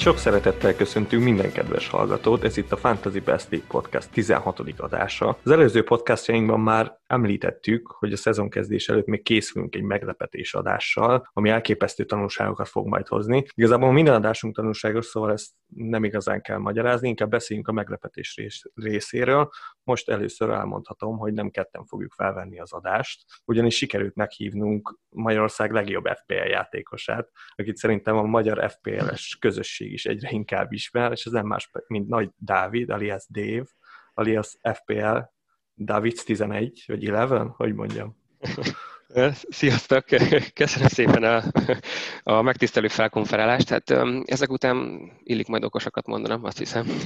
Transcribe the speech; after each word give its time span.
Sok 0.00 0.18
szeretettel 0.18 0.74
köszöntünk 0.74 1.24
minden 1.24 1.52
kedves 1.52 1.88
hallgatót, 1.88 2.44
ez 2.44 2.56
itt 2.56 2.72
a 2.72 2.76
Fantasy 2.76 3.20
Best 3.20 3.50
League 3.50 3.68
Podcast 3.68 4.10
16. 4.10 4.60
adása. 4.76 5.38
Az 5.44 5.50
előző 5.50 5.82
podcastjainkban 5.84 6.60
már 6.60 6.98
említettük, 7.06 7.86
hogy 7.86 8.12
a 8.12 8.16
szezonkezdés 8.16 8.88
előtt 8.88 9.06
még 9.06 9.22
készülünk 9.22 9.74
egy 9.74 9.82
meglepetés 9.82 10.54
adással, 10.54 11.30
ami 11.32 11.48
elképesztő 11.48 12.04
tanulságokat 12.04 12.68
fog 12.68 12.86
majd 12.86 13.06
hozni. 13.06 13.46
Igazából 13.54 13.92
minden 13.92 14.14
adásunk 14.14 14.54
tanulságos, 14.54 15.06
szóval 15.06 15.32
ezt 15.32 15.50
nem 15.74 16.04
igazán 16.04 16.40
kell 16.40 16.58
magyarázni, 16.58 17.08
inkább 17.08 17.30
beszéljünk 17.30 17.68
a 17.68 17.72
meglepetés 17.72 18.36
rész, 18.36 18.62
részéről. 18.74 19.50
Most 19.82 20.08
először 20.08 20.50
elmondhatom, 20.50 21.18
hogy 21.18 21.32
nem 21.32 21.50
ketten 21.50 21.84
fogjuk 21.84 22.12
felvenni 22.12 22.60
az 22.60 22.72
adást, 22.72 23.24
ugyanis 23.44 23.76
sikerült 23.76 24.14
meghívnunk 24.14 24.98
Magyarország 25.08 25.72
legjobb 25.72 26.06
FPL 26.06 26.34
játékosát, 26.34 27.30
akit 27.54 27.76
szerintem 27.76 28.16
a 28.16 28.22
magyar 28.22 28.70
FPL-es 28.70 29.36
közösség 29.40 29.92
is 29.92 30.06
egyre 30.06 30.30
inkább 30.30 30.72
ismer, 30.72 31.12
és 31.12 31.24
ez 31.24 31.32
nem 31.32 31.46
más, 31.46 31.70
mint 31.86 32.08
Nagy 32.08 32.30
Dávid, 32.36 32.90
alias 32.90 33.26
Dave, 33.28 33.66
alias 34.14 34.56
FPL 34.72 35.18
Davids 35.74 36.22
11, 36.24 36.84
vagy 36.86 36.98
11, 36.98 37.50
hogy 37.56 37.74
mondjam. 37.74 38.16
Sziasztok! 39.48 40.04
Köszönöm 40.60 40.88
szépen 40.88 41.22
a, 41.22 41.42
a 42.22 42.42
megtisztelő 42.42 42.88
felkonferálást. 42.88 43.68
Hát 43.68 43.90
ezek 44.24 44.50
után 44.50 45.10
illik 45.22 45.46
majd 45.46 45.64
okosakat 45.64 46.06
mondanom, 46.06 46.44
azt 46.44 46.58
hiszem. 46.58 46.86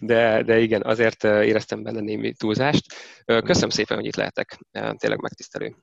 De, 0.00 0.42
de 0.42 0.58
igen, 0.58 0.82
azért 0.82 1.24
éreztem 1.24 1.82
benne 1.82 2.00
némi 2.00 2.32
túlzást. 2.32 2.84
Köszönöm 3.24 3.68
szépen, 3.68 3.96
hogy 3.96 4.06
itt 4.06 4.16
lehetek. 4.16 4.58
Tényleg 4.70 5.20
megtisztelő. 5.20 5.76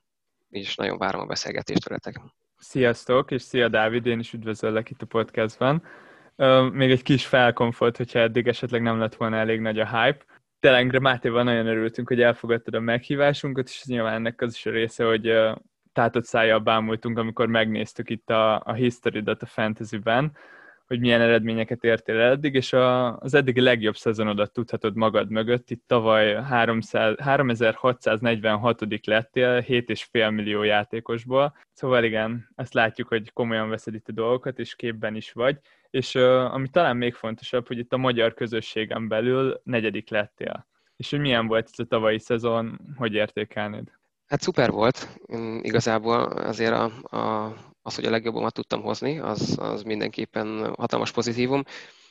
És 0.48 0.74
nagyon 0.74 0.98
várom 0.98 1.20
a 1.20 1.26
beszélgetést 1.26 1.88
veletek. 1.88 2.20
Sziasztok, 2.58 3.30
és 3.30 3.42
szia 3.42 3.68
Dávid, 3.68 4.06
én 4.06 4.18
is 4.18 4.32
üdvözöllek 4.32 4.90
itt 4.90 5.02
a 5.02 5.06
podcastban. 5.06 5.82
Még 6.72 6.90
egy 6.90 7.02
kis 7.02 7.26
felkonfolt, 7.26 7.96
hogyha 7.96 8.18
eddig 8.18 8.46
esetleg 8.46 8.82
nem 8.82 8.98
lett 8.98 9.14
volna 9.14 9.36
elég 9.36 9.60
nagy 9.60 9.78
a 9.78 10.02
hype 10.02 10.24
tényleg 10.60 11.00
Mátéval 11.00 11.42
nagyon 11.42 11.66
örültünk, 11.66 12.08
hogy 12.08 12.20
elfogadtad 12.20 12.74
a 12.74 12.80
meghívásunkat, 12.80 13.68
és 13.68 13.84
nyilván 13.84 14.14
ennek 14.14 14.40
az 14.40 14.54
is 14.54 14.66
a 14.66 14.70
része, 14.70 15.04
hogy 15.04 15.32
tátott 15.92 16.24
szájjal 16.24 16.58
bámultunk, 16.58 17.18
amikor 17.18 17.46
megnéztük 17.46 18.10
itt 18.10 18.30
a, 18.30 18.60
a 18.64 18.72
history-dat 18.72 19.42
a 19.42 19.46
fantasy-ben, 19.46 20.32
hogy 20.86 21.00
milyen 21.00 21.20
eredményeket 21.20 21.84
értél 21.84 22.20
eddig, 22.20 22.54
és 22.54 22.72
a, 22.72 23.16
az 23.18 23.34
eddigi 23.34 23.60
legjobb 23.60 23.96
szezonodat 23.96 24.52
tudhatod 24.52 24.96
magad 24.96 25.30
mögött. 25.30 25.70
Itt 25.70 25.82
tavaly 25.86 26.34
300, 26.42 27.18
3646 27.18 29.06
lettél 29.06 29.62
7,5 29.62 30.34
millió 30.34 30.62
játékosból. 30.62 31.56
Szóval 31.72 32.04
igen, 32.04 32.48
ezt 32.54 32.74
látjuk, 32.74 33.08
hogy 33.08 33.32
komolyan 33.32 33.68
veszed 33.68 33.94
itt 33.94 34.08
a 34.08 34.12
dolgokat, 34.12 34.58
és 34.58 34.74
képben 34.74 35.14
is 35.14 35.32
vagy. 35.32 35.58
És 35.90 36.14
uh, 36.14 36.54
ami 36.54 36.68
talán 36.68 36.96
még 36.96 37.14
fontosabb, 37.14 37.66
hogy 37.66 37.78
itt 37.78 37.92
a 37.92 37.96
magyar 37.96 38.34
közösségen 38.34 39.08
belül 39.08 39.60
negyedik 39.64 40.10
lettél. 40.10 40.66
És 40.96 41.10
hogy 41.10 41.20
milyen 41.20 41.46
volt 41.46 41.68
ez 41.72 41.78
a 41.78 41.84
tavalyi 41.84 42.18
szezon, 42.18 42.80
hogy 42.96 43.14
értékelnéd? 43.14 43.92
Hát 44.26 44.40
szuper 44.40 44.70
volt. 44.70 45.18
Igazából 45.60 46.22
azért 46.24 46.72
a, 46.72 47.16
a, 47.16 47.54
az, 47.82 47.94
hogy 47.94 48.04
a 48.04 48.10
legjobbamat 48.10 48.54
tudtam 48.54 48.82
hozni, 48.82 49.18
az, 49.18 49.56
az 49.60 49.82
mindenképpen 49.82 50.74
hatalmas 50.76 51.12
pozitívum. 51.12 51.62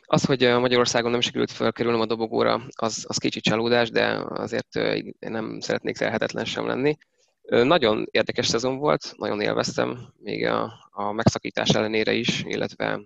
Az, 0.01 0.25
hogy 0.25 0.39
Magyarországon 0.59 1.11
nem 1.11 1.21
sikerült 1.21 1.51
felkerülnöm 1.51 2.01
a 2.01 2.05
dobogóra, 2.05 2.61
az, 2.75 3.05
az 3.07 3.17
kicsit 3.17 3.43
csalódás, 3.43 3.89
de 3.89 4.23
azért 4.27 4.79
nem 5.19 5.59
szeretnék 5.59 5.99
lehetetlen 5.99 6.45
sem 6.45 6.67
lenni. 6.67 6.97
Nagyon 7.49 8.07
érdekes 8.11 8.47
szezon 8.47 8.77
volt, 8.77 9.13
nagyon 9.17 9.41
élveztem, 9.41 10.13
még 10.17 10.45
a, 10.45 10.73
a 10.91 11.11
megszakítás 11.11 11.69
ellenére 11.69 12.13
is, 12.13 12.43
illetve 12.43 12.99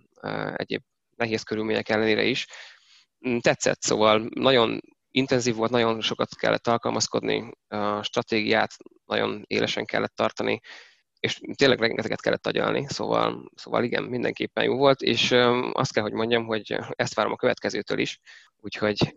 egyéb 0.56 0.82
nehéz 1.16 1.44
körülmények 1.44 1.90
ellenére 1.90 2.24
is. 2.24 2.48
Mm, 3.28 3.38
tetszett, 3.38 3.82
szóval 3.82 4.30
nagyon 4.34 4.80
intenzív 5.12 5.56
volt, 5.56 5.72
nagyon 5.72 6.02
sokat 6.02 6.36
kellett 6.36 6.68
alkalmazkodni, 6.68 7.52
a 7.68 8.04
stratégiát 8.04 8.72
nagyon 9.06 9.44
élesen 9.48 9.86
kellett 9.86 10.16
tartani, 10.16 10.60
és 11.20 11.40
tényleg 11.56 11.80
rengeteget 11.80 12.22
kellett 12.22 12.48
agyalni, 12.48 12.86
szóval, 12.88 13.52
szóval 13.56 13.84
igen, 13.84 14.04
mindenképpen 14.04 14.64
jó 14.64 14.78
volt, 14.78 15.02
és 15.02 15.32
azt 15.72 15.94
kell, 15.94 16.04
hogy 16.04 16.14
mondjam, 16.14 16.46
hogy 16.46 16.78
ezt 16.90 17.14
várom 17.14 17.32
a 17.32 17.36
következőtől 17.36 18.00
is, 18.00 18.20
úgyhogy 18.56 19.14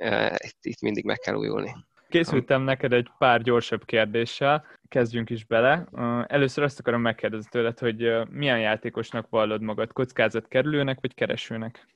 itt, 0.60 0.80
mindig 0.80 1.04
meg 1.04 1.18
kell 1.18 1.34
újulni. 1.34 1.74
Készültem 2.12 2.62
neked 2.62 2.92
egy 2.92 3.10
pár 3.18 3.42
gyorsabb 3.42 3.84
kérdéssel, 3.84 4.64
kezdjünk 4.88 5.30
is 5.30 5.44
bele. 5.44 5.86
Először 6.26 6.64
azt 6.64 6.78
akarom 6.78 7.00
megkérdezni 7.00 7.48
tőled, 7.50 7.78
hogy 7.78 8.12
milyen 8.30 8.60
játékosnak 8.60 9.26
vallod 9.28 9.62
magad, 9.62 9.92
kockázatkerülőnek 9.92 10.98
vagy 11.00 11.14
keresőnek? 11.14 11.86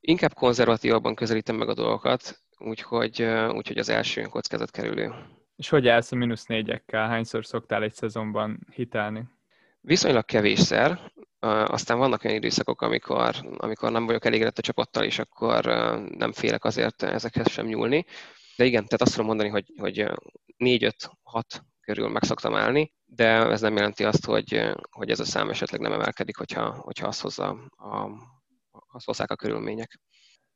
Inkább 0.00 0.32
konzervatívabban 0.34 1.14
közelítem 1.14 1.56
meg 1.56 1.68
a 1.68 1.74
dolgokat, 1.74 2.40
úgyhogy, 2.58 3.22
úgyhogy 3.52 3.78
az 3.78 3.88
első 3.88 4.22
kockázatkerülő. 4.22 5.12
És 5.56 5.68
hogy 5.68 5.88
állsz 5.88 6.12
a 6.12 6.16
mínusz 6.16 6.46
négyekkel? 6.46 7.08
Hányszor 7.08 7.44
szoktál 7.44 7.82
egy 7.82 7.94
szezonban 7.94 8.66
hitelni? 8.72 9.22
Viszonylag 9.80 10.24
kevésszer, 10.24 10.98
aztán 11.66 11.98
vannak 11.98 12.24
olyan 12.24 12.36
időszakok, 12.36 12.82
amikor, 12.82 13.34
amikor 13.56 13.90
nem 13.90 14.06
vagyok 14.06 14.24
elégedett 14.24 14.58
a 14.58 14.62
csapattal, 14.62 15.04
és 15.04 15.18
akkor 15.18 15.64
nem 16.08 16.32
félek 16.32 16.64
azért 16.64 17.02
ezekhez 17.02 17.50
sem 17.50 17.66
nyúlni. 17.66 18.04
De 18.56 18.64
igen, 18.64 18.84
tehát 18.84 19.00
azt 19.02 19.10
tudom 19.10 19.26
mondani, 19.26 19.48
hogy, 19.48 19.72
hogy 19.76 20.06
4-5-6 20.64 20.90
körül 21.80 22.08
meg 22.08 22.22
szoktam 22.22 22.54
állni, 22.54 22.92
de 23.04 23.26
ez 23.26 23.60
nem 23.60 23.76
jelenti 23.76 24.04
azt, 24.04 24.24
hogy, 24.24 24.74
hogy 24.90 25.10
ez 25.10 25.20
a 25.20 25.24
szám 25.24 25.50
esetleg 25.50 25.80
nem 25.80 25.92
emelkedik, 25.92 26.36
hogyha, 26.36 26.74
hogyha 26.80 27.06
azt, 27.06 27.20
hozza 27.20 27.48
a, 27.76 28.10
azt 28.92 29.06
hozzák 29.06 29.30
a 29.30 29.36
körülmények. 29.36 30.00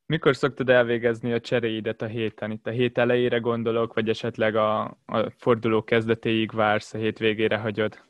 Mikor 0.06 0.36
szoktad 0.36 0.68
elvégezni 0.68 1.32
a 1.32 1.40
cseréidet 1.40 2.02
a 2.02 2.06
héten? 2.06 2.50
Itt 2.50 2.66
a 2.66 2.70
hét 2.70 2.98
elejére 2.98 3.38
gondolok, 3.38 3.94
vagy 3.94 4.08
esetleg 4.08 4.56
a, 4.56 4.82
a 5.06 5.30
forduló 5.36 5.84
kezdetéig 5.84 6.52
vársz, 6.52 6.94
a 6.94 6.98
végére 7.18 7.56
hagyod? 7.56 8.04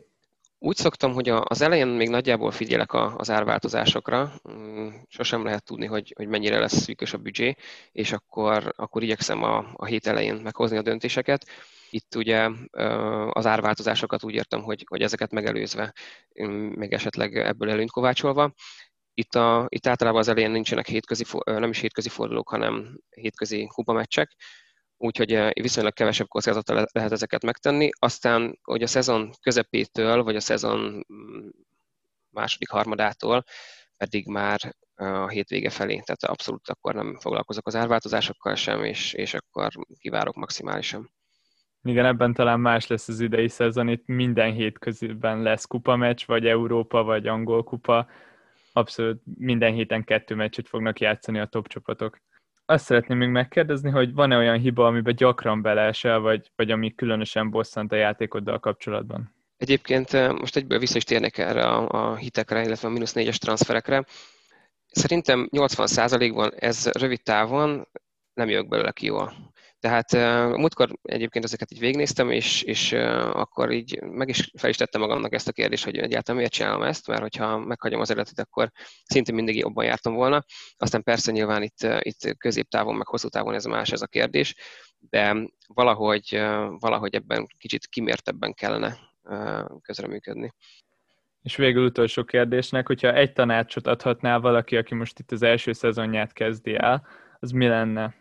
Úgy 0.61 0.77
szoktam, 0.77 1.13
hogy 1.13 1.29
az 1.29 1.61
elején 1.61 1.87
még 1.87 2.09
nagyjából 2.09 2.51
figyelek 2.51 2.95
az 2.95 3.31
árváltozásokra, 3.31 4.33
mm, 4.51 4.89
sosem 5.09 5.45
lehet 5.45 5.65
tudni, 5.65 5.87
hogy, 5.87 6.13
hogy 6.17 6.29
mennyire 6.29 6.59
lesz 6.59 6.77
szűkös 6.83 7.13
a 7.13 7.19
büdzsé, 7.19 7.55
és 7.93 8.13
akkor, 8.13 8.73
akkor 8.77 9.03
igyekszem 9.03 9.43
a, 9.43 9.71
a 9.73 9.85
hét 9.85 10.07
elején 10.07 10.35
meghozni 10.35 10.77
a 10.77 10.83
döntéseket. 10.83 11.47
Itt 11.91 12.15
ugye 12.15 12.51
az 13.31 13.47
árváltozásokat 13.47 14.25
úgy 14.25 14.35
értem, 14.35 14.63
hogy, 14.63 14.85
hogy 14.89 15.03
ezeket 15.03 15.33
megelőzve, 15.33 15.95
még 16.75 16.93
esetleg 16.93 17.37
ebből 17.37 17.71
előnyt 17.71 17.91
kovácsolva. 17.91 18.53
Itt, 19.15 19.35
a, 19.35 19.67
itt 19.69 19.87
általában 19.87 20.21
az 20.21 20.29
elején 20.29 20.51
nincsenek 20.51 20.87
hétközi, 20.87 21.25
nem 21.45 21.71
is 21.71 21.81
hétközi 21.81 22.09
fordulók, 22.09 22.49
hanem 22.49 23.01
hétközi 23.11 23.67
kupameccsek, 23.67 24.37
úgyhogy 24.98 25.32
eh, 25.32 25.50
viszonylag 25.53 25.92
kevesebb 25.92 26.28
kockázattal 26.28 26.86
lehet 26.92 27.12
ezeket 27.12 27.44
megtenni. 27.44 27.88
Aztán, 27.98 28.59
hogy 28.62 28.82
a 28.82 28.86
szezon 28.86 29.31
közepétől, 29.41 30.22
vagy 30.22 30.36
a 30.36 30.41
szezon 30.41 31.06
mm, 31.12 31.48
második 32.31 32.69
harmadától 32.69 33.44
pedig 33.97 34.26
már 34.26 34.75
eh, 34.94 35.22
a 35.22 35.28
hétvége 35.28 35.70
felé, 35.70 35.92
tehát 35.92 36.25
abszolút 36.25 36.69
akkor 36.69 36.94
nem 36.94 37.19
foglalkozok 37.20 37.66
az 37.66 37.76
árváltozásokkal 37.76 38.54
sem, 38.54 38.84
és, 38.84 39.12
és 39.12 39.34
akkor 39.34 39.72
kivárok 39.98 40.34
maximálisan. 40.34 41.10
Igen, 41.83 42.04
ebben 42.04 42.33
talán 42.33 42.60
más 42.60 42.86
lesz 42.86 43.09
az 43.09 43.21
idei 43.21 43.48
szezon, 43.48 43.89
itt 43.89 44.06
minden 44.06 44.53
hétközben 44.53 45.42
lesz 45.42 45.65
kupa 45.65 45.97
meccs, 45.97 46.22
vagy 46.27 46.47
Európa, 46.47 47.03
vagy 47.03 47.27
angol 47.27 47.65
kupa. 47.65 48.09
Abszolút 48.72 49.22
minden 49.39 49.72
héten 49.72 50.04
kettő 50.04 50.34
meccset 50.34 50.68
fognak 50.68 51.01
játszani 51.01 51.39
a 51.39 51.47
top 51.47 51.68
csapatok 51.68 52.18
azt 52.70 52.84
szeretném 52.84 53.18
még 53.18 53.28
megkérdezni, 53.28 53.91
hogy 53.91 54.15
van-e 54.15 54.36
olyan 54.36 54.59
hiba, 54.59 54.86
amiben 54.86 55.15
gyakran 55.15 55.62
beleesel, 55.62 56.18
vagy, 56.18 56.50
vagy 56.56 56.70
ami 56.70 56.94
különösen 56.94 57.50
bosszant 57.50 57.92
a 57.92 57.97
játékoddal 57.97 58.59
kapcsolatban? 58.59 59.34
Egyébként 59.56 60.12
eh, 60.12 60.32
most 60.32 60.56
egyből 60.56 60.78
vissza 60.78 60.97
is 60.97 61.04
térnek 61.04 61.38
erre 61.38 61.62
a, 61.62 61.88
a 61.88 62.16
hitekre, 62.16 62.62
illetve 62.62 62.88
a 62.88 62.91
mínusz 62.91 63.12
négyes 63.12 63.38
transferekre. 63.38 64.04
Szerintem 64.86 65.48
80%-ban 65.53 66.53
ez 66.59 66.91
rövid 66.92 67.22
távon 67.22 67.88
nem 68.34 68.48
jövök 68.48 68.68
belőle 68.68 68.92
ki 68.92 69.06
jól. 69.06 69.32
Tehát 69.80 70.13
múltkor 70.57 70.91
egyébként 71.03 71.45
ezeket 71.45 71.72
így 71.72 71.78
végnéztem, 71.78 72.30
és, 72.30 72.63
és 72.63 72.92
akkor 73.33 73.71
így 73.72 74.01
meg 74.03 74.28
is 74.28 74.51
fel 74.57 74.71
is 74.71 74.77
tettem 74.77 75.01
magamnak 75.01 75.33
ezt 75.34 75.48
a 75.48 75.53
kérdést, 75.53 75.84
hogy 75.84 75.97
egyáltalán 75.97 76.36
miért 76.36 76.53
csinálom 76.53 76.83
ezt, 76.83 77.07
mert 77.07 77.21
hogyha 77.21 77.59
meghagyom 77.59 78.01
az 78.01 78.10
eredetet, 78.10 78.39
akkor 78.39 78.71
szinte 79.04 79.33
mindig 79.33 79.57
jobban 79.57 79.84
jártam 79.84 80.15
volna. 80.15 80.45
Aztán 80.77 81.03
persze 81.03 81.33
nyilván 81.33 81.63
itt, 81.63 81.86
itt 81.98 82.36
középtávon, 82.36 82.95
meg 82.95 83.07
hosszú 83.07 83.28
távon 83.28 83.54
ez 83.54 83.65
más 83.65 83.91
ez 83.91 84.03
a 84.03 84.07
kérdés, 84.07 84.54
de 84.98 85.36
valahogy, 85.66 86.41
valahogy 86.78 87.15
ebben 87.15 87.47
kicsit 87.59 87.86
kimértebben 87.86 88.54
kellene 88.54 88.98
közreműködni. 89.83 90.53
És 91.42 91.57
végül 91.57 91.84
utolsó 91.84 92.25
kérdésnek, 92.25 92.86
hogyha 92.86 93.15
egy 93.15 93.33
tanácsot 93.33 93.86
adhatnál 93.86 94.41
valaki, 94.41 94.77
aki 94.77 94.95
most 94.95 95.19
itt 95.19 95.33
az 95.33 95.42
első 95.42 95.72
szezonját 95.72 96.33
kezdi 96.33 96.75
el, 96.75 97.07
az 97.39 97.51
mi 97.51 97.66
lenne? 97.66 98.15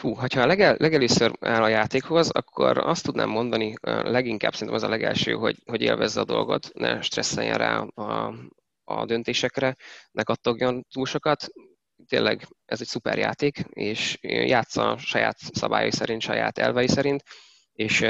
Fú, 0.00 0.14
ha 0.14 0.46
legel, 0.46 0.76
legelőször 0.78 1.32
áll 1.40 1.62
a 1.62 1.68
játékhoz, 1.68 2.30
akkor 2.30 2.78
azt 2.78 3.04
tudnám 3.04 3.28
mondani, 3.28 3.74
leginkább 3.82 4.52
szerintem 4.52 4.76
az 4.76 4.82
a 4.82 4.88
legelső, 4.88 5.32
hogy, 5.32 5.56
hogy 5.64 5.80
élvezze 5.82 6.20
a 6.20 6.24
dolgot, 6.24 6.70
ne 6.72 7.00
stresszeljen 7.02 7.58
rá 7.58 7.78
a, 7.78 8.34
a 8.84 9.04
döntésekre, 9.04 9.76
ne 10.10 10.22
kattogjon 10.22 10.86
túl 10.92 11.06
sokat. 11.06 11.48
Tényleg 12.08 12.46
ez 12.64 12.80
egy 12.80 12.86
szuper 12.86 13.18
játék, 13.18 13.64
és 13.68 14.18
játsza 14.20 14.98
saját 14.98 15.36
szabályai 15.38 15.92
szerint, 15.92 16.20
saját 16.20 16.58
elvei 16.58 16.88
szerint, 16.88 17.22
és, 17.72 18.00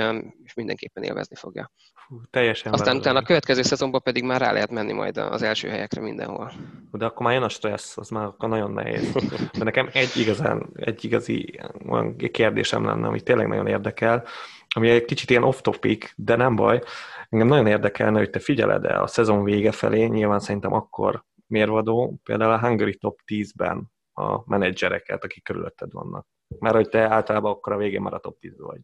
és 0.43 0.55
mindenképpen 0.55 1.03
élvezni 1.03 1.37
fogja. 1.37 1.71
Fú, 2.11 2.21
teljesen 2.31 2.73
Aztán 2.73 2.97
utána 2.97 3.19
a 3.19 3.23
következő 3.23 3.63
szezonban 3.63 4.03
pedig 4.03 4.25
már 4.25 4.41
rá 4.41 4.53
lehet 4.53 4.71
menni 4.71 4.93
majd 4.93 5.17
az 5.17 5.43
első 5.43 5.69
helyekre 5.69 6.01
mindenhol. 6.01 6.53
De 6.93 7.05
akkor 7.05 7.27
már 7.27 7.35
jön 7.35 7.43
a 7.43 7.49
stressz, 7.49 7.99
az 7.99 8.09
már 8.09 8.25
akkor 8.25 8.49
nagyon 8.49 8.71
nehéz. 8.71 9.13
De 9.59 9.65
nekem 9.65 9.89
egy 9.93 10.17
igazán, 10.17 10.71
egy 10.75 11.05
igazi 11.05 11.61
olyan 11.89 12.17
kérdésem 12.17 12.85
lenne, 12.85 13.07
ami 13.07 13.21
tényleg 13.21 13.49
nagyon 13.49 13.67
érdekel, 13.67 14.25
ami 14.69 14.89
egy 14.89 15.05
kicsit 15.05 15.31
ilyen 15.31 15.43
off-topic, 15.43 16.13
de 16.17 16.37
nem 16.37 16.57
baj. 16.57 16.83
Engem 17.29 17.49
nagyon 17.49 17.67
érdekelne, 17.67 18.19
hogy 18.19 18.31
te 18.31 18.39
figyeled 18.39 18.85
el 18.85 19.03
a 19.03 19.07
szezon 19.07 19.45
vége 19.45 19.73
felé, 19.73 20.05
nyilván 20.05 20.41
szerintem 20.41 20.73
akkor 20.73 21.25
mérvadó, 21.47 22.21
például 22.25 22.53
a 22.53 22.61
Hungary 22.61 22.97
Top 22.97 23.21
10-ben 23.27 23.91
a 24.13 24.51
menedzsereket, 24.51 25.25
akik 25.25 25.45
körülötted 25.45 25.93
vannak. 25.93 26.27
Mert 26.59 26.75
hogy 26.75 26.89
te 26.89 27.09
általában 27.09 27.53
akkor 27.53 27.73
a 27.73 27.77
végén 27.77 28.01
már 28.01 28.15
a 28.15 28.19
top 28.19 28.39
10 28.39 28.61
vagy. 28.61 28.81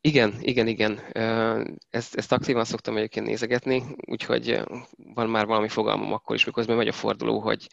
Igen, 0.00 0.34
igen, 0.40 0.66
igen. 0.66 0.98
Ezt, 1.90 2.14
ezt 2.14 2.32
aktívan 2.32 2.64
szoktam 2.64 2.96
egyébként 2.96 3.26
nézegetni, 3.26 3.82
úgyhogy 4.06 4.60
van 4.96 5.28
már 5.28 5.46
valami 5.46 5.68
fogalmam 5.68 6.12
akkor 6.12 6.36
is, 6.36 6.44
mikor 6.44 6.66
megy 6.66 6.88
a 6.88 6.92
forduló, 6.92 7.40
hogy, 7.40 7.66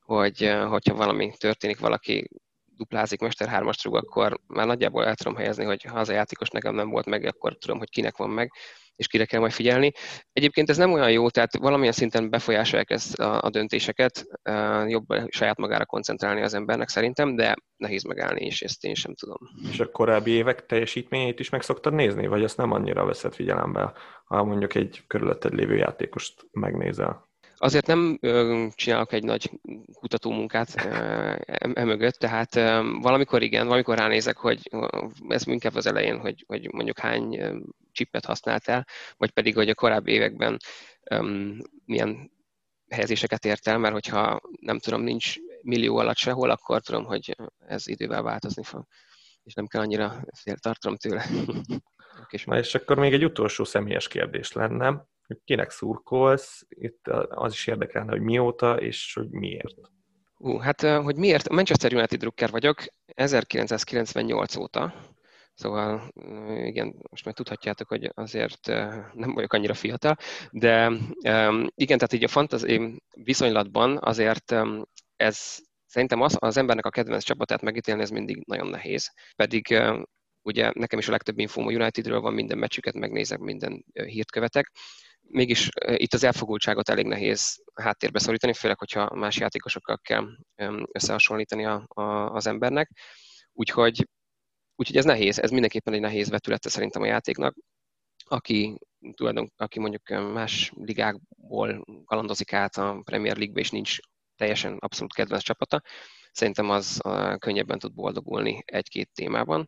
hogy 0.00 0.54
hogyha 0.68 0.94
valami 0.94 1.32
történik, 1.36 1.78
valaki 1.78 2.28
duplázik 2.64 3.20
Mester 3.20 3.48
3 3.48 3.70
rúg, 3.82 3.96
akkor 3.96 4.40
már 4.46 4.66
nagyjából 4.66 5.04
el 5.06 5.14
tudom 5.14 5.36
helyezni, 5.36 5.64
hogy 5.64 5.82
ha 5.82 5.98
az 5.98 6.08
a 6.08 6.12
játékos 6.12 6.48
nekem 6.48 6.74
nem 6.74 6.90
volt 6.90 7.06
meg, 7.06 7.24
akkor 7.24 7.56
tudom, 7.56 7.78
hogy 7.78 7.90
kinek 7.90 8.16
van 8.16 8.30
meg, 8.30 8.52
és 8.98 9.06
kire 9.06 9.24
kell 9.24 9.40
majd 9.40 9.52
figyelni. 9.52 9.92
Egyébként 10.32 10.70
ez 10.70 10.76
nem 10.76 10.92
olyan 10.92 11.10
jó, 11.10 11.30
tehát 11.30 11.56
valamilyen 11.56 11.92
szinten 11.92 12.30
befolyásolják 12.30 12.90
ezt 12.90 13.18
a, 13.18 13.42
a 13.42 13.50
döntéseket, 13.50 14.26
jobb 14.86 15.06
saját 15.28 15.58
magára 15.58 15.86
koncentrálni 15.86 16.42
az 16.42 16.54
embernek 16.54 16.88
szerintem, 16.88 17.36
de 17.36 17.56
nehéz 17.76 18.02
megállni, 18.02 18.44
és 18.44 18.62
ezt 18.62 18.84
én 18.84 18.94
sem 18.94 19.14
tudom. 19.14 19.38
És 19.70 19.80
a 19.80 19.90
korábbi 19.90 20.30
évek 20.30 20.66
teljesítményét 20.66 21.40
is 21.40 21.48
meg 21.50 21.62
szoktad 21.62 21.92
nézni, 21.92 22.26
vagy 22.26 22.42
ezt 22.42 22.56
nem 22.56 22.72
annyira 22.72 23.04
veszed 23.04 23.34
figyelembe, 23.34 23.92
ha 24.24 24.44
mondjuk 24.44 24.74
egy 24.74 25.02
körülötted 25.06 25.54
lévő 25.54 25.76
játékost 25.76 26.46
megnézel? 26.50 27.26
Azért 27.60 27.86
nem 27.86 28.18
csinálok 28.74 29.12
egy 29.12 29.24
nagy 29.24 29.50
kutatómunkát 29.92 30.74
emögött, 31.74 32.14
tehát 32.14 32.54
valamikor 33.00 33.42
igen, 33.42 33.66
valamikor 33.66 33.98
ránézek, 33.98 34.36
hogy 34.36 34.70
ez 35.28 35.46
inkább 35.46 35.74
az 35.74 35.86
elején, 35.86 36.18
hogy, 36.18 36.44
hogy 36.46 36.72
mondjuk 36.72 36.98
hány 36.98 37.40
chipet 37.98 38.24
használtál, 38.24 38.86
vagy 39.16 39.30
pedig, 39.30 39.54
hogy 39.54 39.68
a 39.68 39.74
korábbi 39.74 40.12
években 40.12 40.56
milyen 41.84 42.30
helyezéseket 42.88 43.44
ért 43.44 43.66
el, 43.66 43.78
mert 43.78 43.92
hogyha 43.92 44.40
nem 44.60 44.78
tudom, 44.78 45.02
nincs 45.02 45.36
millió 45.62 45.96
alatt 45.96 46.16
sehol, 46.16 46.50
akkor 46.50 46.80
tudom, 46.80 47.04
hogy 47.04 47.36
ez 47.66 47.88
idővel 47.88 48.22
változni 48.22 48.62
fog, 48.62 48.84
és 49.42 49.54
nem 49.54 49.66
kell 49.66 49.80
annyira 49.80 50.24
tartom 50.60 50.96
tőle. 50.96 51.24
Na 52.44 52.58
és 52.58 52.74
akkor 52.74 52.98
még 52.98 53.12
egy 53.12 53.24
utolsó 53.24 53.64
személyes 53.64 54.08
kérdés 54.08 54.52
lenne 54.52 55.06
hogy 55.28 55.40
kinek 55.44 55.70
szurkolsz, 55.70 56.66
itt 56.68 57.06
az 57.28 57.52
is 57.52 57.66
érdekelne, 57.66 58.10
hogy 58.10 58.20
mióta 58.20 58.80
és 58.80 59.14
hogy 59.14 59.30
miért. 59.30 59.76
Uh, 60.38 60.62
hát, 60.62 60.80
hogy 60.80 61.16
miért? 61.16 61.48
Manchester 61.48 61.94
United 61.94 62.18
drukker 62.18 62.50
vagyok 62.50 62.84
1998 63.06 64.56
óta, 64.56 64.94
Szóval 65.58 66.10
igen, 66.64 66.94
most 67.10 67.24
már 67.24 67.34
tudhatjátok, 67.34 67.88
hogy 67.88 68.10
azért 68.14 68.66
nem 69.12 69.34
vagyok 69.34 69.52
annyira 69.52 69.74
fiatal, 69.74 70.16
de 70.50 70.92
igen, 71.74 71.98
tehát 71.98 72.12
így 72.12 72.24
a 72.24 72.28
fantasy 72.28 73.02
viszonylatban 73.10 73.98
azért 74.00 74.54
ez 75.16 75.56
szerintem 75.86 76.20
az, 76.20 76.36
az 76.38 76.56
embernek 76.56 76.86
a 76.86 76.90
kedvenc 76.90 77.22
csapatát 77.22 77.62
megítélni, 77.62 78.02
ez 78.02 78.10
mindig 78.10 78.42
nagyon 78.46 78.66
nehéz. 78.66 79.12
Pedig 79.36 79.82
ugye 80.42 80.70
nekem 80.74 80.98
is 80.98 81.08
a 81.08 81.10
legtöbb 81.10 81.38
infóm 81.38 81.66
a 81.66 81.72
Unitedről 81.72 82.20
van, 82.20 82.34
minden 82.34 82.58
meccsüket 82.58 82.94
megnézek, 82.94 83.38
minden 83.38 83.84
hírt 83.92 84.30
követek, 84.30 84.70
mégis 85.20 85.68
itt 85.94 86.14
az 86.14 86.24
elfogultságot 86.24 86.88
elég 86.88 87.06
nehéz 87.06 87.62
háttérbe 87.74 88.18
szorítani, 88.18 88.52
főleg, 88.52 88.78
hogyha 88.78 89.14
más 89.14 89.36
játékosokkal 89.36 89.98
kell 90.02 90.26
összehasonlítani 90.92 91.64
a, 91.64 91.84
a, 91.88 92.02
az 92.32 92.46
embernek. 92.46 92.90
Úgyhogy, 93.52 94.08
úgyhogy 94.78 94.96
ez 94.96 95.04
nehéz, 95.04 95.38
ez 95.38 95.50
mindenképpen 95.50 95.94
egy 95.94 96.00
nehéz 96.00 96.28
vetülete 96.28 96.68
szerintem 96.68 97.02
a 97.02 97.06
játéknak, 97.06 97.56
aki, 98.24 98.78
tulajdon, 99.14 99.52
aki 99.56 99.78
mondjuk 99.78 100.32
más 100.32 100.72
ligákból 100.74 101.84
kalandozik 102.04 102.52
át 102.52 102.76
a 102.76 103.00
Premier 103.04 103.36
League-be, 103.36 103.60
és 103.60 103.70
nincs 103.70 103.96
teljesen 104.36 104.76
abszolút 104.78 105.14
kedvenc 105.14 105.42
csapata, 105.42 105.82
szerintem 106.32 106.70
az 106.70 107.00
könnyebben 107.38 107.78
tud 107.78 107.94
boldogulni 107.94 108.62
egy-két 108.64 109.10
témában. 109.14 109.66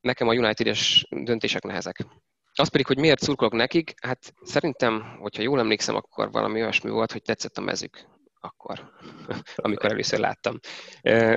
Nekem 0.00 0.28
a 0.28 0.34
United-es 0.34 1.06
döntések 1.10 1.62
nehezek. 1.62 2.06
Az 2.52 2.68
pedig, 2.68 2.86
hogy 2.86 2.98
miért 2.98 3.22
szurkolok 3.22 3.52
nekik, 3.52 3.94
hát 4.02 4.34
szerintem, 4.42 5.16
hogyha 5.20 5.42
jól 5.42 5.58
emlékszem, 5.58 5.94
akkor 5.94 6.30
valami 6.30 6.60
olyasmi 6.60 6.90
volt, 6.90 7.12
hogy 7.12 7.22
tetszett 7.22 7.58
a 7.58 7.60
mezük 7.60 8.15
akkor, 8.46 8.90
amikor 9.56 9.90
először 9.90 10.18
láttam. 10.18 10.58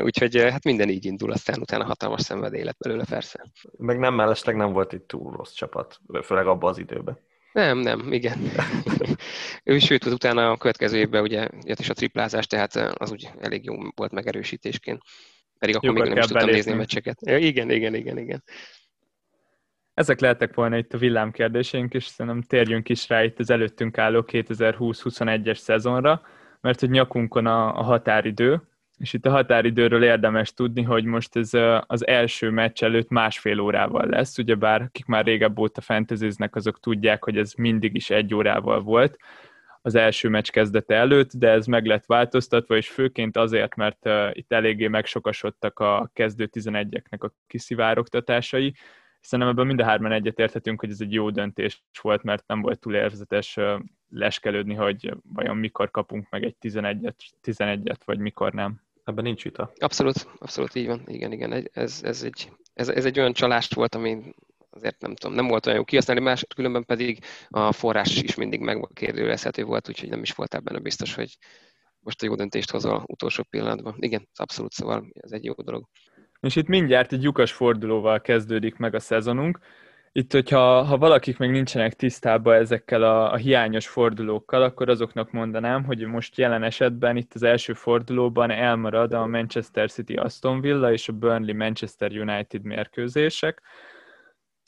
Úgyhogy 0.03 0.41
hát 0.41 0.63
minden 0.63 0.89
így 0.89 1.05
indul, 1.05 1.31
aztán 1.31 1.59
utána 1.59 1.85
hatalmas 1.85 2.21
szenvedély 2.21 2.63
lett 2.63 2.77
belőle 2.77 3.05
persze. 3.09 3.45
Meg 3.77 3.99
nem 3.99 4.13
mellesleg 4.13 4.55
nem 4.55 4.71
volt 4.71 4.93
egy 4.93 5.01
túl 5.01 5.35
rossz 5.35 5.53
csapat, 5.53 5.99
főleg 6.23 6.47
abban 6.47 6.69
az 6.69 6.77
időben. 6.77 7.19
Nem, 7.51 7.77
nem, 7.77 8.13
igen. 8.13 8.39
ő 9.63 9.79
sőt, 9.79 10.05
utána 10.05 10.51
a 10.51 10.57
következő 10.57 10.97
évben 10.97 11.21
ugye 11.21 11.47
jött 11.65 11.79
is 11.79 11.89
a 11.89 11.93
triplázás, 11.93 12.47
tehát 12.47 12.75
az 12.75 13.11
úgy 13.11 13.29
elég 13.39 13.65
jó 13.65 13.75
volt 13.95 14.11
megerősítésként. 14.11 15.01
Pedig 15.59 15.75
akkor 15.75 15.89
Jogot 15.89 16.03
még 16.03 16.13
nem 16.13 16.23
is 16.23 16.29
tudtam 16.29 16.49
nézni 16.49 16.71
a 16.71 16.75
meccseket. 16.75 17.21
Igen, 17.21 17.69
igen, 17.69 17.95
igen, 17.95 18.17
igen. 18.17 18.43
Ezek 19.93 20.19
lehetek 20.19 20.53
volna 20.53 20.77
itt 20.77 20.93
a 20.93 20.97
villámkérdéseink, 20.97 21.93
és 21.93 22.05
szerintem 22.05 22.41
térjünk 22.41 22.89
is 22.89 23.07
rá 23.07 23.23
itt 23.23 23.39
az 23.39 23.49
előttünk 23.49 23.97
álló 23.97 24.25
2020-21-es 24.27 25.57
szezonra, 25.57 26.21
mert 26.61 26.79
hogy 26.79 26.89
nyakunkon 26.89 27.45
a, 27.45 27.77
a 27.79 27.81
határidő, 27.81 28.61
és 28.97 29.13
itt 29.13 29.25
a 29.25 29.29
határidőről 29.29 30.03
érdemes 30.03 30.53
tudni, 30.53 30.83
hogy 30.83 31.03
most 31.03 31.35
ez 31.35 31.49
az 31.87 32.07
első 32.07 32.49
meccs 32.49 32.83
előtt 32.83 33.09
másfél 33.09 33.59
órával 33.59 34.05
lesz, 34.05 34.37
ugyebár 34.37 34.81
akik 34.81 35.05
már 35.05 35.25
régebb 35.25 35.59
óta 35.59 35.81
fenteziznek, 35.81 36.55
azok 36.55 36.79
tudják, 36.79 37.23
hogy 37.23 37.37
ez 37.37 37.53
mindig 37.53 37.95
is 37.95 38.09
egy 38.09 38.33
órával 38.33 38.81
volt 38.81 39.17
az 39.81 39.95
első 39.95 40.29
meccs 40.29 40.49
kezdete 40.49 40.95
előtt, 40.95 41.31
de 41.33 41.49
ez 41.49 41.65
meg 41.65 41.85
lett 41.85 42.05
változtatva, 42.05 42.75
és 42.75 42.89
főként 42.89 43.37
azért, 43.37 43.75
mert 43.75 44.05
uh, 44.05 44.29
itt 44.31 44.51
eléggé 44.51 44.87
megsokasodtak 44.87 45.79
a 45.79 46.09
kezdő 46.13 46.49
11-eknek 46.51 47.19
a 47.19 47.31
kiszivárogtatásai, 47.47 48.73
Szerintem 49.21 49.53
ebben 49.53 49.67
mind 49.67 49.79
a 49.79 49.85
hárman 49.85 50.11
egyetérthetünk, 50.11 50.79
hogy 50.79 50.89
ez 50.89 51.01
egy 51.01 51.13
jó 51.13 51.29
döntés 51.29 51.83
volt, 52.01 52.23
mert 52.23 52.47
nem 52.47 52.61
volt 52.61 52.79
túl 52.79 52.95
érzetes 52.95 53.57
leskelődni, 54.09 54.73
hogy 54.73 55.13
vajon 55.33 55.57
mikor 55.57 55.91
kapunk 55.91 56.29
meg 56.29 56.43
egy 56.43 56.55
11-et, 56.61 57.15
11-et 57.43 57.99
vagy 58.05 58.19
mikor 58.19 58.53
nem. 58.53 58.81
Ebben 59.03 59.23
nincs 59.23 59.43
vita. 59.43 59.71
Abszolút, 59.77 60.27
abszolút 60.39 60.75
így 60.75 60.87
van. 60.87 61.03
Igen, 61.05 61.31
igen. 61.31 61.69
Ez, 61.73 61.99
ez, 62.03 62.23
egy, 62.23 62.51
ez, 62.73 62.89
ez 62.89 63.05
egy 63.05 63.19
olyan 63.19 63.33
csalást 63.33 63.73
volt, 63.73 63.95
ami 63.95 64.33
azért 64.69 65.01
nem 65.01 65.15
tudom, 65.15 65.35
nem 65.35 65.47
volt 65.47 65.65
olyan 65.65 65.77
jó 65.77 65.83
kihasználni, 65.83 66.21
más 66.21 66.45
különben 66.55 66.85
pedig 66.85 67.23
a 67.47 67.71
forrás 67.71 68.21
is 68.21 68.35
mindig 68.35 68.59
megkérdőjelezhető 68.59 69.63
volt, 69.63 69.89
úgyhogy 69.89 70.09
nem 70.09 70.21
is 70.21 70.31
volt 70.31 70.53
ebben 70.53 70.75
a 70.75 70.79
biztos, 70.79 71.15
hogy 71.15 71.37
most 71.99 72.21
a 72.21 72.25
jó 72.25 72.35
döntést 72.35 72.71
hozol 72.71 73.03
utolsó 73.07 73.43
pillanatban. 73.49 73.95
Igen, 73.99 74.27
abszolút, 74.35 74.71
szóval 74.71 75.07
ez 75.13 75.31
egy 75.31 75.43
jó 75.45 75.53
dolog. 75.53 75.85
És 76.39 76.55
itt 76.55 76.67
mindjárt 76.67 77.13
egy 77.13 77.23
lyukas 77.23 77.51
fordulóval 77.51 78.21
kezdődik 78.21 78.75
meg 78.75 78.95
a 78.95 78.99
szezonunk. 78.99 79.59
Itt, 80.11 80.31
hogyha 80.31 80.83
ha 80.83 80.97
valakik 80.97 81.37
még 81.37 81.49
nincsenek 81.49 81.93
tisztában 81.93 82.55
ezekkel 82.55 83.03
a, 83.03 83.31
a 83.31 83.35
hiányos 83.35 83.87
fordulókkal, 83.87 84.61
akkor 84.61 84.89
azoknak 84.89 85.31
mondanám, 85.31 85.83
hogy 85.83 86.05
most 86.05 86.37
jelen 86.37 86.63
esetben 86.63 87.17
itt 87.17 87.33
az 87.33 87.43
első 87.43 87.73
fordulóban 87.73 88.51
elmarad 88.51 89.13
a 89.13 89.25
Manchester 89.25 89.91
City 89.91 90.13
Aston 90.13 90.61
Villa 90.61 90.91
és 90.91 91.07
a 91.07 91.13
Burnley 91.13 91.55
Manchester 91.55 92.11
United 92.11 92.63
mérkőzések. 92.63 93.61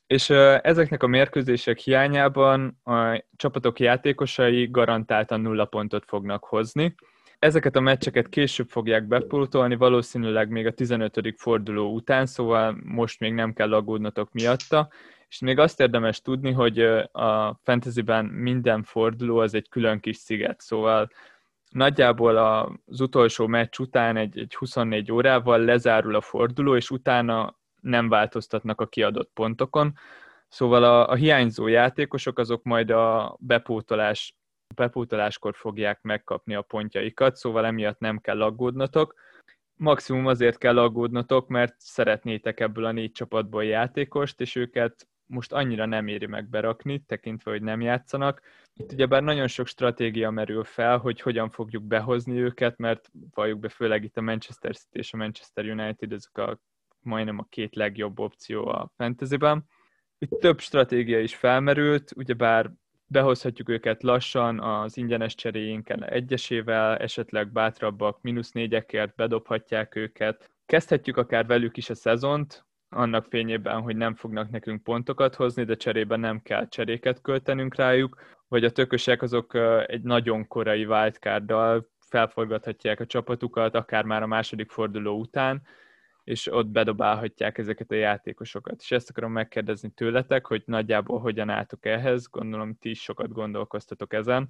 És 0.08 0.30
ezeknek 0.62 1.04
a 1.04 1.08
mérkőzések 1.08 1.78
hiányában 1.78 2.80
a 2.84 3.24
csapatok 3.36 3.80
játékosai 3.80 4.68
garantáltan 4.72 5.42
nulla 5.42 5.66
pontot 5.66 6.06
fognak 6.06 6.44
hozni 6.44 6.96
ezeket 7.42 7.76
a 7.76 7.80
meccseket 7.80 8.30
később 8.30 8.68
fogják 8.68 9.08
bepótolni, 9.08 9.76
valószínűleg 9.76 10.50
még 10.50 10.66
a 10.66 10.72
15. 10.72 11.34
forduló 11.38 11.94
után, 11.94 12.26
szóval 12.26 12.78
most 12.84 13.20
még 13.20 13.34
nem 13.34 13.54
kell 13.54 13.74
aggódnotok 13.74 14.32
miatta. 14.32 14.90
És 15.32 15.40
még 15.40 15.60
azt 15.60 15.80
érdemes 15.80 16.22
tudni, 16.22 16.52
hogy 16.52 16.80
a 17.12 17.60
fantasyben 17.64 18.26
minden 18.26 18.84
forduló 18.84 19.38
az 19.38 19.54
egy 19.54 19.70
külön 19.70 20.00
kis 20.00 20.18
sziget, 20.18 20.62
szóval 20.62 21.10
nagyjából 21.70 22.38
az 22.38 23.02
utolsó 23.02 23.48
meccs 23.48 23.80
után 23.80 24.18
egy, 24.18 24.40
egy 24.40 24.56
24 24.56 25.12
órával 25.12 25.60
lezárul 25.60 26.16
a 26.16 26.22
forduló, 26.22 26.76
és 26.76 26.90
utána 26.90 27.60
nem 27.82 28.10
változtatnak 28.10 28.82
a 28.82 28.88
kiadott 28.88 29.32
pontokon. 29.34 29.94
Szóval 30.48 30.84
a, 30.84 31.10
a 31.10 31.16
hiányzó 31.16 31.68
játékosok 31.68 32.40
azok 32.40 32.64
majd 32.64 32.90
a 32.90 33.38
bepótolás 33.40 34.36
bepótoláskor 34.76 35.56
fogják 35.56 36.02
megkapni 36.02 36.56
a 36.56 36.62
pontjaikat, 36.62 37.36
szóval 37.36 37.66
emiatt 37.66 38.00
nem 38.00 38.18
kell 38.18 38.42
aggódnotok. 38.42 39.16
Maximum 39.76 40.26
azért 40.26 40.58
kell 40.58 40.80
aggódnotok, 40.80 41.48
mert 41.48 41.76
szeretnétek 41.78 42.60
ebből 42.60 42.86
a 42.86 42.92
négy 42.92 43.12
csapatból 43.12 43.64
játékost, 43.64 44.42
és 44.42 44.56
őket 44.56 45.10
most 45.32 45.54
annyira 45.54 45.86
nem 45.86 46.08
éri 46.08 46.26
meg 46.26 46.50
berakni, 46.50 47.00
tekintve, 47.00 47.52
hogy 47.52 47.62
nem 47.62 47.82
játszanak. 47.82 48.42
Itt 48.76 48.92
ugyebár 48.92 49.24
nagyon 49.24 49.48
sok 49.48 49.68
stratégia 49.68 50.30
merül 50.30 50.64
fel, 50.64 50.98
hogy 50.98 51.22
hogyan 51.22 51.50
fogjuk 51.50 51.84
behozni 51.84 52.40
őket, 52.40 52.78
mert 52.78 53.12
valljuk 53.34 53.60
be 53.60 53.70
főleg 53.70 54.04
itt 54.04 54.18
a 54.18 54.22
Manchester 54.22 54.76
City 54.76 54.98
és 54.98 55.14
a 55.14 55.18
Manchester 55.18 55.66
United, 55.66 56.12
ezek 56.12 56.38
a 56.38 56.60
majdnem 57.00 57.40
a 57.40 57.48
két 57.50 57.76
legjobb 57.76 58.20
opció 58.20 58.68
a 58.68 58.92
fantasyben. 58.96 59.66
Itt 60.18 60.40
több 60.40 60.60
stratégia 60.60 61.20
is 61.20 61.36
felmerült, 61.36 62.12
ugyebár 62.16 62.72
behozhatjuk 63.08 63.70
őket 63.70 64.04
lassan 64.04 64.60
az 64.60 64.98
ingyenes 64.98 65.36
cseréjénken 65.36 66.04
egyesével, 66.04 66.98
esetleg 66.98 67.52
bátrabbak 67.52 68.22
mínusz 68.22 68.52
négyekért 68.52 69.16
bedobhatják 69.16 69.96
őket. 69.96 70.52
Kezdhetjük 70.66 71.18
akár 71.18 71.46
velük 71.46 71.78
is 71.78 71.90
a 71.90 71.96
szezont, 71.96 72.66
annak 72.96 73.26
fényében, 73.30 73.82
hogy 73.82 73.96
nem 73.96 74.16
fognak 74.16 74.50
nekünk 74.50 74.84
pontokat 74.84 75.36
hozni, 75.36 75.64
de 75.64 75.76
cserében 75.76 76.20
nem 76.20 76.42
kell 76.42 76.68
cseréket 76.68 77.22
költenünk 77.22 77.76
rájuk, 77.76 78.22
vagy 78.48 78.64
a 78.64 78.72
tökösek 78.72 79.22
azok 79.22 79.54
egy 79.86 80.02
nagyon 80.02 80.48
korai 80.48 80.86
wildcarddal 80.86 81.90
felforgathatják 82.00 83.00
a 83.00 83.06
csapatukat, 83.06 83.76
akár 83.76 84.04
már 84.04 84.24
a 84.24 84.28
második 84.28 84.70
forduló 84.70 85.20
után, 85.20 85.62
és 86.24 86.52
ott 86.52 86.68
bedobálhatják 86.68 87.58
ezeket 87.58 87.92
a 87.92 87.96
játékosokat. 87.96 88.82
És 88.82 88.92
ezt 88.92 89.10
akarom 89.10 89.32
megkérdezni 89.32 89.90
tőletek, 89.90 90.46
hogy 90.46 90.64
nagyjából 90.66 91.20
hogyan 91.20 91.50
álltok 91.50 91.86
ehhez, 91.86 92.28
gondolom 92.28 92.78
ti 92.78 92.90
is 92.90 93.02
sokat 93.02 93.32
gondolkoztatok 93.32 94.14
ezen. 94.14 94.50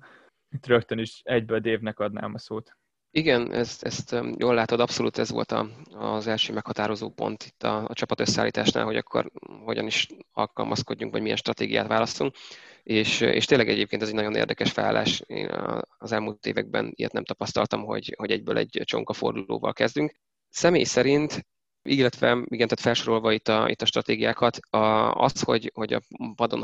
Itt 0.50 0.66
rögtön 0.66 0.98
is 0.98 1.22
egyből 1.24 1.60
Dévnek 1.60 2.00
adnám 2.00 2.34
a 2.34 2.38
szót. 2.38 2.78
Igen, 3.14 3.54
ezt, 3.54 3.84
ezt 3.84 4.16
jól 4.38 4.54
látod, 4.54 4.80
abszolút 4.80 5.18
ez 5.18 5.30
volt 5.30 5.52
a, 5.52 5.70
az 5.92 6.28
első 6.28 6.54
meghatározó 6.54 7.10
pont 7.10 7.44
itt 7.44 7.64
a, 7.64 7.86
a 7.88 7.94
csapat 7.94 8.20
összeállításnál, 8.20 8.86
hogy 8.86 8.96
akkor 8.96 9.32
hogyan 9.66 9.86
is 9.86 10.08
alkalmazkodjunk, 10.32 11.12
vagy 11.12 11.22
milyen 11.22 11.38
stratégiát 11.38 11.88
választunk. 11.88 12.36
És, 12.84 13.22
és 13.22 13.46
tényleg 13.46 13.70
egyébként 13.70 14.02
ez 14.02 14.08
egy 14.08 14.14
nagyon 14.14 14.36
érdekes 14.36 14.72
felállás. 14.72 15.24
Én 15.26 15.50
az 15.98 16.12
elmúlt 16.12 16.46
években 16.46 16.92
ilyet 16.96 17.12
nem 17.12 17.24
tapasztaltam, 17.24 17.84
hogy, 17.84 18.16
hogy 18.18 18.32
egyből 18.32 18.58
egy 18.58 18.82
csonka 18.84 19.14
fordulóval 19.14 19.74
kezdünk. 19.74 20.16
Személy 20.50 20.84
szerint 20.84 21.46
illetve 21.84 22.30
igen, 22.32 22.68
tehát 22.68 22.80
felsorolva 22.80 23.32
itt 23.32 23.48
a, 23.48 23.70
itt 23.70 23.82
a 23.82 23.86
stratégiákat, 23.86 24.58
a, 24.70 25.12
az, 25.14 25.42
hogy, 25.42 25.72
hogy 25.74 25.94
a 25.94 26.02
padon 26.36 26.64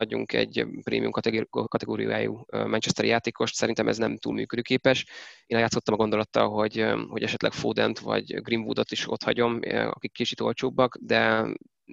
adjunk 0.00 0.32
egy 0.32 0.66
prémium 0.82 1.10
kategóriájú 1.50 2.44
Manchester 2.50 3.04
játékost, 3.04 3.54
szerintem 3.54 3.88
ez 3.88 3.98
nem 3.98 4.16
túl 4.16 4.32
működőképes. 4.32 5.06
Én 5.46 5.58
játszottam 5.58 5.94
a 5.94 5.96
gondolattal, 5.96 6.48
hogy, 6.48 6.86
hogy 7.08 7.22
esetleg 7.22 7.52
Fodent 7.52 7.98
vagy 7.98 8.42
Greenwoodot 8.42 8.90
is 8.90 9.08
ott 9.08 9.22
hagyom, 9.22 9.58
akik 9.90 10.12
kicsit 10.12 10.40
olcsóbbak, 10.40 10.96
de 11.00 11.46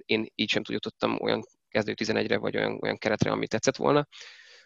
én 0.06 0.26
így 0.36 0.50
sem 0.50 0.64
tudtam 0.64 1.18
olyan 1.22 1.44
kezdő 1.70 1.94
11-re, 1.96 2.38
vagy 2.38 2.58
olyan, 2.58 2.80
olyan 2.82 2.98
keretre, 2.98 3.32
ami 3.32 3.48
tetszett 3.48 3.76
volna. 3.76 4.08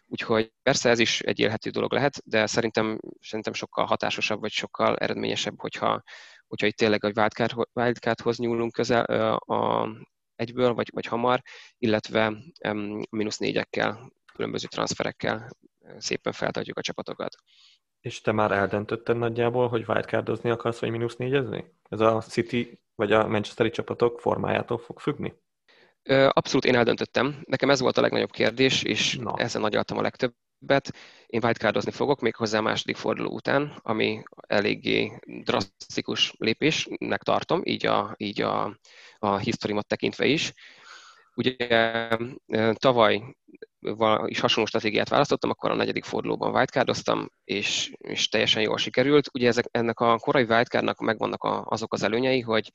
Úgyhogy 0.05 0.51
persze 0.63 0.89
ez 0.89 1.00
is 1.00 1.21
egy 1.21 1.39
élhető 1.39 1.69
dolog 1.69 1.93
lehet, 1.93 2.21
de 2.25 2.45
szerintem, 2.45 3.00
szerintem 3.19 3.53
sokkal 3.53 3.86
hatásosabb, 3.86 4.39
vagy 4.39 4.51
sokkal 4.51 4.98
eredményesebb, 4.98 5.60
hogyha, 5.60 6.03
hogyha 6.48 6.67
itt 6.67 6.75
tényleg 6.75 7.05
egy 7.05 7.17
wildcard, 7.17 7.67
wildcardhoz 7.74 8.38
nyúlunk 8.38 8.71
közel 8.71 9.03
a, 9.36 9.89
egyből, 10.41 10.74
vagy, 10.74 10.89
vagy 10.93 11.05
hamar, 11.05 11.41
illetve 11.77 12.33
mínusz 13.10 13.38
négyekkel, 13.38 14.12
különböző 14.33 14.67
transferekkel 14.67 15.50
szépen 15.98 16.33
feltartjuk 16.33 16.77
a 16.77 16.81
csapatokat. 16.81 17.36
És 18.00 18.21
te 18.21 18.31
már 18.31 18.51
eldöntötted 18.51 19.17
nagyjából, 19.17 19.67
hogy 19.67 19.83
wildcardozni 19.88 20.50
akarsz, 20.50 20.79
vagy 20.79 20.89
mínusz 20.89 21.15
négyezni? 21.15 21.65
Ez 21.89 22.00
a 22.00 22.21
City 22.21 22.81
vagy 22.95 23.12
a 23.12 23.27
Manchesteri 23.27 23.69
csapatok 23.69 24.19
formájától 24.19 24.77
fog 24.77 25.00
függni? 25.00 25.33
Abszolút 26.29 26.65
én 26.65 26.75
eldöntöttem. 26.75 27.41
Nekem 27.43 27.69
ez 27.69 27.79
volt 27.79 27.98
a 27.98 28.01
legnagyobb 28.01 28.31
kérdés, 28.31 28.83
és 28.83 29.17
Na. 29.17 29.33
ezen 29.36 29.62
nagyaltam 29.62 29.98
a 29.98 30.01
legtöbb 30.01 30.33
bet. 30.62 30.91
Én 31.27 31.44
wildcardozni 31.44 31.91
fogok 31.91 32.22
még 32.22 32.36
hozzá 32.36 32.58
a 32.58 32.62
második 32.62 32.96
forduló 32.96 33.32
után, 33.32 33.80
ami 33.82 34.24
eléggé 34.48 35.20
drasztikus 35.44 36.34
lépésnek 36.38 37.24
tartom, 37.24 37.62
így 37.63 37.86
a, 37.86 38.15
így 38.18 38.41
a, 38.41 38.80
a 39.20 39.38
historimat 39.38 39.88
tekintve 39.88 40.25
is. 40.25 40.53
Ugye 41.36 41.56
tavaly 42.74 43.36
is 44.25 44.39
hasonló 44.39 44.68
stratégiát 44.68 45.10
választottam, 45.10 45.50
akkor 45.50 45.72
a 45.72 45.75
negyedik 45.75 46.03
fordulóban 46.03 46.53
wildcardoztam, 46.53 47.30
és, 47.44 47.91
és 47.98 48.27
teljesen 48.27 48.62
jól 48.62 48.77
sikerült. 48.77 49.30
Ugye 49.34 49.48
ezek, 49.48 49.65
ennek 49.72 50.00
a 50.00 50.18
korai 50.18 50.44
wildcardnak 50.44 51.00
megvannak 51.00 51.44
a, 51.44 51.65
azok 51.65 51.94
az 51.94 52.03
előnyei, 52.03 52.39
hogy 52.39 52.72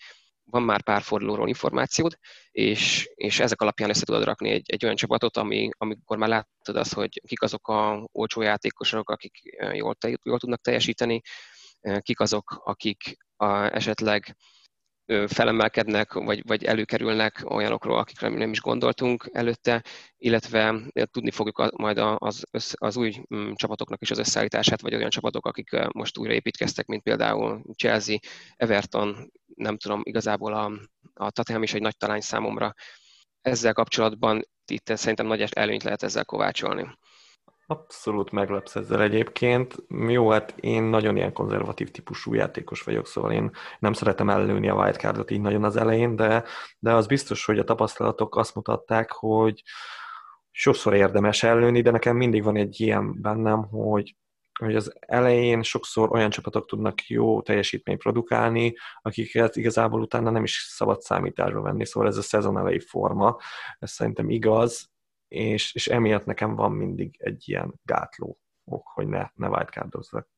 van 0.50 0.62
már 0.62 0.82
pár 0.82 1.02
fordulóról 1.02 1.48
információd, 1.48 2.18
és, 2.50 3.08
és 3.14 3.40
ezek 3.40 3.60
alapján 3.60 3.90
össze 3.90 4.04
tudod 4.04 4.24
rakni 4.24 4.50
egy, 4.50 4.70
egy 4.70 4.84
olyan 4.84 4.96
csapatot, 4.96 5.36
ami, 5.36 5.68
amikor 5.76 6.16
már 6.16 6.28
látod 6.28 6.76
azt, 6.76 6.94
hogy 6.94 7.20
kik 7.26 7.42
azok 7.42 7.68
a 7.68 8.08
olcsó 8.12 8.42
játékosok, 8.42 9.10
akik 9.10 9.56
jól, 9.72 9.94
te, 9.94 10.18
jól 10.22 10.38
tudnak 10.38 10.60
teljesíteni, 10.60 11.20
kik 12.00 12.20
azok, 12.20 12.62
akik 12.64 13.16
a, 13.36 13.74
esetleg 13.74 14.36
felemelkednek, 15.26 16.12
vagy, 16.12 16.42
vagy 16.46 16.64
előkerülnek 16.64 17.44
olyanokról, 17.48 17.98
akikre 17.98 18.28
nem 18.28 18.50
is 18.50 18.60
gondoltunk 18.60 19.28
előtte, 19.32 19.84
illetve 20.16 20.74
tudni 21.10 21.30
fogjuk 21.30 21.70
majd 21.76 21.98
az, 21.98 22.44
az 22.72 22.96
új 22.96 23.14
mm, 23.34 23.52
csapatoknak 23.54 24.02
is 24.02 24.10
az 24.10 24.18
összeállítását, 24.18 24.80
vagy 24.80 24.94
olyan 24.94 25.10
csapatok, 25.10 25.46
akik 25.46 25.70
most 25.92 26.18
újra 26.18 26.32
építkeztek, 26.32 26.86
mint 26.86 27.02
például 27.02 27.62
Chelsea, 27.76 28.16
Everton, 28.56 29.32
nem 29.54 29.76
tudom, 29.76 30.00
igazából 30.04 30.54
a, 30.54 30.72
a 31.14 31.30
Tottenham 31.30 31.62
is 31.62 31.74
egy 31.74 31.80
nagy 31.80 31.96
talány 31.96 32.20
számomra. 32.20 32.74
Ezzel 33.40 33.72
kapcsolatban 33.72 34.42
itt 34.66 34.86
szerintem 34.94 35.26
nagy 35.26 35.44
előnyt 35.50 35.82
lehet 35.82 36.02
ezzel 36.02 36.24
kovácsolni. 36.24 36.98
Abszolút 37.68 38.30
meglepsz 38.30 38.76
ezzel 38.76 39.02
egyébként. 39.02 39.74
Jó, 40.08 40.30
hát 40.30 40.54
én 40.60 40.82
nagyon 40.82 41.16
ilyen 41.16 41.32
konzervatív 41.32 41.90
típusú 41.90 42.34
játékos 42.34 42.82
vagyok, 42.82 43.06
szóval 43.06 43.32
én 43.32 43.50
nem 43.78 43.92
szeretem 43.92 44.30
ellőni 44.30 44.68
a 44.68 44.74
wildcardot 44.74 45.30
így 45.30 45.40
nagyon 45.40 45.64
az 45.64 45.76
elején, 45.76 46.16
de, 46.16 46.44
de 46.78 46.94
az 46.94 47.06
biztos, 47.06 47.44
hogy 47.44 47.58
a 47.58 47.64
tapasztalatok 47.64 48.36
azt 48.36 48.54
mutatták, 48.54 49.10
hogy 49.10 49.62
sokszor 50.50 50.94
érdemes 50.94 51.42
ellőni, 51.42 51.80
de 51.80 51.90
nekem 51.90 52.16
mindig 52.16 52.42
van 52.42 52.56
egy 52.56 52.80
ilyen 52.80 53.20
bennem, 53.20 53.68
hogy 53.68 54.16
hogy 54.58 54.76
az 54.76 54.96
elején 55.00 55.62
sokszor 55.62 56.12
olyan 56.12 56.30
csapatok 56.30 56.66
tudnak 56.66 57.06
jó 57.06 57.42
teljesítményt 57.42 57.98
produkálni, 57.98 58.74
akiket 59.02 59.56
igazából 59.56 60.00
utána 60.00 60.30
nem 60.30 60.42
is 60.42 60.66
szabad 60.70 61.00
számításba 61.00 61.60
venni, 61.60 61.86
szóval 61.86 62.08
ez 62.08 62.16
a 62.16 62.22
szezon 62.22 62.58
elejé 62.58 62.78
forma, 62.78 63.36
ez 63.78 63.90
szerintem 63.90 64.30
igaz, 64.30 64.90
és, 65.28 65.74
és 65.74 65.86
emiatt 65.86 66.24
nekem 66.24 66.54
van 66.54 66.72
mindig 66.72 67.14
egy 67.18 67.48
ilyen 67.48 67.74
gátló 67.82 68.38
ok, 68.64 68.86
hogy 68.86 69.06
ne, 69.06 69.30
ne 69.34 69.48
wildcardozzak. 69.48 70.28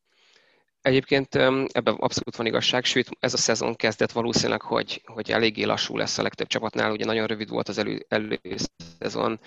Egyébként 0.80 1.34
ebben 1.34 1.94
abszolút 1.94 2.36
van 2.36 2.46
igazság, 2.46 2.84
sőt 2.84 3.08
ez 3.20 3.32
a 3.32 3.36
szezon 3.36 3.74
kezdett 3.74 4.12
valószínűleg, 4.12 4.62
hogy, 4.62 5.02
hogy 5.04 5.30
eléggé 5.30 5.62
lassú 5.62 5.96
lesz 5.96 6.18
a 6.18 6.22
legtöbb 6.22 6.46
csapatnál, 6.46 6.92
ugye 6.92 7.04
nagyon 7.04 7.26
rövid 7.26 7.48
volt 7.48 7.68
az 7.68 7.78
elő, 7.78 8.06
előszezon, 8.08 9.40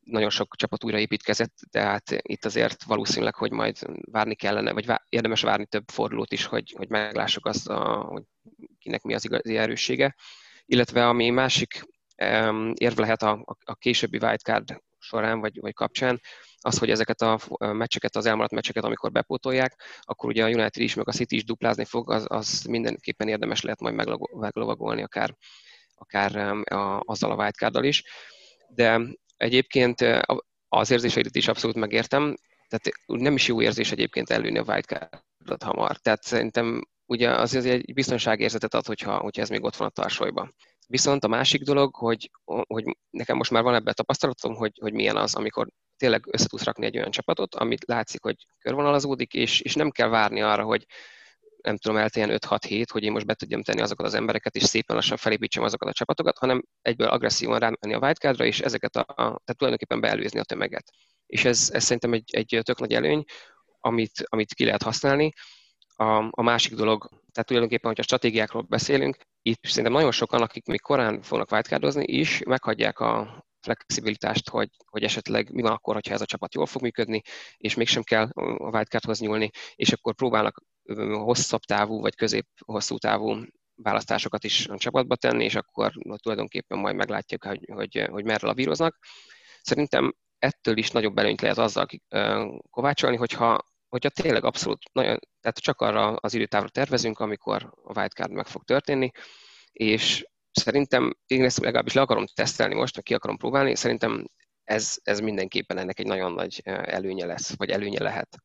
nagyon 0.00 0.30
sok 0.30 0.56
csapat 0.56 0.84
újraépítkezett, 0.84 1.58
de 1.70 1.80
hát 1.80 2.16
itt 2.22 2.44
azért 2.44 2.84
valószínűleg, 2.84 3.34
hogy 3.34 3.52
majd 3.52 3.76
várni 4.10 4.34
kellene, 4.34 4.72
vagy 4.72 4.86
vár, 4.86 5.02
érdemes 5.08 5.42
várni 5.42 5.66
több 5.66 5.90
fordulót 5.90 6.32
is, 6.32 6.44
hogy, 6.44 6.74
hogy 6.76 6.88
meglássuk 6.88 7.46
azt, 7.46 7.68
a, 7.68 8.02
hogy 8.08 8.22
kinek 8.78 9.02
mi 9.02 9.14
az 9.14 9.24
igazi 9.24 9.56
erőssége. 9.56 10.14
Illetve 10.64 11.08
ami 11.08 11.30
másik 11.30 11.82
érv 12.74 12.98
lehet 12.98 13.22
a, 13.22 13.44
a 13.64 13.74
későbbi 13.74 14.18
wildcard 14.22 14.82
során 14.98 15.40
vagy, 15.40 15.60
vagy 15.60 15.74
kapcsán, 15.74 16.20
az, 16.60 16.78
hogy 16.78 16.90
ezeket 16.90 17.20
a 17.20 17.38
meccseket, 17.58 18.16
az 18.16 18.26
elmaradt 18.26 18.52
meccseket, 18.52 18.84
amikor 18.84 19.12
bepótolják, 19.12 19.82
akkor 20.00 20.28
ugye 20.28 20.44
a 20.44 20.48
United 20.48 20.82
is, 20.82 20.94
meg 20.94 21.08
a 21.08 21.12
City 21.12 21.36
is 21.36 21.44
duplázni 21.44 21.84
fog, 21.84 22.10
az, 22.10 22.24
az 22.28 22.64
mindenképpen 22.64 23.28
érdemes 23.28 23.62
lehet 23.62 23.80
majd 23.80 23.94
meglovagolni 24.34 25.02
akár, 25.02 25.36
akár 25.94 26.36
a, 26.72 27.00
azzal 27.04 27.30
a 27.30 27.36
wildcarddal 27.36 27.84
is. 27.84 28.04
De 28.68 29.00
egyébként 29.36 30.04
az 30.68 30.90
érzéseidet 30.90 31.36
is 31.36 31.48
abszolút 31.48 31.76
megértem, 31.76 32.36
tehát 32.68 32.88
nem 33.06 33.34
is 33.34 33.48
jó 33.48 33.62
érzés 33.62 33.92
egyébként 33.92 34.30
előni 34.30 34.58
a 34.58 34.64
wildcardot 34.66 35.62
hamar. 35.62 35.96
Tehát 35.96 36.22
szerintem 36.22 36.88
ugye 37.06 37.30
az 37.30 37.54
egy 37.54 37.94
biztonságérzetet 37.94 38.74
ad, 38.74 38.86
hogyha, 38.86 39.18
hogyha 39.18 39.42
ez 39.42 39.48
még 39.48 39.64
ott 39.64 39.76
van 39.76 39.88
a 39.88 39.90
tarsolyban. 39.90 40.54
Viszont 40.90 41.24
a 41.24 41.28
másik 41.28 41.62
dolog, 41.62 41.94
hogy, 41.94 42.30
hogy 42.44 42.96
nekem 43.10 43.36
most 43.36 43.50
már 43.50 43.62
van 43.62 43.74
ebben 43.74 43.94
tapasztalatom, 43.94 44.54
hogy, 44.54 44.72
hogy 44.80 44.92
milyen 44.92 45.16
az, 45.16 45.34
amikor 45.34 45.68
tényleg 45.96 46.26
össze 46.30 46.46
tudsz 46.46 46.64
rakni 46.64 46.86
egy 46.86 46.96
olyan 46.96 47.10
csapatot, 47.10 47.54
amit 47.54 47.84
látszik, 47.86 48.22
hogy 48.22 48.46
körvonalazódik, 48.58 49.34
és, 49.34 49.60
és 49.60 49.74
nem 49.74 49.90
kell 49.90 50.08
várni 50.08 50.42
arra, 50.42 50.64
hogy 50.64 50.86
nem 51.62 51.76
tudom, 51.76 51.96
elteljen 51.96 52.38
5-6 52.46 52.58
hét, 52.66 52.90
hogy 52.90 53.02
én 53.02 53.12
most 53.12 53.26
be 53.26 53.34
tudjam 53.34 53.62
tenni 53.62 53.80
azokat 53.80 54.06
az 54.06 54.14
embereket, 54.14 54.56
és 54.56 54.62
szépen 54.62 54.96
lassan 54.96 55.16
felépítsem 55.16 55.62
azokat 55.62 55.88
a 55.88 55.92
csapatokat, 55.92 56.38
hanem 56.38 56.62
egyből 56.82 57.08
agresszívan 57.08 57.58
rámenni 57.58 57.94
a 57.94 57.98
wildcardra, 57.98 58.44
és 58.44 58.60
ezeket 58.60 58.96
a, 58.96 59.00
a 59.00 59.14
tehát 59.14 59.56
tulajdonképpen 59.56 60.00
beelőzni 60.00 60.38
a 60.38 60.44
tömeget. 60.44 60.90
és 61.26 61.44
ez, 61.44 61.70
ez 61.72 61.82
szerintem 61.82 62.12
egy, 62.12 62.30
egy 62.34 62.60
tök 62.62 62.78
nagy 62.78 62.92
előny, 62.92 63.24
amit, 63.80 64.22
amit 64.24 64.54
ki 64.54 64.64
lehet 64.64 64.82
használni. 64.82 65.32
A, 66.00 66.28
a 66.30 66.42
másik 66.42 66.74
dolog, 66.74 67.08
tehát 67.08 67.46
tulajdonképpen, 67.46 67.88
hogyha 67.88 68.02
stratégiákról 68.02 68.62
beszélünk, 68.62 69.16
itt 69.42 69.64
szerintem 69.66 69.92
nagyon 69.92 70.10
sokan, 70.12 70.42
akik 70.42 70.66
még 70.66 70.80
korán 70.80 71.22
fognak 71.22 71.50
wildcardozni 71.50 72.04
is, 72.06 72.42
meghagyják 72.42 72.98
a 73.00 73.44
flexibilitást, 73.60 74.48
hogy, 74.48 74.68
hogy 74.84 75.02
esetleg 75.02 75.52
mi 75.52 75.62
van 75.62 75.72
akkor, 75.72 75.94
hogyha 75.94 76.14
ez 76.14 76.20
a 76.20 76.26
csapat 76.26 76.54
jól 76.54 76.66
fog 76.66 76.82
működni, 76.82 77.22
és 77.56 77.74
mégsem 77.74 78.02
kell 78.02 78.28
a 78.34 78.70
wildcardhoz 78.70 79.20
nyúlni, 79.20 79.50
és 79.74 79.92
akkor 79.92 80.14
próbálnak 80.14 80.62
hosszabb 81.12 81.60
távú 81.60 82.00
vagy 82.00 82.14
közép-hosszú 82.14 82.98
távú 82.98 83.36
választásokat 83.74 84.44
is 84.44 84.66
a 84.68 84.78
csapatba 84.78 85.16
tenni, 85.16 85.44
és 85.44 85.54
akkor 85.54 85.92
tulajdonképpen 86.16 86.78
majd 86.78 86.96
meglátjuk, 86.96 87.44
hogy, 87.44 87.68
hogy, 87.72 88.06
hogy 88.10 88.24
merre 88.24 88.46
lavíroznak. 88.46 88.98
Szerintem 89.62 90.14
ettől 90.38 90.76
is 90.76 90.90
nagyobb 90.90 91.18
előnyt 91.18 91.40
lehet 91.40 91.58
azzal 91.58 91.86
kovácsolni, 92.70 93.16
hogyha, 93.16 93.68
hogyha 93.90 94.08
tényleg 94.08 94.44
abszolút, 94.44 94.82
nagyon, 94.92 95.18
tehát 95.40 95.58
csak 95.58 95.80
arra 95.80 96.14
az 96.14 96.34
időtávra 96.34 96.68
tervezünk, 96.68 97.18
amikor 97.18 97.72
a 97.84 97.98
wildcard 97.98 98.32
meg 98.32 98.46
fog 98.46 98.64
történni, 98.64 99.10
és 99.72 100.24
szerintem 100.52 101.14
én 101.26 101.44
ezt 101.44 101.58
legalábbis 101.58 101.92
le 101.92 102.00
akarom 102.00 102.24
tesztelni 102.34 102.74
most, 102.74 102.94
vagy 102.94 103.04
ki 103.04 103.14
akarom 103.14 103.36
próbálni, 103.36 103.74
szerintem 103.76 104.24
ez, 104.64 104.98
ez 105.02 105.20
mindenképpen 105.20 105.78
ennek 105.78 105.98
egy 105.98 106.06
nagyon 106.06 106.32
nagy 106.32 106.60
előnye 106.64 107.26
lesz, 107.26 107.56
vagy 107.56 107.70
előnye 107.70 108.02
lehet. 108.02 108.36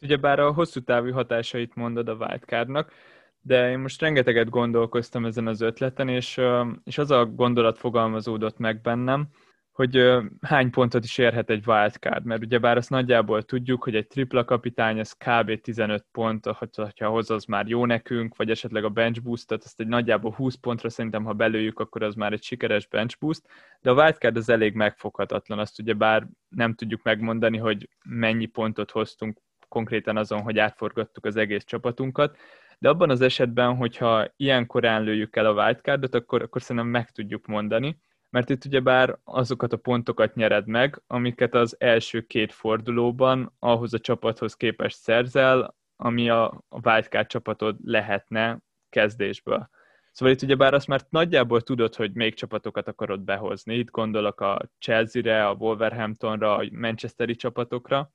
Ugyebár 0.00 0.38
a 0.38 0.52
hosszú 0.52 0.80
távú 0.80 1.12
hatásait 1.12 1.74
mondod 1.74 2.08
a 2.08 2.14
wildcardnak, 2.14 2.92
de 3.40 3.70
én 3.70 3.78
most 3.78 4.00
rengeteget 4.00 4.48
gondolkoztam 4.48 5.24
ezen 5.24 5.46
az 5.46 5.60
ötleten, 5.60 6.08
és, 6.08 6.40
és 6.84 6.98
az 6.98 7.10
a 7.10 7.26
gondolat 7.26 7.78
fogalmazódott 7.78 8.58
meg 8.58 8.80
bennem, 8.80 9.28
hogy 9.74 10.04
hány 10.40 10.70
pontot 10.70 11.04
is 11.04 11.18
érhet 11.18 11.50
egy 11.50 11.62
wildcard, 11.66 12.24
mert 12.24 12.42
ugyebár 12.42 12.76
azt 12.76 12.90
nagyjából 12.90 13.42
tudjuk, 13.42 13.82
hogy 13.82 13.94
egy 13.94 14.06
tripla 14.06 14.44
kapitány, 14.44 15.00
az 15.00 15.12
kb. 15.12 15.60
15 15.60 16.06
pont, 16.12 16.46
hogyha 16.74 17.08
hoz 17.08 17.30
az 17.30 17.44
már 17.44 17.66
jó 17.66 17.86
nekünk, 17.86 18.36
vagy 18.36 18.50
esetleg 18.50 18.84
a 18.84 18.88
bench 18.88 19.22
boostot, 19.22 19.64
azt 19.64 19.80
egy 19.80 19.86
nagyjából 19.86 20.32
20 20.32 20.54
pontra 20.54 20.88
szerintem, 20.88 21.24
ha 21.24 21.32
belőjük, 21.32 21.78
akkor 21.78 22.02
az 22.02 22.14
már 22.14 22.32
egy 22.32 22.42
sikeres 22.42 22.86
bench 22.86 23.18
boost, 23.18 23.42
de 23.80 23.90
a 23.90 23.94
wildcard 23.94 24.36
az 24.36 24.48
elég 24.48 24.74
megfoghatatlan, 24.74 25.58
azt 25.58 25.78
ugyebár 25.78 26.26
nem 26.48 26.74
tudjuk 26.74 27.02
megmondani, 27.02 27.58
hogy 27.58 27.88
mennyi 28.04 28.46
pontot 28.46 28.90
hoztunk 28.90 29.38
konkrétan 29.68 30.16
azon, 30.16 30.40
hogy 30.40 30.58
átforgattuk 30.58 31.24
az 31.24 31.36
egész 31.36 31.64
csapatunkat, 31.64 32.36
de 32.78 32.88
abban 32.88 33.10
az 33.10 33.20
esetben, 33.20 33.76
hogyha 33.76 34.32
ilyen 34.36 34.66
korán 34.66 35.02
lőjük 35.02 35.36
el 35.36 35.46
a 35.46 35.64
wildcardot, 35.64 36.14
akkor, 36.14 36.42
akkor 36.42 36.62
szerintem 36.62 36.90
meg 36.90 37.10
tudjuk 37.10 37.46
mondani, 37.46 37.98
mert 38.34 38.50
itt 38.50 38.64
ugyebár 38.64 39.18
azokat 39.24 39.72
a 39.72 39.76
pontokat 39.76 40.34
nyered 40.34 40.66
meg, 40.66 41.02
amiket 41.06 41.54
az 41.54 41.76
első 41.78 42.20
két 42.20 42.52
fordulóban 42.52 43.54
ahhoz 43.58 43.94
a 43.94 43.98
csapathoz 43.98 44.54
képest 44.54 44.96
szerzel, 44.96 45.76
ami 45.96 46.30
a 46.30 46.64
wildcard 46.70 47.26
csapatod 47.26 47.76
lehetne 47.84 48.58
kezdésből. 48.88 49.68
Szóval 50.12 50.34
itt 50.34 50.42
ugyebár 50.42 50.74
azt 50.74 50.86
már 50.86 51.00
nagyjából 51.08 51.60
tudod, 51.60 51.94
hogy 51.94 52.14
még 52.14 52.34
csapatokat 52.34 52.88
akarod 52.88 53.20
behozni. 53.20 53.74
Itt 53.74 53.90
gondolok 53.90 54.40
a 54.40 54.60
Chelsea-re, 54.78 55.46
a 55.46 55.54
Wolverhamptonra, 55.58 56.56
a 56.56 56.68
Manchesteri 56.72 57.34
csapatokra. 57.34 58.10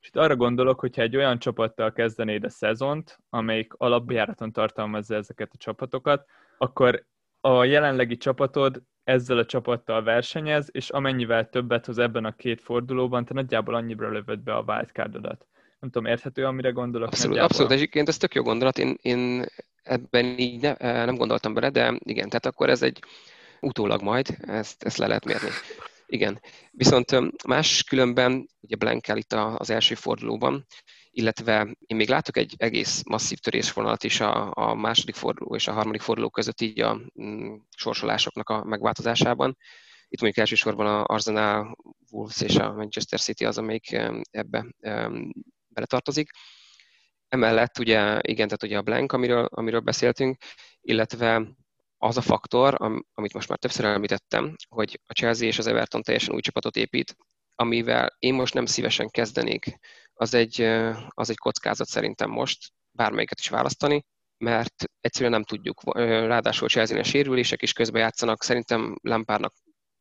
És 0.00 0.08
itt 0.08 0.16
arra 0.16 0.36
gondolok, 0.36 0.80
hogyha 0.80 1.02
egy 1.02 1.16
olyan 1.16 1.38
csapattal 1.38 1.92
kezdenéd 1.92 2.44
a 2.44 2.50
szezont, 2.50 3.18
amelyik 3.30 3.72
alapjáraton 3.76 4.52
tartalmazza 4.52 5.14
ezeket 5.14 5.50
a 5.52 5.58
csapatokat, 5.58 6.28
akkor 6.58 7.06
a 7.46 7.64
jelenlegi 7.64 8.16
csapatod 8.16 8.82
ezzel 9.04 9.38
a 9.38 9.44
csapattal 9.44 10.02
versenyez, 10.02 10.68
és 10.72 10.90
amennyivel 10.90 11.48
többet 11.48 11.86
hoz 11.86 11.98
ebben 11.98 12.24
a 12.24 12.36
két 12.36 12.60
fordulóban, 12.60 13.24
te 13.24 13.34
nagyjából 13.34 13.74
annyira 13.74 14.10
lövöd 14.10 14.40
be 14.40 14.54
a 14.54 14.64
wildcardodat. 14.66 15.46
Nem 15.80 15.90
tudom, 15.90 16.10
érthető, 16.10 16.44
amire 16.44 16.70
gondolok? 16.70 17.08
Abszolút, 17.08 17.38
abszolút 17.38 17.72
egyébként 17.72 18.08
ez 18.08 18.16
tök 18.16 18.34
jó 18.34 18.42
gondolat, 18.42 18.78
én, 18.78 18.98
én 19.02 19.44
ebben 19.82 20.24
így 20.24 20.60
ne, 20.60 20.74
eh, 20.74 21.06
nem 21.06 21.16
gondoltam 21.16 21.54
bele, 21.54 21.70
de 21.70 21.98
igen, 21.98 22.28
tehát 22.28 22.46
akkor 22.46 22.70
ez 22.70 22.82
egy 22.82 23.02
utólag 23.60 24.02
majd, 24.02 24.36
ezt, 24.40 24.82
ezt 24.82 24.96
le 24.96 25.06
lehet 25.06 25.24
mérni. 25.24 25.48
Igen. 26.06 26.40
Viszont 26.70 27.16
más 27.46 27.84
különben, 27.84 28.48
ugye 28.60 28.76
Blankel 28.76 29.16
itt 29.16 29.32
az 29.32 29.70
első 29.70 29.94
fordulóban, 29.94 30.66
illetve 31.14 31.76
én 31.86 31.96
még 31.96 32.08
látok 32.08 32.36
egy 32.36 32.54
egész 32.56 33.02
masszív 33.04 33.38
törésvonalat 33.38 34.04
is 34.04 34.20
a, 34.20 34.50
a 34.54 34.74
második 34.74 35.14
forduló 35.14 35.54
és 35.54 35.68
a 35.68 35.72
harmadik 35.72 36.00
forduló 36.00 36.30
között 36.30 36.60
így 36.60 36.80
a 36.80 37.00
mm, 37.22 37.54
sorsolásoknak 37.76 38.48
a 38.48 38.64
megváltozásában. 38.64 39.56
Itt 40.08 40.20
mondjuk 40.20 40.36
elsősorban 40.36 40.86
a 40.86 41.04
Arsenal, 41.04 41.76
Wolves 42.10 42.40
és 42.40 42.56
a 42.56 42.72
Manchester 42.72 43.20
City 43.20 43.44
az, 43.44 43.58
amelyik 43.58 44.00
ebbe 44.30 44.66
beletartozik. 45.68 46.30
Emellett 47.28 47.78
ugye, 47.78 48.18
igen, 48.20 48.46
tehát 48.46 48.62
ugye 48.62 48.76
a 48.76 48.82
blank, 48.82 49.12
amiről, 49.12 49.44
amiről 49.44 49.80
beszéltünk, 49.80 50.36
illetve 50.80 51.56
az 51.98 52.16
a 52.16 52.20
faktor, 52.20 52.76
amit 53.14 53.32
most 53.32 53.48
már 53.48 53.58
többször 53.58 53.84
említettem, 53.84 54.54
hogy 54.68 55.00
a 55.06 55.12
Chelsea 55.12 55.46
és 55.46 55.58
az 55.58 55.66
Everton 55.66 56.02
teljesen 56.02 56.34
új 56.34 56.40
csapatot 56.40 56.76
épít, 56.76 57.16
amivel 57.54 58.16
én 58.18 58.34
most 58.34 58.54
nem 58.54 58.66
szívesen 58.66 59.10
kezdenék, 59.10 59.78
az 60.14 60.34
egy, 60.34 60.60
az 61.08 61.30
egy 61.30 61.38
kockázat 61.38 61.86
szerintem 61.86 62.30
most, 62.30 62.72
bármelyiket 62.90 63.38
is 63.38 63.48
választani, 63.48 64.04
mert 64.38 64.84
egyszerűen 65.00 65.30
nem 65.30 65.44
tudjuk. 65.44 65.94
Ráadásul 65.94 66.68
chelsea 66.68 67.02
sérülések 67.02 67.62
is 67.62 67.72
közben 67.72 68.00
játszanak, 68.00 68.42
szerintem 68.42 68.96
Lampárnak 69.02 69.52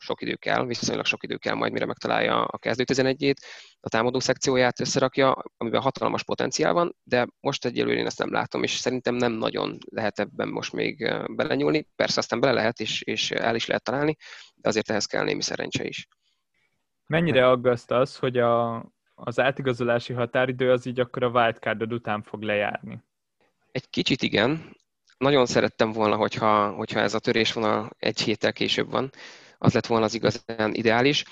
sok 0.04 0.22
idő 0.22 0.36
kell, 0.36 0.66
viszonylag 0.66 1.06
sok 1.06 1.24
idő 1.24 1.38
kell 1.38 1.56
majd, 1.56 1.72
mire 1.72 1.86
megtalálja 1.86 2.44
a 2.44 2.58
kezdő 2.58 2.84
11-ét, 2.88 3.36
a 3.80 3.90
támadó 3.90 4.20
szekcióját 4.20 4.80
összerakja, 4.80 5.44
amiben 5.58 5.82
hatalmas 5.82 6.24
potenciál 6.24 6.74
van, 6.74 6.96
de 7.04 7.28
most 7.40 7.66
egyelőre 7.66 8.00
én 8.00 8.06
ezt 8.06 8.20
nem 8.20 8.32
látom, 8.32 8.64
és 8.64 8.72
szerintem 8.72 9.16
nem 9.16 9.32
nagyon 9.32 9.78
lehet 9.92 10.20
ebben 10.20 10.48
most 10.48 10.74
még 10.74 11.14
belenyúlni. 11.36 11.88
Persze 11.96 12.20
aztán 12.20 12.40
bele 12.40 12.54
lehet, 12.54 12.80
és, 12.80 13.02
és 13.02 13.32
el 13.32 13.56
is 13.56 13.66
lehet 13.66 13.84
találni, 13.84 14.16
de 14.56 14.70
azért 14.70 14.90
ehhez 14.90 15.06
kell 15.06 15.24
némi 15.24 15.42
szerencse 15.42 15.84
is. 15.84 16.08
Mennyire 17.08 17.50
aggaszt 17.50 17.92
az, 17.92 18.18
hogy 18.18 18.38
a, 18.38 18.86
az 19.24 19.40
átigazolási 19.40 20.14
határidő 20.14 20.72
az 20.72 20.86
így 20.86 21.00
akkor 21.00 21.24
a 21.24 21.30
wildcardod 21.30 21.94
után 21.94 22.22
fog 22.22 22.42
lejárni? 22.42 23.04
Egy 23.72 23.90
kicsit 23.90 24.22
igen. 24.22 24.76
Nagyon 25.18 25.46
szerettem 25.46 25.92
volna, 25.92 26.16
hogyha, 26.16 26.72
hogyha 26.72 27.00
ez 27.00 27.14
a 27.14 27.20
törésvonal 27.20 27.90
egy 28.00 28.22
héttel 28.22 28.54
később 28.54 28.90
van. 28.90 29.12
Az 29.58 29.74
lett 29.74 29.86
volna 29.86 30.06
az 30.06 30.14
igazán 30.14 30.74
ideális. 30.74 31.24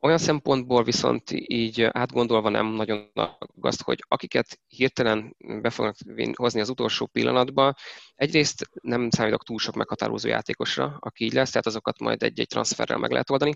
Olyan 0.00 0.18
szempontból 0.18 0.84
viszont 0.84 1.30
így 1.30 1.82
átgondolva 1.82 2.48
nem 2.48 2.66
nagyon 2.66 3.10
aggaszt, 3.14 3.82
hogy 3.82 4.04
akiket 4.08 4.60
hirtelen 4.66 5.36
be 5.38 5.70
fognak 5.70 5.96
hozni 6.34 6.60
az 6.60 6.68
utolsó 6.68 7.06
pillanatban, 7.06 7.74
egyrészt 8.14 8.70
nem 8.82 9.10
számítok 9.10 9.44
túl 9.44 9.58
sok 9.58 9.74
meghatározó 9.74 10.28
játékosra, 10.28 10.96
aki 11.00 11.24
így 11.24 11.32
lesz, 11.32 11.50
tehát 11.50 11.66
azokat 11.66 11.98
majd 11.98 12.22
egy-egy 12.22 12.48
transferrel 12.48 12.98
meg 12.98 13.10
lehet 13.10 13.30
oldani 13.30 13.52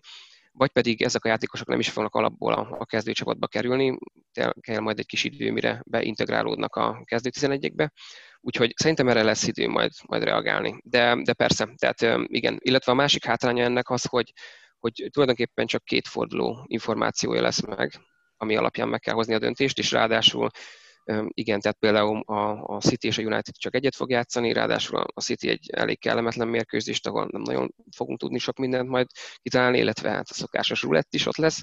vagy 0.53 0.71
pedig 0.71 1.03
ezek 1.03 1.25
a 1.25 1.29
játékosok 1.29 1.69
nem 1.69 1.79
is 1.79 1.91
fognak 1.91 2.15
alapból 2.15 2.53
a, 2.53 2.77
a 2.79 2.87
kezdőcsapatba 2.87 3.47
kerülni, 3.47 3.99
kell 4.61 4.81
majd 4.81 4.99
egy 4.99 5.07
kis 5.07 5.25
idő, 5.25 5.53
mire 5.53 5.83
beintegrálódnak 5.87 6.77
a 6.77 7.03
kezdő 7.05 7.31
11-ekbe, 7.41 7.91
úgyhogy 8.41 8.73
szerintem 8.77 9.09
erre 9.09 9.23
lesz 9.23 9.47
idő 9.47 9.69
majd, 9.69 9.91
majd 10.07 10.23
reagálni. 10.23 10.81
De, 10.85 11.17
de 11.23 11.33
persze, 11.33 11.69
tehát 11.77 12.27
igen, 12.27 12.59
illetve 12.61 12.93
a 12.93 12.95
másik 12.95 13.25
hátránya 13.25 13.65
ennek 13.65 13.91
az, 13.91 14.05
hogy, 14.05 14.33
hogy 14.79 15.09
tulajdonképpen 15.11 15.67
csak 15.67 15.85
két 15.85 16.09
forduló 16.09 16.65
információja 16.67 17.41
lesz 17.41 17.67
meg, 17.67 17.93
ami 18.37 18.57
alapján 18.57 18.89
meg 18.89 19.01
kell 19.01 19.15
hozni 19.15 19.35
a 19.35 19.39
döntést, 19.39 19.79
és 19.79 19.91
ráadásul 19.91 20.51
igen, 21.29 21.61
tehát 21.61 21.77
például 21.79 22.21
a, 22.21 22.65
a 22.77 22.81
City 22.81 23.07
és 23.07 23.19
a 23.19 23.23
United 23.23 23.57
csak 23.57 23.75
egyet 23.75 23.95
fog 23.95 24.11
játszani, 24.11 24.53
ráadásul 24.53 25.05
a 25.15 25.21
City 25.21 25.49
egy 25.49 25.71
elég 25.73 25.99
kellemetlen 25.99 26.49
mérkőzést, 26.49 27.07
ahol 27.07 27.29
nem 27.31 27.43
nagyon 27.43 27.75
fogunk 27.97 28.19
tudni 28.19 28.39
sok 28.39 28.59
mindent 28.59 28.89
majd 28.89 29.07
kitalálni, 29.43 29.79
illetve 29.79 30.11
hát 30.11 30.29
a 30.31 30.35
szokásos 30.35 30.83
rulett 30.83 31.15
is 31.15 31.27
ott 31.27 31.37
lesz 31.37 31.63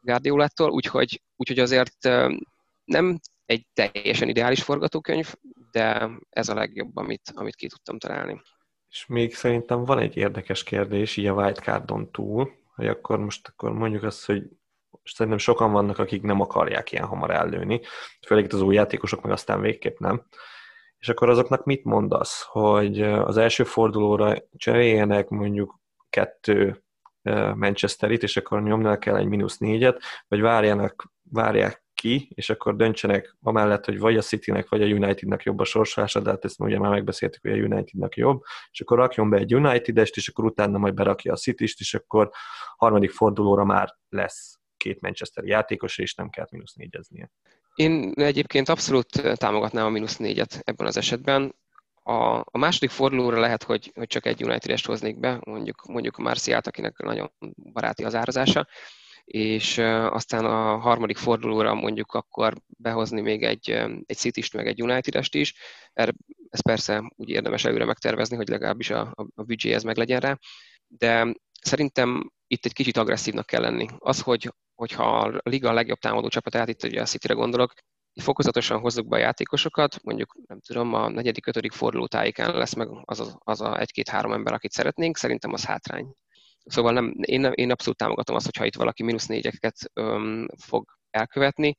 Guardiolától, 0.00 0.70
úgyhogy, 0.70 1.22
úgyhogy 1.36 1.58
azért 1.58 2.08
nem 2.84 3.18
egy 3.46 3.66
teljesen 3.72 4.28
ideális 4.28 4.62
forgatókönyv, 4.62 5.34
de 5.70 6.10
ez 6.30 6.48
a 6.48 6.54
legjobb, 6.54 6.96
amit, 6.96 7.32
amit 7.34 7.54
ki 7.54 7.66
tudtam 7.68 7.98
találni. 7.98 8.40
És 8.90 9.06
még 9.06 9.34
szerintem 9.34 9.84
van 9.84 9.98
egy 9.98 10.16
érdekes 10.16 10.62
kérdés, 10.62 11.16
így 11.16 11.26
a 11.26 11.34
wildcardon 11.34 12.10
túl, 12.10 12.52
hogy 12.74 12.86
akkor 12.86 13.18
most 13.18 13.48
akkor 13.48 13.72
mondjuk 13.72 14.02
azt, 14.02 14.24
hogy 14.24 14.42
és 15.02 15.12
szerintem 15.12 15.40
sokan 15.40 15.72
vannak, 15.72 15.98
akik 15.98 16.22
nem 16.22 16.40
akarják 16.40 16.92
ilyen 16.92 17.04
hamar 17.04 17.30
ellőni, 17.30 17.80
főleg 18.26 18.44
itt 18.44 18.52
az 18.52 18.60
új 18.60 18.74
játékosok 18.74 19.22
meg 19.22 19.32
aztán 19.32 19.60
végképp 19.60 19.98
nem. 19.98 20.26
És 20.98 21.08
akkor 21.08 21.28
azoknak 21.28 21.64
mit 21.64 21.84
mondasz, 21.84 22.46
hogy 22.48 23.02
az 23.02 23.36
első 23.36 23.64
fordulóra 23.64 24.36
cseréljenek 24.56 25.28
mondjuk 25.28 25.80
kettő 26.10 26.84
Manchesterit, 27.54 28.22
és 28.22 28.36
akkor 28.36 28.62
nyomnak 28.62 29.06
el 29.06 29.16
egy 29.16 29.26
mínusz 29.26 29.58
négyet, 29.58 30.02
vagy 30.28 30.40
várjanak, 30.40 31.12
várják 31.30 31.84
ki, 31.94 32.28
és 32.34 32.50
akkor 32.50 32.76
döntsenek 32.76 33.36
amellett, 33.40 33.84
hogy 33.84 33.98
vagy 33.98 34.16
a 34.16 34.20
Citynek, 34.20 34.68
vagy 34.68 34.82
a 34.82 34.86
Unitednek 34.86 35.42
jobb 35.42 35.58
a 35.58 35.64
sorsolása, 35.64 36.20
de 36.20 36.30
hát 36.30 36.44
ezt 36.44 36.60
ugye 36.60 36.78
már 36.78 36.90
megbeszéltük, 36.90 37.42
hogy 37.42 37.50
a 37.52 37.62
Unitednak 37.62 38.16
jobb, 38.16 38.42
és 38.70 38.80
akkor 38.80 38.98
rakjon 38.98 39.30
be 39.30 39.36
egy 39.36 39.54
United-est, 39.54 40.16
és 40.16 40.28
akkor 40.28 40.44
utána 40.44 40.78
majd 40.78 40.94
berakja 40.94 41.32
a 41.32 41.36
City-st, 41.36 41.80
és 41.80 41.94
akkor 41.94 42.30
harmadik 42.76 43.10
fordulóra 43.10 43.64
már 43.64 43.96
lesz 44.08 44.60
két 44.82 45.00
Manchester 45.00 45.44
játékos, 45.44 45.98
és 45.98 46.14
nem 46.14 46.30
kellett 46.30 46.50
mínusz 46.50 46.74
négyeznie. 46.74 47.30
Én 47.74 48.12
egyébként 48.14 48.68
abszolút 48.68 49.36
támogatnám 49.36 49.86
a 49.86 49.90
mínusz 49.90 50.16
négyet 50.16 50.60
ebben 50.64 50.86
az 50.86 50.96
esetben. 50.96 51.54
A, 52.02 52.38
a 52.38 52.58
második 52.58 52.90
fordulóra 52.90 53.40
lehet, 53.40 53.62
hogy, 53.62 53.90
hogy 53.94 54.06
csak 54.06 54.26
egy 54.26 54.44
United-est 54.44 54.86
hoznék 54.86 55.18
be, 55.18 55.40
mondjuk, 55.44 55.84
mondjuk 55.86 56.16
a 56.16 56.22
Marciát, 56.22 56.66
akinek 56.66 56.98
nagyon 56.98 57.32
baráti 57.72 58.04
az 58.04 58.14
árazása, 58.14 58.66
és 59.24 59.78
aztán 59.78 60.44
a 60.44 60.78
harmadik 60.78 61.16
fordulóra 61.16 61.74
mondjuk 61.74 62.12
akkor 62.12 62.54
behozni 62.66 63.20
még 63.20 63.42
egy, 63.42 63.70
egy 64.06 64.16
city 64.16 64.42
meg 64.52 64.66
egy 64.66 64.82
United-est 64.82 65.34
is. 65.34 65.54
Erre, 65.92 66.12
ez 66.48 66.60
persze 66.60 67.12
úgy 67.16 67.28
érdemes 67.28 67.64
előre 67.64 67.84
megtervezni, 67.84 68.36
hogy 68.36 68.48
legalábbis 68.48 68.90
a, 68.90 69.00
a, 69.14 69.42
a 69.42 69.66
ez 69.68 69.82
meg 69.82 69.96
legyen 69.96 70.20
rá, 70.20 70.38
de 70.86 71.34
szerintem 71.60 72.32
itt 72.52 72.64
egy 72.64 72.72
kicsit 72.72 72.96
agresszívnak 72.96 73.46
kell 73.46 73.60
lenni. 73.60 73.86
Az, 73.98 74.20
hogy, 74.20 74.52
hogyha 74.74 75.18
a 75.18 75.40
liga 75.42 75.68
a 75.68 75.72
legjobb 75.72 75.98
támadó 75.98 76.28
csapatát, 76.28 76.68
itt 76.68 76.82
ugye 76.82 77.00
a 77.00 77.04
City-re 77.04 77.34
gondolok, 77.34 77.72
fokozatosan 78.20 78.80
hozzuk 78.80 79.08
be 79.08 79.16
a 79.16 79.20
játékosokat, 79.20 80.02
mondjuk 80.02 80.36
nem 80.46 80.60
tudom, 80.60 80.94
a 80.94 81.08
negyedik, 81.08 81.46
ötödik 81.46 81.72
forduló 81.72 82.06
tájékán 82.06 82.56
lesz 82.56 82.74
meg 82.74 82.88
az 83.04 83.20
a, 83.20 83.38
az 83.38 83.60
a 83.60 83.80
egy-két-három 83.80 84.32
ember, 84.32 84.52
akit 84.52 84.72
szeretnénk, 84.72 85.16
szerintem 85.16 85.52
az 85.52 85.64
hátrány. 85.64 86.14
Szóval 86.64 86.92
nem, 86.92 87.14
én, 87.20 87.44
én 87.44 87.70
abszolút 87.70 87.98
támogatom 87.98 88.36
azt, 88.36 88.44
hogyha 88.44 88.64
itt 88.64 88.76
valaki 88.76 89.02
mínusz 89.02 89.26
négyeket 89.26 89.76
öm, 89.92 90.46
fog 90.58 90.84
elkövetni. 91.10 91.74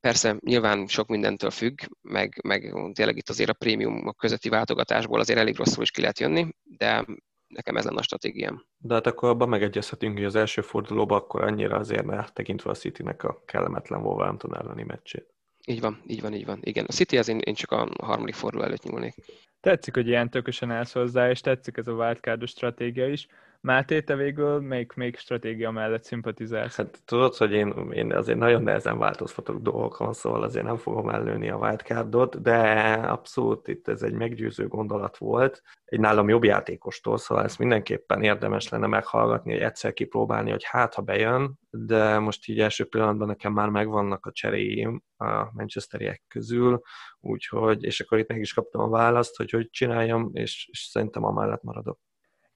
Persze 0.00 0.36
nyilván 0.40 0.86
sok 0.86 1.08
mindentől 1.08 1.50
függ, 1.50 1.78
meg, 2.00 2.40
meg 2.42 2.74
tényleg 2.92 3.16
itt 3.16 3.28
azért 3.28 3.50
a 3.50 3.58
prémium 3.58 4.14
közötti 4.16 4.48
váltogatásból 4.48 5.20
azért 5.20 5.38
elég 5.38 5.56
rosszul 5.56 5.82
is 5.82 5.90
ki 5.90 6.00
lehet 6.00 6.18
jönni, 6.18 6.48
de 6.62 7.04
nekem 7.48 7.76
ez 7.76 7.84
lenne 7.84 7.98
a 7.98 8.02
stratégiám. 8.02 8.64
De 8.78 8.94
hát 8.94 9.06
akkor 9.06 9.28
abban 9.28 9.48
megegyezhetünk, 9.48 10.16
hogy 10.16 10.24
az 10.24 10.34
első 10.34 10.60
fordulóban 10.60 11.18
akkor 11.18 11.42
annyira 11.42 11.76
azért 11.76 12.04
ne 12.04 12.24
tekintve 12.24 12.70
a 12.70 12.74
City-nek 12.74 13.24
a 13.24 13.42
kellemetlen 13.46 14.00
Wolverhampton 14.00 14.56
elleni 14.56 14.82
meccsét. 14.82 15.34
Így 15.66 15.80
van, 15.80 16.02
így 16.06 16.20
van, 16.20 16.34
így 16.34 16.46
van. 16.46 16.58
Igen, 16.62 16.84
a 16.88 16.92
City 16.92 17.18
az 17.18 17.28
én, 17.28 17.38
én 17.38 17.54
csak 17.54 17.70
a 17.70 17.88
harmadik 18.02 18.34
forduló 18.34 18.62
előtt 18.62 18.82
nyúlnék. 18.82 19.14
Tetszik, 19.60 19.94
hogy 19.94 20.06
ilyen 20.06 20.30
tökösen 20.30 20.70
állsz 20.70 20.92
hozzá, 20.92 21.30
és 21.30 21.40
tetszik 21.40 21.76
ez 21.76 21.86
a 21.86 21.92
wildcardos 21.92 22.50
stratégia 22.50 23.08
is. 23.08 23.26
Máté, 23.60 24.00
te 24.00 24.16
végül 24.16 24.60
még, 24.60 24.92
még 24.94 25.16
stratégia 25.16 25.70
mellett 25.70 26.04
szimpatizálsz? 26.04 26.76
Hát 26.76 27.02
tudod, 27.04 27.34
hogy 27.34 27.52
én, 27.52 27.90
én 27.92 28.12
azért 28.12 28.38
nagyon 28.38 28.62
nehezen 28.62 28.98
változtatok 28.98 29.60
dolgokon, 29.62 30.12
szóval 30.12 30.42
azért 30.42 30.64
nem 30.64 30.76
fogom 30.76 31.08
ellőni 31.08 31.50
a 31.50 31.56
wildcardot, 31.56 32.42
de 32.42 32.58
abszolút 32.92 33.68
itt 33.68 33.88
ez 33.88 34.02
egy 34.02 34.12
meggyőző 34.12 34.68
gondolat 34.68 35.16
volt. 35.16 35.62
Egy 35.84 36.00
nálam 36.00 36.28
jobb 36.28 36.44
játékostól, 36.44 37.18
szóval 37.18 37.44
ezt 37.44 37.58
mindenképpen 37.58 38.22
érdemes 38.22 38.68
lenne 38.68 38.86
meghallgatni, 38.86 39.52
hogy 39.52 39.62
egyszer 39.62 39.92
kipróbálni, 39.92 40.50
hogy 40.50 40.64
hát 40.64 40.94
ha 40.94 41.02
bejön, 41.02 41.58
de 41.70 42.18
most 42.18 42.48
így 42.48 42.60
első 42.60 42.84
pillanatban 42.84 43.26
nekem 43.26 43.52
már 43.52 43.68
megvannak 43.68 44.26
a 44.26 44.32
cseréim 44.32 45.02
a 45.16 45.50
manchesteriek 45.52 46.22
közül, 46.28 46.80
úgyhogy, 47.20 47.84
és 47.84 48.00
akkor 48.00 48.18
itt 48.18 48.28
meg 48.28 48.40
is 48.40 48.52
kaptam 48.52 48.80
a 48.80 48.88
választ, 48.88 49.36
hogy 49.36 49.50
hogy 49.50 49.70
csináljam, 49.70 50.30
és, 50.32 50.68
és 50.72 50.78
szerintem 50.78 51.24
amellett 51.24 51.62
maradok. 51.62 51.98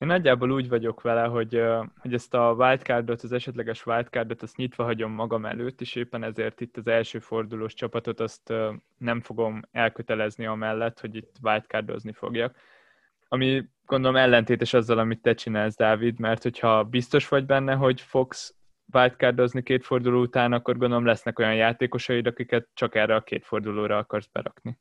Én 0.03 0.09
nagyjából 0.09 0.51
úgy 0.51 0.69
vagyok 0.69 1.01
vele, 1.01 1.23
hogy, 1.23 1.63
hogy 1.99 2.15
ezt 2.15 2.35
a 2.35 2.55
wildcardot, 2.59 3.23
az 3.23 3.33
esetleges 3.33 3.87
wildcardot, 3.87 4.43
azt 4.43 4.57
nyitva 4.57 4.85
hagyom 4.85 5.13
magam 5.13 5.47
előtt, 5.47 5.81
és 5.81 5.95
éppen 5.95 6.23
ezért 6.23 6.61
itt 6.61 6.77
az 6.77 6.87
első 6.87 7.19
fordulós 7.19 7.75
csapatot 7.75 8.21
azt 8.21 8.53
nem 8.99 9.21
fogom 9.21 9.63
elkötelezni 9.73 10.47
amellett, 10.47 11.01
hogy 11.01 11.17
itt 11.17 11.37
wildcardozni 11.43 12.13
fogjak. 12.13 12.57
Ami 13.29 13.65
gondolom 13.87 14.17
ellentétes 14.17 14.75
azzal, 14.75 14.99
amit 14.99 15.23
te 15.23 15.35
csinálsz, 15.35 15.77
Dávid, 15.77 16.19
mert 16.19 16.43
hogyha 16.43 16.85
biztos 16.85 17.29
vagy 17.29 17.47
benne, 17.47 17.75
hogy 17.75 18.01
fogsz 18.01 18.55
wildcardozni 18.93 19.63
két 19.63 19.85
forduló 19.85 20.21
után, 20.21 20.53
akkor 20.53 20.77
gondolom 20.77 21.05
lesznek 21.05 21.39
olyan 21.39 21.55
játékosaid, 21.55 22.27
akiket 22.27 22.69
csak 22.75 22.95
erre 22.95 23.15
a 23.15 23.23
két 23.23 23.45
fordulóra 23.45 23.99
akarsz 23.99 24.29
berakni. 24.33 24.79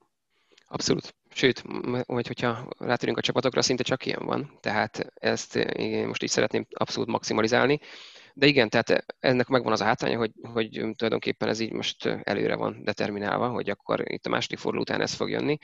Abszolút. 0.71 1.15
Sőt, 1.34 1.63
vagy 2.05 2.27
hogyha 2.27 2.67
rátérünk 2.77 3.17
a 3.17 3.21
csapatokra, 3.21 3.62
szinte 3.62 3.84
csak 3.84 4.05
ilyen 4.05 4.25
van. 4.25 4.57
Tehát 4.60 5.12
ezt 5.13 5.55
én 5.55 6.07
most 6.07 6.23
így 6.23 6.29
szeretném 6.29 6.65
abszolút 6.69 7.10
maximalizálni. 7.10 7.79
De 8.34 8.45
igen, 8.45 8.69
tehát 8.69 9.05
ennek 9.19 9.47
megvan 9.47 9.71
az 9.71 9.81
a 9.81 9.86
hátránya, 9.86 10.17
hogy, 10.17 10.31
hogy 10.41 10.69
tulajdonképpen 10.69 11.49
ez 11.49 11.60
így 11.60 11.71
most 11.71 12.05
előre 12.05 12.55
van 12.55 12.84
determinálva, 12.84 13.49
hogy 13.49 13.69
akkor 13.69 14.12
itt 14.12 14.25
a 14.25 14.29
második 14.29 14.57
forduló 14.57 14.81
után 14.81 15.01
ez 15.01 15.13
fog 15.13 15.29
jönni. 15.29 15.57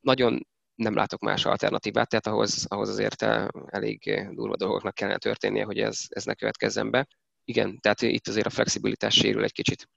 Nagyon 0.00 0.46
nem 0.74 0.94
látok 0.94 1.20
más 1.20 1.44
alternatívát, 1.44 2.08
tehát 2.08 2.26
ahhoz, 2.26 2.66
ahhoz 2.68 2.88
azért 2.88 3.22
elég 3.66 4.28
durva 4.30 4.56
dolgoknak 4.56 4.94
kellene 4.94 5.18
történnie, 5.18 5.64
hogy 5.64 5.78
ez, 5.78 6.00
ez 6.08 6.24
ne 6.24 6.34
következzen 6.34 6.90
be. 6.90 7.06
Igen, 7.44 7.80
tehát 7.80 8.02
itt 8.02 8.28
azért 8.28 8.46
a 8.46 8.50
flexibilitás 8.50 9.14
sérül 9.14 9.44
egy 9.44 9.52
kicsit. 9.52 9.88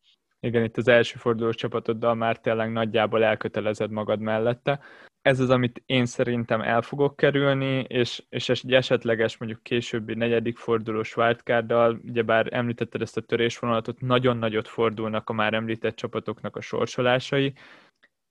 Igen, 0.42 0.64
itt 0.64 0.78
az 0.78 0.88
első 0.88 1.18
fordulós 1.18 1.56
csapatoddal 1.56 2.16
már 2.16 2.40
tényleg 2.40 2.72
nagyjából 2.72 3.24
elkötelezed 3.24 3.92
magad 3.92 4.20
mellette. 4.20 4.80
Ez 5.22 5.40
az, 5.40 5.50
amit 5.50 5.84
én 5.86 6.06
szerintem 6.06 6.62
el 6.62 6.82
fogok 6.82 7.16
kerülni, 7.16 7.86
és, 7.88 8.24
és 8.30 8.50
egy 8.50 8.74
esetleges 8.74 9.38
mondjuk 9.38 9.64
későbbi 9.64 10.14
negyedik 10.14 10.58
fordulós 10.58 11.18
wildcarddal, 11.18 12.00
ugyebár 12.04 12.48
említetted 12.54 13.02
ezt 13.02 13.18
a 13.18 13.22
törésvonalatot, 13.22 14.02
nagyon 14.02 14.38
nagyot 14.38 14.68
fordulnak 14.68 15.30
a 15.30 15.34
már 15.34 15.54
említett 15.54 15.96
csapatoknak 15.96 16.56
a 16.56 16.62
sorsolásai. 16.62 17.54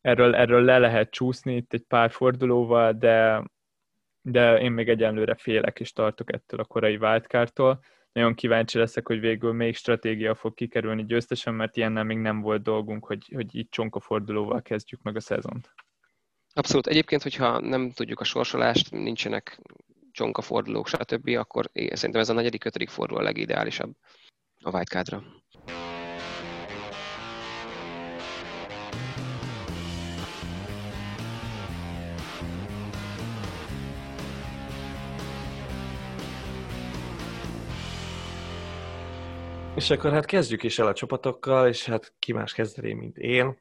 Erről, 0.00 0.34
erről 0.34 0.64
le 0.64 0.78
lehet 0.78 1.10
csúszni 1.10 1.56
itt 1.56 1.72
egy 1.72 1.84
pár 1.88 2.10
fordulóval, 2.10 2.92
de, 2.92 3.44
de 4.22 4.60
én 4.60 4.72
még 4.72 4.88
egyenlőre 4.88 5.34
félek 5.34 5.80
és 5.80 5.92
tartok 5.92 6.32
ettől 6.32 6.60
a 6.60 6.64
korai 6.64 6.96
wildcardtól 6.96 7.80
nagyon 8.18 8.34
kíváncsi 8.34 8.78
leszek, 8.78 9.06
hogy 9.06 9.20
végül 9.20 9.52
még 9.52 9.76
stratégia 9.76 10.34
fog 10.34 10.54
kikerülni 10.54 11.04
győztesen, 11.04 11.54
mert 11.54 11.76
ilyennel 11.76 12.04
még 12.04 12.18
nem 12.18 12.40
volt 12.40 12.62
dolgunk, 12.62 13.06
hogy, 13.06 13.32
hogy 13.34 13.54
így 13.54 13.68
csonkafordulóval 13.68 14.62
kezdjük 14.62 15.02
meg 15.02 15.16
a 15.16 15.20
szezont. 15.20 15.74
Abszolút. 16.52 16.86
Egyébként, 16.86 17.22
hogyha 17.22 17.60
nem 17.60 17.90
tudjuk 17.90 18.20
a 18.20 18.24
sorsolást, 18.24 18.90
nincsenek 18.90 19.60
csonkafordulók, 20.12 20.88
stb., 20.88 21.28
akkor 21.28 21.70
szerintem 21.72 22.20
ez 22.20 22.28
a 22.28 22.32
negyedik, 22.32 22.64
ötödik 22.64 22.88
forduló 22.88 23.20
a 23.20 23.22
legideálisabb 23.22 23.96
a 24.62 24.70
wildcardra. 24.70 25.22
És 39.78 39.90
akkor 39.90 40.12
hát 40.12 40.24
kezdjük 40.24 40.62
is 40.62 40.78
el 40.78 40.86
a 40.86 40.92
csapatokkal, 40.92 41.68
és 41.68 41.86
hát 41.86 42.14
ki 42.18 42.32
más 42.32 42.52
kezdeni, 42.52 42.92
mint 42.92 43.18
én. 43.18 43.58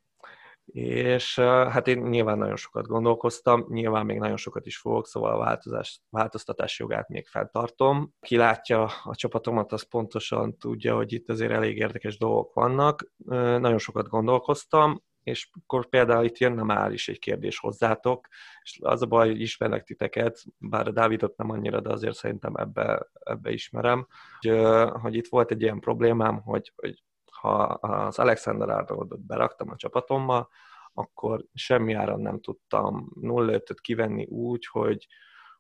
És 0.65 1.39
hát 1.39 1.87
én 1.87 1.97
nyilván 1.97 2.37
nagyon 2.37 2.55
sokat 2.55 2.87
gondolkoztam, 2.87 3.65
nyilván 3.69 4.05
még 4.05 4.17
nagyon 4.17 4.37
sokat 4.37 4.65
is 4.65 4.77
fogok, 4.77 5.07
szóval 5.07 5.33
a 5.33 5.37
változás, 5.37 6.01
változtatás 6.09 6.79
jogát 6.79 7.07
még 7.07 7.27
feltartom. 7.27 8.13
Ki 8.19 8.37
látja 8.37 8.83
a 9.03 9.15
csapatomat, 9.15 9.71
az 9.71 9.89
pontosan 9.89 10.57
tudja, 10.57 10.95
hogy 10.95 11.13
itt 11.13 11.29
azért 11.29 11.51
elég 11.51 11.77
érdekes 11.77 12.17
dolgok 12.17 12.53
vannak. 12.53 13.11
Nagyon 13.59 13.77
sokat 13.77 14.07
gondolkoztam, 14.07 15.03
és 15.27 15.49
akkor 15.61 15.89
például 15.89 16.25
itt 16.25 16.37
jönne 16.37 16.63
már 16.63 16.91
is 16.91 17.07
egy 17.07 17.19
kérdés 17.19 17.59
hozzátok, 17.59 18.27
és 18.61 18.79
az 18.81 19.01
a 19.01 19.05
baj, 19.05 19.27
hogy 19.27 19.41
ismernek 19.41 19.83
titeket, 19.83 20.43
bár 20.57 20.87
a 20.87 20.91
Dávidot 20.91 21.37
nem 21.37 21.49
annyira, 21.49 21.79
de 21.79 21.89
azért 21.89 22.15
szerintem 22.15 22.55
ebbe, 22.55 23.09
ebbe 23.23 23.51
ismerem, 23.51 24.07
hogy, 24.39 24.59
hogy 25.01 25.15
itt 25.15 25.27
volt 25.27 25.51
egy 25.51 25.61
ilyen 25.61 25.79
problémám, 25.79 26.41
hogy, 26.41 26.71
hogy 26.75 27.03
ha 27.31 27.63
az 27.63 28.19
Alexander 28.19 28.69
Arnoldot 28.69 29.25
beraktam 29.25 29.69
a 29.69 29.75
csapatomba, 29.75 30.49
akkor 30.93 31.45
semmi 31.53 31.93
áron 31.93 32.19
nem 32.19 32.39
tudtam 32.39 33.11
0 33.21 33.59
kivenni 33.81 34.25
úgy, 34.25 34.67
hogy, 34.67 35.07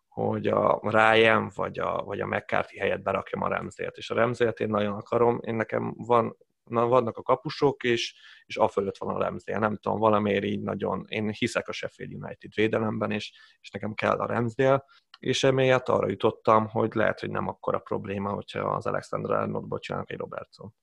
hogy 0.07 0.47
a 0.47 0.79
Ryan 0.83 1.51
vagy 1.55 1.79
a, 1.79 2.03
vagy 2.03 2.19
a 2.19 2.27
McCarthy 2.27 2.77
helyett 2.77 3.01
berakjam 3.01 3.41
a 3.41 3.47
Remzélt. 3.47 3.97
És 3.97 4.09
a 4.09 4.15
Remzélt 4.15 4.59
én 4.59 4.69
nagyon 4.69 4.93
akarom, 4.93 5.39
én 5.41 5.55
nekem 5.55 5.93
van 5.97 6.37
na, 6.69 6.87
vannak 6.87 7.17
a 7.17 7.21
kapusok, 7.21 7.83
és, 7.83 8.15
és 8.45 8.59
fölött 8.71 8.97
van 8.97 9.15
a 9.15 9.19
Ramsdale. 9.23 9.59
Nem 9.59 9.77
tudom, 9.77 9.99
valamiért 9.99 10.43
így 10.43 10.61
nagyon, 10.61 11.05
én 11.07 11.29
hiszek 11.29 11.67
a 11.67 11.71
Sheffield 11.71 12.13
United 12.13 12.53
védelemben, 12.55 13.11
és, 13.11 13.33
és 13.61 13.69
nekem 13.69 13.93
kell 13.93 14.17
a 14.17 14.25
Ramsdale, 14.25 14.83
és 15.19 15.43
emiatt 15.43 15.89
arra 15.89 16.09
jutottam, 16.09 16.67
hogy 16.67 16.93
lehet, 16.93 17.19
hogy 17.19 17.29
nem 17.29 17.47
akkora 17.47 17.79
probléma, 17.79 18.29
hogyha 18.29 18.59
az 18.59 18.85
Alexander 18.85 19.31
Arnoldból 19.31 19.79
csinálnak 19.79 20.11
egy 20.11 20.17
Robertson. 20.17 20.73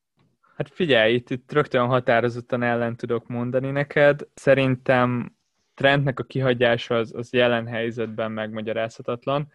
Hát 0.56 0.74
figyelj, 0.74 1.14
itt, 1.14 1.30
itt 1.30 1.52
rögtön 1.52 1.86
határozottan 1.86 2.62
ellen 2.62 2.96
tudok 2.96 3.26
mondani 3.26 3.70
neked. 3.70 4.28
Szerintem 4.34 5.36
Trentnek 5.74 6.18
a 6.18 6.22
kihagyása 6.22 6.96
az, 6.96 7.14
az 7.14 7.32
jelen 7.32 7.66
helyzetben 7.66 8.32
megmagyarázhatatlan 8.32 9.52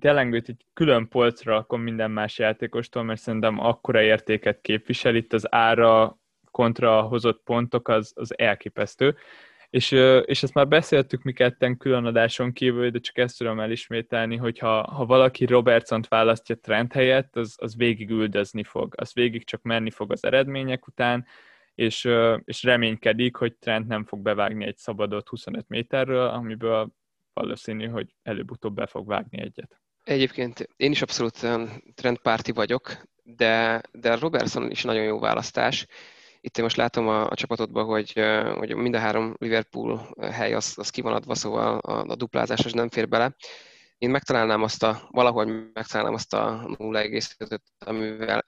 tényleg 0.00 0.32
őt 0.32 0.48
egy 0.48 0.64
külön 0.72 1.08
polcra 1.08 1.52
rakom 1.52 1.80
minden 1.80 2.10
más 2.10 2.38
játékostól, 2.38 3.02
mert 3.02 3.20
szerintem 3.20 3.58
akkora 3.58 4.02
értéket 4.02 4.60
képvisel, 4.60 5.14
itt 5.14 5.32
az 5.32 5.54
ára 5.54 6.18
kontra 6.50 7.00
hozott 7.00 7.42
pontok 7.44 7.88
az, 7.88 8.12
az 8.14 8.38
elképesztő. 8.38 9.16
És, 9.70 9.90
és 10.24 10.42
ezt 10.42 10.54
már 10.54 10.68
beszéltük 10.68 11.22
mi 11.22 11.32
ketten 11.32 11.76
külön 11.76 12.04
adáson 12.04 12.52
kívül, 12.52 12.90
de 12.90 12.98
csak 12.98 13.18
ezt 13.18 13.38
tudom 13.38 13.60
elismételni, 13.60 14.36
hogy 14.36 14.58
ha, 14.58 14.82
ha 14.82 15.06
valaki 15.06 15.44
Robertson-t 15.44 16.08
választja 16.08 16.54
trend 16.54 16.92
helyett, 16.92 17.36
az, 17.36 17.54
az 17.58 17.76
végig 17.76 18.10
üldözni 18.10 18.64
fog, 18.64 18.94
az 18.96 19.14
végig 19.14 19.44
csak 19.44 19.62
menni 19.62 19.90
fog 19.90 20.12
az 20.12 20.24
eredmények 20.24 20.86
után, 20.86 21.26
és, 21.74 22.08
és 22.44 22.62
reménykedik, 22.62 23.36
hogy 23.36 23.54
Trent 23.54 23.86
nem 23.86 24.04
fog 24.04 24.20
bevágni 24.20 24.64
egy 24.64 24.76
szabadot 24.76 25.28
25 25.28 25.68
méterről, 25.68 26.26
amiből 26.26 26.92
valószínű, 27.40 27.86
hogy 27.86 28.14
előbb-utóbb 28.22 28.74
be 28.74 28.86
fog 28.86 29.06
vágni 29.06 29.40
egyet. 29.40 29.80
Egyébként 30.04 30.68
én 30.76 30.90
is 30.90 31.02
abszolút 31.02 31.46
trendpárti 31.94 32.52
vagyok, 32.52 33.02
de, 33.22 33.80
de 33.92 34.14
Robertson 34.14 34.70
is 34.70 34.82
nagyon 34.82 35.02
jó 35.02 35.18
választás. 35.18 35.86
Itt 36.40 36.58
én 36.58 36.64
most 36.64 36.76
látom 36.76 37.08
a, 37.08 37.30
a 37.30 37.34
csapatodban, 37.34 37.84
hogy, 37.84 38.12
hogy 38.54 38.74
mind 38.74 38.94
a 38.94 38.98
három 38.98 39.34
Liverpool 39.38 40.14
hely 40.20 40.54
az, 40.54 40.72
az 40.76 40.90
ki 40.90 41.02
szóval 41.28 41.78
a, 41.78 42.10
a 42.10 42.14
duplázás 42.14 42.64
az 42.64 42.72
nem 42.72 42.88
fér 42.88 43.08
bele. 43.08 43.36
Én 43.98 44.10
megtalálnám 44.10 44.62
azt 44.62 44.82
a, 44.82 45.08
valahogy 45.10 45.48
megtalálnám 45.72 46.14
azt 46.14 46.34
a 46.34 46.66
0,5-öt, 46.78 47.62
amivel 47.78 48.46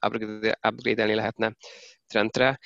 upgrade-elni 0.69 1.15
lehetne 1.15 1.53
Trentre. 2.07 2.59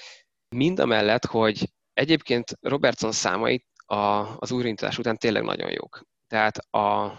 Mind 0.57 0.79
a 0.79 0.87
mellett, 0.87 1.25
hogy 1.25 1.69
egyébként 1.93 2.59
Robertson 2.61 3.13
számait 3.13 3.67
a, 3.87 3.97
az 4.39 4.53
újraindítás 4.53 4.99
után 4.99 5.17
tényleg 5.17 5.43
nagyon 5.43 5.71
jók. 5.71 6.03
Tehát 6.33 6.59
a, 6.59 7.13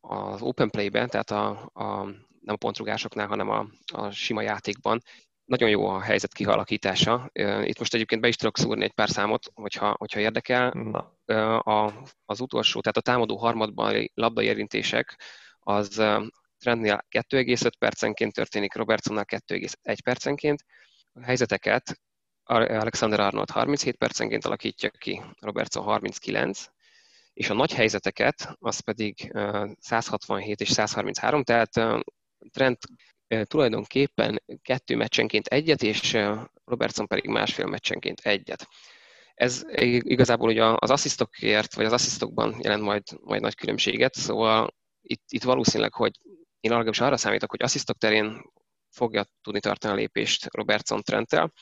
az 0.00 0.42
open 0.42 0.70
play-ben, 0.70 1.08
tehát 1.08 1.30
a, 1.30 1.70
a, 1.72 2.04
nem 2.40 2.54
a 2.54 2.56
pontrugásoknál, 2.56 3.26
hanem 3.26 3.48
a, 3.48 3.66
a 3.92 4.10
sima 4.10 4.42
játékban 4.42 5.02
nagyon 5.44 5.68
jó 5.68 5.86
a 5.86 6.00
helyzet 6.00 6.32
kihalakítása. 6.32 7.30
Itt 7.62 7.78
most 7.78 7.94
egyébként 7.94 8.20
be 8.20 8.28
is 8.28 8.36
tudok 8.36 8.58
szúrni 8.58 8.84
egy 8.84 8.92
pár 8.92 9.08
számot, 9.08 9.50
hogyha, 9.54 9.94
hogyha 9.98 10.20
érdekel. 10.20 10.70
Na. 10.70 11.58
A, 11.58 11.92
az 12.24 12.40
utolsó, 12.40 12.80
tehát 12.80 12.96
a 12.96 13.00
támadó 13.00 13.36
harmadban 13.36 14.10
labdaérintések 14.14 15.20
az 15.58 15.88
Trentnél 16.58 17.04
2,5 17.10 17.70
percenként 17.78 18.32
történik, 18.32 18.74
Robertsonnál 18.74 19.26
2,1 19.28 19.96
percenként. 20.04 20.64
A 21.12 21.24
helyzeteket 21.24 22.00
Alexander 22.44 23.20
Arnold 23.20 23.50
37 23.50 23.96
percenként 23.96 24.44
alakítja 24.44 24.90
ki, 24.90 25.22
Robertson 25.40 25.84
39, 25.84 26.66
és 27.34 27.50
a 27.50 27.54
nagy 27.54 27.72
helyzeteket 27.72 28.56
az 28.58 28.80
pedig 28.80 29.32
167 29.78 30.60
és 30.60 30.70
133, 30.70 31.42
tehát 31.42 31.70
Trent 32.50 32.78
tulajdonképpen 33.42 34.42
kettő 34.62 34.96
meccsenként 34.96 35.46
egyet, 35.46 35.82
és 35.82 36.18
Robertson 36.64 37.06
pedig 37.06 37.30
másfél 37.30 37.66
meccsenként 37.66 38.20
egyet. 38.20 38.68
Ez 39.34 39.62
igazából 39.98 40.48
ugye 40.48 40.64
az 40.64 40.90
asszisztokért, 40.90 41.74
vagy 41.74 41.84
az 41.84 41.92
asszisztokban 41.92 42.56
jelent 42.62 42.82
majd, 42.82 43.02
majd 43.20 43.40
nagy 43.40 43.54
különbséget, 43.54 44.14
szóval 44.14 44.74
itt, 45.02 45.24
itt 45.28 45.42
valószínűleg, 45.42 45.94
hogy 45.94 46.18
én 46.60 46.70
legalábbis 46.70 47.00
arra 47.00 47.16
számítok, 47.16 47.50
hogy 47.50 47.62
asszisztok 47.62 47.98
terén 47.98 48.42
fogja 48.90 49.24
tudni 49.42 49.60
tartani 49.60 49.92
a 49.92 49.96
lépést 49.96 50.46
Robertson 50.50 51.02
Trenttel, 51.02 51.52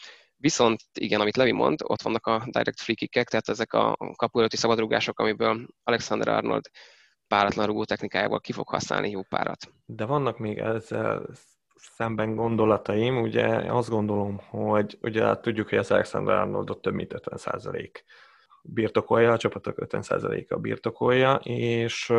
Viszont 0.42 0.80
igen, 0.92 1.20
amit 1.20 1.36
Levi 1.36 1.52
mond, 1.52 1.80
ott 1.84 2.02
vannak 2.02 2.26
a 2.26 2.42
direct 2.46 2.80
free 2.80 2.94
kickek, 2.94 3.28
tehát 3.28 3.48
ezek 3.48 3.72
a 3.72 3.96
kapu 4.16 4.38
előtti 4.38 4.56
szabadrugások, 4.56 5.18
amiből 5.18 5.66
Alexander 5.82 6.28
Arnold 6.28 6.64
páratlan 7.26 7.66
rúgó 7.66 7.84
technikájával 7.84 8.40
ki 8.40 8.52
fog 8.52 8.68
használni 8.68 9.10
jó 9.10 9.22
párat. 9.22 9.72
De 9.84 10.04
vannak 10.04 10.38
még 10.38 10.58
ezzel 10.58 11.26
szemben 11.74 12.34
gondolataim, 12.34 13.20
ugye 13.20 13.46
azt 13.72 13.88
gondolom, 13.88 14.38
hogy 14.48 14.98
ugye 15.02 15.36
tudjuk, 15.36 15.68
hogy 15.68 15.78
az 15.78 15.90
Alexander 15.90 16.34
Arnoldot 16.34 16.82
több 16.82 16.94
mint 16.94 17.14
50% 17.30 17.90
birtokolja, 18.62 19.32
a 19.32 19.36
csapatok 19.36 19.76
50%-a 19.78 20.56
birtokolja, 20.56 21.34
és 21.42 22.12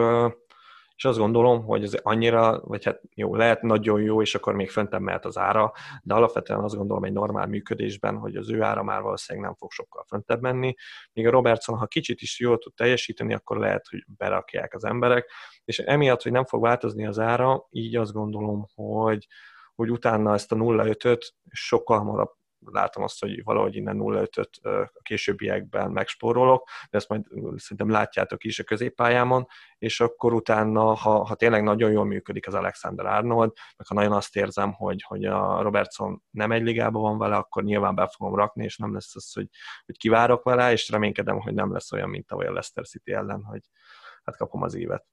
és 0.95 1.05
azt 1.05 1.17
gondolom, 1.17 1.63
hogy 1.63 1.83
ez 1.83 1.93
annyira, 1.93 2.61
vagy 2.63 2.85
hát 2.85 3.01
jó, 3.15 3.35
lehet 3.35 3.61
nagyon 3.61 4.01
jó, 4.01 4.21
és 4.21 4.35
akkor 4.35 4.53
még 4.53 4.69
föntem 4.69 5.03
mehet 5.03 5.25
az 5.25 5.37
ára, 5.37 5.71
de 6.03 6.13
alapvetően 6.13 6.59
azt 6.59 6.75
gondolom 6.75 7.03
egy 7.03 7.11
normál 7.13 7.47
működésben, 7.47 8.17
hogy 8.17 8.35
az 8.35 8.51
ő 8.51 8.61
ára 8.61 8.83
már 8.83 9.01
valószínűleg 9.01 9.47
nem 9.47 9.57
fog 9.57 9.71
sokkal 9.71 10.05
föntebb 10.07 10.41
menni, 10.41 10.73
míg 11.13 11.27
a 11.27 11.31
Robertson, 11.31 11.77
ha 11.77 11.85
kicsit 11.85 12.21
is 12.21 12.39
jól 12.39 12.57
tud 12.57 12.73
teljesíteni, 12.73 13.33
akkor 13.33 13.57
lehet, 13.57 13.87
hogy 13.89 14.05
berakják 14.17 14.73
az 14.73 14.83
emberek, 14.83 15.31
és 15.65 15.79
emiatt, 15.79 16.21
hogy 16.21 16.31
nem 16.31 16.45
fog 16.45 16.61
változni 16.61 17.05
az 17.05 17.19
ára, 17.19 17.67
így 17.69 17.95
azt 17.95 18.13
gondolom, 18.13 18.65
hogy 18.75 19.27
hogy 19.75 19.91
utána 19.91 20.33
ezt 20.33 20.51
a 20.51 20.55
0,5-öt 20.55 21.33
sokkal 21.49 21.97
hamarabb 21.97 22.31
látom 22.71 23.03
azt, 23.03 23.19
hogy 23.19 23.43
valahogy 23.43 23.75
innen 23.75 23.97
0,5-öt 23.99 24.59
a 24.93 25.01
későbbiekben 25.01 25.91
megspórolok, 25.91 26.67
de 26.89 26.97
ezt 26.97 27.09
majd 27.09 27.23
szerintem 27.55 27.89
látjátok 27.89 28.43
is 28.43 28.59
a 28.59 28.63
középpályámon, 28.63 29.47
és 29.77 29.99
akkor 29.99 30.33
utána, 30.33 30.93
ha, 30.93 31.25
ha 31.25 31.35
tényleg 31.35 31.63
nagyon 31.63 31.91
jól 31.91 32.05
működik 32.05 32.47
az 32.47 32.53
Alexander 32.53 33.05
Arnold, 33.05 33.51
meg 33.77 33.87
ha 33.87 33.93
nagyon 33.93 34.11
azt 34.11 34.35
érzem, 34.35 34.73
hogy, 34.73 35.03
hogy 35.07 35.25
a 35.25 35.61
Robertson 35.61 36.23
nem 36.29 36.51
egy 36.51 36.63
ligában 36.63 37.01
van 37.01 37.17
vele, 37.17 37.35
akkor 37.35 37.63
nyilván 37.63 37.95
be 37.95 38.07
fogom 38.15 38.35
rakni, 38.35 38.63
és 38.63 38.77
nem 38.77 38.93
lesz 38.93 39.15
az, 39.15 39.33
hogy, 39.33 39.47
hogy 39.85 39.97
kivárok 39.97 40.43
vele, 40.43 40.71
és 40.71 40.89
reménykedem, 40.89 41.39
hogy 41.39 41.53
nem 41.53 41.73
lesz 41.73 41.91
olyan, 41.91 42.09
mint 42.09 42.25
tavaly 42.25 42.45
a 42.45 42.51
Leicester 42.51 42.85
City 42.85 43.11
ellen, 43.11 43.43
hogy 43.43 43.61
hát 44.23 44.37
kapom 44.37 44.61
az 44.61 44.75
évet. 44.75 45.05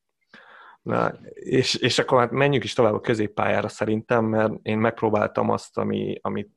Na, 0.83 1.13
és, 1.33 1.75
és 1.75 1.99
akkor 1.99 2.19
hát 2.19 2.31
menjünk 2.31 2.65
is 2.65 2.73
tovább 2.73 2.95
a 2.95 3.01
középpályára 3.01 3.69
szerintem, 3.69 4.25
mert 4.25 4.53
én 4.63 4.79
megpróbáltam 4.79 5.51
azt, 5.51 5.79
ami, 5.79 6.19
amit 6.21 6.51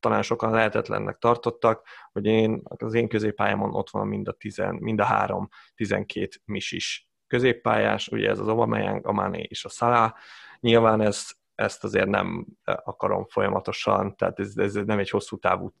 talán 0.00 0.22
sokan 0.22 0.50
lehetetlennek 0.50 1.18
tartottak, 1.18 1.86
hogy 2.12 2.24
én 2.26 2.62
az 2.64 2.94
én 2.94 3.08
középpályámon 3.08 3.74
ott 3.74 3.90
van 3.90 4.06
mind 4.06 4.28
a, 4.28 4.32
tizen, 4.32 4.74
mind 4.74 5.00
a 5.00 5.04
három, 5.04 5.48
tizenkét 5.74 6.42
misis 6.44 7.08
középpályás, 7.26 8.08
ugye 8.08 8.30
ez 8.30 8.38
az 8.38 8.48
Aubameyang, 8.48 9.06
a 9.06 9.12
Mané 9.12 9.46
és 9.48 9.64
a 9.64 9.68
Salah. 9.68 10.12
Nyilván 10.60 11.00
ez, 11.00 11.26
ezt 11.54 11.84
azért 11.84 12.08
nem 12.08 12.46
akarom 12.64 13.24
folyamatosan, 13.24 14.16
tehát 14.16 14.38
ez, 14.38 14.56
ez 14.56 14.74
nem 14.74 14.98
egy 14.98 15.10
hosszú 15.10 15.38
távú 15.38 15.72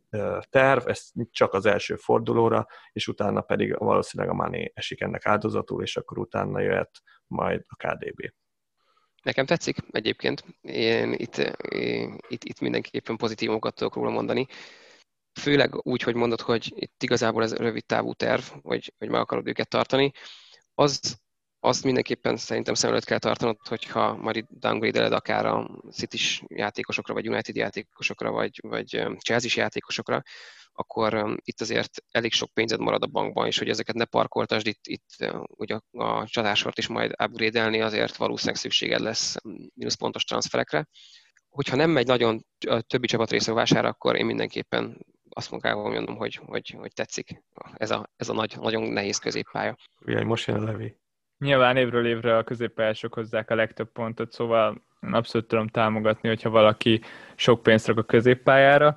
terv, 0.50 0.88
ez 0.88 1.10
csak 1.30 1.52
az 1.54 1.66
első 1.66 1.96
fordulóra, 1.96 2.66
és 2.92 3.08
utána 3.08 3.40
pedig 3.40 3.78
valószínűleg 3.78 4.32
a 4.32 4.36
Mané 4.36 4.72
esik 4.74 5.00
ennek 5.00 5.26
áldozatul, 5.26 5.82
és 5.82 5.96
akkor 5.96 6.18
utána 6.18 6.60
jöhet 6.60 7.02
majd 7.26 7.64
a 7.66 7.76
KDB. 7.76 8.32
Nekem 9.26 9.46
tetszik 9.46 9.76
egyébként. 9.90 10.44
Én 10.62 11.12
itt, 11.12 11.36
itt, 12.28 12.44
itt 12.44 12.60
mindenképpen 12.60 13.16
pozitívokat 13.16 13.74
tudok 13.74 13.94
róla 13.94 14.10
mondani. 14.10 14.46
Főleg 15.40 15.86
úgy, 15.86 16.02
hogy 16.02 16.14
mondod, 16.14 16.40
hogy 16.40 16.72
itt 16.76 17.02
igazából 17.02 17.42
ez 17.42 17.54
rövid 17.54 17.86
távú 17.86 18.14
terv, 18.14 18.42
hogy, 18.62 18.94
hogy 18.98 19.08
meg 19.08 19.20
akarod 19.20 19.48
őket 19.48 19.68
tartani. 19.68 20.12
Az, 20.74 21.18
azt 21.60 21.84
mindenképpen 21.84 22.36
szerintem 22.36 22.74
szem 22.74 22.90
előtt 22.90 23.04
kell 23.04 23.18
tartanod, 23.18 23.56
hogyha 23.68 24.16
majd 24.16 24.36
itt 24.36 24.48
downgrade 24.50 25.16
akár 25.16 25.46
a 25.46 25.80
city 25.90 26.18
játékosokra, 26.46 27.14
vagy 27.14 27.28
United 27.28 27.56
játékosokra, 27.56 28.30
vagy, 28.30 28.60
vagy 28.62 28.88
chelsea 29.18 29.62
játékosokra, 29.62 30.22
akkor 30.78 31.38
itt 31.44 31.60
azért 31.60 32.02
elég 32.10 32.32
sok 32.32 32.50
pénzed 32.52 32.80
marad 32.80 33.02
a 33.02 33.06
bankban, 33.06 33.46
és 33.46 33.58
hogy 33.58 33.68
ezeket 33.68 33.94
ne 33.94 34.04
parkoltasd, 34.04 34.66
itt, 34.66 34.86
itt 34.86 35.32
ugye 35.46 35.74
a, 35.74 36.04
a 36.04 36.26
csatásort 36.26 36.78
is 36.78 36.86
majd 36.86 37.14
upgrade 37.24 37.84
azért 37.84 38.16
valószínűleg 38.16 38.60
szükséged 38.60 39.00
lesz 39.00 39.36
mínuszpontos 39.74 40.24
transferekre. 40.24 40.88
Hogyha 41.48 41.76
nem 41.76 41.90
megy 41.90 42.06
nagyon 42.06 42.44
a 42.68 42.80
többi 42.80 43.06
csapat 43.06 43.30
részrovására, 43.30 43.88
akkor 43.88 44.16
én 44.16 44.26
mindenképpen 44.26 45.06
azt 45.30 45.50
magával 45.50 45.90
mondom, 45.90 46.16
hogy, 46.16 46.34
hogy, 46.34 46.74
hogy 46.78 46.92
tetszik 46.92 47.42
ez 47.74 47.90
a, 47.90 48.10
ez 48.16 48.28
a 48.28 48.32
nagy, 48.32 48.56
nagyon 48.60 48.82
nehéz 48.82 49.18
középpálya. 49.18 49.76
Ugye, 50.00 50.24
most 50.24 50.46
jön 50.46 50.56
a 50.56 50.64
Levi. 50.64 50.96
Nyilván 51.38 51.76
évről 51.76 52.06
évre 52.06 52.36
a 52.36 52.44
középpályások 52.44 53.14
hozzák 53.14 53.50
a 53.50 53.54
legtöbb 53.54 53.92
pontot, 53.92 54.32
szóval 54.32 54.84
abszolút 55.00 55.48
tudom 55.48 55.68
támogatni, 55.68 56.28
hogyha 56.28 56.50
valaki 56.50 57.00
sok 57.34 57.62
pénzt 57.62 57.86
rak 57.86 57.98
a 57.98 58.02
középpályára, 58.02 58.96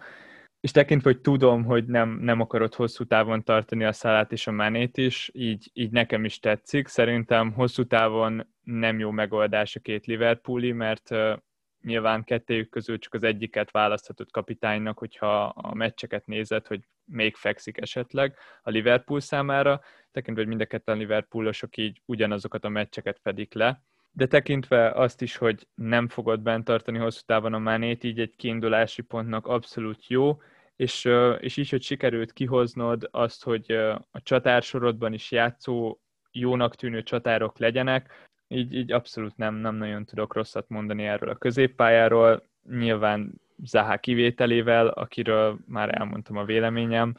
és 0.59 0.71
tekintve, 0.71 1.11
hogy 1.11 1.21
tudom, 1.21 1.63
hogy 1.63 1.85
nem, 1.85 2.09
nem 2.09 2.39
akarod 2.39 2.75
hosszú 2.75 3.03
távon 3.03 3.43
tartani 3.43 3.83
a 3.83 3.91
szálát 3.91 4.31
és 4.31 4.47
a 4.47 4.51
menét 4.51 4.97
is, 4.97 5.29
így, 5.33 5.69
így 5.73 5.91
nekem 5.91 6.25
is 6.25 6.39
tetszik. 6.39 6.87
Szerintem 6.87 7.51
hosszú 7.51 7.83
távon 7.83 8.47
nem 8.63 8.99
jó 8.99 9.11
megoldás 9.11 9.75
a 9.75 9.79
két 9.79 10.05
Liverpooli, 10.05 10.71
mert 10.71 11.11
uh, 11.11 11.37
nyilván 11.81 12.23
kettőjük 12.23 12.69
közül 12.69 12.99
csak 12.99 13.13
az 13.13 13.23
egyiket 13.23 13.71
választhatod 13.71 14.31
kapitánynak, 14.31 14.97
hogyha 14.97 15.43
a 15.45 15.73
meccseket 15.73 16.25
nézed, 16.25 16.67
hogy 16.67 16.79
még 17.05 17.35
fekszik 17.35 17.77
esetleg 17.77 18.35
a 18.61 18.69
Liverpool 18.69 19.19
számára, 19.19 19.81
tekintve, 20.11 20.41
hogy 20.41 20.49
mind 20.49 20.61
a 20.61 20.65
ketten 20.65 20.97
Liverpoolosok 20.97 21.77
így 21.77 22.01
ugyanazokat 22.05 22.65
a 22.65 22.69
meccseket 22.69 23.19
fedik 23.19 23.53
le, 23.53 23.83
de 24.19 24.27
tekintve 24.27 24.91
azt 24.91 25.21
is, 25.21 25.35
hogy 25.35 25.67
nem 25.75 26.07
fogod 26.07 26.41
bent 26.41 26.65
tartani 26.65 26.97
hosszú 26.97 27.21
távon 27.25 27.53
a 27.53 27.59
Manét, 27.59 28.03
így 28.03 28.19
egy 28.19 28.35
kiindulási 28.35 29.01
pontnak 29.01 29.47
abszolút 29.47 30.07
jó, 30.07 30.41
és, 30.75 31.09
és 31.39 31.57
így, 31.57 31.69
hogy 31.69 31.81
sikerült 31.81 32.33
kihoznod 32.33 33.07
azt, 33.11 33.43
hogy 33.43 33.71
a 34.11 34.21
csatársorodban 34.23 35.13
is 35.13 35.31
játszó, 35.31 35.99
jónak 36.31 36.75
tűnő 36.75 37.03
csatárok 37.03 37.57
legyenek, 37.57 38.29
így, 38.47 38.73
így 38.73 38.91
abszolút 38.91 39.37
nem, 39.37 39.55
nem 39.55 39.75
nagyon 39.75 40.05
tudok 40.05 40.33
rosszat 40.33 40.69
mondani 40.69 41.05
erről 41.05 41.29
a 41.29 41.35
középpályáról. 41.35 42.43
Nyilván 42.69 43.41
Zaha 43.63 43.97
kivételével, 43.97 44.87
akiről 44.87 45.59
már 45.67 45.99
elmondtam 45.99 46.37
a 46.37 46.45
véleményem, 46.45 47.15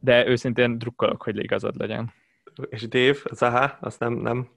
de 0.00 0.26
őszintén 0.26 0.78
drukkolok, 0.78 1.22
hogy 1.22 1.38
igazad 1.38 1.76
legyen. 1.76 2.12
És 2.68 2.88
Dave, 2.88 3.18
Zaha, 3.30 3.78
azt 3.80 4.00
nem, 4.00 4.12
nem 4.12 4.48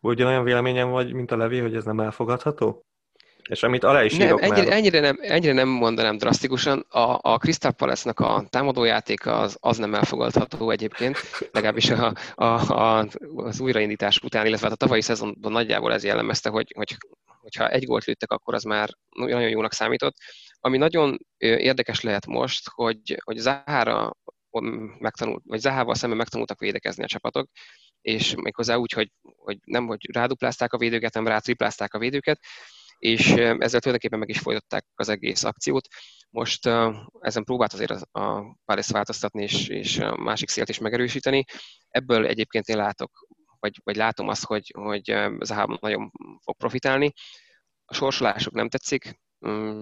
ugyanolyan 0.00 0.44
véleményem 0.44 0.90
vagy, 0.90 1.12
mint 1.12 1.30
a 1.30 1.36
Levi, 1.36 1.58
hogy 1.58 1.74
ez 1.74 1.84
nem 1.84 2.00
elfogadható? 2.00 2.86
És 3.48 3.62
amit 3.62 3.84
alá 3.84 4.04
is 4.04 4.16
nem, 4.16 4.26
írok 4.26 4.42
ennyire, 4.42 4.68
már... 4.68 4.76
ennyire, 4.76 5.00
nem, 5.00 5.18
ennyire 5.20 5.52
nem 5.52 5.68
mondanám 5.68 6.16
drasztikusan. 6.16 6.86
A, 6.88 7.18
a 7.22 7.38
Crystal 7.38 7.72
Palace-nak 7.72 8.20
a 8.20 8.46
támadójátéka 8.50 9.38
az, 9.38 9.56
az 9.60 9.78
nem 9.78 9.94
elfogadható 9.94 10.70
egyébként, 10.70 11.16
legalábbis 11.52 11.90
a, 11.90 12.14
a, 12.34 12.44
a, 12.44 13.06
az 13.36 13.60
újraindítás 13.60 14.20
után, 14.22 14.46
illetve 14.46 14.66
hát 14.66 14.74
a 14.74 14.84
tavalyi 14.84 15.00
szezonban 15.00 15.52
nagyjából 15.52 15.92
ez 15.92 16.04
jellemezte, 16.04 16.48
hogy, 16.50 16.72
hogy 16.76 16.96
hogyha 17.40 17.68
egy 17.68 17.84
gólt 17.84 18.04
lőttek, 18.04 18.30
akkor 18.30 18.54
az 18.54 18.62
már 18.62 18.88
nagyon 19.16 19.48
jónak 19.48 19.72
számított. 19.72 20.16
Ami 20.60 20.76
nagyon 20.76 21.18
érdekes 21.38 22.00
lehet 22.00 22.26
most, 22.26 22.68
hogy, 22.68 23.16
hogy 23.24 23.36
Zahara 23.36 24.16
megtanult, 24.98 25.42
vagy 25.46 25.60
Zahával 25.60 25.94
szemben 25.94 26.18
megtanultak 26.18 26.58
védekezni 26.58 27.04
a 27.04 27.06
csapatok, 27.06 27.48
és 28.02 28.34
méghozzá 28.34 28.76
úgy, 28.76 28.92
hogy, 28.92 29.12
hogy 29.36 29.58
nem 29.64 29.86
hogy 29.86 30.08
ráduplázták 30.12 30.72
a 30.72 30.78
védőket, 30.78 31.14
nem 31.14 31.26
rátriplázták 31.26 31.94
a 31.94 31.98
védőket, 31.98 32.40
és 32.98 33.30
ezzel 33.30 33.80
tulajdonképpen 33.80 34.18
meg 34.18 34.28
is 34.28 34.38
folytatták 34.38 34.86
az 34.94 35.08
egész 35.08 35.44
akciót. 35.44 35.88
Most 36.30 36.66
ezen 37.20 37.44
próbált 37.44 37.72
azért 37.72 37.90
a, 37.90 38.08
a 38.12 38.56
változtatni, 38.88 39.42
és, 39.42 39.68
és 39.68 39.98
a 39.98 40.16
másik 40.16 40.48
szélt 40.48 40.68
is 40.68 40.78
megerősíteni. 40.78 41.44
Ebből 41.88 42.26
egyébként 42.26 42.68
én 42.68 42.76
látok, 42.76 43.26
vagy, 43.58 43.80
vagy 43.84 43.96
látom 43.96 44.28
azt, 44.28 44.44
hogy, 44.44 44.72
hogy 44.78 45.14
Zaha 45.40 45.78
nagyon 45.80 46.10
fog 46.44 46.56
profitálni. 46.56 47.12
A 47.84 47.94
sorsolások 47.94 48.52
nem 48.52 48.68
tetszik, 48.68 49.20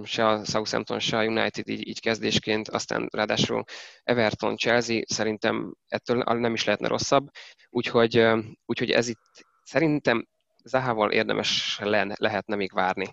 se 0.04 0.26
a 0.26 0.44
Southampton, 0.44 0.98
se 0.98 1.18
a 1.18 1.24
United 1.24 1.68
így, 1.68 1.88
így 1.88 2.00
kezdésként, 2.00 2.68
aztán 2.68 3.08
ráadásul 3.12 3.64
Everton, 4.02 4.56
Chelsea 4.56 5.00
szerintem 5.06 5.74
ettől 5.88 6.16
nem 6.16 6.54
is 6.54 6.64
lehetne 6.64 6.88
rosszabb, 6.88 7.28
úgyhogy, 7.70 8.26
úgyhogy 8.66 8.90
ez 8.90 9.08
itt 9.08 9.46
szerintem 9.62 10.26
Zahával 10.64 11.10
érdemes 11.10 11.78
le, 11.82 12.06
lehetne 12.16 12.56
még 12.56 12.72
várni. 12.72 13.06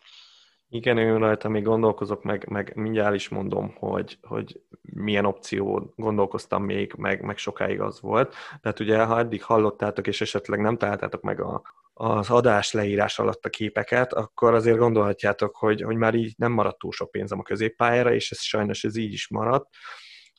Igen, 0.69 0.97
én 0.97 1.17
rajta 1.17 1.49
még 1.49 1.63
gondolkozok, 1.63 2.23
meg, 2.23 2.47
meg 2.49 2.75
mindjárt 2.75 3.15
is 3.15 3.29
mondom, 3.29 3.75
hogy, 3.75 4.17
hogy 4.21 4.62
milyen 4.81 5.25
opció 5.25 5.93
gondolkoztam 5.95 6.63
még, 6.63 6.93
meg, 6.97 7.21
meg 7.21 7.38
sokáig 7.38 7.81
az 7.81 8.01
volt. 8.01 8.36
Tehát 8.62 8.79
ugye, 8.79 9.03
ha 9.03 9.19
eddig 9.19 9.43
hallottátok, 9.43 10.07
és 10.07 10.21
esetleg 10.21 10.60
nem 10.60 10.77
találtátok 10.77 11.21
meg 11.21 11.41
a, 11.41 11.62
az 11.99 12.29
adás 12.29 12.71
leírás 12.71 13.19
alatt 13.19 13.45
a 13.45 13.49
képeket, 13.49 14.13
akkor 14.13 14.53
azért 14.53 14.77
gondolhatjátok, 14.77 15.55
hogy, 15.55 15.81
hogy 15.81 15.95
már 15.95 16.13
így 16.15 16.33
nem 16.38 16.51
maradt 16.51 16.77
túl 16.77 16.91
sok 16.91 17.12
pénzem 17.12 17.39
a 17.39 17.43
középpályára, 17.43 18.13
és 18.13 18.31
ez 18.31 18.39
sajnos 18.39 18.83
ez 18.83 18.95
így 18.95 19.13
is 19.13 19.27
maradt. 19.27 19.69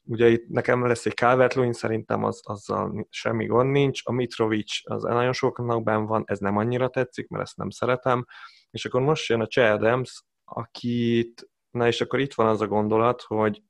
Ugye 0.04 0.28
itt 0.28 0.48
nekem 0.48 0.86
lesz 0.86 1.06
egy 1.06 1.14
calvert 1.14 1.54
Lewin, 1.54 1.72
szerintem 1.72 2.24
az, 2.24 2.40
azzal 2.42 3.06
semmi 3.10 3.46
gond 3.46 3.70
nincs. 3.70 4.00
A 4.04 4.12
Mitrovic 4.12 4.90
az 4.90 5.02
nagyon 5.02 5.32
soknak 5.32 5.82
benn 5.82 6.04
van, 6.04 6.22
ez 6.26 6.38
nem 6.38 6.56
annyira 6.56 6.88
tetszik, 6.88 7.28
mert 7.28 7.44
ezt 7.44 7.56
nem 7.56 7.70
szeretem. 7.70 8.24
És 8.70 8.84
akkor 8.84 9.00
most 9.00 9.28
jön 9.28 9.40
a 9.40 9.46
Che 9.46 9.72
Adams, 9.72 10.22
akit, 10.44 11.48
na 11.70 11.86
és 11.86 12.00
akkor 12.00 12.18
itt 12.18 12.34
van 12.34 12.46
az 12.46 12.60
a 12.60 12.66
gondolat, 12.66 13.22
hogy, 13.22 13.62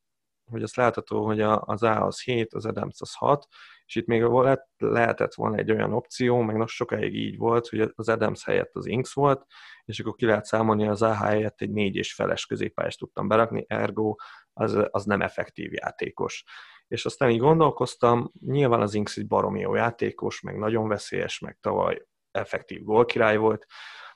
hogy 0.51 0.63
azt 0.63 0.77
látható, 0.77 1.27
hogy 1.27 1.41
a, 1.41 1.63
az 1.67 1.83
A 1.83 2.05
az 2.05 2.23
7, 2.23 2.55
az 2.55 2.67
Adams 2.67 3.01
az 3.01 3.15
6, 3.15 3.47
és 3.89 3.95
itt 3.95 4.07
még 4.07 4.23
lehet, 4.23 4.67
lehetett 4.77 5.35
volna 5.35 5.57
egy 5.57 5.71
olyan 5.71 5.93
opció, 5.93 6.41
meg 6.41 6.57
most 6.57 6.75
sokáig 6.75 7.15
így 7.15 7.37
volt, 7.37 7.69
hogy 7.69 7.93
az 7.95 8.09
Adams 8.09 8.45
helyett 8.45 8.75
az 8.75 8.87
Inks 8.87 9.13
volt, 9.13 9.45
és 9.85 10.01
akkor 10.01 10.15
ki 10.15 10.27
lehet 10.27 10.45
számolni, 10.45 10.89
az 10.89 11.03
AH 11.03 11.19
helyett 11.19 11.61
egy 11.61 11.71
négy 11.71 11.97
és 11.97 12.15
feles 12.15 12.47
középpályást 12.47 12.99
tudtam 12.99 13.29
berakni, 13.29 13.65
ergo 13.69 14.15
az, 14.53 14.79
az 14.91 15.05
nem 15.05 15.23
effektív 15.23 15.73
játékos. 15.73 16.45
És 16.89 17.05
aztán 17.05 17.31
így 17.31 17.39
gondolkoztam, 17.39 18.33
nyilván 18.41 18.81
az 18.81 18.95
Inks 18.95 19.17
egy 19.17 19.27
baromi 19.27 19.61
jó 19.61 19.75
játékos, 19.75 20.41
meg 20.41 20.59
nagyon 20.59 20.89
veszélyes, 20.89 21.39
meg 21.39 21.59
tavaly 21.61 22.03
effektív 22.31 22.83
gólkirály 22.83 23.37
volt, 23.37 23.67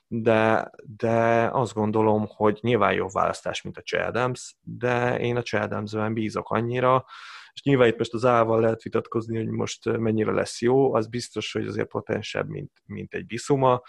de, 0.07 0.71
de 0.97 1.49
azt 1.51 1.73
gondolom, 1.73 2.25
hogy 2.27 2.59
nyilván 2.61 2.93
jobb 2.93 3.11
választás, 3.11 3.61
mint 3.61 3.77
a 3.77 3.81
Che 3.81 4.05
Adams, 4.05 4.55
de 4.61 5.19
én 5.19 5.37
a 5.37 5.41
Che 5.41 5.59
Adams-ben 5.59 6.13
bízok 6.13 6.49
annyira, 6.49 7.05
és 7.53 7.63
nyilván 7.63 7.87
itt 7.87 7.97
most 7.97 8.13
az 8.13 8.25
ával 8.25 8.59
lehet 8.59 8.81
vitatkozni, 8.81 9.37
hogy 9.37 9.47
most 9.47 9.97
mennyire 9.97 10.31
lesz 10.31 10.61
jó, 10.61 10.93
az 10.93 11.07
biztos, 11.07 11.51
hogy 11.51 11.67
azért 11.67 11.87
potensebb, 11.87 12.47
mint, 12.49 12.71
mint 12.85 13.13
egy 13.13 13.25
Bisuma, 13.25 13.81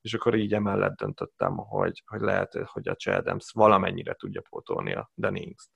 és 0.00 0.14
akkor 0.14 0.34
így 0.34 0.54
emellett 0.54 0.96
döntöttem, 0.96 1.56
hogy, 1.56 2.02
hogy 2.06 2.20
lehet, 2.20 2.58
hogy 2.64 2.88
a 2.88 2.94
Che 2.94 3.16
Adams 3.16 3.50
valamennyire 3.54 4.14
tudja 4.14 4.42
pótolni 4.50 4.94
a 4.94 5.10
Dennings-t. 5.14 5.70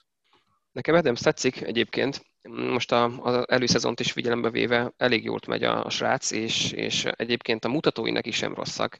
Nekem 0.72 0.94
Adams 0.94 1.20
tetszik 1.20 1.60
egyébként, 1.60 2.20
most 2.48 2.92
az 2.92 3.44
előszezont 3.46 4.00
is 4.00 4.12
figyelembe 4.12 4.50
véve 4.50 4.92
elég 4.96 5.24
jól 5.24 5.38
megy 5.46 5.62
a, 5.62 5.84
a 5.84 5.90
srác, 5.90 6.30
és, 6.30 6.72
és 6.72 7.04
egyébként 7.04 7.64
a 7.64 7.68
mutatóinak 7.68 8.26
is 8.26 8.36
sem 8.36 8.54
rosszak. 8.54 8.98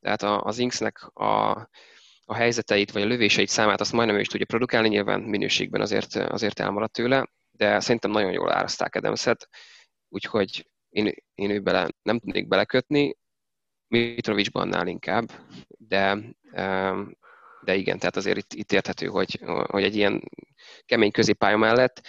Tehát 0.00 0.22
az 0.22 0.58
Inksnek 0.58 1.10
a, 1.12 1.50
a 2.24 2.34
helyzeteit, 2.34 2.90
vagy 2.90 3.02
a 3.02 3.06
lövéseit 3.06 3.48
számát 3.48 3.80
azt 3.80 3.92
majdnem 3.92 4.16
ő 4.16 4.20
is 4.20 4.28
tudja 4.28 4.46
produkálni, 4.46 4.88
nyilván 4.88 5.20
minőségben 5.20 5.80
azért, 5.80 6.14
azért 6.14 6.60
elmaradt 6.60 6.92
tőle, 6.92 7.30
de 7.62 7.80
szerintem 7.80 8.10
nagyon 8.10 8.32
jól 8.32 8.52
áraszták 8.52 8.94
Adamset, 8.94 9.48
úgyhogy 10.08 10.70
én, 10.88 11.14
én 11.34 11.50
ő 11.50 11.60
bele, 11.60 11.88
nem 12.02 12.18
tudnék 12.18 12.48
belekötni, 12.48 13.16
Mitrovicsban 13.88 14.62
annál 14.62 14.86
inkább, 14.86 15.30
de, 15.68 16.18
de 17.60 17.74
igen, 17.74 17.98
tehát 17.98 18.16
azért 18.16 18.36
itt, 18.36 18.52
itt 18.52 18.72
érthető, 18.72 19.06
hogy, 19.06 19.40
hogy 19.66 19.82
egy 19.82 19.96
ilyen 19.96 20.22
kemény 20.86 21.10
középpálya 21.10 21.56
mellett 21.56 22.00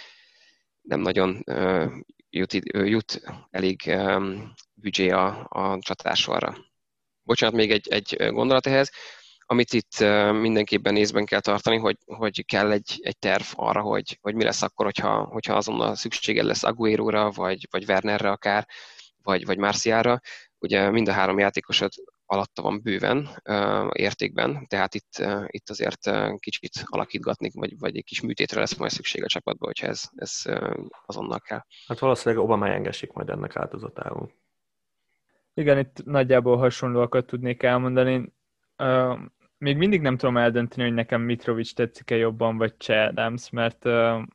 nem 0.80 1.00
nagyon 1.00 1.42
jut, 2.30 2.52
jut 2.72 3.22
elég 3.50 3.98
büdzsé 4.74 5.10
a, 5.10 5.46
a 5.48 5.78
csatársorra. 5.80 6.56
Bocsánat, 7.22 7.54
még 7.54 7.70
egy, 7.70 7.88
egy 7.88 8.16
gondolat 8.30 8.66
ehhez 8.66 8.90
amit 9.54 9.72
itt 9.72 9.98
mindenképpen 10.40 10.96
észben 10.96 11.24
kell 11.24 11.40
tartani, 11.40 11.76
hogy, 11.76 11.96
hogy 12.04 12.44
kell 12.44 12.72
egy, 12.72 13.00
egy 13.02 13.18
terv 13.18 13.44
arra, 13.54 13.80
hogy, 13.80 14.18
hogy 14.20 14.34
mi 14.34 14.44
lesz 14.44 14.62
akkor, 14.62 14.84
hogyha, 14.84 15.24
hogyha 15.24 15.54
azonnal 15.54 15.94
szükséged 15.94 16.44
lesz 16.44 16.64
Aguero-ra, 16.64 17.30
vagy, 17.30 17.66
vagy 17.70 17.84
Wernerre 17.88 18.30
akár, 18.30 18.66
vagy, 19.22 19.44
vagy 19.46 19.58
Marciára. 19.58 20.20
Ugye 20.58 20.90
mind 20.90 21.08
a 21.08 21.12
három 21.12 21.38
játékosod 21.38 21.92
alatta 22.26 22.62
van 22.62 22.80
bőven 22.82 23.28
értékben, 23.92 24.66
tehát 24.66 24.94
itt, 24.94 25.24
itt 25.46 25.70
azért 25.70 26.10
kicsit 26.38 26.84
alakítgatni, 26.84 27.50
vagy, 27.52 27.78
vagy 27.78 27.96
egy 27.96 28.04
kis 28.04 28.20
műtétre 28.20 28.60
lesz 28.60 28.76
majd 28.76 28.90
szükség 28.90 29.24
a 29.24 29.26
csapatba, 29.26 29.66
hogyha 29.66 29.86
ez, 29.86 30.02
ez 30.14 30.42
azonnal 31.06 31.40
kell. 31.40 31.64
Hát 31.86 31.98
valószínűleg 31.98 32.44
Obama 32.44 32.68
engesik 32.68 33.12
majd 33.12 33.28
ennek 33.30 33.56
áldozatául. 33.56 34.32
Igen, 35.54 35.78
itt 35.78 36.04
nagyjából 36.04 36.56
hasonlóakat 36.56 37.26
tudnék 37.26 37.62
elmondani 37.62 38.32
még 39.64 39.76
mindig 39.76 40.00
nem 40.00 40.16
tudom 40.16 40.36
eldönteni, 40.36 40.82
hogy 40.82 40.94
nekem 40.94 41.20
Mitrovic 41.20 41.72
tetszik-e 41.72 42.16
jobban, 42.16 42.56
vagy 42.56 42.74
Che 42.76 43.12
mert 43.52 43.82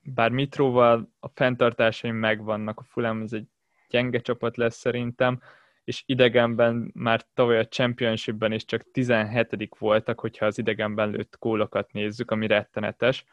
bár 0.04 0.32
Mitroval 0.32 1.10
a 1.20 1.28
fenntartásaim 1.28 2.16
megvannak, 2.16 2.80
a 2.80 2.84
Fulham 2.84 3.22
ez 3.22 3.34
egy 3.34 3.46
gyenge 3.90 4.20
csapat 4.20 4.58
lesz 4.58 4.78
szerintem, 4.78 5.42
és 5.84 6.04
idegenben 6.06 6.92
már 6.94 7.22
tavaly 7.34 7.60
a 7.60 7.68
Championshipben 7.68 8.52
is 8.52 8.66
csak 8.66 8.92
17 8.92 9.76
voltak, 9.80 10.20
hogyha 10.20 10.46
az 10.46 10.58
idegenben 10.58 11.10
lőtt 11.10 11.36
gólokat 11.40 11.92
nézzük, 11.92 12.32
ami 12.32 12.48
rettenetes. 12.48 13.26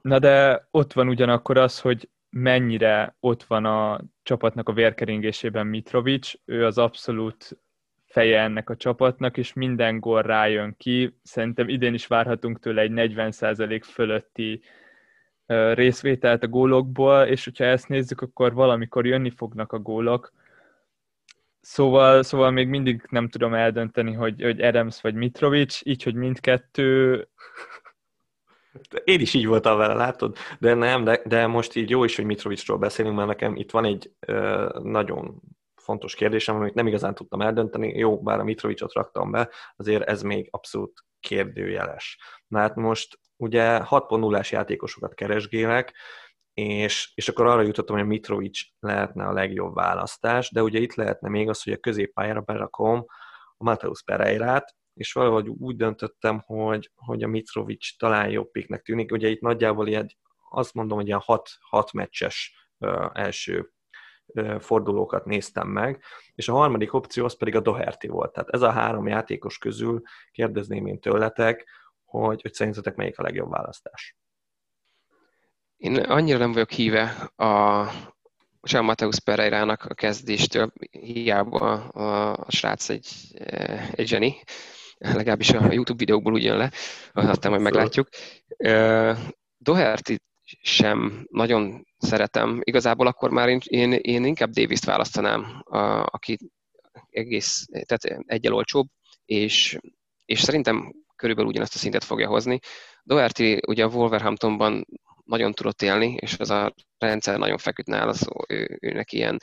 Na 0.00 0.18
de 0.18 0.66
ott 0.70 0.92
van 0.92 1.08
ugyanakkor 1.08 1.58
az, 1.58 1.80
hogy 1.80 2.10
mennyire 2.30 3.16
ott 3.20 3.42
van 3.42 3.64
a 3.64 4.00
csapatnak 4.22 4.68
a 4.68 4.72
vérkeringésében 4.72 5.66
Mitrovic, 5.66 6.32
ő 6.44 6.64
az 6.64 6.78
abszolút 6.78 7.58
feje 8.16 8.40
ennek 8.40 8.70
a 8.70 8.76
csapatnak, 8.76 9.36
és 9.36 9.52
minden 9.52 10.00
gól 10.00 10.22
rájön 10.22 10.74
ki. 10.76 11.18
Szerintem 11.22 11.68
idén 11.68 11.94
is 11.94 12.06
várhatunk 12.06 12.58
tőle 12.58 12.82
egy 12.82 12.92
40% 12.94 13.82
fölötti 13.84 14.60
részvételt 15.74 16.42
a 16.42 16.48
gólokból, 16.48 17.22
és 17.22 17.44
hogyha 17.44 17.64
ezt 17.64 17.88
nézzük, 17.88 18.20
akkor 18.20 18.54
valamikor 18.54 19.06
jönni 19.06 19.30
fognak 19.30 19.72
a 19.72 19.78
gólok. 19.78 20.32
Szóval, 21.60 22.22
szóval 22.22 22.50
még 22.50 22.68
mindig 22.68 23.06
nem 23.10 23.28
tudom 23.28 23.54
eldönteni, 23.54 24.12
hogy, 24.12 24.42
hogy 24.42 24.60
Adams 24.60 25.00
vagy 25.00 25.14
Mitrovic, 25.14 25.80
így, 25.84 26.02
hogy 26.02 26.14
mindkettő 26.14 27.28
én 29.04 29.20
is 29.20 29.34
így 29.34 29.46
voltam 29.46 29.78
vele, 29.78 29.94
látod? 29.94 30.36
De 30.58 30.74
nem, 30.74 31.04
de, 31.04 31.22
de 31.24 31.46
most 31.46 31.76
így 31.76 31.90
jó 31.90 32.04
is, 32.04 32.16
hogy 32.16 32.24
Mitrovicról 32.24 32.78
beszélünk, 32.78 33.16
mert 33.16 33.28
nekem 33.28 33.56
itt 33.56 33.70
van 33.70 33.84
egy 33.84 34.10
ö, 34.20 34.68
nagyon 34.82 35.42
fontos 35.86 36.14
kérdésem, 36.14 36.56
amit 36.56 36.74
nem 36.74 36.86
igazán 36.86 37.14
tudtam 37.14 37.40
eldönteni. 37.40 37.98
Jó, 37.98 38.22
bár 38.22 38.38
a 38.38 38.44
Mitrovicot 38.44 38.92
raktam 38.92 39.30
be, 39.30 39.50
azért 39.76 40.02
ez 40.08 40.22
még 40.22 40.48
abszolút 40.50 41.04
kérdőjeles. 41.20 42.18
Na 42.46 42.58
hát 42.58 42.74
most 42.74 43.18
ugye 43.36 43.80
6.0-ás 43.84 44.50
játékosokat 44.50 45.14
keresgélek, 45.14 45.94
és, 46.54 47.12
és 47.14 47.28
akkor 47.28 47.46
arra 47.46 47.62
jutottam, 47.62 47.96
hogy 47.96 48.04
a 48.04 48.08
Mitrovic 48.08 48.58
lehetne 48.78 49.26
a 49.26 49.32
legjobb 49.32 49.74
választás, 49.74 50.50
de 50.50 50.62
ugye 50.62 50.78
itt 50.78 50.94
lehetne 50.94 51.28
még 51.28 51.48
az, 51.48 51.62
hogy 51.62 51.72
a 51.72 51.78
középpályára 51.78 52.40
berakom 52.40 53.04
a 53.56 53.64
Mateusz 53.64 54.04
Pereirát, 54.04 54.74
és 54.94 55.12
valahogy 55.12 55.48
úgy 55.48 55.76
döntöttem, 55.76 56.42
hogy, 56.46 56.90
hogy 56.94 57.22
a 57.22 57.28
Mitrovic 57.28 57.96
talán 57.96 58.28
jobb 58.28 58.50
piknek 58.50 58.82
tűnik. 58.82 59.12
Ugye 59.12 59.28
itt 59.28 59.40
nagyjából 59.40 59.86
egy 59.86 60.16
azt 60.50 60.74
mondom, 60.74 60.98
hogy 60.98 61.06
ilyen 61.06 61.22
hat, 61.24 61.50
hat 61.60 61.92
meccses 61.92 62.68
első 63.12 63.72
fordulókat 64.58 65.24
néztem 65.24 65.68
meg, 65.68 66.02
és 66.34 66.48
a 66.48 66.52
harmadik 66.52 66.92
opció 66.92 67.24
az 67.24 67.36
pedig 67.36 67.54
a 67.56 67.60
Doherty 67.60 68.06
volt. 68.06 68.32
Tehát 68.32 68.48
ez 68.48 68.62
a 68.62 68.70
három 68.70 69.06
játékos 69.06 69.58
közül 69.58 70.02
kérdezném 70.32 70.86
én 70.86 71.00
tőletek, 71.00 71.68
hogy, 72.04 72.42
hogy 72.42 72.52
szerintetek 72.52 72.96
melyik 72.96 73.18
a 73.18 73.22
legjobb 73.22 73.50
választás. 73.50 74.16
Én 75.76 75.96
annyira 75.96 76.38
nem 76.38 76.52
vagyok 76.52 76.70
híve 76.70 77.02
a 77.36 77.84
Jean 78.62 78.84
Mateus 78.84 79.20
Pereirának 79.20 79.84
a 79.84 79.94
kezdéstől, 79.94 80.72
hiába 80.90 81.58
a, 81.84 82.32
a 82.32 82.50
srác 82.50 82.88
egy, 82.88 83.08
egy 83.92 84.06
zseni, 84.06 84.42
legalábbis 84.98 85.50
a 85.50 85.72
YouTube 85.72 85.98
videókból 85.98 86.32
úgy 86.32 86.42
jön 86.42 86.56
le, 86.56 86.72
aztán 87.12 87.50
majd 87.50 87.62
meglátjuk. 87.62 88.08
Doherty 89.58 90.14
sem 90.60 91.26
nagyon 91.30 91.86
szeretem. 91.98 92.60
Igazából 92.62 93.06
akkor 93.06 93.30
már 93.30 93.48
én, 93.64 93.92
én, 93.92 94.24
inkább 94.24 94.50
Davis-t 94.50 94.84
választanám, 94.84 95.62
a, 95.64 95.78
aki 96.02 96.36
egész, 97.10 97.66
tehát 97.84 98.22
egyel 98.26 98.52
olcsóbb, 98.52 98.86
és, 99.24 99.78
és 100.24 100.40
szerintem 100.40 100.92
körülbelül 101.16 101.50
ugyanazt 101.50 101.74
a 101.74 101.78
szintet 101.78 102.04
fogja 102.04 102.28
hozni. 102.28 102.58
Doherty 103.02 103.58
ugye 103.66 103.84
a 103.84 103.88
Wolverhamptonban 103.88 104.86
nagyon 105.24 105.52
tudott 105.52 105.82
élni, 105.82 106.14
és 106.14 106.38
az 106.38 106.50
a 106.50 106.74
rendszer 106.98 107.38
nagyon 107.38 107.58
feküdt 107.58 107.88
nála, 107.88 108.12
szó, 108.12 108.32
ő, 108.48 108.78
őnek 108.80 109.12
ilyen 109.12 109.38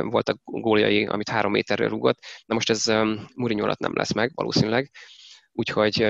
voltak 0.00 0.38
góljai, 0.44 1.06
amit 1.06 1.28
három 1.28 1.52
méterről 1.52 1.88
rúgott. 1.88 2.18
Na 2.46 2.54
most 2.54 2.70
ez 2.70 2.86
Mourinho 3.34 3.64
alatt 3.64 3.78
nem 3.78 3.94
lesz 3.94 4.12
meg, 4.12 4.30
valószínűleg. 4.34 4.90
Úgyhogy 5.52 6.06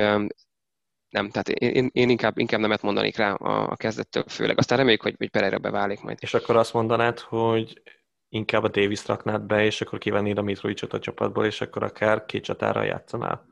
nem, 1.11 1.31
tehát 1.31 1.49
én, 1.49 1.91
én 1.93 2.11
inkább, 2.11 2.39
inkább 2.39 2.61
nemet 2.61 2.83
mondanék 2.83 3.17
rá 3.17 3.33
a, 3.33 3.71
a 3.71 3.77
kezdettől 3.77 4.25
főleg. 4.29 4.59
Aztán 4.59 4.79
reméljük, 4.79 5.03
hogy, 5.03 5.15
hogy 5.19 5.31
Pereira 5.31 5.59
beválik 5.59 6.01
majd. 6.01 6.19
És 6.21 6.35
akkor 6.35 6.57
azt 6.57 6.73
mondanád, 6.73 7.19
hogy 7.19 7.83
inkább 8.29 8.63
a 8.63 8.69
Davis 8.69 9.07
raknád 9.07 9.43
be, 9.43 9.65
és 9.65 9.81
akkor 9.81 9.99
kivennéd 9.99 10.39
a 10.39 10.43
Mitrovicot 10.43 10.93
a 10.93 10.99
csapatból, 10.99 11.45
és 11.45 11.61
akkor 11.61 11.83
akár 11.83 12.27
két 12.27 12.45
csatára 12.45 12.83
játszanál? 12.83 13.47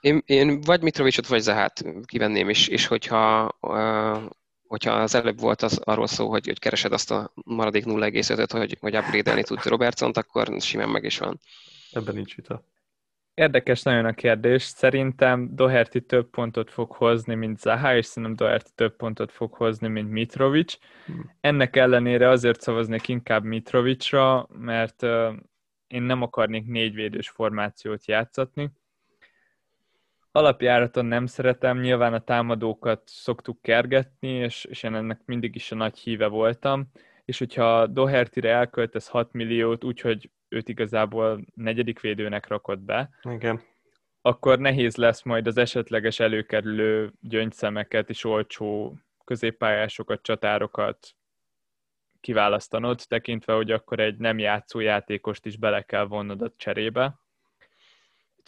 Én, 0.00 0.22
én 0.26 0.60
vagy 0.60 0.82
Mitrovicot, 0.82 1.26
vagy 1.26 1.40
Zahát 1.40 1.84
kivenném, 2.04 2.48
és, 2.48 2.68
és 2.68 2.86
hogyha, 2.86 3.56
uh, 3.60 4.22
hogyha 4.66 4.92
az 4.92 5.14
előbb 5.14 5.40
volt 5.40 5.62
az 5.62 5.80
arról 5.84 6.06
szó, 6.06 6.28
hogy, 6.28 6.46
hogy 6.46 6.58
keresed 6.58 6.92
azt 6.92 7.10
a 7.10 7.32
maradék 7.44 7.84
0,5-öt, 7.84 8.52
hogy, 8.52 8.76
hogy 8.80 8.96
upgrade-elni 8.96 9.42
tud 9.42 9.64
Robertson, 9.64 10.10
akkor 10.10 10.48
simán 10.58 10.88
meg 10.88 11.04
is 11.04 11.18
van. 11.18 11.40
Ebben 11.92 12.14
nincs 12.14 12.34
vita. 12.34 12.64
Érdekes 13.40 13.82
nagyon 13.82 14.04
a 14.04 14.12
kérdés. 14.12 14.62
Szerintem 14.62 15.54
Doherty 15.54 15.98
több 15.98 16.30
pontot 16.30 16.70
fog 16.70 16.92
hozni, 16.92 17.34
mint 17.34 17.58
Zaha, 17.58 17.96
és 17.96 18.06
szerintem 18.06 18.36
Doherty 18.36 18.68
több 18.74 18.96
pontot 18.96 19.32
fog 19.32 19.52
hozni, 19.54 19.88
mint 19.88 20.10
Mitrovic. 20.10 20.78
Hmm. 21.06 21.30
Ennek 21.40 21.76
ellenére 21.76 22.28
azért 22.28 22.60
szavaznék 22.60 23.08
inkább 23.08 23.44
Mitrovicra, 23.44 24.46
mert 24.58 25.02
uh, 25.02 25.32
én 25.86 26.02
nem 26.02 26.22
akarnék 26.22 26.66
négyvédős 26.66 27.28
formációt 27.28 28.06
játszatni. 28.06 28.70
Alapjáraton 30.32 31.06
nem 31.06 31.26
szeretem, 31.26 31.80
nyilván 31.80 32.14
a 32.14 32.24
támadókat 32.24 33.02
szoktuk 33.04 33.62
kergetni, 33.62 34.28
és, 34.28 34.64
és 34.64 34.82
én 34.82 34.94
ennek 34.94 35.20
mindig 35.24 35.54
is 35.54 35.72
a 35.72 35.74
nagy 35.74 35.98
híve 35.98 36.26
voltam, 36.26 36.90
és 37.24 37.38
hogyha 37.38 37.86
Doherty-re 37.86 38.50
elköltesz 38.50 39.08
6 39.08 39.32
milliót, 39.32 39.84
úgyhogy 39.84 40.30
őt 40.50 40.68
igazából 40.68 41.44
negyedik 41.54 42.00
védőnek 42.00 42.46
rakod 42.46 42.78
be, 42.78 43.10
Igen. 43.22 43.60
akkor 44.22 44.58
nehéz 44.58 44.96
lesz 44.96 45.22
majd 45.22 45.46
az 45.46 45.56
esetleges 45.56 46.20
előkerülő 46.20 47.12
gyöngyszemeket 47.20 48.08
és 48.08 48.24
olcsó 48.24 48.98
középpályásokat, 49.24 50.22
csatárokat 50.22 51.14
kiválasztanod, 52.20 53.00
tekintve, 53.08 53.52
hogy 53.52 53.70
akkor 53.70 54.00
egy 54.00 54.16
nem 54.16 54.38
játszó 54.38 54.80
játékost 54.80 55.46
is 55.46 55.56
bele 55.56 55.82
kell 55.82 56.04
vonnod 56.04 56.42
a 56.42 56.52
cserébe. 56.56 57.18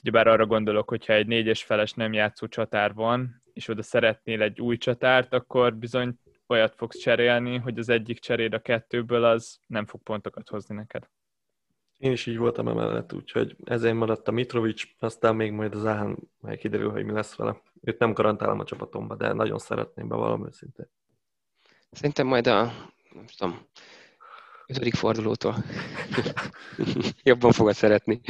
Ugyebár 0.02 0.26
arra 0.26 0.46
gondolok, 0.46 0.88
hogyha 0.88 1.12
egy 1.12 1.26
négyes 1.26 1.64
feles 1.64 1.92
nem 1.92 2.12
játszó 2.12 2.46
csatár 2.46 2.94
van, 2.94 3.42
és 3.52 3.68
oda 3.68 3.82
szeretnél 3.82 4.42
egy 4.42 4.60
új 4.60 4.76
csatárt, 4.76 5.32
akkor 5.32 5.74
bizony 5.74 6.18
olyat 6.46 6.74
fogsz 6.74 6.98
cserélni, 6.98 7.56
hogy 7.56 7.78
az 7.78 7.88
egyik 7.88 8.18
cseréd 8.18 8.54
a 8.54 8.58
kettőből 8.58 9.24
az 9.24 9.58
nem 9.66 9.86
fog 9.86 10.02
pontokat 10.02 10.48
hozni 10.48 10.74
neked. 10.74 11.08
Én 12.02 12.12
is 12.12 12.26
így 12.26 12.36
voltam 12.38 12.68
emellett, 12.68 13.12
úgyhogy 13.12 13.56
ezért 13.64 13.94
maradt 13.94 14.28
a 14.28 14.30
Mitrovic, 14.30 14.82
aztán 14.98 15.36
még 15.36 15.52
majd 15.52 15.74
az 15.74 15.86
Áhán 15.86 16.18
majd 16.40 16.58
kiderül, 16.58 16.90
hogy 16.90 17.04
mi 17.04 17.12
lesz 17.12 17.34
vele. 17.36 17.62
Őt 17.80 17.98
nem 17.98 18.12
garantálom 18.12 18.58
a 18.60 18.64
csapatomba, 18.64 19.14
de 19.16 19.32
nagyon 19.32 19.58
szeretném 19.58 20.08
be 20.08 20.14
valami 20.14 20.46
őszintén. 20.46 20.88
Szerintem 21.90 22.26
majd 22.26 22.46
a, 22.46 22.72
nem 23.12 23.26
tudom, 23.36 23.58
ötödik 24.76 24.94
fordulótól 24.94 25.54
jobban 27.30 27.52
fogod 27.52 27.74
szeretni. 27.74 28.20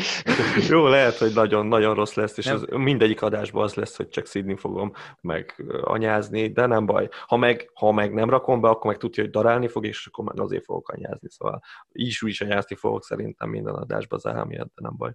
Jó, 0.68 0.86
lehet, 0.86 1.16
hogy 1.16 1.34
nagyon-nagyon 1.34 1.95
rossz 1.95 2.14
lesz, 2.14 2.38
és 2.38 2.47
az, 2.47 2.64
mindegyik 2.70 3.22
adásban 3.22 3.62
az 3.62 3.74
lesz, 3.74 3.97
hogy 3.97 4.09
csak 4.09 4.26
szidni 4.26 4.57
fogom, 4.57 4.93
meg 5.20 5.64
anyázni, 5.82 6.53
de 6.53 6.66
nem 6.66 6.86
baj. 6.86 7.09
Ha 7.26 7.36
meg, 7.36 7.70
ha 7.74 7.93
meg 7.93 8.12
nem 8.12 8.30
rakom 8.30 8.61
be, 8.61 8.68
akkor 8.68 8.90
meg 8.90 9.01
tudja, 9.01 9.22
hogy 9.22 9.32
darálni 9.32 9.68
fog, 9.68 9.86
és 9.86 10.07
akkor 10.07 10.24
meg 10.24 10.40
azért 10.40 10.64
fogok 10.64 10.88
anyázni. 10.88 11.28
Szóval 11.30 11.62
is 11.93 12.22
úgy 12.22 12.30
is 12.30 12.40
anyázni 12.40 12.76
fogok 12.76 13.05
szerintem 13.05 13.49
minden 13.49 13.74
adásban 13.74 14.20
az 14.22 14.47
miatt, 14.47 14.72
de 14.74 14.82
nem 14.82 14.97
baj. 14.97 15.12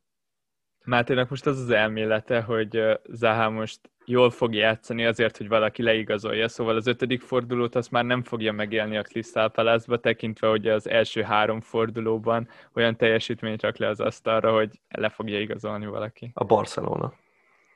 Máténak 0.88 1.30
most 1.30 1.46
az 1.46 1.60
az 1.60 1.70
elmélete, 1.70 2.42
hogy 2.42 3.00
Zaha 3.10 3.50
most 3.50 3.80
jól 4.06 4.30
fog 4.30 4.54
játszani 4.54 5.06
azért, 5.06 5.38
hogy 5.38 5.48
valaki 5.48 5.82
leigazolja, 5.84 6.48
szóval 6.48 6.76
az 6.76 6.88
ötödik 6.88 7.22
fordulót 7.22 7.76
azt 7.76 7.92
már 7.92 8.06
nem 8.06 8.24
fogja 8.24 8.52
megélni 8.52 8.98
a 8.98 9.02
Crystal 9.02 9.50
palace 9.50 9.98
tekintve, 9.98 10.48
hogy 10.48 10.68
az 10.68 10.90
első 10.90 11.22
három 11.22 11.62
fordulóban 11.62 12.48
olyan 12.74 12.96
teljesítményt 12.96 13.62
rak 13.62 13.78
le 13.78 13.88
az 13.88 14.00
asztalra, 14.00 14.54
hogy 14.54 14.80
le 14.90 15.10
fogja 15.10 15.40
igazolni 15.40 15.86
valaki. 15.86 16.32
A 16.34 16.44
Barcelona. 16.44 17.14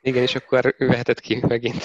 Igen, 0.04 0.22
és 0.22 0.36
akkor 0.36 0.76
ő 0.78 0.88
vehetett 0.88 1.20
ki 1.20 1.44
megint. 1.48 1.84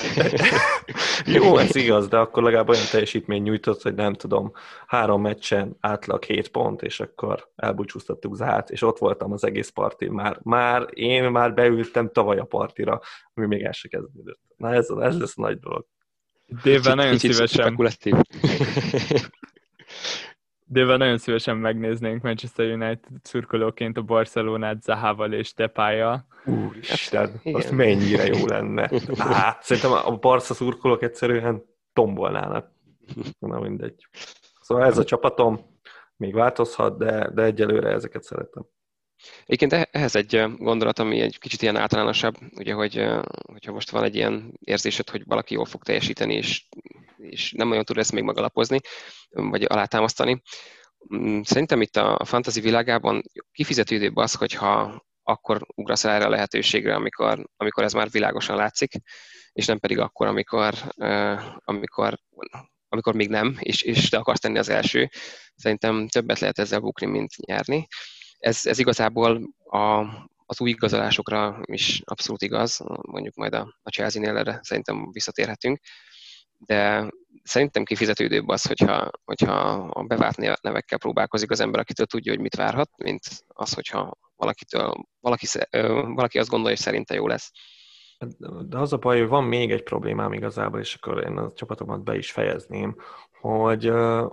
Jó, 1.35 1.57
ez 1.57 1.75
igaz, 1.75 2.09
de 2.09 2.17
akkor 2.17 2.43
legalább 2.43 2.69
olyan 2.69 2.85
teljesítmény 2.91 3.43
nyújtott, 3.43 3.83
hogy 3.83 3.95
nem 3.95 4.15
tudom, 4.15 4.53
három 4.87 5.21
meccsen 5.21 5.77
átlag 5.81 6.25
hét 6.25 6.49
pont, 6.49 6.83
és 6.83 7.01
akkor 7.01 7.49
elbúcsúztattuk 7.57 8.37
Zát, 8.37 8.71
és 8.71 8.83
ott 8.83 8.99
voltam 8.99 9.33
az 9.33 9.45
egész 9.45 9.69
parti. 9.69 10.09
Már, 10.09 10.39
már 10.43 10.87
én 10.91 11.31
már 11.31 11.55
beültem 11.55 12.11
tavaly 12.13 12.39
a 12.39 12.45
partira, 12.45 13.01
ami 13.35 13.47
még 13.47 13.63
el 13.63 13.73
se 13.73 13.89
kezdődött. 13.89 14.41
Na 14.57 14.75
ez, 14.75 14.89
ez 14.89 15.19
lesz 15.19 15.39
a 15.39 15.43
nagy 15.43 15.59
dolog. 15.59 15.87
Déven 16.63 16.97
nagyon 16.97 17.19
szívesen. 17.19 17.77
Déven 20.69 20.99
nagyon 20.99 21.19
szívesen 21.19 21.57
megnéznénk 21.57 22.23
Manchester 22.23 22.67
United 22.67 22.99
szurkolóként 23.23 23.97
a 23.97 24.03
Barcelonát 24.03 24.83
Zahával 24.83 25.33
és 25.33 25.55
Depája. 25.55 26.27
Úristen, 26.45 27.41
hát, 27.45 27.55
az 27.55 27.71
mennyire 27.71 28.27
jó 28.27 28.47
lenne. 28.47 28.91
Á, 29.19 29.59
szerintem 29.61 29.93
a 29.93 30.17
Barca 30.17 30.55
szurkolók 30.55 31.03
egyszerűen 31.03 31.65
tombolnának. 31.93 32.71
Na 33.39 33.61
mindegy. 33.61 34.07
Szóval 34.61 34.85
ez 34.85 34.99
a 34.99 35.05
csapatom, 35.05 35.61
még 36.17 36.35
változhat, 36.35 36.99
de, 36.99 37.31
de 37.35 37.43
egyelőre 37.43 37.89
ezeket 37.89 38.23
szeretem. 38.23 38.67
Egyébként 39.47 39.89
ehhez 39.91 40.17
egy 40.17 40.45
gondolat, 40.59 40.99
ami 40.99 41.21
egy 41.21 41.39
kicsit 41.39 41.63
ilyen 41.63 41.77
általánosabb, 41.77 42.35
ugye, 42.57 42.73
hogy, 42.73 43.07
hogyha 43.43 43.73
most 43.73 43.91
van 43.91 44.05
egy 44.05 44.15
ilyen 44.15 44.59
érzésed, 44.61 45.11
hogy 45.11 45.23
valaki 45.27 45.55
jól 45.55 45.65
fog 45.65 45.83
teljesíteni, 45.83 46.35
és, 46.35 46.69
és 47.31 47.53
nem 47.53 47.69
nagyon 47.69 47.85
tud 47.85 47.99
ezt 47.99 48.13
még 48.13 48.23
megalapozni, 48.23 48.81
vagy 49.29 49.63
alátámasztani. 49.63 50.43
Mm, 51.15 51.41
szerintem 51.41 51.81
itt 51.81 51.97
a 51.97 52.25
fantasy 52.25 52.61
világában 52.61 53.23
kifizetődőbb 53.53 54.17
az, 54.17 54.35
hogyha 54.35 55.05
akkor 55.23 55.67
ugrasz 55.75 56.05
el 56.05 56.13
erre 56.13 56.25
a 56.25 56.29
lehetőségre, 56.29 56.95
amikor, 56.95 57.47
amikor 57.57 57.85
ez 57.85 57.93
már 57.93 58.11
világosan 58.11 58.57
látszik, 58.57 58.93
és 59.53 59.67
nem 59.67 59.79
pedig 59.79 59.99
akkor, 59.99 60.27
amikor, 60.27 60.75
amikor, 61.65 62.19
amikor 62.89 63.15
még 63.15 63.29
nem, 63.29 63.57
és, 63.59 63.83
és 63.83 64.09
te 64.09 64.19
akarsz 64.19 64.41
tenni 64.41 64.59
az 64.59 64.69
első. 64.69 65.09
Szerintem 65.55 66.09
többet 66.09 66.39
lehet 66.39 66.59
ezzel 66.59 66.81
bukni, 66.81 67.07
mint 67.07 67.37
nyerni. 67.37 67.87
Ez, 68.39 68.61
ez 68.67 68.79
igazából 68.79 69.55
a, 69.65 70.01
az 70.47 70.61
új 70.61 70.71
igazolásokra 70.71 71.61
is 71.65 72.01
abszolút 72.05 72.43
igaz, 72.43 72.81
mondjuk 73.03 73.35
majd 73.35 73.55
a, 73.55 73.79
a 73.83 73.91
Chelsea-nél 73.91 74.37
erre 74.37 74.59
szerintem 74.63 75.11
visszatérhetünk, 75.13 75.79
de 76.59 77.11
szerintem 77.43 77.85
kifizetődőbb 77.85 78.49
az, 78.49 78.67
hogyha, 78.67 79.11
hogyha 79.25 79.53
a 79.93 80.03
bevált 80.03 80.61
nevekkel 80.63 80.99
próbálkozik 80.99 81.51
az 81.51 81.61
ember, 81.61 81.81
akitől 81.81 82.07
tudja, 82.07 82.33
hogy 82.33 82.41
mit 82.41 82.57
várhat, 82.57 82.91
mint 82.97 83.23
az, 83.47 83.75
hogyha 83.75 84.19
valakitől, 84.37 84.95
valaki, 85.21 85.47
valaki 86.15 86.39
azt 86.39 86.49
gondolja, 86.49 86.75
hogy 86.75 86.85
szerinte 86.85 87.15
jó 87.15 87.27
lesz. 87.27 87.51
De 88.69 88.79
az 88.79 88.93
a 88.93 88.97
baj, 88.97 89.19
hogy 89.19 89.29
van 89.29 89.45
még 89.45 89.71
egy 89.71 89.83
problémám 89.83 90.33
igazából, 90.33 90.81
és 90.81 90.95
akkor 90.95 91.25
én 91.25 91.37
a 91.37 91.53
csapatomat 91.53 92.05
be 92.05 92.17
is 92.17 92.31
fejezném, 92.31 92.97
hogy 93.41 93.87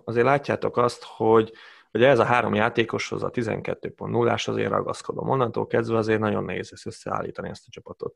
azért 0.04 0.26
látjátok 0.26 0.78
azt, 0.78 1.04
hogy 1.04 1.54
Ugye 1.94 2.08
ez 2.08 2.20
a 2.20 2.24
három 2.24 2.54
játékoshoz 2.54 3.24
a 3.24 3.30
12.0-ás 3.30 4.48
azért 4.48 4.70
ragaszkodom. 4.70 5.30
Onnantól 5.30 5.68
kezdve 5.68 5.98
azért 5.98 6.20
nagyon 6.20 6.44
nehéz 6.44 6.72
ezt 6.72 6.86
összeállítani 6.86 7.50
ezt 7.50 7.68
a 7.68 7.72
csapatot. 7.72 8.16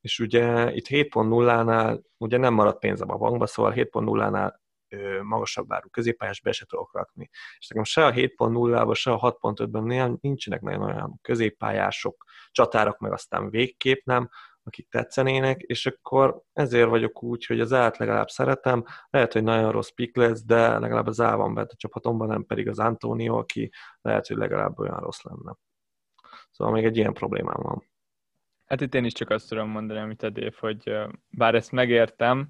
És 0.00 0.18
ugye 0.18 0.72
itt 0.74 0.86
7.0-nál 0.86 2.00
ugye 2.16 2.36
nem 2.36 2.54
maradt 2.54 2.78
pénzem 2.78 3.10
a 3.10 3.16
bankba, 3.16 3.46
szóval 3.46 3.72
7.0-nál 3.76 4.52
magasabb 5.22 5.72
áru 5.72 5.88
középpályás 5.90 6.40
be 6.40 6.52
se 6.52 6.66
tudok 6.66 6.94
rakni. 6.94 7.28
És 7.58 7.68
nekem 7.68 7.84
se 7.84 8.06
a 8.06 8.12
7.0-ban, 8.12 8.94
se 8.94 9.12
a 9.12 9.38
6.5-ben 9.40 10.18
nincsenek 10.20 10.60
nagyon 10.60 10.82
olyan 10.82 11.18
középpályások, 11.22 12.24
csatárak, 12.50 12.98
meg 12.98 13.12
aztán 13.12 13.50
végképp 13.50 14.04
nem, 14.04 14.28
akik 14.68 14.88
tetszenének, 14.88 15.60
és 15.60 15.86
akkor 15.86 16.42
ezért 16.52 16.88
vagyok 16.88 17.22
úgy, 17.22 17.46
hogy 17.46 17.60
az 17.60 17.72
át 17.72 17.96
legalább 17.96 18.28
szeretem, 18.28 18.84
lehet, 19.10 19.32
hogy 19.32 19.42
nagyon 19.42 19.72
rossz 19.72 19.90
pick 19.90 20.16
lesz, 20.16 20.44
de 20.44 20.78
legalább 20.78 21.06
az 21.06 21.20
á 21.20 21.34
van 21.34 21.54
bent 21.54 21.70
a 21.70 21.76
csapatomban, 21.76 22.28
nem 22.28 22.46
pedig 22.46 22.68
az 22.68 22.78
Antonio, 22.78 23.38
aki 23.38 23.70
lehet, 24.00 24.26
hogy 24.26 24.36
legalább 24.36 24.78
olyan 24.78 24.98
rossz 24.98 25.22
lenne. 25.22 25.56
Szóval 26.50 26.74
még 26.74 26.84
egy 26.84 26.96
ilyen 26.96 27.12
problémám 27.12 27.62
van. 27.62 27.82
Hát 28.66 28.80
itt 28.80 28.94
én 28.94 29.04
is 29.04 29.12
csak 29.12 29.30
azt 29.30 29.48
tudom 29.48 29.68
mondani, 29.68 30.00
amit 30.00 30.22
a 30.22 30.30
Dave, 30.30 30.56
hogy 30.60 30.92
bár 31.28 31.54
ezt 31.54 31.72
megértem, 31.72 32.48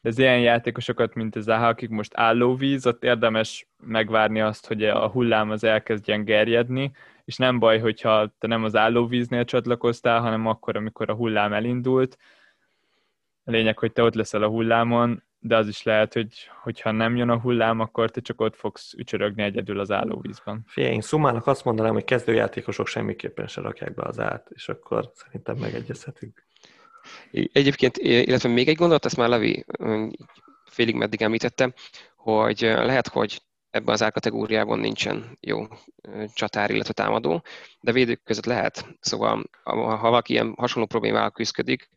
de 0.00 0.08
az 0.08 0.18
ilyen 0.18 0.40
játékosokat, 0.40 1.14
mint 1.14 1.36
az 1.36 1.48
AHA, 1.48 1.68
akik 1.68 1.88
most 1.88 2.12
állóvíz, 2.14 2.86
ott 2.86 3.04
érdemes 3.04 3.68
megvárni 3.76 4.40
azt, 4.40 4.66
hogy 4.66 4.84
a 4.84 5.08
hullám 5.08 5.50
az 5.50 5.64
elkezdjen 5.64 6.24
gerjedni, 6.24 6.92
és 7.24 7.36
nem 7.36 7.58
baj, 7.58 7.78
hogyha 7.78 8.34
te 8.38 8.46
nem 8.46 8.64
az 8.64 8.76
állóvíznél 8.76 9.44
csatlakoztál, 9.44 10.20
hanem 10.20 10.46
akkor, 10.46 10.76
amikor 10.76 11.10
a 11.10 11.14
hullám 11.14 11.52
elindult. 11.52 12.18
A 13.44 13.50
lényeg, 13.50 13.78
hogy 13.78 13.92
te 13.92 14.02
ott 14.02 14.14
leszel 14.14 14.42
a 14.42 14.48
hullámon, 14.48 15.22
de 15.38 15.56
az 15.56 15.68
is 15.68 15.82
lehet, 15.82 16.12
hogy 16.12 16.50
hogyha 16.62 16.90
nem 16.90 17.16
jön 17.16 17.28
a 17.28 17.40
hullám, 17.40 17.80
akkor 17.80 18.10
te 18.10 18.20
csak 18.20 18.40
ott 18.40 18.56
fogsz 18.56 18.92
ücsörögni 18.92 19.42
egyedül 19.42 19.80
az 19.80 19.90
állóvízben. 19.90 20.64
Figyelj, 20.66 20.92
én 20.92 21.00
szumának 21.00 21.46
azt 21.46 21.64
mondanám, 21.64 21.92
hogy 21.92 22.04
kezdőjátékosok 22.04 22.86
semmiképpen 22.86 23.46
se 23.46 23.60
rakják 23.60 23.94
be 23.94 24.02
az 24.02 24.20
át, 24.20 24.50
és 24.50 24.68
akkor 24.68 25.10
szerintem 25.14 25.56
megegyezhetünk. 25.56 26.46
Egyébként, 27.30 27.96
illetve 27.96 28.48
még 28.48 28.68
egy 28.68 28.76
gondolat, 28.76 29.04
ezt 29.04 29.16
már 29.16 29.28
Levi 29.28 29.64
félig 30.64 30.94
meddig 30.94 31.22
említette, 31.22 31.72
hogy 32.16 32.60
lehet, 32.60 33.08
hogy 33.08 33.42
ebben 33.74 33.94
az 33.94 34.02
árkategóriában 34.02 34.78
nincsen 34.78 35.38
jó 35.40 35.66
csatár, 36.34 36.70
illetve 36.70 36.92
támadó, 36.92 37.42
de 37.80 37.92
védők 37.92 38.22
között 38.22 38.44
lehet. 38.44 38.86
Szóval, 39.00 39.44
ha 39.62 40.10
valaki 40.10 40.32
ilyen 40.32 40.54
hasonló 40.56 40.86
problémával 40.86 41.30
küzdik, 41.30 41.88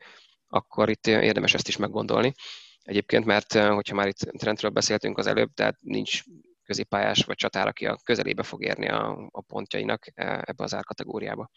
akkor 0.48 0.90
itt 0.90 1.08
érdemes 1.08 1.54
ezt 1.54 1.68
is 1.68 1.78
meggondolni. 1.78 2.34
Egyébként, 2.82 3.26
mert 3.26 3.54
hogyha 3.54 3.96
már 3.96 4.08
itt 4.08 4.18
trendről 4.18 4.72
beszéltünk 4.72 5.18
az 5.18 5.28
előbb, 5.28 5.54
tehát 5.54 5.78
nincs 5.82 6.24
középpályás 6.64 7.24
vagy 7.26 7.36
csatár, 7.36 7.68
aki 7.68 7.86
a 7.86 8.00
közelébe 8.04 8.44
fog 8.44 8.64
érni 8.64 8.90
a, 8.90 9.30
a 9.32 9.42
pontjainak 9.42 10.06
ebbe 10.16 10.64
az 10.64 10.74
árkategóriába. 10.74 11.50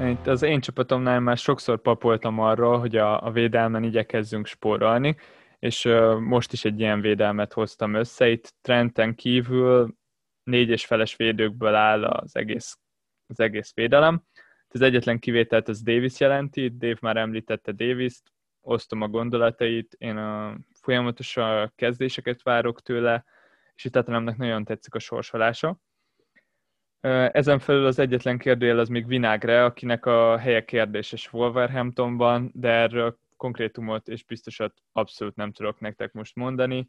Itt 0.00 0.26
az 0.26 0.42
én 0.42 0.60
csapatomnál 0.60 1.20
már 1.20 1.36
sokszor 1.36 1.80
papoltam 1.80 2.38
arról, 2.38 2.78
hogy 2.78 2.96
a, 2.96 3.22
a 3.22 3.30
védelmen 3.30 3.82
igyekezzünk 3.82 4.46
spórolni, 4.46 5.16
és 5.58 5.84
uh, 5.84 6.18
most 6.18 6.52
is 6.52 6.64
egy 6.64 6.80
ilyen 6.80 7.00
védelmet 7.00 7.52
hoztam 7.52 7.94
össze. 7.94 8.28
Itt 8.28 8.54
Trenten 8.60 9.14
kívül 9.14 9.94
négy 10.42 10.68
és 10.68 10.86
feles 10.86 11.16
védőkből 11.16 11.74
áll 11.74 12.04
az 12.04 12.36
egész, 12.36 12.78
az 13.26 13.40
egész 13.40 13.74
védelem. 13.74 14.22
Az 14.68 14.80
egyetlen 14.80 15.18
kivételt 15.18 15.68
az 15.68 15.82
Davis 15.82 16.20
jelenti, 16.20 16.68
Dave 16.68 16.98
már 17.00 17.16
említette 17.16 17.72
Davis-t, 17.72 18.32
osztom 18.60 19.02
a 19.02 19.08
gondolatait, 19.08 19.94
én 19.98 20.16
a 20.16 20.58
folyamatos 20.80 21.36
a 21.36 21.72
kezdéseket 21.74 22.42
várok 22.42 22.82
tőle, 22.82 23.24
és 23.74 23.84
itt 23.84 24.06
nagyon 24.36 24.64
tetszik 24.64 24.94
a 24.94 24.98
sorsolása. 24.98 25.80
Ezen 27.00 27.58
felül 27.58 27.86
az 27.86 27.98
egyetlen 27.98 28.38
kérdőjel 28.38 28.78
az 28.78 28.88
még 28.88 29.06
Vinagre, 29.06 29.64
akinek 29.64 30.06
a 30.06 30.38
helye 30.38 30.64
kérdéses 30.64 31.32
Wolverhamptonban, 31.32 32.50
de 32.54 32.68
erről 32.68 33.18
konkrétumot 33.36 34.08
és 34.08 34.24
biztosat 34.24 34.82
abszolút 34.92 35.36
nem 35.36 35.52
tudok 35.52 35.80
nektek 35.80 36.12
most 36.12 36.34
mondani. 36.36 36.88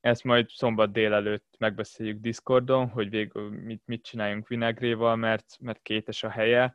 Ezt 0.00 0.24
majd 0.24 0.48
szombat 0.48 0.92
délelőtt 0.92 1.54
megbeszéljük 1.58 2.20
Discordon, 2.20 2.88
hogy 2.88 3.10
végül 3.10 3.50
mit, 3.50 3.82
mit 3.84 4.04
csináljunk 4.04 4.48
Vinagréval, 4.48 5.16
mert, 5.16 5.56
mert 5.60 5.82
kétes 5.82 6.22
a 6.22 6.28
helye. 6.28 6.74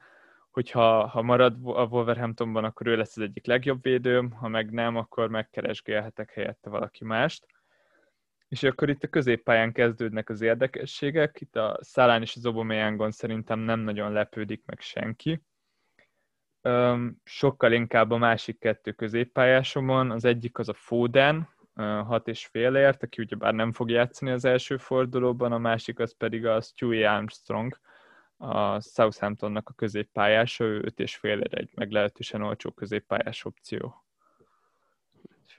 Hogyha 0.52 1.08
ha 1.08 1.22
marad 1.22 1.58
a 1.64 1.86
Wolverhamptonban, 1.86 2.64
akkor 2.64 2.88
ő 2.88 2.96
lesz 2.96 3.18
az 3.18 3.24
egyik 3.24 3.46
legjobb 3.46 3.84
védőm, 3.84 4.32
ha 4.32 4.48
meg 4.48 4.72
nem, 4.72 4.96
akkor 4.96 5.30
megkeresgélhetek 5.30 6.32
helyette 6.32 6.70
valaki 6.70 7.04
mást. 7.04 7.46
És 8.50 8.64
akkor 8.64 8.90
itt 8.90 9.04
a 9.04 9.08
középpályán 9.08 9.72
kezdődnek 9.72 10.30
az 10.30 10.42
érdekességek. 10.42 11.42
Itt 11.42 11.56
a 11.56 11.78
Szálán 11.82 12.22
és 12.22 12.36
az 12.36 12.46
Obomeyangon 12.46 13.12
szerintem 13.12 13.60
nem 13.60 13.80
nagyon 13.80 14.12
lepődik 14.12 14.64
meg 14.66 14.80
senki. 14.80 15.42
Sokkal 17.24 17.72
inkább 17.72 18.12
a 18.12 18.18
másik 18.18 18.60
kettő 18.60 18.92
középpályásomon. 18.92 20.12
Az 20.12 20.26
egyik 20.26 20.58
az 20.58 20.70
a 20.70 20.74
Foden, 20.74 21.50
hat 22.06 22.28
és 22.28 22.46
félért, 22.46 23.04
aki 23.04 23.22
ugyebár 23.22 23.54
nem 23.54 23.72
fog 23.72 23.90
játszani 23.90 24.32
az 24.32 24.46
első 24.46 24.78
fordulóban, 24.78 25.52
a 25.52 25.58
másik 25.58 26.00
az 26.00 26.18
pedig 26.18 26.46
a 26.46 26.62
Stewie 26.62 27.12
Armstrong, 27.12 27.80
a 28.38 28.82
Southamptonnak 28.82 29.70
a 29.70 29.74
középpályása, 29.74 30.64
ő 30.64 30.82
öt 30.84 31.00
és 31.00 31.16
félért 31.16 31.54
egy 31.54 31.72
meglehetősen 31.76 32.42
olcsó 32.42 32.72
középpályás 32.72 33.46
opció. 33.46 34.04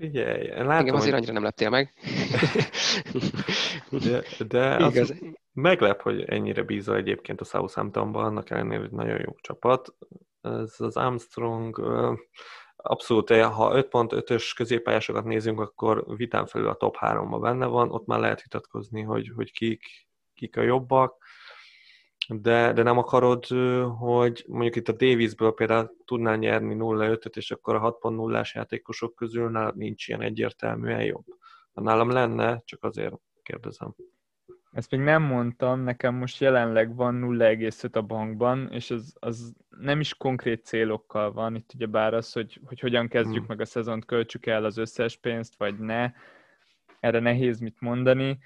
Figyelj, 0.00 0.48
látom, 0.48 0.70
Engem 0.70 0.94
azért 0.94 1.12
hogy... 1.12 1.12
annyira 1.12 1.32
nem 1.32 1.42
leptél 1.42 1.70
meg. 1.70 1.92
de, 4.04 4.24
de 4.48 4.76
az 4.76 5.14
meglep, 5.52 6.00
hogy 6.02 6.22
ennyire 6.22 6.62
bízol 6.62 6.96
egyébként 6.96 7.40
a 7.40 7.44
Southamptonban, 7.44 8.24
annak 8.24 8.50
ellenére, 8.50 8.80
hogy 8.80 8.90
nagyon 8.90 9.20
jó 9.26 9.34
csapat. 9.40 9.94
Ez 10.40 10.74
az 10.78 10.96
Armstrong 10.96 11.80
abszolút, 12.76 13.30
ha 13.30 13.72
5.5-ös 13.74 14.52
középpályásokat 14.56 15.24
nézünk, 15.24 15.60
akkor 15.60 16.04
vitán 16.16 16.46
felül 16.46 16.68
a 16.68 16.74
top 16.74 16.96
3-ba 17.00 17.38
benne 17.40 17.66
van, 17.66 17.90
ott 17.90 18.06
már 18.06 18.20
lehet 18.20 18.42
vitatkozni, 18.42 19.02
hogy, 19.02 19.32
hogy 19.34 19.52
kik, 19.52 19.82
kik 20.34 20.56
a 20.56 20.62
jobbak 20.62 21.19
de, 22.32 22.72
de 22.72 22.82
nem 22.82 22.98
akarod, 22.98 23.44
hogy 23.98 24.44
mondjuk 24.48 24.76
itt 24.76 24.88
a 24.88 24.92
Davisből 24.92 25.54
például 25.54 25.96
tudnál 26.04 26.36
nyerni 26.36 26.76
0-5-öt, 26.78 27.36
és 27.36 27.50
akkor 27.50 27.74
a 27.74 27.98
6.0-ás 28.00 28.54
játékosok 28.54 29.14
közül 29.14 29.50
nálad 29.50 29.76
nincs 29.76 30.08
ilyen 30.08 30.22
egyértelműen 30.22 31.02
jobb. 31.02 31.24
Nálam 31.72 32.10
lenne, 32.10 32.62
csak 32.64 32.84
azért 32.84 33.14
kérdezem. 33.42 33.94
Ezt 34.72 34.90
még 34.90 35.00
nem 35.00 35.22
mondtam, 35.22 35.80
nekem 35.80 36.14
most 36.14 36.40
jelenleg 36.40 36.94
van 36.94 37.20
0,5 37.22 37.92
a 37.92 38.00
bankban, 38.00 38.68
és 38.72 38.90
az, 38.90 39.14
az 39.18 39.54
nem 39.68 40.00
is 40.00 40.14
konkrét 40.14 40.64
célokkal 40.64 41.32
van. 41.32 41.54
Itt 41.54 41.70
ugye 41.74 41.86
bár 41.86 42.14
az, 42.14 42.32
hogy, 42.32 42.60
hogy 42.64 42.80
hogyan 42.80 43.08
kezdjük 43.08 43.36
hmm. 43.36 43.46
meg 43.48 43.60
a 43.60 43.64
szezont, 43.64 44.04
költsük 44.04 44.46
el 44.46 44.64
az 44.64 44.76
összes 44.76 45.16
pénzt, 45.16 45.54
vagy 45.56 45.78
ne. 45.78 46.10
Erre 47.00 47.20
nehéz 47.20 47.60
mit 47.60 47.80
mondani 47.80 48.38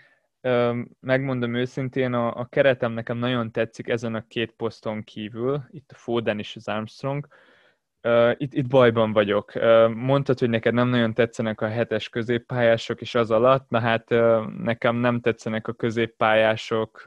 megmondom 1.00 1.54
őszintén, 1.54 2.12
a, 2.12 2.40
a 2.40 2.44
keretem 2.44 2.92
nekem 2.92 3.16
nagyon 3.16 3.52
tetszik 3.52 3.88
ezen 3.88 4.14
a 4.14 4.26
két 4.28 4.52
poszton 4.52 5.02
kívül, 5.02 5.62
itt 5.70 5.90
a 5.90 5.96
Foden 5.96 6.38
és 6.38 6.56
az 6.56 6.68
Armstrong. 6.68 7.26
Itt, 8.36 8.54
itt 8.54 8.68
bajban 8.68 9.12
vagyok. 9.12 9.52
Mondtad, 9.94 10.38
hogy 10.38 10.50
neked 10.50 10.74
nem 10.74 10.88
nagyon 10.88 11.14
tetszenek 11.14 11.60
a 11.60 11.68
hetes 11.68 12.08
középpályások, 12.08 13.00
és 13.00 13.14
az 13.14 13.30
alatt, 13.30 13.68
na 13.68 13.78
hát 13.78 14.08
nekem 14.58 14.96
nem 14.96 15.20
tetszenek 15.20 15.68
a 15.68 15.72
középpályások 15.72 17.02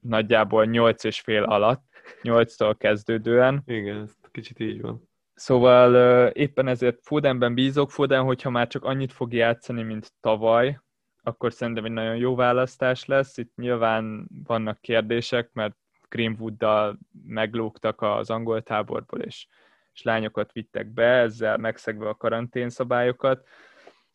nagyjából 0.00 0.64
nyolc 0.64 1.04
és 1.04 1.20
fél 1.20 1.42
alatt, 1.42 1.82
nyolctól 2.22 2.76
kezdődően. 2.76 3.62
Igen, 3.66 4.00
ez 4.00 4.12
kicsit 4.30 4.60
így 4.60 4.80
van. 4.80 5.08
Szóval 5.34 6.26
éppen 6.28 6.68
ezért 6.68 6.98
Fodenben 7.02 7.54
bízok, 7.54 7.90
Foden, 7.90 8.22
hogyha 8.22 8.50
már 8.50 8.66
csak 8.66 8.84
annyit 8.84 9.12
fog 9.12 9.32
játszani, 9.32 9.82
mint 9.82 10.12
tavaly, 10.20 10.80
akkor 11.22 11.52
szerintem 11.52 11.84
egy 11.84 11.92
nagyon 11.92 12.16
jó 12.16 12.34
választás 12.34 13.04
lesz. 13.04 13.36
Itt 13.36 13.54
nyilván 13.56 14.28
vannak 14.44 14.80
kérdések, 14.80 15.50
mert 15.52 15.76
Greenwooddal 16.08 16.98
meglógtak 17.26 18.02
az 18.02 18.30
angol 18.30 18.62
táborból, 18.62 19.20
és, 19.20 19.46
és 19.92 20.02
lányokat 20.02 20.52
vittek 20.52 20.86
be, 20.86 21.04
ezzel 21.04 21.56
megszegve 21.56 22.08
a 22.08 22.14
karantén 22.14 22.68
szabályokat. 22.68 23.48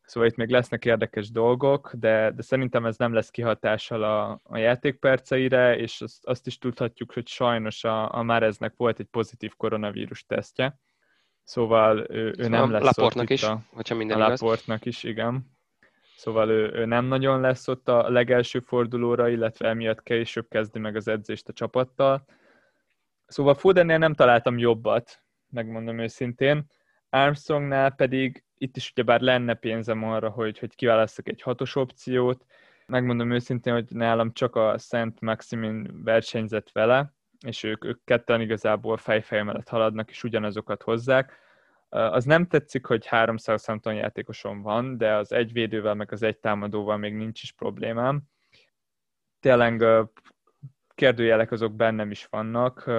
Szóval 0.05 0.30
itt 0.30 0.36
még 0.36 0.49
lesznek 0.49 0.86
érdekes 0.86 1.32
dolgok, 1.32 1.93
de, 1.93 2.32
de 2.32 2.41
szerintem 2.41 2.86
ez 2.86 2.97
nem 2.97 3.14
lesz 3.14 3.30
kihatással 3.30 4.03
a, 4.03 4.39
a 4.43 4.58
játékperceire, 4.58 5.78
és 5.78 6.01
azt, 6.01 6.26
azt 6.28 6.47
is 6.47 6.58
tudhatjuk, 6.58 7.14
hogy 7.14 7.28
sajnos 7.28 7.84
a, 7.84 8.14
a 8.14 8.24
Máreznek 8.24 8.74
volt 8.78 8.99
egy 8.99 9.05
pozitív 9.05 9.53
koronavírus 9.58 10.26
tesztje, 10.26 10.80
szóval 11.43 12.05
ő, 12.10 12.34
ő 12.38 12.47
nem 12.47 12.72
lesz 12.72 12.84
Laportnak 12.84 13.24
ott 13.24 13.30
is, 13.30 13.43
a, 13.43 13.60
hogyha 13.72 13.95
minden 13.95 14.22
a 14.22 14.28
Laportnak 14.28 14.86
is, 14.86 15.03
igen. 15.03 15.57
Szóval 16.18 16.49
ő, 16.49 16.72
ő 16.74 16.86
nem 16.86 17.05
nagyon 17.05 17.41
lesz 17.41 17.68
ott 17.68 17.88
a 17.89 18.09
legelső 18.09 18.59
fordulóra, 18.59 19.30
illetve 19.30 19.68
emiatt 19.68 20.03
később 20.03 20.47
kezdi 20.49 20.80
meg 20.80 20.95
az 20.95 21.07
edzést 21.07 21.47
a 21.47 21.53
csapattal. 21.53 22.26
Szóval 23.28 23.53
Fodennél 23.53 23.97
nem 23.97 24.13
találtam 24.13 24.57
jobbat, 24.57 25.24
megmondom 25.49 25.99
őszintén. 25.99 26.65
Armstrongnál 27.09 27.91
pedig 27.91 28.43
itt 28.57 28.78
is 28.78 28.91
ugyebár 28.91 29.22
lenne 29.22 29.53
pénzem 29.53 30.03
arra, 30.03 30.30
hogy, 30.30 30.59
hogy 30.59 30.76
kiválasztok 30.76 31.28
egy 31.28 31.41
hatos 31.41 31.76
opciót, 31.76 32.45
Megmondom 32.88 33.32
őszintén, 33.32 33.74
hogy 33.74 33.86
nálam 33.89 34.34
csak 34.34 34.55
a 34.55 34.78
Szent 34.78 35.22
Maximin 35.22 36.03
versenyzett 36.03 36.72
vele, 36.72 37.13
és 37.45 37.63
ők, 37.63 37.86
ők 37.86 38.03
ketten 38.03 38.41
igazából 38.41 38.97
fejfej 38.97 39.43
mellett 39.43 39.70
haladnak, 39.70 40.09
és 40.09 40.24
ugyanazokat 40.24 40.84
hozzák. 40.84 41.39
Az 41.90 42.26
nem 42.26 42.48
tetszik, 42.48 42.86
hogy 42.86 43.06
300 43.06 43.64
Southampton 43.64 43.94
játékosom 43.94 44.62
van, 44.62 44.98
de 44.98 45.16
az 45.16 45.32
egy 45.32 45.54
védővel, 45.54 45.96
meg 45.96 46.12
az 46.12 46.24
egy 46.24 46.38
támadóval 46.38 46.98
még 46.98 47.14
nincs 47.14 47.42
is 47.42 47.52
problémám. 47.52 48.22
Tényleg 49.40 49.84
kérdőjelek 50.96 51.52
azok 51.52 51.76
bennem 51.76 52.12
is 52.12 52.26
vannak. 52.26 52.92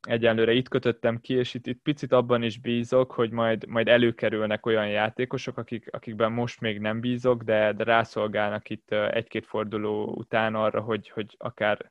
Egyenlőre 0.00 0.52
itt 0.52 0.68
kötöttem 0.68 1.20
ki, 1.20 1.34
és 1.34 1.54
itt, 1.54 1.66
itt 1.66 1.82
picit 1.82 2.12
abban 2.12 2.42
is 2.42 2.58
bízok, 2.58 3.12
hogy 3.12 3.30
majd, 3.30 3.66
majd 3.66 3.88
előkerülnek 3.88 4.66
olyan 4.66 4.88
játékosok, 4.88 5.58
akik, 5.58 5.88
akikben 5.90 6.32
most 6.32 6.60
még 6.60 6.80
nem 6.80 7.00
bízok, 7.00 7.42
de, 7.42 7.72
de 7.72 7.84
rászolgálnak 7.84 8.70
itt 8.70 8.90
egy-két 8.90 9.46
forduló 9.46 10.14
után 10.14 10.54
arra, 10.54 10.80
hogy, 10.80 11.08
hogy 11.08 11.34
akár 11.38 11.90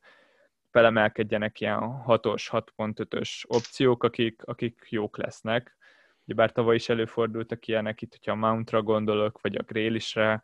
felemelkedjenek 0.70 1.60
ilyen 1.60 1.78
6-os, 2.06 2.48
6.5-ös 2.50 3.44
opciók, 3.46 4.04
akik, 4.04 4.42
akik 4.44 4.86
jók 4.88 5.16
lesznek. 5.16 5.75
Ugyebár 6.26 6.52
tavaly 6.52 6.74
is 6.74 6.88
előfordultak 6.88 7.66
ilyenek, 7.66 8.02
itt, 8.02 8.10
hogyha 8.10 8.32
a 8.32 8.34
Mountra 8.34 8.82
gondolok, 8.82 9.40
vagy 9.40 9.56
a 9.56 9.62
Grélisre, 9.62 10.42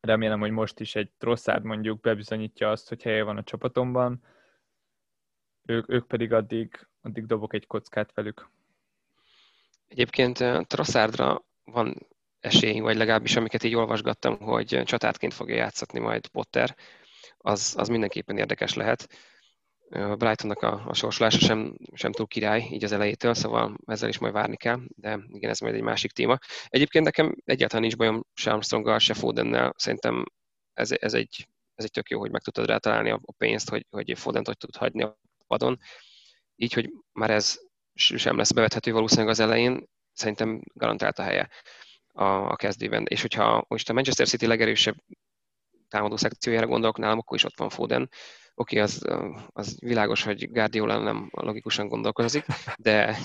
remélem, 0.00 0.40
hogy 0.40 0.50
most 0.50 0.80
is 0.80 0.94
egy 0.94 1.10
Trosszárd 1.18 1.64
mondjuk 1.64 2.00
bebizonyítja 2.00 2.70
azt, 2.70 2.88
hogy 2.88 3.02
helye 3.02 3.22
van 3.22 3.36
a 3.36 3.42
csapatomban, 3.42 4.22
ők, 5.64 5.90
ők 5.92 6.06
pedig 6.06 6.32
addig, 6.32 6.88
addig 7.00 7.26
dobok 7.26 7.54
egy 7.54 7.66
kockát 7.66 8.14
velük. 8.14 8.50
Egyébként 9.88 10.38
Trosszárdra 10.66 11.44
van 11.64 12.06
esély, 12.40 12.80
vagy 12.80 12.96
legalábbis 12.96 13.36
amiket 13.36 13.62
így 13.62 13.74
olvasgattam, 13.74 14.38
hogy 14.38 14.82
csatátként 14.84 15.34
fogja 15.34 15.54
játszatni 15.54 15.98
majd 15.98 16.26
Potter, 16.26 16.76
az, 17.38 17.74
az 17.78 17.88
mindenképpen 17.88 18.38
érdekes 18.38 18.74
lehet. 18.74 19.08
Brightonnak 19.92 20.62
a, 20.62 20.82
a 20.86 20.94
sorsolása 20.94 21.38
sem, 21.38 21.76
sem 21.94 22.12
túl 22.12 22.26
király 22.26 22.68
így 22.70 22.84
az 22.84 22.92
elejétől, 22.92 23.34
szóval 23.34 23.76
ezzel 23.86 24.08
is 24.08 24.18
majd 24.18 24.32
várni 24.32 24.56
kell, 24.56 24.80
de 24.88 25.20
igen, 25.28 25.50
ez 25.50 25.58
majd 25.58 25.74
egy 25.74 25.82
másik 25.82 26.12
téma. 26.12 26.38
Egyébként 26.66 27.04
nekem 27.04 27.36
egyáltalán 27.44 27.82
nincs 27.82 27.96
bajom 27.96 28.24
se 28.34 28.50
Armstronggal, 28.50 28.98
se 28.98 29.14
Fodennel, 29.14 29.74
szerintem 29.76 30.24
ez, 30.74 30.90
ez, 30.90 31.14
egy, 31.14 31.48
ez 31.74 31.84
egy 31.84 31.90
tök 31.90 32.10
jó, 32.10 32.18
hogy 32.18 32.30
meg 32.30 32.42
tudtad 32.42 32.66
rá 32.66 32.76
találni 32.76 33.10
a, 33.10 33.20
a 33.24 33.32
pénzt, 33.32 33.68
hogy, 33.68 33.86
hogy 33.90 34.18
Fodent 34.18 34.46
hogy 34.46 34.56
tud 34.56 34.76
hagyni 34.76 35.02
a 35.02 35.18
padon, 35.46 35.78
így, 36.56 36.72
hogy 36.72 36.90
már 37.12 37.30
ez 37.30 37.58
sem 37.94 38.36
lesz 38.36 38.52
bevethető 38.52 38.92
valószínűleg 38.92 39.30
az 39.30 39.40
elején, 39.40 39.88
szerintem 40.12 40.62
garantált 40.74 41.18
a 41.18 41.22
helye 41.22 41.48
a, 42.12 42.24
a 42.24 42.56
kezdőben. 42.56 43.06
És 43.08 43.20
hogyha 43.20 43.64
most 43.68 43.90
a 43.90 43.92
Manchester 43.92 44.26
City 44.26 44.46
legerősebb 44.46 44.96
támadó 45.88 46.16
szekciójára 46.16 46.66
gondolok, 46.66 46.98
nálam 46.98 47.18
akkor 47.18 47.36
is 47.36 47.44
ott 47.44 47.58
van 47.58 47.68
Foden, 47.68 48.10
oké, 48.54 48.80
okay, 48.80 48.80
az, 48.80 49.04
az 49.46 49.76
világos, 49.80 50.22
hogy 50.22 50.50
Guardiola 50.50 50.98
nem 50.98 51.28
logikusan 51.30 51.88
gondolkozik, 51.88 52.44
de, 52.76 53.16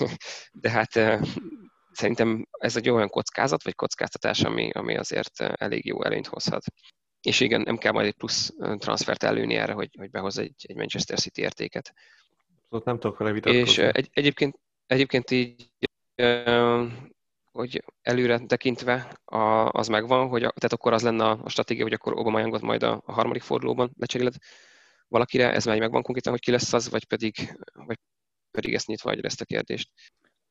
de 0.52 0.70
hát 0.70 0.92
szerintem 1.90 2.46
ez 2.50 2.76
egy 2.76 2.90
olyan 2.90 3.08
kockázat, 3.08 3.64
vagy 3.64 3.74
kockáztatás, 3.74 4.42
ami, 4.42 4.70
ami 4.70 4.96
azért 4.96 5.40
elég 5.40 5.86
jó 5.86 6.04
előnyt 6.04 6.26
hozhat. 6.26 6.64
És 7.20 7.40
igen, 7.40 7.60
nem 7.60 7.76
kell 7.78 7.92
majd 7.92 8.06
egy 8.06 8.16
plusz 8.16 8.52
transfert 8.78 9.22
előni 9.22 9.54
erre, 9.54 9.72
hogy, 9.72 9.90
hogy 9.98 10.10
behoz 10.10 10.38
egy, 10.38 10.54
egy 10.68 10.76
Manchester 10.76 11.18
City 11.18 11.40
értéket. 11.40 11.92
Ott 12.68 12.84
nem 12.84 12.98
tudok 12.98 13.18
vele 13.18 13.32
vitatkozni. 13.32 13.68
És 13.68 13.78
egy, 13.78 14.08
egyébként, 14.12 14.58
egyébként 14.86 15.30
így, 15.30 15.70
hogy 17.52 17.84
előre 18.02 18.38
tekintve 18.38 19.20
a, 19.24 19.68
az 19.68 19.88
megvan, 19.88 20.28
hogy 20.28 20.42
a, 20.42 20.50
tehát 20.50 20.72
akkor 20.72 20.92
az 20.92 21.02
lenne 21.02 21.24
a 21.24 21.48
stratégia, 21.48 21.82
hogy 21.82 21.92
akkor 21.92 22.12
Obama 22.12 22.38
Youngot 22.38 22.60
majd 22.60 22.82
a, 22.82 23.02
a 23.06 23.12
harmadik 23.12 23.42
fordulóban 23.42 23.90
lecseréled, 23.98 24.34
valakire, 25.08 25.52
ez 25.52 25.64
már 25.64 25.78
megvan 25.78 26.02
konkrétan, 26.02 26.32
hogy 26.32 26.40
ki 26.40 26.50
lesz 26.50 26.72
az, 26.72 26.90
vagy 26.90 27.04
pedig, 27.04 27.34
vagy 27.72 27.98
pedig 28.50 28.74
ezt 28.74 28.86
nyitva 28.86 29.10
vagy 29.10 29.24
ezt 29.24 29.40
a 29.40 29.44
kérdést. 29.44 29.90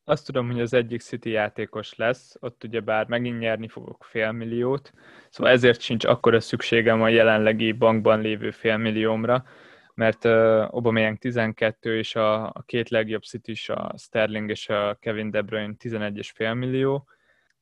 Azt 0.04 0.26
tudom, 0.26 0.52
hogy 0.52 0.62
az 0.62 0.74
egyik 0.74 1.02
City 1.02 1.30
játékos 1.30 1.96
lesz, 1.96 2.36
ott 2.40 2.64
ugye 2.64 2.80
bár 2.80 3.08
megint 3.08 3.40
nyerni 3.40 3.68
fogok 3.68 4.04
félmilliót, 4.04 4.92
szóval 5.30 5.54
ezért 5.54 5.82
sincs 5.82 6.06
akkora 6.06 6.40
szükségem 6.40 7.02
a 7.02 7.08
jelenlegi 7.08 7.72
bankban 7.72 8.22
lévő 8.22 8.52
félmilliómra, 8.52 9.46
mert 9.94 10.26
uh, 10.26 10.32
Aubameyang 10.74 11.18
12 11.18 11.98
és 11.98 12.16
a, 12.16 12.44
a 12.46 12.64
két 12.66 12.90
legjobb 12.90 13.24
City 13.24 13.72
a 13.72 13.98
Sterling 13.98 14.50
és 14.50 14.70
a 14.70 14.98
Kevin 15.02 15.32
De 15.32 15.42
Bruyne 15.42 15.74
11,5 15.80 16.58
millió, 16.58 17.08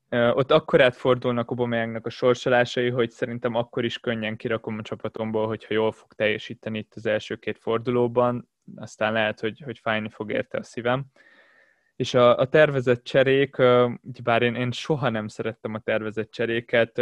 ott 0.09 0.51
akkorát 0.51 0.95
fordulnak 0.95 1.51
Obameyangnak 1.51 2.05
a 2.05 2.09
sorsolásai, 2.09 2.89
hogy 2.89 3.11
szerintem 3.11 3.55
akkor 3.55 3.85
is 3.85 3.99
könnyen 3.99 4.35
kirakom 4.35 4.77
a 4.77 4.81
csapatomból, 4.81 5.47
hogyha 5.47 5.73
jól 5.73 5.91
fog 5.91 6.13
teljesíteni 6.13 6.77
itt 6.77 6.93
az 6.95 7.05
első 7.05 7.35
két 7.35 7.57
fordulóban, 7.57 8.49
aztán 8.75 9.13
lehet, 9.13 9.39
hogy, 9.39 9.61
hogy 9.65 9.79
fájni 9.79 10.09
fog 10.09 10.31
érte 10.31 10.57
a 10.57 10.63
szívem. 10.63 11.05
És 11.95 12.13
a, 12.13 12.37
a 12.37 12.45
tervezett 12.45 13.03
cserék, 13.03 13.55
bár 14.23 14.41
én, 14.41 14.55
én 14.55 14.71
soha 14.71 15.09
nem 15.09 15.27
szerettem 15.27 15.73
a 15.73 15.79
tervezett 15.79 16.31
cseréket, 16.31 16.97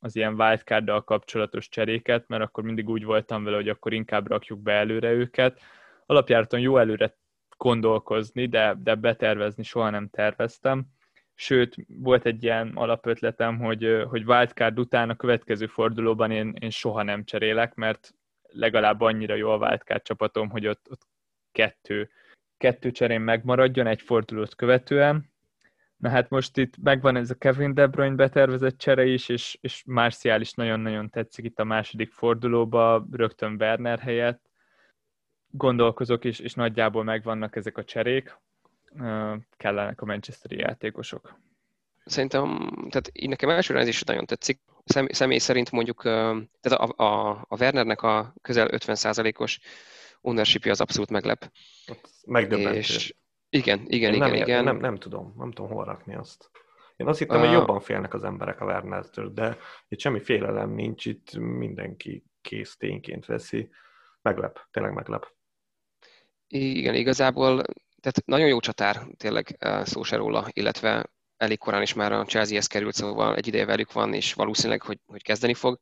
az 0.00 0.16
ilyen 0.16 0.40
wildcard 0.40 1.04
kapcsolatos 1.04 1.68
cseréket, 1.68 2.28
mert 2.28 2.42
akkor 2.42 2.64
mindig 2.64 2.88
úgy 2.88 3.04
voltam 3.04 3.44
vele, 3.44 3.56
hogy 3.56 3.68
akkor 3.68 3.92
inkább 3.92 4.28
rakjuk 4.28 4.60
be 4.60 4.72
előre 4.72 5.10
őket. 5.10 5.60
Alapjáraton 6.06 6.60
jó 6.60 6.78
előre 6.78 7.16
gondolkozni, 7.56 8.46
de, 8.46 8.74
de 8.78 8.94
betervezni 8.94 9.62
soha 9.62 9.90
nem 9.90 10.08
terveztem 10.08 10.86
sőt, 11.34 11.74
volt 11.88 12.26
egy 12.26 12.42
ilyen 12.42 12.70
alapötletem, 12.74 13.58
hogy, 13.58 14.02
hogy 14.08 14.24
wildcard 14.24 14.78
után 14.78 15.10
a 15.10 15.16
következő 15.16 15.66
fordulóban 15.66 16.30
én, 16.30 16.54
én 16.60 16.70
soha 16.70 17.02
nem 17.02 17.24
cserélek, 17.24 17.74
mert 17.74 18.14
legalább 18.42 19.00
annyira 19.00 19.34
jó 19.34 19.50
a 19.50 19.56
wildcard 19.56 20.02
csapatom, 20.02 20.50
hogy 20.50 20.66
ott, 20.66 20.86
ott 20.90 21.06
kettő, 21.52 22.10
kettő 22.56 22.90
cserén 22.90 23.20
megmaradjon 23.20 23.86
egy 23.86 24.02
fordulót 24.02 24.54
követően. 24.54 25.30
Na 25.96 26.08
hát 26.08 26.30
most 26.30 26.56
itt 26.56 26.74
megvan 26.82 27.16
ez 27.16 27.30
a 27.30 27.34
Kevin 27.34 27.74
De 27.74 27.86
Bruyne 27.86 28.14
betervezett 28.14 28.78
csere 28.78 29.04
is, 29.04 29.28
és, 29.28 29.58
és 29.60 29.82
Martial 29.86 30.40
is 30.40 30.52
nagyon-nagyon 30.52 31.10
tetszik 31.10 31.44
itt 31.44 31.58
a 31.58 31.64
második 31.64 32.12
fordulóba, 32.12 33.06
rögtön 33.10 33.56
Werner 33.58 33.98
helyett. 33.98 34.50
Gondolkozok, 35.48 36.24
és, 36.24 36.38
és 36.38 36.54
nagyjából 36.54 37.04
megvannak 37.04 37.56
ezek 37.56 37.78
a 37.78 37.84
cserék 37.84 38.36
kellenek 39.56 40.00
a 40.00 40.04
Manchesteri 40.04 40.58
játékosok. 40.58 41.40
Szerintem, 42.04 42.70
tehát 42.90 43.10
így 43.12 43.28
nekem 43.28 43.48
elsőre 43.48 43.80
ez 43.80 43.88
is 43.88 44.02
nagyon 44.02 44.26
tetszik. 44.26 44.60
Szem, 44.84 45.06
személy 45.10 45.38
szerint 45.38 45.70
mondjuk, 45.70 46.02
tehát 46.02 46.72
a, 46.72 47.04
a, 47.04 47.30
a 47.48 47.56
Wernernek 47.56 48.02
a 48.02 48.34
közel 48.42 48.68
50%-os 48.70 49.60
ownership 50.20 50.64
az 50.64 50.80
abszolút 50.80 51.10
meglep. 51.10 51.52
Megdöbbentő. 52.26 52.76
És 52.76 53.14
igen, 53.48 53.84
igen, 53.86 54.14
igen, 54.14 54.28
nem, 54.28 54.34
igen. 54.34 54.64
Nem, 54.64 54.76
nem 54.76 54.96
tudom, 54.96 55.34
nem 55.38 55.50
tudom 55.50 55.70
hol 55.70 55.84
rakni 55.84 56.14
azt. 56.14 56.50
Én 56.96 57.06
azt 57.06 57.18
hittem, 57.18 57.40
uh, 57.40 57.46
hogy 57.46 57.54
jobban 57.54 57.80
félnek 57.80 58.14
az 58.14 58.24
emberek 58.24 58.60
a 58.60 58.64
Wernertől, 58.64 59.32
de 59.32 59.56
itt 59.88 60.00
semmi 60.00 60.20
félelem 60.20 60.70
nincs, 60.70 61.06
itt 61.06 61.34
mindenki 61.36 62.24
kész 62.40 62.76
tényként 62.76 63.26
veszi. 63.26 63.70
Meglep, 64.22 64.66
tényleg 64.70 64.92
meglep. 64.92 65.32
Igen, 66.48 66.94
igazából 66.94 67.62
tehát 68.02 68.22
nagyon 68.24 68.48
jó 68.48 68.60
csatár, 68.60 69.06
tényleg 69.16 69.56
szó 69.82 70.02
se 70.02 70.16
róla, 70.16 70.48
illetve 70.52 71.10
elég 71.36 71.58
korán 71.58 71.82
is 71.82 71.92
már 71.92 72.12
a 72.12 72.24
Chelsea-hez 72.24 72.66
került, 72.66 72.94
szóval 72.94 73.36
egy 73.36 73.46
ideje 73.46 73.64
velük 73.64 73.92
van, 73.92 74.14
és 74.14 74.32
valószínűleg, 74.32 74.82
hogy, 74.82 74.98
hogy 75.06 75.22
kezdeni 75.22 75.54
fog. 75.54 75.78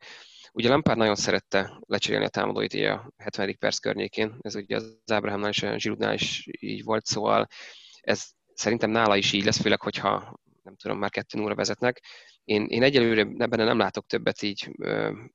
Ugye 0.52 0.68
Lampard 0.68 0.98
nagyon 0.98 1.14
szerette 1.14 1.78
lecserélni 1.86 2.24
a 2.24 2.28
támadóit 2.28 2.74
így 2.74 2.84
a 2.84 3.12
70. 3.16 3.56
perc 3.58 3.78
környékén, 3.78 4.36
ez 4.40 4.54
ugye 4.54 4.76
az 4.76 4.98
Abrahamnál 5.04 5.50
és 5.50 5.62
a 5.62 5.78
Zsiludnál 5.78 6.14
is 6.14 6.48
így 6.60 6.84
volt, 6.84 7.06
szóval 7.06 7.46
ez 8.00 8.24
szerintem 8.54 8.90
nála 8.90 9.16
is 9.16 9.32
így 9.32 9.44
lesz, 9.44 9.60
főleg, 9.60 9.80
hogyha 9.80 10.34
nem 10.62 10.76
tudom, 10.76 10.98
már 10.98 11.10
kettő 11.10 11.40
óra 11.40 11.54
vezetnek. 11.54 12.04
Én, 12.44 12.66
én 12.66 12.82
egyelőre 12.82 13.20
ebben 13.20 13.66
nem 13.66 13.78
látok 13.78 14.06
többet 14.06 14.42
így 14.42 14.70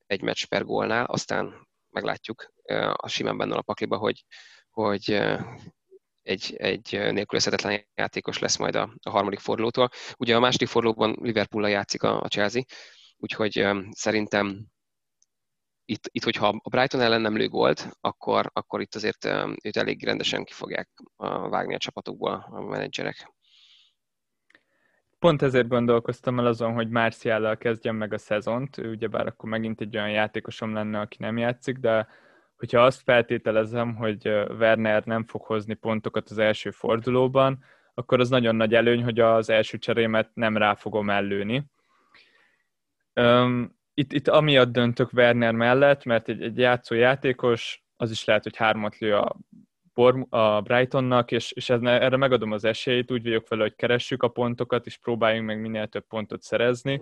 egy 0.05 0.21
meccs 0.21 0.45
per 0.45 0.63
gólnál, 0.63 1.05
aztán 1.05 1.67
meglátjuk 1.89 2.53
a 2.93 3.07
simán 3.07 3.37
benne 3.37 3.55
a 3.55 3.61
pakliba, 3.61 3.97
hogy, 3.97 4.25
hogy 4.69 5.23
egy, 6.25 6.55
egy 6.57 6.91
nélkülözhetetlen 6.91 7.85
játékos 7.95 8.39
lesz 8.39 8.57
majd 8.57 8.75
a, 8.75 8.93
a 9.03 9.09
harmadik 9.09 9.39
fordulótól. 9.39 9.89
Ugye 10.17 10.35
a 10.35 10.39
második 10.39 10.67
fordulóban 10.67 11.17
Liverpool-la 11.21 11.67
játszik 11.67 12.03
a, 12.03 12.21
a 12.21 12.27
Chelsea, 12.27 12.61
úgyhogy 13.17 13.61
um, 13.61 13.89
szerintem 13.91 14.65
itt, 15.85 16.09
itt, 16.11 16.23
hogyha 16.23 16.47
a 16.63 16.69
Brighton 16.69 17.01
ellen 17.01 17.21
nem 17.21 17.37
lő 17.37 17.47
gólt, 17.47 17.89
akkor, 18.01 18.49
akkor 18.53 18.81
itt 18.81 18.95
azért 18.95 19.25
um, 19.25 19.55
őt 19.63 19.77
elég 19.77 20.03
rendesen 20.03 20.43
ki 20.43 20.53
fogják 20.53 20.89
uh, 21.17 21.49
vágni 21.49 21.75
a 21.75 21.77
csapatokból 21.77 22.47
a 22.49 22.61
menedzserek. 22.61 23.33
Pont 25.19 25.41
ezért 25.41 25.67
gondolkoztam 25.67 26.39
el 26.39 26.45
azon, 26.45 26.73
hogy 26.73 26.89
Marciállal 26.89 27.57
kezdjem 27.57 27.95
meg 27.95 28.13
a 28.13 28.17
szezont, 28.17 28.77
ugyebár 28.77 29.27
akkor 29.27 29.49
megint 29.49 29.81
egy 29.81 29.95
olyan 29.95 30.09
játékosom 30.09 30.73
lenne, 30.73 30.99
aki 30.99 31.17
nem 31.19 31.37
játszik, 31.37 31.77
de 31.77 32.07
hogyha 32.57 32.83
azt 32.85 33.01
feltételezem, 33.01 33.95
hogy 33.95 34.27
Werner 34.27 35.03
nem 35.03 35.23
fog 35.25 35.41
hozni 35.41 35.73
pontokat 35.73 36.29
az 36.29 36.37
első 36.37 36.71
fordulóban, 36.71 37.63
akkor 37.93 38.19
az 38.19 38.29
nagyon 38.29 38.55
nagy 38.55 38.73
előny, 38.73 39.03
hogy 39.03 39.19
az 39.19 39.49
első 39.49 39.77
cserémet 39.77 40.29
nem 40.33 40.57
rá 40.57 40.73
fogom 40.73 41.09
ellőni. 41.09 41.65
itt, 43.93 44.13
itt 44.13 44.27
amiatt 44.27 44.71
döntök 44.71 45.13
Werner 45.13 45.53
mellett, 45.53 46.03
mert 46.03 46.29
egy, 46.29 46.41
egy 46.41 46.57
játszó 46.57 46.95
játékos, 46.95 47.83
az 47.97 48.11
is 48.11 48.25
lehet, 48.25 48.43
hogy 48.43 48.55
hármat 48.55 48.97
lő 48.97 49.15
a, 49.15 49.35
a 50.29 50.61
Brightonnak, 50.61 51.31
és, 51.31 51.51
és 51.51 51.69
erre 51.69 52.17
megadom 52.17 52.51
az 52.51 52.63
esélyt, 52.63 53.11
úgy 53.11 53.23
vagyok 53.23 53.47
vele, 53.47 53.61
hogy 53.61 53.75
keressük 53.75 54.23
a 54.23 54.27
pontokat, 54.27 54.85
és 54.85 54.97
próbáljunk 54.97 55.47
meg 55.47 55.61
minél 55.61 55.87
több 55.87 56.07
pontot 56.07 56.41
szerezni, 56.41 57.01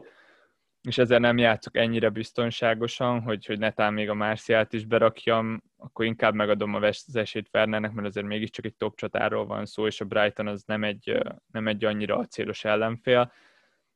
és 0.88 0.98
ezzel 0.98 1.20
nem 1.20 1.38
játszok 1.38 1.78
ennyire 1.78 2.10
biztonságosan, 2.10 3.22
hogy, 3.22 3.46
hogy 3.46 3.60
netán 3.60 3.94
még 3.94 4.10
a 4.10 4.14
Márciát 4.14 4.74
is 4.74 4.86
berakjam, 4.86 5.64
akkor 5.78 6.06
inkább 6.06 6.34
megadom 6.34 6.74
az 6.74 7.16
esélyt 7.16 7.50
Wernernek, 7.54 7.92
mert 7.92 8.08
azért 8.08 8.26
mégiscsak 8.26 8.66
egy 8.66 8.76
top 8.76 8.96
csatáról 8.96 9.46
van 9.46 9.66
szó, 9.66 9.88
és 9.88 10.02
a 10.02 10.06
Brighton 10.06 10.48
az 10.48 10.64
nem 10.66 10.84
egy, 10.84 11.22
nem 11.52 11.68
egy 11.68 11.86
annyira 11.86 12.18
acélos 12.18 12.66
ellenfél, 12.66 13.32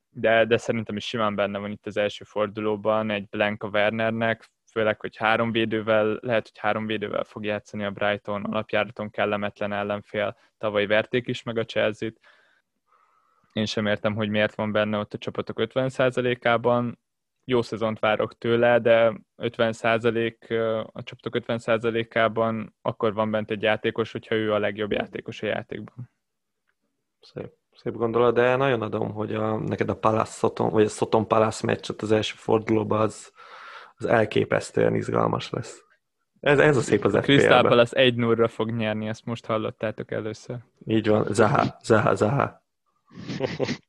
de, 0.10 0.46
de 0.46 0.58
szerintem 0.58 0.96
is 0.96 1.06
simán 1.06 1.36
benne 1.36 1.58
van 1.58 1.72
itt 1.72 1.86
az 1.86 1.98
első 1.98 2.24
fordulóban 2.24 3.10
egy 3.10 3.28
Blanka 3.30 3.68
Wernernek, 3.68 4.50
főleg, 4.72 5.00
hogy 5.00 5.18
három 5.18 5.52
védővel, 5.52 6.18
lehet, 6.22 6.48
hogy 6.48 6.58
három 6.58 6.86
védővel 6.86 7.24
fog 7.24 7.46
játszani 7.46 7.84
a 7.84 7.92
Brighton, 7.92 8.44
alapjáraton 8.44 9.10
kellemetlen 9.10 9.74
ellenfél, 9.74 10.38
tavaly 10.58 10.86
verték 10.86 11.28
is 11.28 11.44
meg 11.44 11.58
a 11.58 11.66
Chelsea-t. 11.66 12.20
Én 13.58 13.66
sem 13.66 13.86
értem, 13.86 14.16
hogy 14.16 14.30
miért 14.30 14.56
van 14.56 14.72
benne 14.72 14.98
ott 14.98 15.14
a 15.14 15.18
csapatok 15.18 15.58
50%-ában. 15.60 17.00
Jó 17.44 17.62
szezont 17.62 18.00
várok 18.00 18.38
tőle, 18.38 18.80
de 18.80 19.14
50% 19.38 20.90
a 20.94 21.04
csapatok 21.04 21.44
50%-ában 21.48 22.76
akkor 22.82 23.14
van 23.14 23.32
bent 23.32 23.52
egy 23.52 23.62
játékos, 23.62 24.12
hogyha 24.12 24.36
ő 24.36 24.54
a 24.54 24.60
legjobb 24.60 24.92
játékos 24.92 25.42
a 25.42 25.46
játékban. 25.46 26.12
Szép. 27.20 27.52
Szép 27.72 27.94
gondolat, 27.94 28.34
de 28.34 28.56
nagyon 28.56 28.82
adom, 28.82 29.12
hogy 29.12 29.34
a, 29.34 29.58
neked 29.58 29.90
a 29.90 29.98
Palace 29.98 30.32
Soton, 30.32 30.70
vagy 30.70 30.86
a 30.86 30.90
Soton 30.90 31.28
Palace 31.28 31.66
meccset 31.66 32.02
az 32.02 32.12
első 32.12 32.34
fordulóban 32.38 33.02
az, 33.02 33.32
az 33.96 34.06
elképesztően 34.06 34.96
izgalmas 34.96 35.50
lesz. 35.50 35.84
Ez, 36.40 36.60
ez 36.60 36.78
a 36.78 36.82
szép 36.82 37.06
az 37.06 37.12
FPL-ben. 37.12 37.38
Crystal 37.38 37.62
Palace 37.62 37.98
1 37.98 38.16
0 38.16 38.48
fog 38.48 38.72
nyerni, 38.72 39.08
ezt 39.08 39.26
most 39.26 39.46
hallottátok 39.46 40.12
először. 40.12 40.58
Így 40.86 41.08
van, 41.08 41.26
Zaha, 41.30 41.78
Zaha, 41.84 42.16
Zaha. 42.16 42.66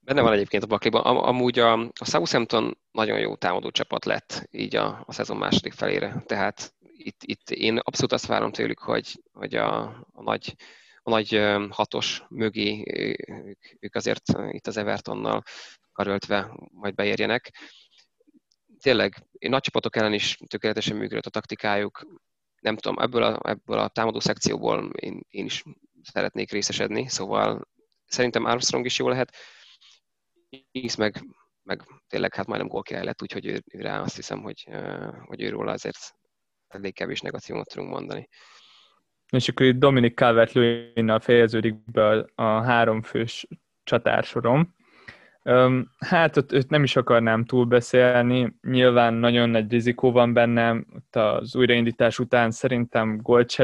Benne 0.00 0.20
van 0.20 0.32
egyébként 0.32 0.62
a 0.62 0.66
bakliban. 0.66 1.02
Am- 1.02 1.16
amúgy 1.16 1.58
a, 1.58 1.72
a 1.72 2.04
Southampton 2.04 2.78
nagyon 2.90 3.18
jó 3.18 3.36
támadó 3.36 3.70
csapat 3.70 4.04
lett 4.04 4.46
így 4.50 4.76
a, 4.76 5.02
a 5.06 5.12
szezon 5.12 5.36
második 5.36 5.72
felére. 5.72 6.22
Tehát 6.26 6.74
itt, 6.96 7.22
itt 7.24 7.50
én 7.50 7.78
abszolút 7.78 8.12
azt 8.12 8.26
várom 8.26 8.52
tőlük, 8.52 8.78
hogy, 8.78 9.22
hogy 9.32 9.54
a, 9.54 9.82
a 10.12 10.22
nagy 10.22 10.54
a 11.02 11.10
nagy 11.10 11.40
hatos 11.70 12.22
mögé 12.28 12.84
ők, 12.96 13.76
ők 13.80 13.94
azért 13.94 14.32
itt 14.50 14.66
az 14.66 14.76
Evertonnal 14.76 15.42
karöltve 15.92 16.52
majd 16.72 16.94
beérjenek. 16.94 17.54
Tényleg, 18.80 19.26
nagy 19.38 19.60
csapatok 19.60 19.96
ellen 19.96 20.12
is 20.12 20.38
tökéletesen 20.46 20.96
működött 20.96 21.26
a 21.26 21.30
taktikájuk. 21.30 22.06
Nem 22.60 22.76
tudom, 22.76 22.98
ebből 22.98 23.22
a, 23.22 23.50
ebből 23.50 23.78
a 23.78 23.88
támadó 23.88 24.20
szekcióból 24.20 24.90
én, 24.90 25.20
én 25.28 25.44
is 25.44 25.62
szeretnék 26.02 26.50
részesedni, 26.50 27.08
szóval 27.08 27.68
szerintem 28.10 28.44
Armstrong 28.44 28.84
is 28.84 28.98
jó 28.98 29.08
lehet. 29.08 29.34
Hisz 30.70 30.94
meg, 30.94 31.24
meg 31.62 31.82
tényleg 32.08 32.34
hát 32.34 32.46
majdnem 32.46 32.68
gólkirály 32.68 33.04
lett, 33.04 33.22
úgyhogy 33.22 33.46
ő, 33.46 33.62
rá 33.78 34.00
azt 34.00 34.16
hiszem, 34.16 34.42
hogy, 34.42 34.68
hogy 35.24 35.42
őről 35.42 35.68
azért 35.68 35.98
elég 36.68 36.94
kevés 36.94 37.20
negatívumot 37.20 37.68
tudunk 37.68 37.90
mondani. 37.90 38.28
És 39.30 39.48
akkor 39.48 39.66
itt 39.66 39.78
Dominik 39.78 40.16
calvert 40.16 40.52
lewin 40.52 41.20
fejeződik 41.20 41.90
be 41.90 42.08
a, 42.08 42.26
a 42.34 42.62
három 42.62 43.02
fős 43.02 43.46
csatársorom. 43.84 44.74
Hát 45.98 46.36
ott 46.36 46.52
őt 46.52 46.70
nem 46.70 46.82
is 46.82 46.96
akarnám 46.96 47.44
túlbeszélni, 47.44 48.56
nyilván 48.60 49.14
nagyon 49.14 49.50
nagy 49.50 49.70
rizikó 49.70 50.12
van 50.12 50.32
bennem, 50.32 50.86
ott 50.94 51.16
az 51.16 51.56
újraindítás 51.56 52.18
után 52.18 52.50
szerintem 52.50 53.16
gólt 53.16 53.54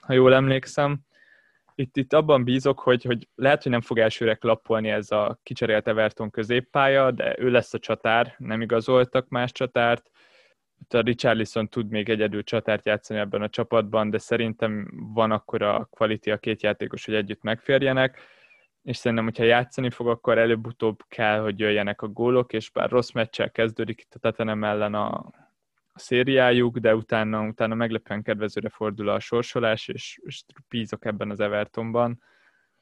ha 0.00 0.12
jól 0.12 0.34
emlékszem. 0.34 1.06
Itt, 1.80 1.96
itt 1.96 2.12
abban 2.12 2.44
bízok, 2.44 2.80
hogy, 2.80 3.04
hogy 3.04 3.28
lehet, 3.34 3.62
hogy 3.62 3.72
nem 3.72 3.80
fog 3.80 3.98
elsőre 3.98 4.34
klappolni 4.34 4.88
ez 4.88 5.10
a 5.10 5.38
kicserélt 5.42 5.88
Everton 5.88 6.30
középpálya, 6.30 7.10
de 7.10 7.34
ő 7.38 7.50
lesz 7.50 7.74
a 7.74 7.78
csatár, 7.78 8.34
nem 8.38 8.60
igazoltak 8.60 9.28
más 9.28 9.52
csatárt, 9.52 10.10
a 10.88 11.00
Richarlison 11.00 11.68
tud 11.68 11.90
még 11.90 12.08
egyedül 12.08 12.42
csatárt 12.42 12.86
játszani 12.86 13.20
ebben 13.20 13.42
a 13.42 13.48
csapatban, 13.48 14.10
de 14.10 14.18
szerintem 14.18 14.90
van 15.14 15.30
akkor 15.30 15.62
a 15.62 15.84
quality 15.90 16.30
két 16.40 16.62
játékos, 16.62 17.04
hogy 17.04 17.14
együtt 17.14 17.42
megférjenek, 17.42 18.18
és 18.82 18.96
szerintem, 18.96 19.26
hogyha 19.26 19.44
játszani 19.44 19.90
fog, 19.90 20.08
akkor 20.08 20.38
előbb-utóbb 20.38 20.98
kell, 21.08 21.40
hogy 21.40 21.58
jöjjenek 21.58 22.02
a 22.02 22.08
gólok, 22.08 22.52
és 22.52 22.70
bár 22.70 22.90
rossz 22.90 23.10
meccsel 23.10 23.50
kezdődik 23.50 24.00
itt 24.00 24.14
a 24.14 24.18
Tatanem 24.18 24.64
ellen 24.64 24.94
a, 24.94 25.30
a 25.98 26.00
szériájuk, 26.00 26.78
de 26.78 26.94
utána, 26.94 27.46
utána 27.46 27.74
meglepően 27.74 28.22
kedvezőre 28.22 28.68
fordul 28.68 29.08
a 29.08 29.20
sorsolás, 29.20 29.88
és, 29.88 30.20
és 30.22 30.44
bízok 30.68 31.04
ebben 31.04 31.30
az 31.30 31.40
Evertonban, 31.40 32.22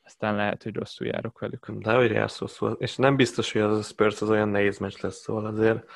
aztán 0.04 0.36
lehet, 0.36 0.62
hogy 0.62 0.74
rosszul 0.74 1.06
járok 1.06 1.38
velük. 1.38 1.70
De 1.70 1.94
hogy 1.94 2.10
jársz 2.10 2.38
rosszul, 2.38 2.76
és 2.78 2.96
nem 2.96 3.16
biztos, 3.16 3.52
hogy 3.52 3.60
az 3.60 3.78
a 3.78 3.82
Spurs 3.82 4.22
az 4.22 4.30
olyan 4.30 4.48
nehéz 4.48 4.78
meccs 4.78 5.00
lesz, 5.00 5.20
szóval 5.20 5.46
azért 5.46 5.90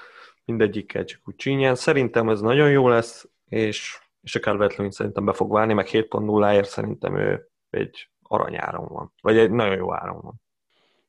mindegyikkel 0.44 1.04
csak 1.04 1.20
úgy 1.24 1.36
csínyán. 1.36 1.74
Szerintem 1.74 2.28
ez 2.28 2.40
nagyon 2.40 2.70
jó 2.70 2.88
lesz, 2.88 3.28
és, 3.48 3.98
és 4.22 4.34
a 4.34 4.40
calvert 4.40 4.92
szerintem 4.92 5.24
be 5.24 5.32
fog 5.32 5.52
válni, 5.52 5.72
meg 5.72 5.86
7.0-ért 5.86 6.68
szerintem 6.68 7.16
ő 7.16 7.48
egy 7.70 8.10
aranyáron 8.22 8.86
van, 8.88 9.12
vagy 9.20 9.38
egy 9.38 9.50
nagyon 9.50 9.76
jó 9.76 9.94
áron 9.94 10.20
van. 10.20 10.34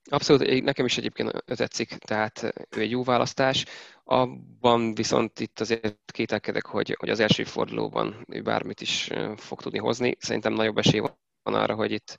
Abszolút, 0.09 0.63
nekem 0.63 0.85
is 0.85 0.97
egyébként 0.97 1.43
tetszik, 1.45 1.89
tehát 1.89 2.53
ő 2.69 2.81
egy 2.81 2.91
jó 2.91 3.03
választás. 3.03 3.65
Abban 4.03 4.95
viszont 4.95 5.39
itt 5.39 5.59
azért 5.59 6.11
kételkedek, 6.11 6.65
hogy, 6.65 6.95
hogy 6.99 7.09
az 7.09 7.19
első 7.19 7.43
fordulóban 7.43 8.25
ő 8.27 8.41
bármit 8.41 8.81
is 8.81 9.09
fog 9.35 9.61
tudni 9.61 9.77
hozni. 9.77 10.15
Szerintem 10.19 10.53
nagyobb 10.53 10.77
esély 10.77 10.99
van 10.99 11.15
arra, 11.43 11.75
hogy 11.75 11.91
itt 11.91 12.17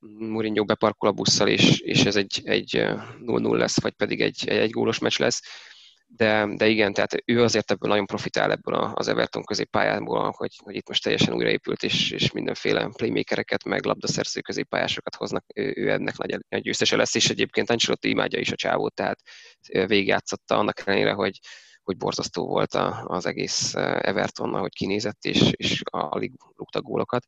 Mourinho 0.00 0.64
beparkol 0.64 1.08
a 1.08 1.12
busszal, 1.12 1.48
és, 1.48 1.80
és 1.80 2.04
ez 2.04 2.16
egy, 2.16 2.40
egy 2.44 2.70
0-0 2.76 3.56
lesz, 3.56 3.80
vagy 3.80 3.92
pedig 3.92 4.20
egy, 4.20 4.48
egy, 4.48 4.58
egy 4.58 4.70
gólos 4.70 4.98
meccs 4.98 5.18
lesz 5.18 5.42
de, 6.10 6.46
de 6.54 6.66
igen, 6.66 6.92
tehát 6.92 7.22
ő 7.24 7.42
azért 7.42 7.70
ebből 7.70 7.90
nagyon 7.90 8.06
profitál 8.06 8.50
ebből 8.50 8.74
az 8.74 9.08
Everton 9.08 9.44
középpályából, 9.44 10.32
hogy, 10.36 10.56
hogy 10.62 10.74
itt 10.74 10.88
most 10.88 11.02
teljesen 11.02 11.34
újraépült, 11.34 11.82
és, 11.82 12.10
és 12.10 12.30
mindenféle 12.32 12.90
playmakereket, 12.96 13.64
meg 13.64 13.84
labdaszerző 13.84 14.40
középpályásokat 14.40 15.14
hoznak, 15.14 15.44
ő, 15.54 15.72
ő 15.76 15.90
ennek 15.90 16.16
nagy, 16.16 16.38
nagy 16.48 16.62
győztese 16.62 16.96
lesz, 16.96 17.14
és 17.14 17.30
egyébként 17.30 17.70
Ancelotti 17.70 18.08
imádja 18.08 18.38
is 18.38 18.52
a 18.52 18.56
csávót, 18.56 18.94
tehát 18.94 19.20
végigjátszotta 19.68 20.58
annak 20.58 20.86
ellenére, 20.86 21.12
hogy, 21.12 21.38
hogy 21.82 21.96
borzasztó 21.96 22.46
volt 22.46 22.74
az 23.04 23.26
egész 23.26 23.74
Everton, 23.74 24.54
ahogy 24.54 24.72
kinézett, 24.72 25.24
és, 25.24 25.50
és 25.50 25.82
alig 25.90 26.32
rúgta 26.56 26.82
gólokat. 26.82 27.26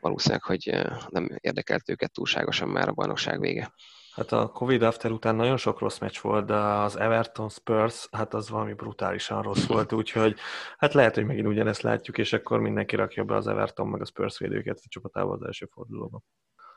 Valószínűleg, 0.00 0.42
hogy 0.42 0.76
nem 1.08 1.28
érdekelt 1.40 1.88
őket 1.88 2.12
túlságosan 2.12 2.68
már 2.68 2.88
a 2.88 2.92
bajnokság 2.92 3.40
vége. 3.40 3.72
Hát 4.14 4.32
a 4.32 4.48
Covid 4.48 4.82
after 4.82 5.10
után 5.10 5.34
nagyon 5.34 5.56
sok 5.56 5.78
rossz 5.78 5.98
meccs 5.98 6.18
volt, 6.20 6.46
de 6.46 6.54
az 6.54 6.96
Everton 6.96 7.48
Spurs, 7.48 8.08
hát 8.10 8.34
az 8.34 8.50
valami 8.50 8.72
brutálisan 8.72 9.42
rossz 9.42 9.66
volt, 9.66 9.92
úgyhogy 9.92 10.36
hát 10.78 10.94
lehet, 10.94 11.14
hogy 11.14 11.24
megint 11.24 11.46
ugyanezt 11.46 11.82
látjuk, 11.82 12.18
és 12.18 12.32
akkor 12.32 12.60
mindenki 12.60 12.96
rakja 12.96 13.24
be 13.24 13.34
az 13.36 13.46
Everton 13.46 13.88
meg 13.88 14.00
a 14.00 14.04
Spurs 14.04 14.38
védőket 14.38 14.80
a 14.84 14.88
csapatába 14.88 15.32
az 15.32 15.42
első 15.42 15.68
fordulóban. 15.72 16.24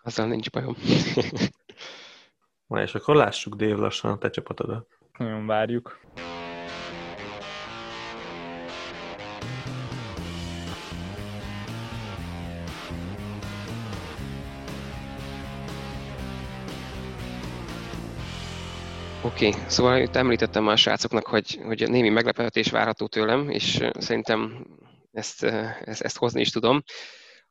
Azzal 0.04 0.28
nincs 0.28 0.50
bajom. 0.50 0.76
Na 2.68 2.82
és 2.82 2.96
akkor 2.96 3.16
lássuk 3.16 3.56
Dave 3.56 3.82
lassan 3.82 4.12
a 4.12 4.18
te 4.18 4.30
csapatodat. 4.30 4.88
Nagyon 5.18 5.46
várjuk. 5.46 6.00
Oké, 19.26 19.48
okay. 19.48 19.62
szóval 19.68 19.98
itt 19.98 20.16
említettem 20.16 20.64
már 20.64 20.74
a 20.74 20.78
srácoknak, 20.78 21.28
hogy, 21.28 21.60
hogy 21.64 21.90
némi 21.90 22.10
meglepetés 22.10 22.70
várható 22.70 23.08
tőlem, 23.08 23.50
és 23.50 23.80
szerintem 24.00 24.66
ezt, 25.12 25.44
ezt, 25.84 26.02
ezt 26.02 26.18
hozni 26.18 26.42
is 26.42 26.50
tudom. 26.50 26.84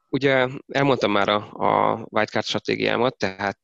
Ugye 0.09 0.49
elmondtam 0.69 1.13
már 1.13 1.29
a, 1.29 1.53
a 1.53 2.03
wildcard 2.11 2.45
stratégiámat, 2.45 3.17
tehát 3.17 3.59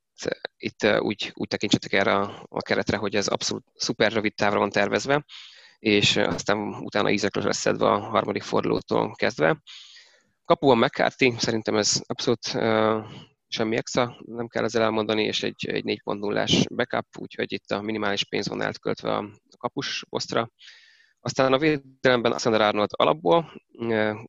itt 0.56 0.86
úgy, 0.98 1.32
úgy 1.34 1.48
tekintsetek 1.48 1.92
erre 1.92 2.14
a, 2.14 2.46
a 2.48 2.62
keretre, 2.62 2.96
hogy 2.96 3.14
ez 3.14 3.26
abszolút 3.28 3.64
szuper 3.74 4.12
rövid 4.12 4.34
távra 4.34 4.59
van 4.59 4.70
tervezve, 4.70 5.24
és 5.78 6.16
aztán 6.16 6.59
utána 6.59 7.11
ízekre 7.11 7.42
lesz 7.42 7.59
szedve 7.59 7.86
a 7.86 7.98
harmadik 7.98 8.42
fordulótól 8.42 9.14
kezdve. 9.14 9.62
Kapuban 10.44 10.78
McCarthy, 10.78 11.34
szerintem 11.38 11.76
ez 11.76 12.02
abszolút 12.06 12.46
semmi 13.49 13.76
extra, 13.76 14.16
nem 14.26 14.46
kell 14.46 14.64
ezzel 14.64 14.82
elmondani, 14.82 15.24
és 15.24 15.42
egy, 15.42 15.68
egy 15.68 16.01
4.0-ás 16.05 16.64
backup, 16.74 17.07
úgyhogy 17.18 17.53
itt 17.53 17.70
a 17.70 17.80
minimális 17.80 18.24
pénz 18.24 18.49
van 18.49 18.62
elköltve 18.62 19.14
a 19.14 19.30
kapus 19.59 20.05
posztra. 20.09 20.51
Aztán 21.20 21.53
a 21.53 21.59
védelemben 21.59 22.30
Alexander 22.30 22.61
Arnold 22.61 22.90
alapból, 22.92 23.53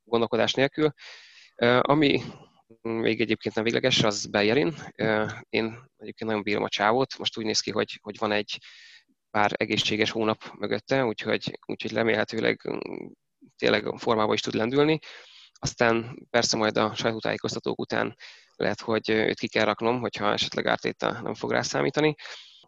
gondolkodás 0.04 0.54
nélkül. 0.54 0.92
Ami 1.80 2.22
még 2.82 3.22
egyébként 3.22 3.56
nem 3.56 3.64
végleges, 3.64 4.04
az 4.04 4.26
Bellerin. 4.26 4.74
Én 5.50 5.90
egyébként 5.98 6.30
nagyon 6.30 6.44
bírom 6.44 6.64
a 6.64 6.70
csávót. 6.70 7.18
Most 7.18 7.38
úgy 7.38 7.46
néz 7.46 7.60
ki, 7.60 7.72
hogy, 7.72 8.00
hogy 8.02 8.18
van 8.18 8.32
egy 8.32 8.60
pár 9.32 9.52
egészséges 9.56 10.10
hónap 10.10 10.52
mögötte, 10.58 11.06
úgyhogy, 11.06 11.60
úgyhogy 11.66 11.94
remélhetőleg 11.94 12.62
tényleg 13.58 13.94
formába 13.98 14.34
is 14.34 14.42
tud 14.42 14.54
lendülni. 14.54 15.00
Aztán 15.54 16.28
persze 16.30 16.58
majd 16.58 16.78
a 16.78 16.96
sajtótájékoztatók 16.96 17.80
után 17.80 18.16
lehet, 18.60 18.82
hogy 18.82 19.10
őt 19.10 19.40
ki 19.40 19.48
kell 19.48 19.66
raknom, 19.66 20.00
hogyha 20.00 20.32
esetleg 20.32 20.68
ártéta 20.68 21.22
nem 21.22 21.34
fog 21.34 21.52
rá 21.52 21.62
számítani. 21.62 22.16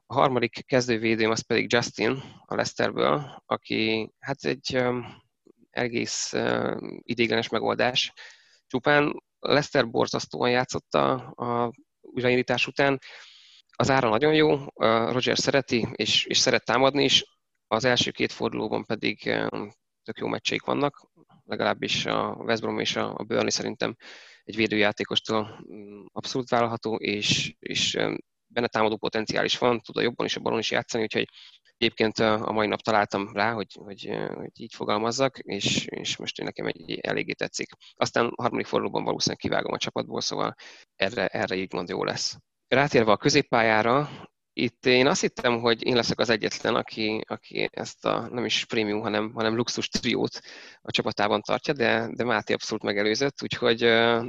A 0.06 0.14
harmadik 0.14 0.66
kezdővédőm 0.66 1.32
az 1.32 1.46
pedig 1.46 1.74
Justin 1.74 2.24
a 2.46 2.56
Leicesterből, 2.56 3.42
aki 3.46 4.12
hát 4.20 4.44
egy 4.44 4.84
egész 5.70 6.34
idéglenes 7.02 7.50
megoldás. 7.50 8.14
Csupán 8.68 9.24
Leicester 9.40 9.90
borzasztóan 9.90 10.50
játszotta 10.50 11.14
a 11.16 11.72
újraindítás 12.02 12.68
után. 12.68 13.00
Az 13.76 13.90
ára 13.90 14.10
nagyon 14.10 14.34
jó, 14.34 14.66
Roger 15.12 15.38
szereti, 15.38 15.88
és, 15.92 16.26
és 16.26 16.38
szeret 16.38 16.66
támadni 16.66 17.04
is, 17.04 17.26
az 17.68 17.86
első 17.86 18.12
két 18.12 18.32
fordulóban 18.32 18.86
pedig 18.86 19.22
tök 20.04 20.18
jó 20.18 20.28
meccseik 20.28 20.64
vannak, 20.64 21.12
legalábbis 21.46 22.06
a 22.06 22.36
West 22.40 22.62
Brom 22.62 22.80
és 22.80 22.96
a 22.96 23.14
Burnley 23.14 23.50
szerintem 23.50 23.96
egy 24.44 24.56
védőjátékostól 24.56 25.66
mm, 25.74 26.04
abszolút 26.12 26.50
vállalható, 26.50 26.96
és, 26.96 27.54
és 27.60 27.98
benne 28.48 28.68
támadó 28.68 28.98
potenciál 28.98 29.46
is 29.46 29.58
van, 29.58 29.80
tud 29.80 29.98
a 29.98 30.02
jobban 30.02 30.26
is 30.26 30.36
a 30.36 30.40
balon 30.40 30.60
is 30.60 30.72
játszani, 30.72 31.04
úgyhogy 31.04 31.28
egyébként 31.78 32.20
a 32.20 32.52
mai 32.52 32.68
nap 32.68 32.82
találtam 32.82 33.34
rá, 33.34 33.52
hogy, 33.52 33.74
hogy, 33.74 34.10
hogy 34.34 34.60
így 34.60 34.74
fogalmazzak, 34.74 35.38
és, 35.40 35.86
és 35.86 36.18
most 36.18 36.44
nekem 36.44 36.66
egy 36.66 37.00
eléggé 37.00 37.32
tetszik. 37.32 37.70
Aztán 37.94 38.26
a 38.26 38.42
harmadik 38.42 38.66
fordulóban 38.66 39.04
valószínűleg 39.04 39.40
kivágom 39.42 39.74
a 39.74 39.78
csapatból, 39.78 40.22
szóval 40.22 40.56
erre, 40.96 41.28
erre 41.28 41.56
így 41.56 41.74
mond 41.74 41.90
jó 41.90 42.04
lesz. 42.04 42.38
Rátérve 42.68 43.12
a 43.12 43.18
középpályára, 43.18 44.10
itt 44.54 44.86
én 44.86 45.08
azt 45.08 45.22
hittem, 45.22 45.60
hogy 45.60 45.86
én 45.86 45.96
leszek 45.96 46.20
az 46.20 46.30
egyetlen, 46.30 46.76
aki, 46.76 47.24
aki 47.28 47.70
ezt 47.72 48.06
a 48.06 48.28
nem 48.32 48.46
is 48.46 48.66
prémium, 48.66 49.02
hanem, 49.02 49.32
hanem 49.34 49.56
luxus 49.56 49.88
triót 49.88 50.40
a 50.82 50.92
csapatában 50.92 51.42
tartja, 51.42 51.74
de, 51.74 52.10
de 52.14 52.24
Máté 52.24 52.54
abszolút 52.54 52.84
megelőzött, 52.84 53.44
úgyhogy 53.44 53.84
uh, 53.84 54.26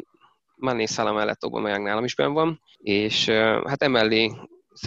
Mané 0.54 0.84
Szala 0.84 1.12
mellett 1.12 1.42
Aubameyang 1.42 1.84
nálam 1.84 2.04
is 2.04 2.14
benn 2.14 2.32
van, 2.32 2.60
és 2.76 3.26
uh, 3.26 3.68
hát 3.68 3.82
emellé 3.82 4.32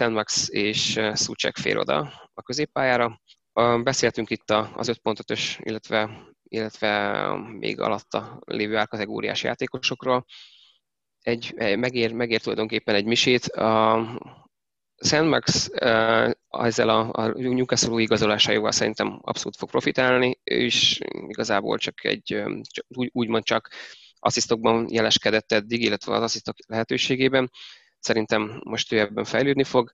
Max 0.08 0.48
és 0.50 0.96
uh, 0.96 1.14
Szucsek 1.14 1.56
fér 1.56 1.76
oda 1.76 2.12
a 2.34 2.42
középpályára. 2.42 3.20
Uh, 3.52 3.82
beszéltünk 3.82 4.30
itt 4.30 4.50
az 4.50 4.92
5.5-ös, 5.04 5.58
illetve, 5.58 6.10
illetve 6.42 7.26
még 7.58 7.80
alatta 7.80 8.42
lévő 8.44 8.76
árkategóriás 8.76 9.42
játékosokról. 9.42 10.24
Egy, 11.20 11.54
megér, 11.54 12.12
megér 12.12 12.40
tulajdonképpen 12.40 12.94
egy 12.94 13.04
misét. 13.04 13.44
A, 13.44 13.94
Szent 14.96 15.28
Max 15.28 15.70
ezzel 16.48 16.88
a, 16.88 17.08
a 17.12 17.26
Newcastle 17.26 18.00
igazolásájával 18.00 18.72
szerintem 18.72 19.18
abszolút 19.22 19.56
fog 19.56 19.70
profitálni, 19.70 20.40
és 20.44 21.00
igazából 21.28 21.78
csak 21.78 22.04
egy, 22.04 22.42
úgy, 22.88 23.10
úgymond 23.12 23.44
csak 23.44 23.70
asszisztokban 24.18 24.86
jeleskedett 24.90 25.52
eddig, 25.52 25.82
illetve 25.82 26.14
az 26.14 26.22
asszisztok 26.22 26.56
lehetőségében. 26.66 27.50
Szerintem 27.98 28.60
most 28.64 28.92
ő 28.92 28.98
ebben 28.98 29.24
fejlődni 29.24 29.64
fog. 29.64 29.92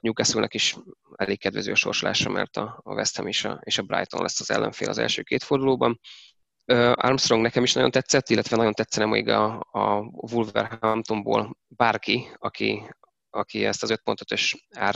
Newcastle-nek 0.00 0.54
is 0.54 0.76
elég 1.16 1.38
kedvező 1.38 1.72
a 1.72 1.74
sorsolása, 1.74 2.30
mert 2.30 2.56
a, 2.56 2.80
a 2.82 2.92
West 2.92 3.16
Ham 3.16 3.26
és 3.26 3.44
a, 3.44 3.60
és 3.64 3.78
a 3.78 3.82
Brighton 3.82 4.22
lesz 4.22 4.40
az 4.40 4.50
ellenfél 4.50 4.88
az 4.88 4.98
első 4.98 5.22
két 5.22 5.42
fordulóban. 5.42 6.00
Armstrong 6.94 7.42
nekem 7.42 7.62
is 7.62 7.72
nagyon 7.72 7.90
tetszett, 7.90 8.28
illetve 8.28 8.56
nagyon 8.56 8.72
tetszene 8.72 9.06
még 9.06 9.28
a, 9.28 9.66
a 9.70 9.98
Wolverhamptonból 10.10 11.56
bárki, 11.68 12.28
aki, 12.34 12.82
aki 13.38 13.64
ezt 13.64 13.82
az 13.82 13.94
5.5-ös 14.04 14.54
ár 14.70 14.94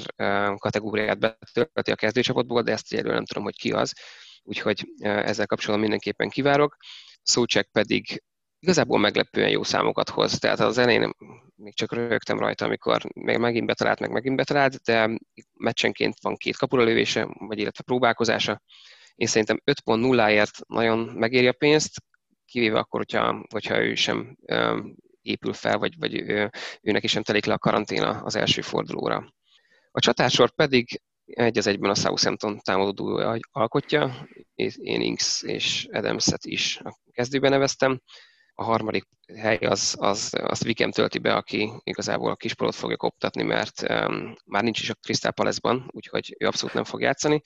kategóriát 0.57 1.19
betölti 1.19 1.91
a 1.91 1.95
kezdőcsapatból, 1.95 2.63
de 2.63 2.73
ezt 2.73 2.93
egyelőre 2.93 3.15
nem 3.15 3.25
tudom, 3.25 3.43
hogy 3.43 3.57
ki 3.57 3.73
az, 3.73 3.95
úgyhogy 4.43 4.85
ezzel 5.01 5.47
kapcsolatban 5.47 5.81
mindenképpen 5.81 6.29
kivárok. 6.29 6.77
Szócsek 7.23 7.69
pedig 7.73 8.23
igazából 8.59 8.99
meglepően 8.99 9.51
jó 9.51 9.63
számokat 9.63 10.09
hoz, 10.09 10.39
tehát 10.39 10.61
az 10.61 10.79
elején 10.79 11.13
még 11.57 11.75
csak 11.75 11.93
rögtem 11.93 12.39
rajta, 12.39 12.65
amikor 12.65 13.03
még 13.15 13.39
megint 13.39 13.67
betalált, 13.67 14.01
meg 14.01 14.11
megint 14.11 14.37
betalált, 14.37 14.75
de 14.75 15.19
meccsenként 15.55 16.15
van 16.21 16.37
két 16.37 16.57
kapuralövése, 16.57 17.29
vagy 17.39 17.59
illetve 17.59 17.83
próbálkozása. 17.85 18.63
Én 19.15 19.27
szerintem 19.27 19.61
5.0-ért 19.65 20.59
nagyon 20.67 20.99
megéri 20.99 21.47
a 21.47 21.53
pénzt, 21.53 22.03
kivéve 22.47 22.79
akkor, 22.79 23.01
hogyha, 23.01 23.45
hogyha 23.53 23.83
ő 23.83 23.95
sem 23.95 24.37
épül 25.23 25.53
fel, 25.53 25.79
vagy, 25.79 25.99
vagy 25.99 26.15
ő, 26.15 26.51
őnek 26.83 27.03
is 27.03 27.11
sem 27.11 27.23
telik 27.23 27.45
le 27.45 27.55
a 27.55 27.59
karanténa 27.59 28.09
az 28.09 28.37
első 28.37 28.61
fordulóra. 28.61 29.35
A 29.91 30.01
csatársor 30.01 30.51
pedig 30.51 31.01
egy 31.25 31.59
az 31.59 31.67
egyben 31.67 31.91
a 31.91 31.95
Southampton 31.95 32.59
támadó 32.59 33.39
alkotja, 33.51 34.29
én 34.55 35.01
Inks 35.01 35.43
és 35.43 35.89
Adams-et 35.93 36.45
is 36.45 36.81
a 36.85 36.99
kezdőben 37.13 37.51
neveztem. 37.51 38.01
A 38.55 38.65
harmadik 38.65 39.05
hely 39.37 39.57
az, 39.57 39.97
az 39.99 40.33
azt 40.41 40.65
Vikem 40.65 40.91
tölti 40.91 41.19
be, 41.19 41.35
aki 41.35 41.73
igazából 41.83 42.31
a 42.31 42.37
kispolót 42.37 42.75
fogja 42.75 42.97
koptatni, 42.97 43.43
mert 43.43 43.83
um, 43.83 44.35
már 44.45 44.63
nincs 44.63 44.81
is 44.81 44.91
a 44.91 44.95
Crystal 44.95 45.33
Palace-ban, 45.33 45.91
úgyhogy 45.91 46.37
ő 46.39 46.47
abszolút 46.47 46.75
nem 46.75 46.85
fog 46.85 47.01
játszani, 47.01 47.41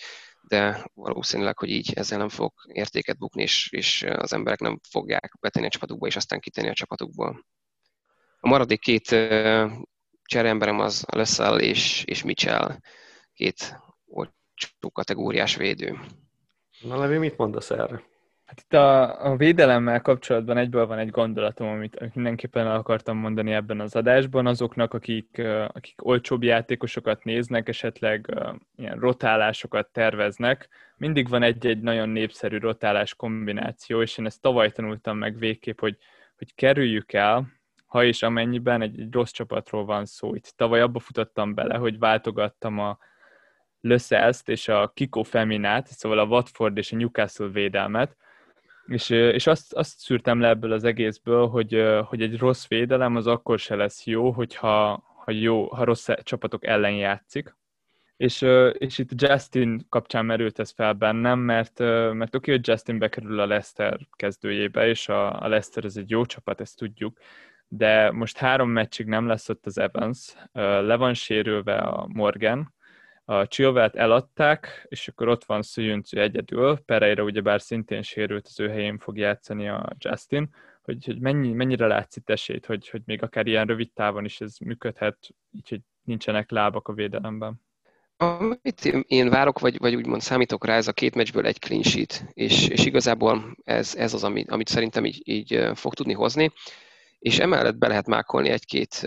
de 0.48 0.90
valószínűleg, 0.94 1.58
hogy 1.58 1.70
így 1.70 1.92
ezzel 1.94 2.18
nem 2.18 2.28
fog 2.28 2.52
értéket 2.72 3.18
bukni, 3.18 3.42
és, 3.42 3.68
és 3.70 4.02
az 4.02 4.32
emberek 4.32 4.60
nem 4.60 4.80
fogják 4.88 5.36
betenni 5.40 5.66
a 5.66 5.70
csapatukba, 5.70 6.06
és 6.06 6.16
aztán 6.16 6.40
kitenni 6.40 6.68
a 6.68 6.74
csapatukból. 6.74 7.46
A 8.46 8.48
maradék 8.48 8.80
két 8.80 9.16
cserémberem 10.22 10.80
az 10.80 11.06
Leszell 11.12 11.58
és, 11.58 12.04
és 12.04 12.22
Mitchell, 12.22 12.76
két 13.34 13.80
olcsó 14.06 14.90
kategóriás 14.92 15.56
védő. 15.56 15.98
Na 16.82 16.98
Levi, 16.98 17.16
mit 17.18 17.36
mondasz 17.36 17.70
erre? 17.70 18.02
Hát 18.44 18.60
itt 18.60 18.72
a, 18.72 19.24
a 19.30 19.36
védelemmel 19.36 20.00
kapcsolatban 20.00 20.56
egyből 20.56 20.86
van 20.86 20.98
egy 20.98 21.10
gondolatom, 21.10 21.68
amit 21.68 22.14
mindenképpen 22.14 22.66
el 22.66 22.76
akartam 22.76 23.16
mondani 23.16 23.52
ebben 23.52 23.80
az 23.80 23.96
adásban, 23.96 24.46
azoknak, 24.46 24.94
akik, 24.94 25.42
akik 25.72 26.06
olcsóbb 26.06 26.42
játékosokat 26.42 27.24
néznek, 27.24 27.68
esetleg 27.68 28.34
ilyen 28.76 28.98
rotálásokat 28.98 29.88
terveznek. 29.92 30.68
Mindig 30.96 31.28
van 31.28 31.42
egy-egy 31.42 31.80
nagyon 31.80 32.08
népszerű 32.08 32.58
rotálás 32.58 33.14
kombináció, 33.14 34.02
és 34.02 34.18
én 34.18 34.26
ezt 34.26 34.40
tavaly 34.40 34.70
tanultam 34.70 35.18
meg 35.18 35.38
végképp, 35.38 35.80
hogy, 35.80 35.96
hogy 36.36 36.54
kerüljük 36.54 37.12
el 37.12 37.54
ha 37.96 38.04
és 38.04 38.22
amennyiben 38.22 38.82
egy, 38.82 39.00
egy 39.00 39.12
rossz 39.12 39.30
csapatról 39.30 39.84
van 39.84 40.04
szó. 40.04 40.34
Itt 40.34 40.52
tavaly 40.56 40.80
abba 40.80 40.98
futottam 40.98 41.54
bele, 41.54 41.76
hogy 41.76 41.98
váltogattam 41.98 42.78
a 42.78 42.98
Lösszelst 43.80 44.48
és 44.48 44.68
a 44.68 44.90
Kiko 44.94 45.22
Feminát, 45.22 45.86
szóval 45.86 46.18
a 46.18 46.24
Watford 46.24 46.76
és 46.76 46.92
a 46.92 46.96
Newcastle 46.96 47.48
védelmet, 47.48 48.16
és, 48.86 49.10
és 49.10 49.46
azt, 49.46 49.72
azt 49.72 49.98
szűrtem 49.98 50.40
le 50.40 50.48
ebből 50.48 50.72
az 50.72 50.84
egészből, 50.84 51.46
hogy, 51.46 51.84
hogy 52.04 52.22
egy 52.22 52.38
rossz 52.38 52.66
védelem 52.66 53.16
az 53.16 53.26
akkor 53.26 53.58
se 53.58 53.74
lesz 53.74 54.06
jó, 54.06 54.30
hogyha 54.30 55.04
ha 55.24 55.30
jó, 55.30 55.66
ha 55.66 55.84
rossz 55.84 56.08
csapatok 56.22 56.66
ellen 56.66 56.94
játszik. 56.94 57.56
És, 58.16 58.42
és 58.72 58.98
itt 58.98 59.22
Justin 59.22 59.86
kapcsán 59.88 60.24
merült 60.24 60.58
ez 60.58 60.70
fel 60.70 60.92
bennem, 60.92 61.38
mert, 61.38 61.78
mert 62.12 62.34
oké, 62.34 62.50
hogy 62.50 62.68
Justin 62.68 62.98
bekerül 62.98 63.40
a 63.40 63.46
Leicester 63.46 63.98
kezdőjébe, 64.16 64.88
és 64.88 65.08
a, 65.08 65.42
a 65.42 65.48
Leicester 65.48 65.84
ez 65.84 65.96
egy 65.96 66.10
jó 66.10 66.24
csapat, 66.24 66.60
ezt 66.60 66.76
tudjuk, 66.76 67.18
de 67.68 68.10
most 68.10 68.36
három 68.36 68.70
meccsig 68.70 69.06
nem 69.06 69.26
lesz 69.26 69.48
ott 69.48 69.66
az 69.66 69.78
Evans, 69.78 70.34
le 70.52 70.96
van 70.96 71.14
sérülve 71.14 71.76
a 71.76 72.06
Morgan, 72.12 72.74
a 73.24 73.46
Chilvelt 73.46 73.96
eladták, 73.96 74.86
és 74.88 75.08
akkor 75.08 75.28
ott 75.28 75.44
van 75.44 75.62
Szüjüncű 75.62 76.18
egyedül, 76.18 76.78
Pereira 76.78 77.22
ugyebár 77.22 77.60
szintén 77.60 78.02
sérült, 78.02 78.46
az 78.46 78.60
ő 78.60 78.68
helyén 78.68 78.98
fog 78.98 79.18
játszani 79.18 79.68
a 79.68 79.92
Justin, 79.98 80.54
hogy, 80.82 81.04
hogy 81.04 81.20
mennyi, 81.20 81.52
mennyire 81.52 81.86
látsz 81.86 82.16
itt 82.16 82.30
esélyt, 82.30 82.66
hogy, 82.66 82.88
hogy 82.88 83.02
még 83.04 83.22
akár 83.22 83.46
ilyen 83.46 83.66
rövid 83.66 83.92
távon 83.92 84.24
is 84.24 84.40
ez 84.40 84.56
működhet, 84.58 85.18
így, 85.50 85.68
hogy 85.68 85.80
nincsenek 86.02 86.50
lábak 86.50 86.88
a 86.88 86.92
védelemben. 86.92 87.64
Amit 88.16 88.84
én 89.06 89.28
várok, 89.28 89.58
vagy, 89.58 89.78
vagy 89.78 89.94
úgymond 89.94 90.20
számítok 90.20 90.66
rá, 90.66 90.76
ez 90.76 90.88
a 90.88 90.92
két 90.92 91.14
meccsből 91.14 91.46
egy 91.46 91.58
clean 91.58 91.82
sheet, 91.82 92.24
és, 92.32 92.68
és 92.68 92.86
igazából 92.86 93.56
ez, 93.64 93.94
ez 93.94 94.14
az, 94.14 94.24
amit, 94.24 94.50
amit 94.50 94.68
szerintem 94.68 95.04
így, 95.04 95.22
így 95.24 95.70
fog 95.74 95.94
tudni 95.94 96.12
hozni 96.12 96.52
és 97.26 97.38
emellett 97.38 97.76
be 97.76 97.88
lehet 97.88 98.06
mákolni 98.06 98.48
egy-két, 98.48 99.06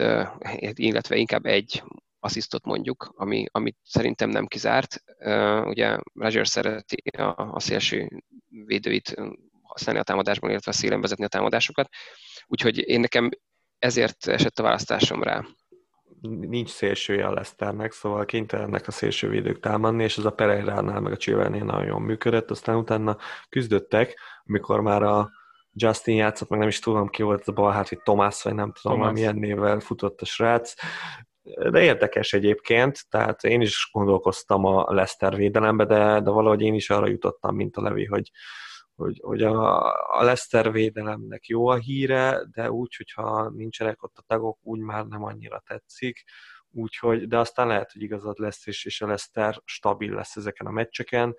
illetve 0.74 1.16
inkább 1.16 1.46
egy 1.46 1.84
asszisztot 2.20 2.66
mondjuk, 2.66 3.14
ami, 3.16 3.46
amit 3.52 3.78
szerintem 3.84 4.30
nem 4.30 4.46
kizárt. 4.46 5.04
Ugye 5.66 5.98
Roger 6.14 6.48
szereti 6.48 6.96
a, 7.18 7.54
a 7.54 7.60
szélső 7.60 8.24
védőit 8.66 9.16
használni 9.62 10.00
a 10.02 10.04
támadásban, 10.04 10.50
illetve 10.50 10.72
a 10.72 10.74
szélen 10.74 11.02
vezetni 11.02 11.24
a 11.24 11.28
támadásokat, 11.28 11.90
úgyhogy 12.48 12.78
én 12.78 13.00
nekem 13.00 13.30
ezért 13.78 14.28
esett 14.28 14.60
a 14.60 14.64
választásom 14.64 15.24
rá. 15.24 15.46
Nincs 16.40 16.70
szélsője 16.70 17.26
a 17.26 17.34
Leszternek, 17.34 17.92
szóval 17.92 18.26
kénytelenek 18.26 18.88
a 18.88 18.92
szélsővédők 18.92 19.60
támadni, 19.60 20.04
és 20.04 20.18
az 20.18 20.26
a 20.26 20.32
Pereira-nál 20.32 21.00
meg 21.00 21.12
a 21.12 21.18
Csivelnél 21.18 21.64
nagyon 21.64 21.86
jól 21.86 22.00
működött, 22.00 22.52
aztán 22.52 22.76
utána 22.76 23.18
küzdöttek, 23.50 24.20
amikor 24.46 24.82
már 24.82 25.04
a 25.04 25.30
Justin 25.74 26.16
játszott, 26.16 26.50
meg 26.50 26.60
nem 26.60 26.68
is 26.68 26.80
tudom 26.80 27.08
ki 27.08 27.24
volt 27.24 27.40
ez 27.40 27.48
a 27.48 27.52
bal 27.52 27.72
hát, 27.72 27.90
hogy 27.90 28.02
Tomás, 28.02 28.44
vagy 28.44 28.54
nem 28.54 28.72
tudom, 28.82 28.98
Thomas. 28.98 29.14
milyen 29.14 29.36
névvel 29.36 29.80
futott 29.80 30.22
a 30.22 30.26
srác. 30.26 30.74
de 31.72 31.82
érdekes 31.84 32.34
egyébként, 32.34 33.10
tehát 33.10 33.44
én 33.44 33.62
is 33.62 33.90
gondolkoztam 33.92 34.66
a 34.66 34.94
Leszter 34.94 35.36
védelembe, 35.36 35.86
de, 35.86 36.20
de 36.20 36.30
valahogy 36.30 36.62
én 36.62 36.74
is 36.74 36.90
arra 36.90 37.08
jutottam, 37.08 37.56
mint 37.56 37.78
a 37.78 37.82
Levi, 37.82 38.06
hogy, 38.06 38.32
hogy, 38.96 39.20
hogy 39.24 39.44
a, 39.44 39.84
a 40.20 40.24
Leszter 40.24 40.72
védelemnek 40.72 41.48
jó 41.48 41.68
a 41.68 41.76
híre, 41.76 42.42
de 42.52 42.72
úgy, 42.72 42.96
hogyha 42.96 43.50
nincsenek 43.50 44.04
ott 44.04 44.18
a 44.18 44.24
tagok, 44.28 44.58
úgy 44.62 44.80
már 44.80 45.06
nem 45.06 45.24
annyira 45.24 45.64
tetszik. 45.68 46.24
Úgyhogy, 46.72 47.28
de 47.28 47.38
aztán 47.38 47.68
lehet, 47.68 47.92
hogy 47.92 48.02
igazad 48.02 48.40
lesz, 48.40 48.68
és, 48.68 48.86
és 48.86 49.02
a 49.02 49.08
Leszter 49.08 49.62
stabil 49.66 50.14
lesz 50.14 50.36
ezeken 50.36 50.68
a 50.68 50.72
meccseken 50.72 51.36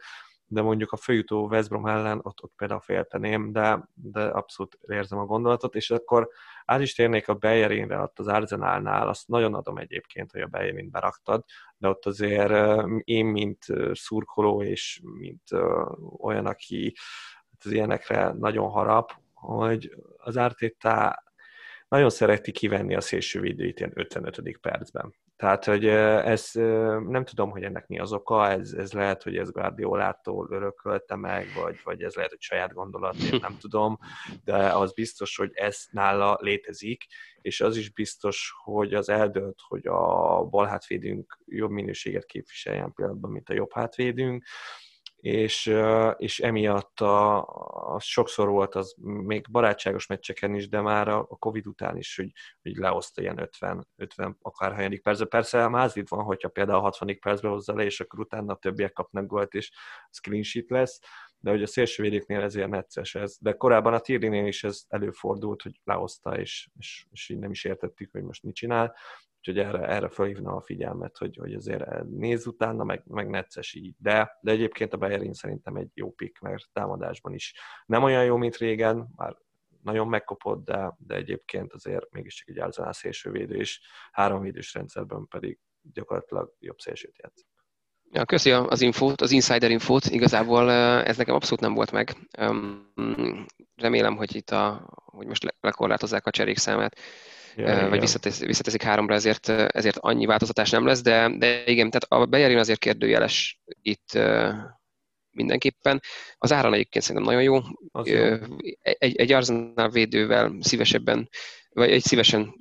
de 0.53 0.63
mondjuk 0.63 0.93
a 0.93 0.97
főjutó 0.97 1.47
West 1.47 1.73
ellen 1.73 2.21
ott, 2.23 2.43
ott 2.43 2.53
például 2.57 2.81
félteném, 2.81 3.53
de, 3.53 3.89
de 3.95 4.23
abszolút 4.23 4.79
érzem 4.89 5.19
a 5.19 5.25
gondolatot, 5.25 5.75
és 5.75 5.91
akkor 5.91 6.29
át 6.65 6.81
is 6.81 6.95
térnék 6.95 7.29
a 7.29 7.35
Bejerinre 7.35 7.99
ott 7.99 8.19
az 8.19 8.27
Arzenálnál, 8.27 9.09
azt 9.09 9.29
nagyon 9.29 9.55
adom 9.55 9.79
egyébként, 9.79 10.33
hogy 10.33 10.41
a 10.41 10.47
Bejerint 10.47 10.91
beraktad, 10.91 11.45
de 11.77 11.89
ott 11.89 12.07
azért 12.07 12.83
én, 13.05 13.27
mint 13.27 13.65
szurkoló, 13.93 14.63
és 14.63 15.01
mint 15.03 15.49
olyan, 16.19 16.47
aki 16.47 16.95
hát 17.51 17.65
az 17.65 17.73
ilyenekre 17.73 18.33
nagyon 18.33 18.69
harap, 18.69 19.13
hogy 19.33 19.95
az 20.17 20.37
Arteta 20.37 21.25
nagyon 21.89 22.11
szereti 22.11 22.53
kivenni 22.53 22.95
a 22.95 23.01
szélső 23.01 23.41
védőit 23.41 23.79
ilyen 23.79 23.93
55. 23.95 24.59
percben. 24.61 25.15
Tehát, 25.41 25.65
hogy 25.65 25.87
ez 25.87 26.51
nem 27.09 27.25
tudom, 27.25 27.51
hogy 27.51 27.63
ennek 27.63 27.87
mi 27.87 27.99
az 27.99 28.13
oka, 28.13 28.49
ez, 28.49 28.73
ez 28.73 28.93
lehet, 28.93 29.23
hogy 29.23 29.37
ez 29.37 29.51
Guardiolától 29.51 30.49
örökölte 30.51 31.17
meg, 31.17 31.47
vagy, 31.63 31.81
vagy 31.85 32.03
ez 32.03 32.15
lehet, 32.15 32.31
hogy 32.31 32.41
saját 32.41 32.73
gondolat, 32.73 33.17
én 33.17 33.39
nem 33.43 33.57
tudom, 33.59 33.99
de 34.45 34.57
az 34.57 34.93
biztos, 34.93 35.37
hogy 35.37 35.51
ez 35.55 35.85
nála 35.91 36.39
létezik, 36.41 37.07
és 37.41 37.61
az 37.61 37.77
is 37.77 37.91
biztos, 37.91 38.53
hogy 38.63 38.95
az 38.95 39.09
eldönt, 39.09 39.61
hogy 39.69 39.87
a 39.87 40.45
bal 40.45 40.67
hátvédünk 40.67 41.39
jobb 41.47 41.71
minőséget 41.71 42.25
képviseljen 42.25 42.93
pillanatban, 42.93 43.31
mint 43.31 43.49
a 43.49 43.55
jobb 43.55 43.73
hátvédünk, 43.73 44.45
és, 45.21 45.75
és 46.17 46.41
emiatt 46.41 47.01
a, 47.01 47.39
a 47.95 48.01
sokszor 48.01 48.49
volt 48.49 48.75
az 48.75 48.95
még 49.03 49.47
barátságos 49.51 50.07
meccseken 50.07 50.55
is, 50.55 50.69
de 50.69 50.81
már 50.81 51.09
a 51.09 51.25
Covid 51.25 51.67
után 51.67 51.97
is, 51.97 52.17
hogy, 52.17 52.33
hogy 52.63 52.77
lehozta 52.77 53.21
ilyen 53.21 53.39
50, 53.39 53.89
50 53.97 54.37
akár 54.43 54.75
hanyadik 54.75 55.03
percben. 55.03 55.29
Persze 55.29 55.69
mázlit 55.69 56.09
van, 56.09 56.25
hogyha 56.25 56.49
például 56.49 56.79
a 56.79 56.83
60. 56.83 57.19
percben 57.21 57.51
hozza 57.51 57.75
le, 57.75 57.85
és 57.85 58.01
akkor 58.01 58.21
utána 58.21 58.53
a 58.53 58.57
többiek 58.57 58.93
kapnak 58.93 59.27
gólt, 59.27 59.55
és 59.55 59.71
screen 60.11 60.43
sheet 60.43 60.71
lesz, 60.71 61.01
de 61.39 61.51
hogy 61.51 61.63
a 61.63 61.67
szélsővédéknél 61.67 62.41
ezért 62.41 62.69
necces 62.69 63.15
ez. 63.15 63.37
De 63.41 63.53
korábban 63.53 63.95
a 63.95 64.01
Tirinél 64.01 64.47
is 64.47 64.65
ez 64.65 64.83
előfordult, 64.89 65.63
hogy 65.63 65.81
lehozta, 65.85 66.39
és, 66.39 66.69
és, 66.79 67.07
és 67.11 67.29
így 67.29 67.39
nem 67.39 67.51
is 67.51 67.65
értettük, 67.65 68.11
hogy 68.13 68.23
most 68.23 68.43
mit 68.43 68.55
csinál. 68.55 68.95
Úgyhogy 69.41 69.59
erre, 69.59 69.87
erre 69.87 70.09
felhívna 70.09 70.57
a 70.57 70.61
figyelmet, 70.61 71.17
hogy, 71.17 71.37
hogy 71.37 71.55
azért 71.55 72.05
nézz 72.05 72.47
utána, 72.47 72.85
meg, 72.85 73.03
meg 73.07 73.29
necces 73.29 73.75
így. 73.75 73.95
De, 73.99 74.39
de 74.41 74.51
egyébként 74.51 74.93
a 74.93 74.97
Bayerin 74.97 75.33
szerintem 75.33 75.77
egy 75.77 75.91
jó 75.95 76.13
pick, 76.13 76.41
mert 76.41 76.65
támadásban 76.73 77.35
is 77.35 77.55
nem 77.87 78.03
olyan 78.03 78.25
jó, 78.25 78.37
mint 78.37 78.57
régen, 78.57 79.09
már 79.17 79.37
nagyon 79.83 80.09
megkopott, 80.09 80.65
de, 80.65 80.97
de 80.99 81.15
egyébként 81.15 81.73
azért 81.73 82.11
mégiscsak 82.11 82.49
egy 82.49 82.59
Arsenal 82.59 82.93
szélsővédő, 82.93 83.55
és 83.55 83.81
három 84.13 84.43
védős 84.43 84.75
rendszerben 84.75 85.27
pedig 85.29 85.59
gyakorlatilag 85.93 86.55
jobb 86.59 86.79
szélsőt 86.79 87.19
játszik. 87.23 87.47
Ja, 88.13 88.25
köszi 88.25 88.51
az 88.51 88.81
infót, 88.81 89.21
az 89.21 89.31
insider 89.31 89.71
infót. 89.71 90.05
Igazából 90.05 90.71
ez 91.03 91.17
nekem 91.17 91.35
abszolút 91.35 91.61
nem 91.61 91.75
volt 91.75 91.93
meg. 91.93 92.17
Remélem, 93.77 94.17
hogy 94.17 94.35
itt 94.35 94.51
a, 94.51 94.91
hogy 95.05 95.27
most 95.27 95.57
lekorlátozzák 95.61 96.27
a 96.27 96.31
cserék 96.31 96.57
számát 96.57 96.99
ja, 97.57 97.89
vagy 97.89 98.01
visszatesz, 98.01 98.41
visszateszik 98.41 98.83
háromra, 98.83 99.15
ezért, 99.15 99.49
ezért 99.49 99.97
annyi 100.01 100.27
változtatás 100.27 100.71
nem 100.71 100.87
lesz, 100.87 101.03
de, 101.03 101.37
de 101.39 101.65
igen, 101.65 101.91
tehát 101.91 102.25
a 102.25 102.27
Bejerin 102.27 102.59
azért 102.59 102.79
kérdőjeles 102.79 103.61
itt 103.83 104.19
mindenképpen. 105.31 106.01
Az 106.39 106.53
ára 106.53 106.73
egyébként 106.73 107.05
szerintem 107.05 107.33
nagyon 107.33 107.43
jó. 107.43 107.59
jó. 108.05 108.35
Egy, 108.81 109.17
egy 109.17 109.33
Arsenal 109.33 109.91
védővel 109.91 110.57
szívesebben 110.61 111.29
vagy 111.73 111.91
egy 111.91 112.03
szívesen 112.03 112.55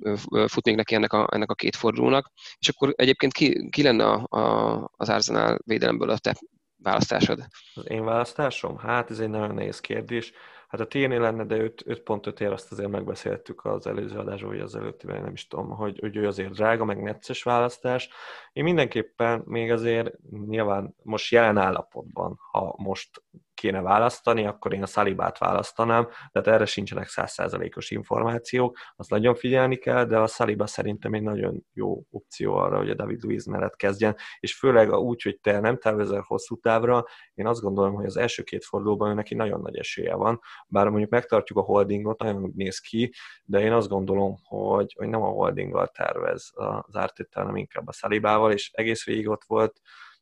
futnék 0.46 0.74
neki 0.74 0.94
ennek 0.94 1.12
a, 1.12 1.28
ennek 1.30 1.50
a 1.50 1.54
két 1.54 1.76
fordulónak, 1.76 2.32
és 2.58 2.68
akkor 2.68 2.92
egyébként 2.96 3.32
ki, 3.32 3.68
ki 3.70 3.82
lenne 3.82 4.04
a, 4.04 4.26
a, 4.28 4.90
az 4.96 5.08
Arsenal 5.08 5.58
védelemből 5.64 6.10
a 6.10 6.18
te 6.18 6.36
választásod? 6.76 7.46
Az 7.74 7.88
én 7.88 8.04
választásom? 8.04 8.78
Hát 8.78 9.10
ez 9.10 9.18
egy 9.18 9.28
nagyon 9.28 9.54
nehéz 9.54 9.80
kérdés. 9.80 10.32
Hát 10.70 10.80
a 10.80 10.86
Térnél 10.86 11.20
lenne, 11.20 11.44
de 11.44 11.56
5.5 11.56 12.40
ér 12.40 12.52
azt 12.52 12.72
azért 12.72 12.90
megbeszéltük 12.90 13.64
az 13.64 13.86
előző 13.86 14.18
adásban, 14.18 14.50
vagy 14.50 14.60
az 14.60 14.74
előttivel, 14.74 15.20
nem 15.20 15.32
is 15.32 15.46
tudom, 15.46 15.68
hogy, 15.68 15.98
hogy 16.00 16.16
ő 16.16 16.26
azért 16.26 16.52
drága, 16.52 16.84
meg 16.84 17.02
necces 17.02 17.42
választás. 17.42 18.08
Én 18.52 18.64
mindenképpen 18.64 19.42
még 19.44 19.70
azért 19.70 20.14
nyilván 20.46 20.94
most 21.02 21.32
jelen 21.32 21.58
állapotban, 21.58 22.38
ha 22.50 22.74
most 22.76 23.22
kéne 23.60 23.80
választani, 23.80 24.46
akkor 24.46 24.72
én 24.74 24.82
a 24.82 24.86
Szalibát 24.86 25.38
választanám, 25.38 26.08
de 26.32 26.40
erre 26.40 26.64
sincsenek 26.64 27.08
százszázalékos 27.08 27.90
információk, 27.90 28.78
azt 28.96 29.10
nagyon 29.10 29.34
figyelni 29.34 29.76
kell, 29.76 30.04
de 30.04 30.18
a 30.18 30.26
Saliba 30.26 30.66
szerintem 30.66 31.14
egy 31.14 31.22
nagyon 31.22 31.64
jó 31.72 32.02
opció 32.10 32.54
arra, 32.54 32.76
hogy 32.76 32.90
a 32.90 32.94
David 32.94 33.22
Luiz 33.22 33.46
mellett 33.46 33.76
kezdjen, 33.76 34.16
és 34.40 34.54
főleg 34.54 34.92
úgy, 34.92 35.22
hogy 35.22 35.38
te 35.40 35.60
nem 35.60 35.78
tervezel 35.78 36.24
hosszú 36.26 36.56
távra, 36.56 37.04
én 37.34 37.46
azt 37.46 37.60
gondolom, 37.60 37.94
hogy 37.94 38.06
az 38.06 38.16
első 38.16 38.42
két 38.42 38.64
fordulóban 38.64 39.14
neki 39.14 39.34
nagyon 39.34 39.60
nagy 39.60 39.76
esélye 39.76 40.14
van, 40.14 40.40
bár 40.66 40.88
mondjuk 40.88 41.10
megtartjuk 41.10 41.58
a 41.58 41.62
holdingot, 41.62 42.18
nagyon 42.18 42.42
úgy 42.42 42.54
néz 42.54 42.78
ki, 42.78 43.12
de 43.44 43.60
én 43.60 43.72
azt 43.72 43.88
gondolom, 43.88 44.36
hogy, 44.42 44.94
hogy 44.98 45.08
nem 45.08 45.22
a 45.22 45.28
holdinggal 45.28 45.86
tervez 45.86 46.50
az 46.54 46.96
Arteta, 46.96 47.40
hanem 47.40 47.56
inkább 47.56 47.88
a 47.88 47.92
Salibával, 47.92 48.52
és 48.52 48.70
egész 48.72 49.04
végig 49.04 49.28
ott 49.28 49.44
volt, 49.46 49.80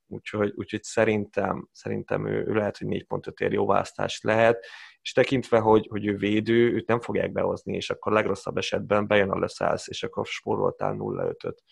úgyhogy, 0.09 0.52
úgyhogy 0.56 0.82
szerintem, 0.82 1.68
szerintem 1.72 2.26
ő, 2.26 2.46
ő 2.46 2.54
lehet, 2.54 2.78
hogy 2.78 2.86
4.5 2.86 3.40
ér 3.40 3.52
jó 3.52 3.66
választás 3.66 4.20
lehet, 4.20 4.66
és 5.00 5.12
tekintve, 5.12 5.59
hogy, 5.59 5.86
hogy 5.90 6.06
ő 6.06 6.16
védő, 6.16 6.72
őt 6.72 6.86
nem 6.86 7.00
fogják 7.00 7.32
behozni, 7.32 7.74
és 7.74 7.90
akkor 7.90 8.12
legrosszabb 8.12 8.56
esetben 8.56 9.06
bejön 9.06 9.30
a 9.30 9.38
leszállsz, 9.38 9.88
és 9.88 10.02
akkor 10.02 10.26
spóroltál 10.26 10.96
0-5-öt. 10.98 11.62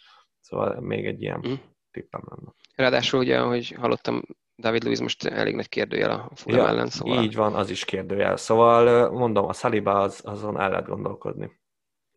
Szóval 0.41 0.81
még 0.81 1.07
egy 1.07 1.23
ilyen 1.23 1.45
mm. 1.49 1.53
tippem 1.91 2.23
lenne. 2.25 2.55
Ráadásul 2.75 3.21
ugye, 3.21 3.41
ahogy 3.41 3.71
hallottam, 3.71 4.23
David 4.59 4.85
Luiz 4.85 5.01
most 5.01 5.25
elég 5.25 5.55
nagy 5.55 5.69
kérdőjel 5.69 6.11
a 6.11 6.31
Fulham 6.35 6.63
ja, 6.63 6.69
ellen, 6.69 6.89
szóval... 6.89 7.23
Így 7.23 7.35
van, 7.35 7.55
az 7.55 7.71
is 7.71 7.85
kérdőjel. 7.85 8.37
Szóval 8.37 9.11
mondom, 9.11 9.49
a 9.49 9.53
Saliba 9.53 10.01
az, 10.01 10.21
azon 10.25 10.61
el 10.61 10.71
lehet 10.71 10.87
gondolkodni. 10.87 11.45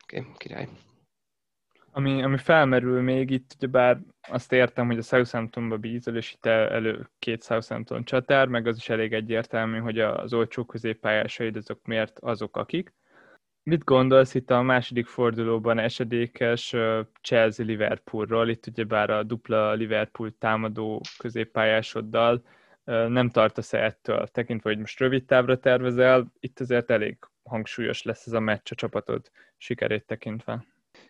Oké, 0.04 0.20
okay, 0.20 0.32
király. 0.38 0.68
Ami, 1.92 2.24
ami 2.24 2.38
felmerül 2.38 3.02
még 3.02 3.30
itt, 3.30 3.54
ugye 3.58 3.68
bár 3.68 4.00
azt 4.30 4.52
értem, 4.52 4.86
hogy 4.86 4.98
a 4.98 5.02
Southamptonba 5.02 5.78
bízol, 5.78 6.16
és 6.16 6.34
itt 6.34 6.46
elő 6.46 7.10
két 7.20 7.44
Southampton 7.44 8.04
csatár, 8.04 8.48
meg 8.48 8.68
az 8.68 8.78
is 8.78 8.90
elég 8.90 9.14
egyértelmű, 9.14 9.78
hogy 9.78 10.00
az 10.00 10.34
olcsó 10.34 10.66
középpályásaid 10.66 11.56
azok 11.56 11.86
miért 11.86 12.20
azok, 12.20 12.58
akik. 12.58 12.94
Mit 13.64 13.84
gondolsz 13.84 14.34
itt 14.34 14.50
a 14.52 14.62
második 14.62 15.08
fordulóban 15.08 15.80
esedékes 15.80 16.76
Chelsea-Liverpoolról? 17.22 18.50
Itt 18.50 18.68
ugye 18.68 18.84
bár 18.84 19.10
a 19.10 19.24
dupla 19.24 19.74
Liverpool 19.74 20.32
támadó 20.38 21.02
középpályásoddal 21.18 22.44
nem 23.08 23.30
tartasz 23.30 23.74
-e 23.74 23.84
ettől, 23.84 24.28
tekintve, 24.28 24.70
hogy 24.70 24.80
most 24.80 25.00
rövid 25.00 25.26
távra 25.26 25.60
tervezel, 25.60 26.34
itt 26.40 26.60
azért 26.60 26.90
elég 26.90 27.18
hangsúlyos 27.44 28.04
lesz 28.04 28.26
ez 28.26 28.34
a 28.34 28.40
meccs 28.40 28.72
a 28.72 28.76
csapatod 28.76 29.32
sikerét 29.58 30.06
tekintve. 30.06 30.66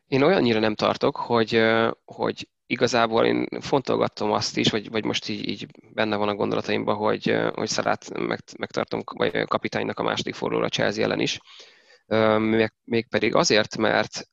Én 0.10 0.22
olyannyira 0.22 0.60
nem 0.60 0.76
tartok, 0.76 1.16
hogy, 1.16 1.64
hogy 2.06 2.48
igazából 2.66 3.26
én 3.26 3.48
fontolgattam 3.60 4.32
azt 4.32 4.58
is, 4.58 4.70
vagy, 4.70 4.90
vagy 4.90 5.06
most 5.06 5.30
így, 5.30 5.48
így 5.48 5.68
benne 5.94 6.16
van 6.16 6.28
a 6.28 6.36
gondolataimban, 6.36 6.96
hogy, 6.96 7.36
hogy 7.54 7.68
Szalát 7.68 8.20
meg, 8.20 8.40
megtartom 8.58 9.02
vagy 9.06 9.44
kapitánynak 9.44 10.00
a 10.00 10.04
második 10.04 10.34
fordulóra 10.34 10.70
Chelsea 10.70 11.04
ellen 11.04 11.20
is. 11.20 11.40
Még, 12.38 12.74
mégpedig 12.84 13.36
azért, 13.36 13.78
mert 13.78 14.30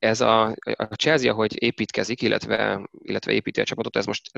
ez 0.00 0.20
a, 0.20 0.44
a 0.76 0.94
Chelsea, 0.94 1.32
ahogy 1.32 1.62
építkezik, 1.62 2.22
illetve, 2.22 2.88
illetve 3.02 3.32
építi 3.32 3.60
a 3.60 3.64
csapatot, 3.64 3.96
ez 3.96 4.06
most 4.06 4.30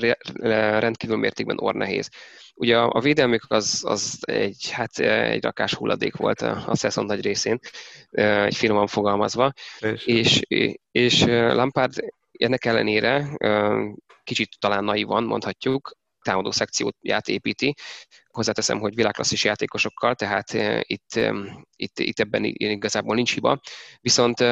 rendkívül 0.78 1.16
mértékben 1.16 1.60
ornehéz. 1.60 2.08
Ugye 2.54 2.78
a, 2.78 2.90
a 2.92 3.00
védelmük 3.00 3.44
az, 3.48 3.82
az 3.86 4.18
egy, 4.20 4.70
hát 4.70 4.98
egy 4.98 5.42
rakás 5.42 5.74
hulladék 5.74 6.16
volt 6.16 6.40
a, 6.40 6.62
a 6.66 6.76
szezon 6.76 7.04
nagy 7.04 7.20
részén, 7.20 7.58
egy 8.10 8.56
finoman 8.56 8.86
fogalmazva, 8.86 9.52
és, 10.04 10.40
és, 10.46 10.74
és 10.90 11.24
Lampard 11.26 11.92
ennek 12.32 12.64
ellenére 12.64 13.28
kicsit 14.24 14.48
talán 14.58 14.84
naivan 14.84 15.24
mondhatjuk, 15.24 15.92
támadó 16.22 16.50
szekcióját 16.50 17.28
építi. 17.28 17.74
Hozzáteszem, 18.28 18.78
hogy 18.78 18.94
világklasszis 18.94 19.44
játékosokkal, 19.44 20.14
tehát 20.14 20.52
itt, 20.80 21.20
itt, 21.76 21.98
itt 21.98 22.20
ebben 22.20 22.44
igazából 22.44 23.14
nincs 23.14 23.34
hiba. 23.34 23.60
Viszont 24.00 24.44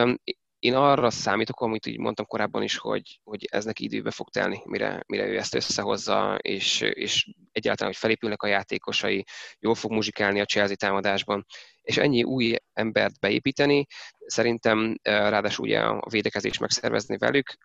én 0.61 0.75
arra 0.75 1.11
számítok, 1.11 1.61
amit 1.61 1.87
így 1.87 1.99
mondtam 1.99 2.27
korábban 2.27 2.63
is, 2.63 2.77
hogy, 2.77 3.21
hogy 3.25 3.47
ez 3.51 3.65
neki 3.65 3.85
időbe 3.85 4.11
fog 4.11 4.29
telni, 4.29 4.61
mire, 4.65 5.03
mire 5.07 5.27
ő 5.27 5.37
ezt 5.39 5.55
összehozza, 5.55 6.39
és, 6.41 6.81
és 6.81 7.31
egyáltalán, 7.53 7.93
hogy 7.93 8.01
felépülnek 8.01 8.43
a 8.43 8.47
játékosai, 8.47 9.25
jól 9.59 9.75
fog 9.75 9.91
muzsikálni 9.91 10.41
a 10.41 10.45
Chelsea 10.45 10.77
támadásban, 10.77 11.47
és 11.83 11.97
ennyi 11.97 12.23
új 12.23 12.57
embert 12.73 13.21
beépíteni, 13.21 13.87
szerintem 14.27 14.99
ráadásul 15.03 15.65
ugye 15.65 15.81
a 15.81 16.07
védekezés 16.11 16.59
megszervezni 16.59 17.17
velük, 17.17 17.57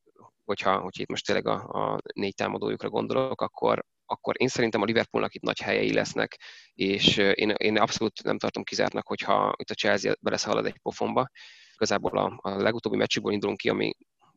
hogyha, 0.43 0.79
hogyha 0.79 1.01
itt 1.01 1.09
most 1.09 1.25
tényleg 1.25 1.47
a, 1.47 1.93
a 1.93 1.99
négy 2.13 2.33
támadójukra 2.33 2.89
gondolok, 2.89 3.41
akkor, 3.41 3.85
akkor 4.05 4.35
én 4.37 4.47
szerintem 4.47 4.81
a 4.81 4.85
Liverpoolnak 4.85 5.33
itt 5.33 5.41
nagy 5.41 5.59
helyei 5.59 5.93
lesznek, 5.93 6.39
és 6.73 7.17
én, 7.17 7.49
én 7.49 7.77
abszolút 7.77 8.23
nem 8.23 8.37
tartom 8.37 8.63
kizártnak, 8.63 9.07
hogyha 9.07 9.53
itt 9.57 9.69
a 9.69 9.73
Chelsea 9.73 10.13
beleszalad 10.19 10.65
egy 10.65 10.79
pofonba. 10.81 11.29
Igazából 11.75 12.17
a, 12.17 12.39
a 12.41 12.49
legutóbbi 12.49 12.97
meccsükből 12.97 13.33
indulunk 13.33 13.57
ki, 13.57 13.69
ami 13.69 13.93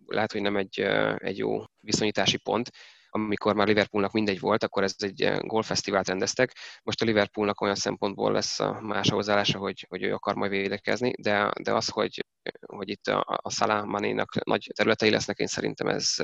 lehet, 0.06 0.32
hogy 0.32 0.42
nem 0.42 0.56
egy, 0.56 0.80
egy 1.16 1.38
jó 1.38 1.64
viszonyítási 1.80 2.36
pont, 2.36 2.70
amikor 3.10 3.54
már 3.54 3.66
Liverpoolnak 3.66 4.12
mindegy 4.12 4.40
volt, 4.40 4.62
akkor 4.62 4.82
ez 4.82 4.94
egy 4.98 5.30
golffesztivált 5.40 6.08
rendeztek. 6.08 6.56
Most 6.82 7.02
a 7.02 7.04
Liverpoolnak 7.04 7.60
olyan 7.60 7.74
szempontból 7.74 8.32
lesz 8.32 8.60
a 8.60 8.80
más 8.80 9.10
hozzáállása, 9.10 9.58
hogy, 9.58 9.86
hogy 9.88 10.02
ő 10.02 10.12
akar 10.14 10.34
majd 10.34 10.50
védekezni, 10.50 11.12
de, 11.20 11.50
de 11.62 11.74
az, 11.74 11.88
hogy, 11.88 12.24
hogy 12.66 12.88
itt 12.88 13.06
a, 13.06 13.40
a 13.42 13.50
Salah 13.50 13.84
Manénak 13.84 14.44
nagy 14.44 14.70
területei 14.74 15.10
lesznek, 15.10 15.38
én 15.38 15.46
szerintem 15.46 15.86
ez, 15.86 16.14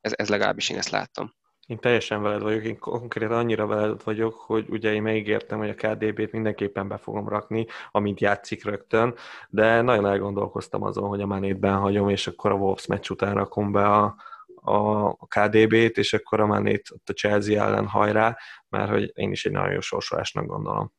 ez, 0.00 0.12
ez 0.16 0.28
legalábbis 0.28 0.70
én 0.70 0.78
ezt 0.78 0.90
láttam. 0.90 1.34
Én 1.68 1.78
teljesen 1.78 2.22
veled 2.22 2.42
vagyok, 2.42 2.64
én 2.64 2.78
konkrétan 2.78 3.36
annyira 3.36 3.66
veled 3.66 4.02
vagyok, 4.04 4.34
hogy 4.34 4.66
ugye 4.68 4.92
én 4.92 5.02
megígértem, 5.02 5.58
hogy 5.58 5.68
a 5.68 5.74
KDB-t 5.74 6.32
mindenképpen 6.32 6.88
be 6.88 6.96
fogom 6.96 7.28
rakni, 7.28 7.66
amint 7.90 8.20
játszik 8.20 8.64
rögtön, 8.64 9.14
de 9.48 9.80
nagyon 9.80 10.06
elgondolkoztam 10.06 10.82
azon, 10.82 11.08
hogy 11.08 11.20
a 11.20 11.26
Manét 11.26 11.66
hagyom, 11.66 12.08
és 12.08 12.26
akkor 12.26 12.50
a 12.50 12.54
Wolves 12.54 12.86
meccs 12.86 13.10
után 13.10 13.34
rakom 13.34 13.72
be 13.72 13.84
a, 13.84 14.14
a 14.54 15.26
KDB-t, 15.26 15.98
és 15.98 16.12
akkor 16.12 16.40
a 16.40 16.46
Manét 16.46 16.88
a 17.06 17.12
Chelsea 17.12 17.64
ellen 17.64 17.86
hajrá, 17.86 18.36
mert 18.68 18.90
hogy 18.90 19.12
én 19.14 19.30
is 19.30 19.46
egy 19.46 19.52
nagyon 19.52 19.72
jó 19.72 19.80
sorsolásnak 19.80 20.46
gondolom. 20.46 20.92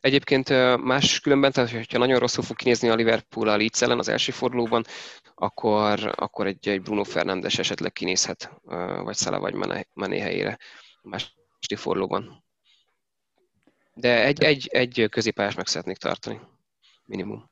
Egyébként 0.00 0.48
más 0.84 1.20
különben, 1.20 1.52
tehát 1.52 1.70
hogyha 1.70 1.98
nagyon 1.98 2.18
rosszul 2.18 2.44
fog 2.44 2.56
kinézni 2.56 2.88
a 2.88 2.94
Liverpool 2.94 3.48
a 3.48 3.56
Leeds 3.56 3.82
ellen 3.82 3.98
az 3.98 4.08
első 4.08 4.32
fordulóban, 4.32 4.84
akkor, 5.34 6.12
akkor 6.16 6.46
egy, 6.46 6.68
egy 6.68 6.82
Bruno 6.82 7.04
Fernandes 7.04 7.58
esetleg 7.58 7.92
kinézhet, 7.92 8.50
vagy 9.02 9.16
Szala 9.16 9.38
vagy 9.38 9.54
Mané 9.92 10.18
helyére 10.18 10.58
a 11.02 11.08
második 11.08 11.76
fordulóban. 11.76 12.44
De 13.94 14.24
egy, 14.24 14.42
egy, 14.42 14.68
egy 14.72 15.06
középpályás 15.10 15.54
meg 15.54 15.66
szeretnék 15.66 15.96
tartani, 15.96 16.40
minimum. 17.04 17.50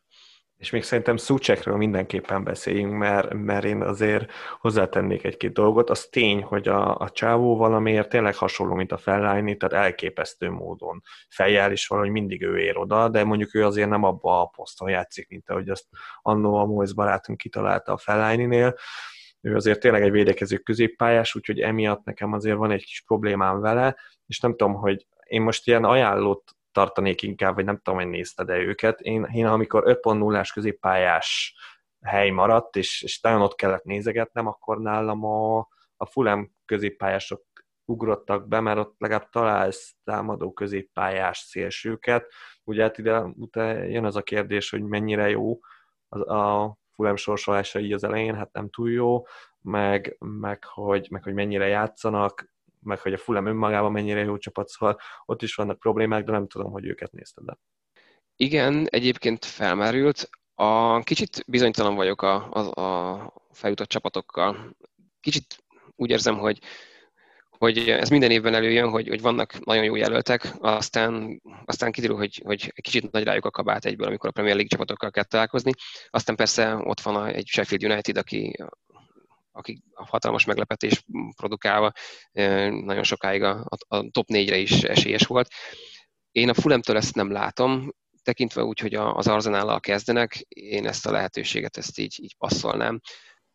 És 0.56 0.70
még 0.70 0.82
szerintem 0.82 1.16
Szucsekről 1.16 1.76
mindenképpen 1.76 2.44
beszéljünk, 2.44 2.92
mert, 2.92 3.34
mert 3.34 3.64
én 3.64 3.82
azért 3.82 4.30
hozzátennék 4.58 5.24
egy-két 5.24 5.52
dolgot. 5.52 5.90
Az 5.90 6.06
tény, 6.06 6.42
hogy 6.42 6.68
a, 6.68 6.96
a 6.96 7.10
csávó 7.10 7.56
valamiért 7.56 8.08
tényleg 8.08 8.34
hasonló, 8.34 8.74
mint 8.74 8.92
a 8.92 8.96
Fellaini, 8.96 9.56
tehát 9.56 9.84
elképesztő 9.84 10.50
módon 10.50 11.02
fejjel 11.28 11.72
is 11.72 11.86
valahogy 11.86 12.10
mindig 12.10 12.42
ő 12.42 12.58
ér 12.58 12.76
oda, 12.76 13.08
de 13.08 13.24
mondjuk 13.24 13.54
ő 13.54 13.64
azért 13.64 13.88
nem 13.88 14.02
abba 14.02 14.40
a 14.40 14.46
poszton 14.46 14.88
játszik, 14.88 15.28
mint 15.28 15.50
ahogy 15.50 15.68
azt 15.68 15.86
annó 16.22 16.54
a 16.54 16.64
Moise 16.64 16.94
barátunk 16.94 17.38
kitalálta 17.38 17.92
a 17.92 17.98
Fellaini-nél. 17.98 18.74
Ő 19.40 19.54
azért 19.54 19.80
tényleg 19.80 20.02
egy 20.02 20.10
védekező 20.10 20.56
középpályás, 20.56 21.34
úgyhogy 21.34 21.60
emiatt 21.60 22.04
nekem 22.04 22.32
azért 22.32 22.56
van 22.56 22.70
egy 22.70 22.84
kis 22.84 23.02
problémám 23.06 23.60
vele, 23.60 23.96
és 24.26 24.40
nem 24.40 24.50
tudom, 24.50 24.74
hogy 24.74 25.06
én 25.26 25.42
most 25.42 25.66
ilyen 25.66 25.84
ajánlott 25.84 26.55
tartanék 26.76 27.22
inkább, 27.22 27.54
vagy 27.54 27.64
nem 27.64 27.76
tudom, 27.76 27.98
hogy 27.98 28.08
nézted 28.08 28.46
de 28.46 28.56
őket. 28.56 29.00
Én, 29.00 29.24
én 29.32 29.46
amikor 29.46 29.82
5.0-ás 29.86 30.52
középpályás 30.52 31.54
hely 32.00 32.30
maradt, 32.30 32.76
és, 32.76 33.02
és 33.02 33.20
nagyon 33.20 33.42
ott 33.42 33.54
kellett 33.54 33.84
nézegetnem, 33.84 34.46
akkor 34.46 34.80
nálam 34.80 35.24
a, 35.24 35.58
a 35.96 36.06
Fulham 36.06 36.52
középpályások 36.64 37.42
ugrottak 37.84 38.48
be, 38.48 38.60
mert 38.60 38.78
ott 38.78 38.94
legalább 38.98 39.28
találsz 39.28 39.94
támadó 40.04 40.52
középpályás 40.52 41.38
szélsőket. 41.38 42.32
Ugye 42.64 42.82
hát 42.82 42.98
ide 42.98 43.20
utána 43.20 43.82
jön 43.82 44.04
az 44.04 44.16
a 44.16 44.22
kérdés, 44.22 44.70
hogy 44.70 44.82
mennyire 44.82 45.28
jó 45.28 45.58
az, 46.08 46.20
a 46.28 46.76
Fulham 46.94 47.16
sorsolása 47.16 47.78
így 47.78 47.92
az 47.92 48.04
elején, 48.04 48.34
hát 48.34 48.52
nem 48.52 48.70
túl 48.70 48.90
jó, 48.90 49.22
meg, 49.60 50.16
meg, 50.18 50.64
hogy, 50.64 51.06
meg 51.10 51.22
hogy 51.22 51.34
mennyire 51.34 51.66
játszanak, 51.66 52.54
meg 52.86 53.00
hogy 53.00 53.12
a 53.12 53.18
Fulham 53.18 53.46
önmagában 53.46 53.92
mennyire 53.92 54.20
jó 54.20 54.36
csapat, 54.36 54.68
szóval 54.68 54.98
ott 55.24 55.42
is 55.42 55.54
vannak 55.54 55.78
problémák, 55.78 56.24
de 56.24 56.32
nem 56.32 56.46
tudom, 56.46 56.72
hogy 56.72 56.86
őket 56.86 57.12
nézted 57.12 57.44
de. 57.44 57.58
Igen, 58.36 58.86
egyébként 58.90 59.44
felmerült. 59.44 60.30
A, 60.54 61.00
kicsit 61.00 61.44
bizonytalan 61.46 61.94
vagyok 61.94 62.22
a, 62.22 62.50
a, 62.52 62.82
a 62.82 63.32
feljutott 63.52 63.88
csapatokkal. 63.88 64.76
Kicsit 65.20 65.64
úgy 65.96 66.10
érzem, 66.10 66.38
hogy 66.38 66.58
hogy 67.58 67.78
ez 67.88 68.08
minden 68.08 68.30
évben 68.30 68.54
előjön, 68.54 68.90
hogy, 68.90 69.08
hogy 69.08 69.20
vannak 69.20 69.64
nagyon 69.64 69.84
jó 69.84 69.96
jelöltek, 69.96 70.54
aztán, 70.60 71.42
aztán 71.64 71.92
kiderül, 71.92 72.16
hogy, 72.16 72.42
hogy 72.44 72.72
egy 72.74 72.84
kicsit 72.84 73.10
nagy 73.10 73.24
rájuk 73.24 73.44
a 73.44 73.50
kabát 73.50 73.84
egyből, 73.84 74.06
amikor 74.06 74.28
a 74.28 74.32
Premier 74.32 74.54
League 74.54 74.70
csapatokkal 74.70 75.10
kell 75.10 75.24
találkozni. 75.24 75.72
Aztán 76.10 76.36
persze 76.36 76.74
ott 76.74 77.00
van 77.00 77.26
egy 77.26 77.46
Sheffield 77.46 77.84
United, 77.84 78.16
aki 78.16 78.56
akik 79.56 79.82
a 79.92 80.06
hatalmas 80.06 80.44
meglepetés 80.44 81.04
produkálva 81.36 81.92
nagyon 82.70 83.02
sokáig 83.02 83.42
a, 83.42 83.64
a 83.88 84.10
top 84.10 84.26
négyre 84.26 84.56
is 84.56 84.82
esélyes 84.82 85.26
volt. 85.26 85.48
Én 86.30 86.48
a 86.48 86.54
Fulemtől 86.54 86.96
ezt 86.96 87.14
nem 87.14 87.30
látom, 87.32 87.94
tekintve 88.22 88.62
úgy, 88.62 88.78
hogy 88.78 88.94
az 88.94 89.28
Arzenállal 89.28 89.80
kezdenek, 89.80 90.46
én 90.48 90.86
ezt 90.86 91.06
a 91.06 91.10
lehetőséget 91.10 91.76
ezt 91.76 91.98
így, 91.98 92.16
így 92.22 92.36
passzolnám. 92.36 93.00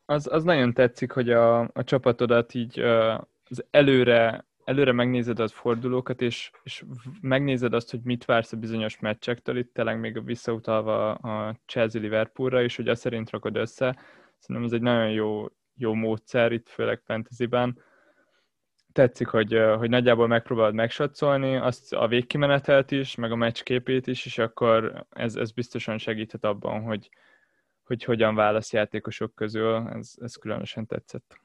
Az, 0.06 0.28
az 0.32 0.44
nagyon 0.44 0.74
tetszik, 0.74 1.12
hogy 1.12 1.30
a, 1.30 1.60
a 1.60 1.84
csapatodat 1.84 2.54
így 2.54 2.80
az 2.80 3.66
előre, 3.70 4.46
előre 4.64 4.92
megnézed 4.92 5.40
az 5.40 5.52
fordulókat, 5.52 6.22
és, 6.22 6.52
és 6.64 6.84
megnézed 7.22 7.74
azt, 7.74 7.92
hogy 7.92 8.02
mit 8.04 8.26
vársz 8.26 8.52
a 8.52 8.58
bizonyos 8.58 9.00
meccsektől, 9.00 9.58
itt 9.58 9.74
tényleg 9.74 10.00
még 10.00 10.26
visszautalva 10.26 11.14
a 11.14 11.56
Chelsea 11.66 12.02
Liverpoolra, 12.02 12.64
és 12.64 12.76
hogy 12.76 12.88
azt 12.88 13.02
szerint 13.02 13.30
rakod 13.30 13.56
össze. 13.56 14.00
Szerintem 14.38 14.66
ez 14.66 14.72
egy 14.72 14.82
nagyon 14.82 15.12
jó, 15.12 15.46
jó 15.82 15.94
módszer 15.94 16.52
itt, 16.52 16.70
főleg 16.70 17.02
fantasyben. 17.06 17.80
Tetszik, 18.92 19.28
hogy, 19.28 19.60
hogy 19.78 19.90
nagyjából 19.90 20.28
megpróbálod 20.28 20.74
megsatszolni 20.74 21.56
azt 21.56 21.94
a 21.94 22.08
végkimenetelt 22.08 22.92
is, 22.92 23.16
meg 23.16 23.32
a 23.32 23.36
meccsképét 23.36 24.08
is, 24.08 24.26
és 24.26 24.38
akkor 24.38 25.06
ez, 25.10 25.36
ez 25.36 25.52
biztosan 25.52 25.98
segíthet 25.98 26.44
abban, 26.44 26.82
hogy, 26.82 27.10
hogy 27.84 28.04
hogyan 28.04 28.36
válasz 28.36 28.74
játékosok 28.74 29.36
közül. 29.36 29.90
Ez, 29.94 30.14
ez 30.22 30.36
különösen 30.36 30.86
tetszett. 30.86 31.40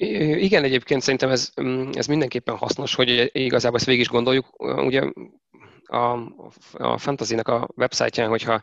Igen, 0.00 0.64
egyébként 0.64 1.02
szerintem 1.02 1.30
ez, 1.30 1.50
mm, 1.62 1.90
ez 1.92 2.06
mindenképpen 2.06 2.56
hasznos, 2.56 2.94
hogy 2.94 3.30
igazából 3.32 3.78
ezt 3.78 3.86
végig 3.86 4.00
is 4.00 4.08
gondoljuk. 4.08 4.46
Ugye 4.58 5.02
a, 5.84 6.12
a 6.72 6.98
Fantasy-nek 6.98 7.48
a 7.48 7.68
websájtján, 7.76 8.28
hogyha 8.28 8.62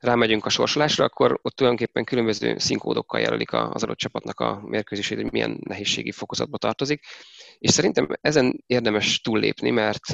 rámegyünk 0.00 0.44
a 0.44 0.48
sorsolásra, 0.48 1.04
akkor 1.04 1.38
ott 1.42 1.56
tulajdonképpen 1.56 2.04
különböző 2.04 2.58
színkódokkal 2.58 3.20
jelölik 3.20 3.52
az 3.52 3.82
adott 3.82 3.96
csapatnak 3.96 4.40
a 4.40 4.60
mérkőzését, 4.64 5.20
hogy 5.20 5.32
milyen 5.32 5.60
nehézségi 5.64 6.12
fokozatba 6.12 6.58
tartozik. 6.58 7.04
És 7.58 7.70
szerintem 7.70 8.08
ezen 8.20 8.62
érdemes 8.66 9.20
túllépni, 9.20 9.70
mert 9.70 10.04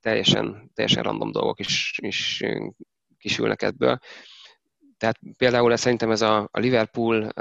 teljesen, 0.00 0.70
teljesen 0.74 1.02
random 1.02 1.32
dolgok 1.32 1.60
is, 1.60 1.98
is 2.02 2.44
kisülnek 3.18 3.62
ebből. 3.62 3.98
Tehát 4.98 5.18
például 5.36 5.76
szerintem 5.76 6.10
ez 6.10 6.20
a, 6.22 6.48
a 6.50 6.58
Liverpool 6.58 7.32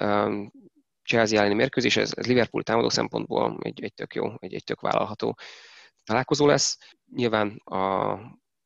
Chelsea 1.03 1.40
elleni 1.40 1.53
mérkőzés, 1.53 1.98
ez, 1.98 2.11
ez 2.15 2.28
Liverpool 2.28 2.64
támadó 2.64 2.90
szempontból 2.90 3.57
egy, 3.61 3.84
egy 3.84 3.94
tök 3.94 4.15
jó, 4.15 4.34
egy, 4.38 4.53
egy 4.53 4.64
tök 4.64 4.82
vállalható 4.82 5.38
találkozó 6.03 6.45
lesz. 6.45 6.78
Nyilván 7.15 7.61
a 7.65 8.15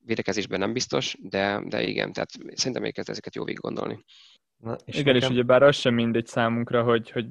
védekezésben 0.06 0.60
nem 0.60 0.74
biztos, 0.74 1.16
de, 1.20 1.62
de 1.66 1.84
igen, 1.84 2.14
tehát 2.14 2.30
szerintem 2.54 2.82
még 2.82 3.00
ezeket 3.00 3.36
jó 3.36 3.44
végig 3.44 3.62
gondolni. 3.62 4.06
Na, 4.58 4.76
és 4.86 5.00
igen, 5.00 5.14
nekem... 5.14 5.30
és 5.30 5.36
ugye 5.36 5.44
bár 5.46 5.64
az 5.64 5.76
sem 5.76 5.94
mindegy 5.94 6.26
számunkra, 6.26 6.84
hogy, 6.84 7.12
hogy 7.12 7.26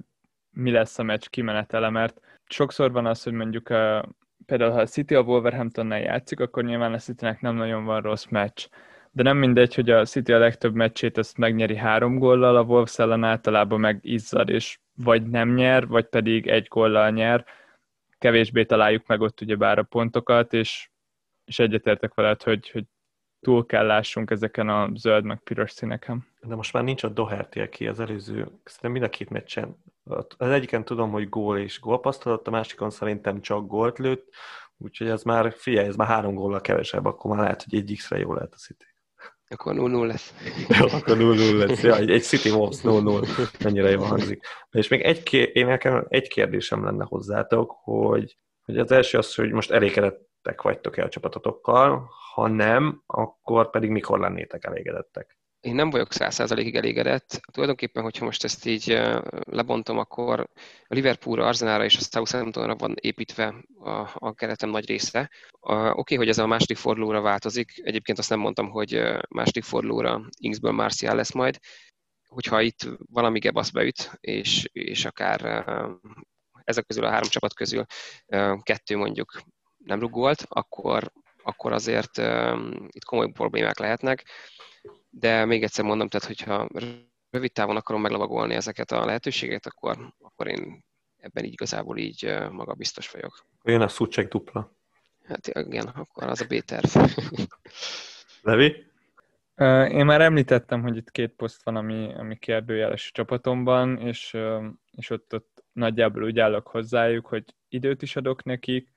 mi 0.51 0.71
lesz 0.71 0.99
a 0.99 1.03
meccs 1.03 1.27
kimenetele, 1.27 1.91
mert 1.91 2.21
sokszor 2.45 2.93
van 2.93 3.07
az, 3.07 3.23
hogy 3.23 3.33
mondjuk 3.33 3.69
a, 3.69 4.09
például 4.47 4.71
ha 4.71 4.81
a 4.81 4.87
City 4.87 5.15
a 5.15 5.21
Wolverhamptonnál 5.21 6.01
játszik, 6.01 6.41
akkor 6.41 6.65
nyilván 6.65 6.93
a 6.93 6.99
Citynek 6.99 7.41
nem 7.41 7.55
nagyon 7.55 7.85
van 7.85 8.01
rossz 8.01 8.27
meccs. 8.27 8.67
De 9.11 9.23
nem 9.23 9.37
mindegy, 9.37 9.75
hogy 9.75 9.91
a 9.91 10.05
City 10.05 10.33
a 10.33 10.39
legtöbb 10.39 10.75
meccsét 10.75 11.19
azt 11.19 11.39
megnyeri 11.39 11.77
három 11.77 12.19
góllal, 12.19 12.57
a 12.57 12.63
Wolves 12.63 12.99
ellen 12.99 13.25
általában 13.25 13.81
meg 13.81 13.99
izzad, 14.03 14.49
és 14.49 14.79
vagy 14.97 15.27
nem 15.27 15.55
nyer, 15.55 15.87
vagy 15.87 16.07
pedig 16.07 16.47
egy 16.47 16.66
góllal 16.69 17.11
nyer. 17.11 17.45
Kevésbé 18.19 18.65
találjuk 18.65 19.07
meg 19.07 19.21
ott 19.21 19.41
ugye 19.41 19.57
bár 19.57 19.79
a 19.79 19.83
pontokat, 19.83 20.53
és 20.53 20.89
és 21.45 21.59
egyetértek 21.59 22.15
veled, 22.15 22.43
hogy, 22.43 22.71
hogy 22.71 22.85
túl 23.41 23.66
kell 23.66 23.87
lássunk 23.87 24.31
ezeken 24.31 24.69
a 24.69 24.91
zöld 24.95 25.25
meg 25.25 25.39
piros 25.39 25.71
színeken. 25.71 26.27
De 26.41 26.55
most 26.55 26.73
már 26.73 26.85
nincs 26.85 27.03
a 27.03 27.09
Doherty, 27.09 27.61
aki 27.61 27.87
az 27.87 28.01
előző, 28.01 28.35
szerintem 28.65 28.91
mind 28.91 29.05
a 29.05 29.09
két 29.09 29.31
meccsen. 29.31 29.77
Az 30.05 30.51
egyiken 30.51 30.85
tudom, 30.85 31.11
hogy 31.11 31.29
gól 31.29 31.59
és 31.59 31.81
gólpaszt 31.81 32.27
adott, 32.27 32.47
a 32.47 32.51
másikon 32.51 32.91
szerintem 32.91 33.41
csak 33.41 33.66
gólt 33.66 33.99
lőtt, 33.99 34.35
úgyhogy 34.77 35.09
ez 35.09 35.23
már, 35.23 35.53
figyelj, 35.53 35.87
ez 35.87 35.97
már 35.97 36.09
három 36.09 36.35
góllal 36.35 36.61
kevesebb, 36.61 37.05
akkor 37.05 37.31
már 37.31 37.41
lehet, 37.41 37.62
hogy 37.62 37.75
egy 37.75 37.95
X-re 37.97 38.19
jó 38.19 38.35
lehet 38.35 38.53
a 38.53 38.57
City. 38.57 38.94
Akkor 39.49 39.75
0-0 39.77 40.07
lesz. 40.07 40.35
Jó, 40.79 40.87
akkor 40.87 41.16
0-0 41.19 41.66
lesz. 41.66 41.83
Ja, 41.83 41.97
egy, 41.97 42.23
City 42.23 42.51
Wolves 42.51 42.79
0-0. 42.83 43.62
Mennyire 43.65 43.91
jó 43.91 44.03
hangzik. 44.03 44.47
És 44.71 44.89
még 44.89 45.01
egy, 45.01 45.51
én 45.53 45.66
nekem 45.66 46.07
egy 46.09 46.29
kérdésem 46.29 46.85
lenne 46.85 47.05
hozzátok, 47.09 47.77
hogy, 47.83 48.37
hogy 48.65 48.79
az 48.79 48.91
első 48.91 49.19
az, 49.19 49.35
hogy 49.35 49.51
most 49.51 49.71
elégedett 49.71 50.33
elégedettek 50.45 50.62
vagytok-e 50.62 51.05
a 51.05 51.09
csapatotokkal, 51.09 52.11
ha 52.35 52.49
nem, 52.49 53.03
akkor 53.07 53.71
pedig 53.71 53.91
mikor 53.91 54.19
lennétek 54.19 54.65
elégedettek? 54.65 55.39
Én 55.65 55.74
nem 55.74 55.91
vagyok 55.91 56.12
száz 56.12 56.35
százalékig 56.35 56.74
elégedett. 56.77 57.41
Tulajdonképpen, 57.53 58.03
hogyha 58.03 58.24
most 58.24 58.45
ezt 58.45 58.66
így 58.66 59.01
lebontom, 59.45 59.99
akkor 59.99 60.41
a 60.86 60.95
Liverpoolra, 60.95 61.47
Arsenalra 61.47 61.85
és 61.85 61.97
a 61.97 62.01
Southamptonra 62.01 62.77
van 62.77 62.95
építve 63.01 63.55
a, 63.78 64.11
a 64.15 64.35
keretem 64.35 64.70
nagy 64.70 64.86
része. 64.86 65.31
Oké, 65.61 65.91
okay, 65.95 66.16
hogy 66.16 66.28
ez 66.28 66.39
a 66.39 66.47
második 66.47 66.77
fordulóra 66.77 67.20
változik. 67.20 67.81
Egyébként 67.82 68.19
azt 68.19 68.31
nem 68.31 68.39
mondtam, 68.39 68.70
hogy 68.70 69.03
második 69.28 69.65
fordulóra 69.65 70.28
Ingsből 70.39 70.73
Martial 70.73 71.15
lesz 71.15 71.32
majd. 71.32 71.59
Hogyha 72.28 72.61
itt 72.61 72.89
valami 73.12 73.39
gebasz 73.39 73.70
beüt, 73.70 74.16
és, 74.20 74.69
és 74.73 75.05
akár 75.05 75.65
ezek 76.65 76.86
közül 76.86 77.05
a 77.05 77.11
három 77.11 77.28
csapat 77.28 77.55
közül 77.55 77.85
kettő 78.62 78.97
mondjuk 78.97 79.41
nem 79.77 80.01
rugolt, 80.01 80.45
akkor, 80.49 81.12
akkor 81.43 81.73
azért 81.73 82.19
itt 82.89 83.05
komoly 83.05 83.31
problémák 83.32 83.78
lehetnek 83.78 84.24
de 85.19 85.45
még 85.45 85.62
egyszer 85.62 85.85
mondom, 85.85 86.09
tehát 86.09 86.27
hogyha 86.27 86.69
rövid 87.31 87.53
távon 87.53 87.77
akarom 87.77 88.01
meglavagolni 88.01 88.55
ezeket 88.55 88.91
a 88.91 89.05
lehetőségeket, 89.05 89.66
akkor, 89.66 90.15
akkor 90.19 90.47
én 90.47 90.85
ebben 91.16 91.45
így 91.45 91.53
igazából 91.53 91.99
így 91.99 92.35
maga 92.51 92.74
biztos 92.74 93.11
vagyok. 93.11 93.47
Olyan 93.65 93.81
a 93.81 93.89
szucsek 93.89 94.28
dupla. 94.28 94.73
Hát 95.24 95.47
igen, 95.47 95.86
akkor 95.86 96.24
az 96.24 96.41
a 96.41 96.45
B-terv. 96.45 96.86
Levi? 98.43 98.93
Én 99.91 100.05
már 100.05 100.20
említettem, 100.20 100.82
hogy 100.82 100.97
itt 100.97 101.11
két 101.11 101.32
poszt 101.32 101.65
van, 101.65 101.77
ami, 101.77 102.15
ami 102.15 102.36
kérdőjeles 102.36 103.09
a 103.09 103.12
csapatomban, 103.12 103.99
és, 103.99 104.36
és 104.91 105.11
ott, 105.11 105.35
ott 105.35 105.65
nagyjából 105.73 106.24
úgy 106.24 106.39
állok 106.39 106.66
hozzájuk, 106.66 107.27
hogy 107.27 107.45
időt 107.69 108.03
is 108.03 108.16
adok 108.16 108.45
nekik, 108.45 108.93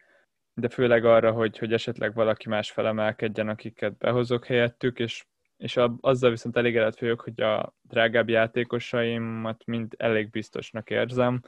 de 0.54 0.70
főleg 0.70 1.06
arra, 1.06 1.32
hogy, 1.32 1.58
hogy 1.58 1.74
esetleg 1.74 2.14
valaki 2.14 2.50
más 2.50 2.72
felemelkedjen, 2.72 3.50
akiket 3.50 3.98
behozok 3.98 4.46
helyettük, 4.46 5.00
és 5.00 5.26
és 5.58 5.80
azzal 6.00 6.30
viszont 6.30 6.58
elégedett 6.58 7.00
vagyok, 7.00 7.22
hogy 7.22 7.42
a 7.42 7.76
drágább 7.82 8.30
játékosaimat 8.30 9.66
mind 9.66 9.94
elég 9.98 10.30
biztosnak 10.30 10.90
érzem. 10.90 11.42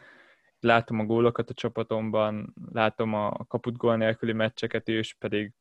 Látom 0.60 1.00
a 1.00 1.04
gólokat 1.04 1.50
a 1.50 1.54
csapatomban, 1.54 2.54
látom 2.74 3.14
a 3.14 3.46
kaput 3.48 3.78
gól 3.78 3.98
nélküli 3.98 4.34
meccseket 4.34 4.88
is, 4.88 5.14
pedig 5.14 5.54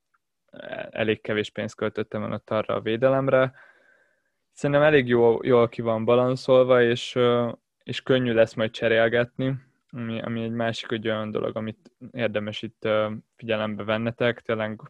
elég 0.90 1.20
kevés 1.20 1.50
pénzt 1.50 1.74
költöttem 1.74 2.22
el 2.22 2.32
ott 2.32 2.50
arra 2.50 2.74
a 2.74 2.80
védelemre. 2.80 3.52
Szerintem 4.52 4.84
elég 4.84 5.06
jó, 5.06 5.44
jól 5.44 5.68
ki 5.68 5.82
van 5.82 6.04
balanszolva, 6.04 6.82
és, 6.82 7.18
és 7.82 8.02
könnyű 8.02 8.32
lesz 8.32 8.54
majd 8.54 8.70
cserélgetni, 8.70 9.54
ami, 9.90 10.20
ami 10.20 10.42
egy 10.42 10.52
másik 10.52 10.90
egy 10.90 11.08
olyan 11.08 11.30
dolog, 11.30 11.56
amit 11.56 11.92
érdemes 12.12 12.62
itt 12.62 12.88
figyelembe 13.36 13.84
vennetek. 13.84 14.40
Tényleg 14.40 14.80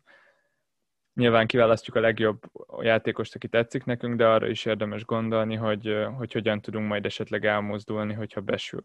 Nyilván 1.19 1.47
kiválasztjuk 1.47 1.97
a 1.97 2.01
legjobb 2.01 2.43
játékost, 2.81 3.35
aki 3.35 3.49
tetszik 3.49 3.85
nekünk, 3.85 4.17
de 4.17 4.27
arra 4.27 4.49
is 4.49 4.65
érdemes 4.65 5.05
gondolni, 5.05 5.55
hogy, 5.55 5.97
hogy 6.17 6.33
hogyan 6.33 6.61
tudunk 6.61 6.89
majd 6.89 7.05
esetleg 7.05 7.45
elmozdulni, 7.45 8.15
hogyha 8.15 8.41
besül. 8.41 8.83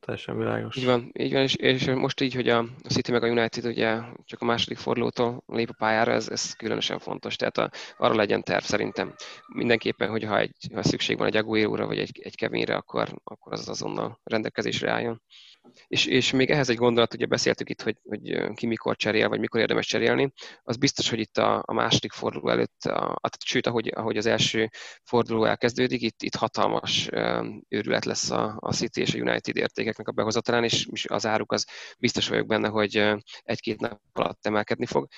Teljesen 0.00 0.38
világos. 0.38 0.76
Így 0.76 0.84
van, 0.84 1.10
így 1.12 1.32
van 1.32 1.42
és, 1.42 1.54
és 1.54 1.86
most 1.86 2.20
így, 2.20 2.34
hogy 2.34 2.48
a 2.48 2.64
City 2.88 3.12
meg 3.12 3.22
a 3.22 3.28
United 3.28 3.64
ugye 3.64 4.00
csak 4.24 4.40
a 4.40 4.44
második 4.44 4.78
fordulótól 4.78 5.42
lép 5.46 5.68
a 5.68 5.74
pályára, 5.78 6.12
ez, 6.12 6.28
ez 6.28 6.52
különösen 6.52 6.98
fontos. 6.98 7.36
Tehát 7.36 7.58
a, 7.58 7.70
arra 7.96 8.14
legyen 8.14 8.42
terv 8.42 8.62
szerintem. 8.62 9.14
Mindenképpen, 9.54 10.10
hogy 10.10 10.24
ha, 10.24 10.38
egy, 10.38 10.56
ha 10.74 10.82
szükség 10.82 11.18
van 11.18 11.26
egy 11.26 11.36
Aguero-ra 11.36 11.86
vagy 11.86 11.98
egy, 11.98 12.20
egy 12.22 12.36
Kevinre, 12.36 12.74
akkor, 12.74 13.08
akkor 13.24 13.52
az 13.52 13.68
azonnal 13.68 14.20
rendelkezésre 14.24 14.90
álljon. 14.90 15.22
És, 15.86 16.06
és 16.06 16.30
még 16.30 16.50
ehhez 16.50 16.68
egy 16.68 16.76
gondolat, 16.76 17.14
ugye 17.14 17.26
beszéltük 17.26 17.70
itt, 17.70 17.82
hogy, 17.82 17.96
hogy 18.02 18.54
ki 18.54 18.66
mikor 18.66 18.96
cserél, 18.96 19.28
vagy 19.28 19.40
mikor 19.40 19.60
érdemes 19.60 19.86
cserélni. 19.86 20.32
Az 20.62 20.76
biztos, 20.76 21.10
hogy 21.10 21.18
itt 21.18 21.38
a, 21.38 21.62
a 21.66 21.72
második 21.72 22.12
forduló 22.12 22.48
előtt, 22.48 22.84
a, 22.84 23.18
a, 23.20 23.28
sőt, 23.44 23.66
ahogy, 23.66 23.92
ahogy 23.94 24.16
az 24.16 24.26
első 24.26 24.70
forduló 25.04 25.44
elkezdődik, 25.44 26.02
itt, 26.02 26.22
itt 26.22 26.34
hatalmas 26.34 27.08
őrület 27.68 28.04
lesz 28.04 28.30
a, 28.30 28.56
a 28.60 28.72
City 28.72 29.00
és 29.00 29.14
a 29.14 29.18
United 29.18 29.56
értékeknek 29.56 30.08
a 30.08 30.12
behozatalán, 30.12 30.64
és, 30.64 30.86
és 30.92 31.04
az 31.04 31.26
áruk 31.26 31.52
az 31.52 31.66
biztos 31.98 32.28
vagyok 32.28 32.46
benne, 32.46 32.68
hogy 32.68 33.14
egy-két 33.42 33.80
nap 33.80 34.00
alatt 34.12 34.46
emelkedni 34.46 34.86
fog. 34.86 35.08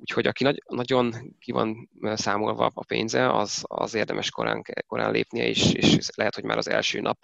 Úgyhogy 0.00 0.26
aki 0.26 0.44
nagy, 0.44 0.62
nagyon 0.68 1.34
ki 1.38 1.52
van 1.52 1.90
számolva 2.02 2.70
a 2.74 2.84
pénze, 2.84 3.32
az, 3.32 3.62
az 3.66 3.94
érdemes 3.94 4.30
korán, 4.30 4.62
korán 4.86 5.12
lépnie, 5.12 5.46
és, 5.46 5.72
és 5.72 6.08
lehet, 6.14 6.34
hogy 6.34 6.44
már 6.44 6.56
az 6.56 6.68
első 6.68 7.00
nap 7.00 7.18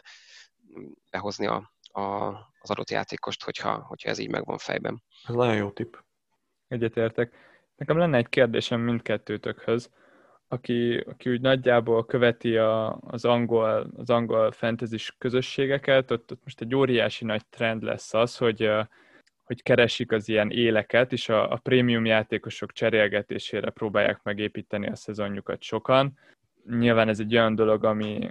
behozni 1.11 1.47
a, 1.47 1.73
a, 1.93 2.33
az 2.65 2.71
adott 2.71 2.91
játékost, 2.91 3.45
hogyha, 3.45 3.85
hogyha 3.89 4.09
ez 4.09 4.19
így 4.19 4.31
megvan 4.31 4.59
fejben. 4.59 5.03
Ez 5.29 5.35
nagyon 5.35 5.57
jó 5.57 5.71
tipp. 5.71 5.95
Egyetértek. 6.69 7.33
Nekem 7.77 7.99
lenne 7.99 8.17
egy 8.17 8.29
kérdésem 8.29 8.81
mindkettőtökhöz, 8.81 9.91
aki, 10.49 10.97
aki 10.97 11.31
úgy 11.31 11.41
nagyjából 11.41 12.07
követi 12.07 12.57
a, 12.57 12.99
az, 13.01 13.25
angol, 13.25 13.91
az 13.97 14.11
angol 14.11 14.53
fantasy 14.53 14.97
közösségeket, 15.19 16.11
ott, 16.11 16.31
ott 16.33 16.41
most 16.45 16.61
egy 16.61 16.75
óriási 16.75 17.25
nagy 17.25 17.47
trend 17.47 17.83
lesz 17.83 18.15
az, 18.15 18.37
hogy, 18.37 18.71
hogy 19.45 19.63
keresik 19.63 20.13
az 20.13 20.29
ilyen 20.29 20.51
éleket, 20.51 21.13
és 21.13 21.29
a, 21.29 21.53
a 21.53 21.57
prémium 21.57 22.05
játékosok 22.05 22.73
cserélgetésére 22.73 23.71
próbálják 23.71 24.23
megépíteni 24.23 24.89
a 24.89 24.97
szezonjukat 24.97 25.63
sokan. 25.63 26.19
Nyilván 26.69 27.09
ez 27.09 27.21
egy 27.21 27.37
olyan 27.37 27.55
dolog, 27.55 27.85
ami, 27.85 28.31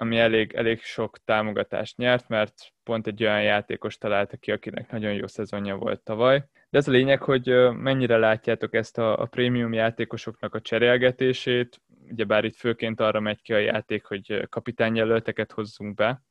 ami 0.00 0.18
elég, 0.18 0.52
elég 0.52 0.82
sok 0.82 1.18
támogatást 1.24 1.96
nyert, 1.96 2.28
mert 2.28 2.54
pont 2.82 3.06
egy 3.06 3.22
olyan 3.22 3.42
játékos 3.42 3.98
találta 3.98 4.36
ki, 4.36 4.50
akinek 4.52 4.90
nagyon 4.90 5.12
jó 5.12 5.26
szezonja 5.26 5.76
volt 5.76 6.00
tavaly. 6.00 6.44
De 6.70 6.78
ez 6.78 6.88
a 6.88 6.90
lényeg, 6.90 7.22
hogy 7.22 7.70
mennyire 7.72 8.16
látjátok 8.16 8.74
ezt 8.74 8.98
a, 8.98 9.18
a 9.18 9.26
prémium 9.26 9.72
játékosoknak 9.72 10.54
a 10.54 10.60
cserélgetését, 10.60 11.80
ugyebár 12.10 12.44
itt 12.44 12.56
főként 12.56 13.00
arra 13.00 13.20
megy 13.20 13.42
ki 13.42 13.52
a 13.52 13.58
játék, 13.58 14.04
hogy 14.04 14.48
kapitányjelölteket 14.48 15.52
hozzunk 15.52 15.94
be. 15.94 16.22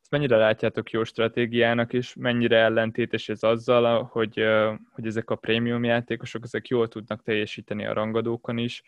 Ezt 0.00 0.10
mennyire 0.10 0.36
látjátok 0.36 0.90
jó 0.90 1.04
stratégiának, 1.04 1.92
és 1.92 2.14
mennyire 2.14 2.56
ellentétes 2.56 3.28
ez 3.28 3.42
azzal, 3.42 4.02
hogy, 4.02 4.44
hogy 4.92 5.06
ezek 5.06 5.30
a 5.30 5.36
prémium 5.36 5.84
játékosok, 5.84 6.44
ezek 6.44 6.68
jól 6.68 6.88
tudnak 6.88 7.22
teljesíteni 7.22 7.86
a 7.86 7.92
rangadókon 7.92 8.58
is, 8.58 8.82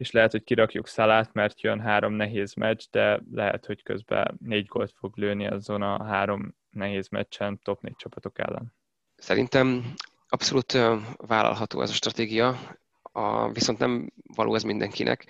és 0.00 0.10
lehet, 0.10 0.30
hogy 0.30 0.44
kirakjuk 0.44 0.86
Szalát, 0.86 1.32
mert 1.32 1.60
jön 1.60 1.80
három 1.80 2.12
nehéz 2.12 2.54
meccs, 2.54 2.84
de 2.90 3.22
lehet, 3.32 3.66
hogy 3.66 3.82
közben 3.82 4.38
négy 4.44 4.66
gólt 4.66 4.92
fog 4.96 5.16
lőni 5.16 5.46
azon 5.46 5.82
a 5.82 6.04
három 6.04 6.54
nehéz 6.70 7.08
meccsen 7.08 7.60
top 7.62 7.80
négy 7.80 7.96
csapatok 7.96 8.38
ellen. 8.38 8.74
Szerintem 9.16 9.94
abszolút 10.28 10.78
vállalható 11.16 11.80
ez 11.80 11.90
a 11.90 11.92
stratégia, 11.92 12.58
a, 13.02 13.52
viszont 13.52 13.78
nem 13.78 14.12
való 14.34 14.54
ez 14.54 14.62
mindenkinek. 14.62 15.26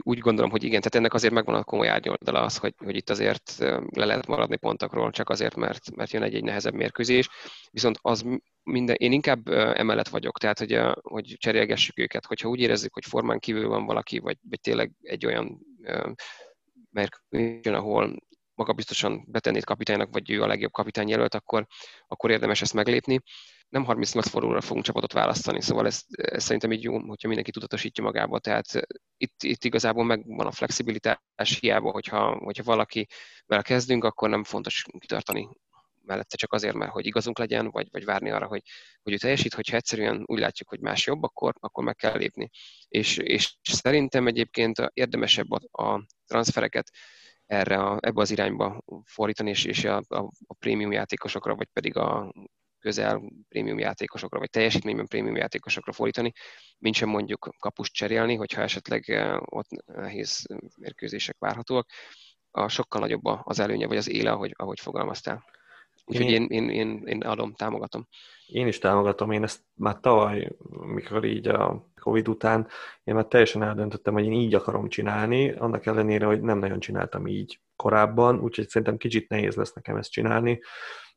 Úgy 0.00 0.18
gondolom, 0.18 0.50
hogy 0.50 0.64
igen, 0.64 0.78
tehát 0.78 0.94
ennek 0.94 1.14
azért 1.14 1.32
megvan 1.32 1.54
a 1.54 1.64
komoly 1.64 1.88
árnyoldala 1.88 2.40
az, 2.40 2.56
hogy, 2.56 2.74
hogy 2.76 2.96
itt 2.96 3.10
azért 3.10 3.56
le 3.90 4.04
lehet 4.04 4.26
maradni 4.26 4.56
pontokról, 4.56 5.10
csak 5.10 5.28
azért, 5.28 5.56
mert, 5.56 5.96
mert 5.96 6.10
jön 6.10 6.22
egy-egy 6.22 6.44
nehezebb 6.44 6.74
mérkőzés. 6.74 7.28
Viszont 7.70 7.98
az 8.00 8.24
minden, 8.62 8.96
én 8.98 9.12
inkább 9.12 9.48
emellett 9.48 10.08
vagyok, 10.08 10.38
tehát 10.38 10.58
hogy, 10.58 10.80
hogy 11.00 11.36
cserélgessük 11.38 11.98
őket, 11.98 12.26
hogyha 12.26 12.48
úgy 12.48 12.60
érezzük, 12.60 12.94
hogy 12.94 13.04
formán 13.04 13.38
kívül 13.38 13.68
van 13.68 13.86
valaki, 13.86 14.18
vagy, 14.18 14.36
vagy 14.48 14.60
tényleg 14.60 14.92
egy 15.02 15.26
olyan 15.26 15.58
mérkőzés, 16.90 17.72
ahol 17.72 18.16
maga 18.62 18.74
biztosan 18.74 19.24
betennéd 19.26 19.64
kapitánynak, 19.64 20.12
vagy 20.12 20.30
ő 20.30 20.42
a 20.42 20.46
legjobb 20.46 20.72
kapitány 20.72 21.08
jelölt, 21.08 21.34
akkor, 21.34 21.66
akkor 22.06 22.30
érdemes 22.30 22.62
ezt 22.62 22.74
meglépni. 22.74 23.20
Nem 23.68 23.84
38 23.84 24.28
fordulóra 24.28 24.60
fogunk 24.60 24.84
csapatot 24.84 25.12
választani, 25.12 25.62
szóval 25.62 25.86
ez, 25.86 26.00
ez 26.08 26.44
szerintem 26.44 26.72
így 26.72 26.82
jó, 26.82 26.92
hogyha 26.92 27.26
mindenki 27.26 27.50
tudatosítja 27.50 28.04
magába. 28.04 28.38
Tehát 28.38 28.66
itt, 29.16 29.42
itt 29.42 29.64
igazából 29.64 30.04
megvan 30.04 30.46
a 30.46 30.50
flexibilitás 30.50 31.58
hiába, 31.60 31.90
hogyha, 31.90 32.36
hogyha 32.36 32.62
valaki 32.62 33.06
vele 33.46 33.62
kezdünk, 33.62 34.04
akkor 34.04 34.28
nem 34.28 34.44
fontos 34.44 34.84
kitartani 34.98 35.48
mellette 36.04 36.36
csak 36.36 36.52
azért, 36.52 36.74
mert 36.74 36.90
hogy 36.90 37.06
igazunk 37.06 37.38
legyen, 37.38 37.70
vagy, 37.70 37.88
vagy 37.90 38.04
várni 38.04 38.30
arra, 38.30 38.46
hogy, 38.46 38.62
hogy 39.02 39.12
ő 39.12 39.16
teljesít, 39.16 39.54
hogyha 39.54 39.76
egyszerűen 39.76 40.22
úgy 40.26 40.38
látjuk, 40.38 40.68
hogy 40.68 40.80
más 40.80 41.06
jobb, 41.06 41.22
akkor, 41.22 41.54
akkor 41.60 41.84
meg 41.84 41.96
kell 41.96 42.16
lépni. 42.16 42.50
És, 42.88 43.16
és 43.16 43.56
szerintem 43.62 44.26
egyébként 44.26 44.90
érdemesebb 44.92 45.50
a, 45.50 45.82
a 45.82 46.06
transfereket 46.26 46.90
erre 47.52 47.78
a, 47.78 47.98
ebbe 48.00 48.20
az 48.20 48.30
irányba 48.30 48.82
fordítani, 49.04 49.50
és, 49.50 49.64
és 49.64 49.84
a, 49.84 49.96
a, 50.08 50.30
a 50.46 50.54
prémium 50.58 50.92
játékosokra, 50.92 51.54
vagy 51.54 51.68
pedig 51.72 51.96
a 51.96 52.32
közel 52.78 53.22
prémium 53.48 53.78
játékosokra, 53.78 54.38
vagy 54.38 54.50
teljesítményben 54.50 55.06
prémium 55.06 55.36
játékosokra 55.36 55.92
fordítani, 55.92 56.32
mint 56.78 56.94
sem 56.94 57.08
mondjuk 57.08 57.48
kapust 57.58 57.92
cserélni, 57.92 58.34
hogyha 58.34 58.62
esetleg 58.62 59.10
eh, 59.10 59.36
ott 59.40 59.68
nehéz 59.86 60.46
mérkőzések 60.78 61.36
várhatóak. 61.38 61.88
A 62.50 62.68
sokkal 62.68 63.00
nagyobb 63.00 63.24
az 63.24 63.58
előnye, 63.58 63.86
vagy 63.86 63.96
az 63.96 64.08
éle, 64.08 64.30
ahogy, 64.30 64.54
ahogy 64.56 64.80
fogalmaztál. 64.80 65.44
Úgyhogy 66.18 66.30
én, 66.30 66.46
én, 66.48 66.68
én, 66.68 67.02
én 67.06 67.22
adom, 67.22 67.54
támogatom. 67.54 68.06
Én 68.46 68.66
is 68.66 68.78
támogatom, 68.78 69.30
én 69.30 69.42
ezt 69.42 69.60
már 69.74 70.00
tavaly, 70.00 70.48
mikor 70.94 71.24
így 71.24 71.48
a 71.48 71.92
Covid 72.00 72.28
után, 72.28 72.68
én 73.04 73.14
már 73.14 73.24
teljesen 73.24 73.62
eldöntöttem, 73.62 74.12
hogy 74.12 74.24
én 74.24 74.32
így 74.32 74.54
akarom 74.54 74.88
csinálni, 74.88 75.50
annak 75.50 75.86
ellenére, 75.86 76.26
hogy 76.26 76.40
nem 76.40 76.58
nagyon 76.58 76.80
csináltam 76.80 77.26
így 77.26 77.60
korábban, 77.76 78.40
úgyhogy 78.40 78.68
szerintem 78.68 78.96
kicsit 78.96 79.28
nehéz 79.28 79.54
lesz 79.54 79.72
nekem 79.72 79.96
ezt 79.96 80.10
csinálni, 80.10 80.60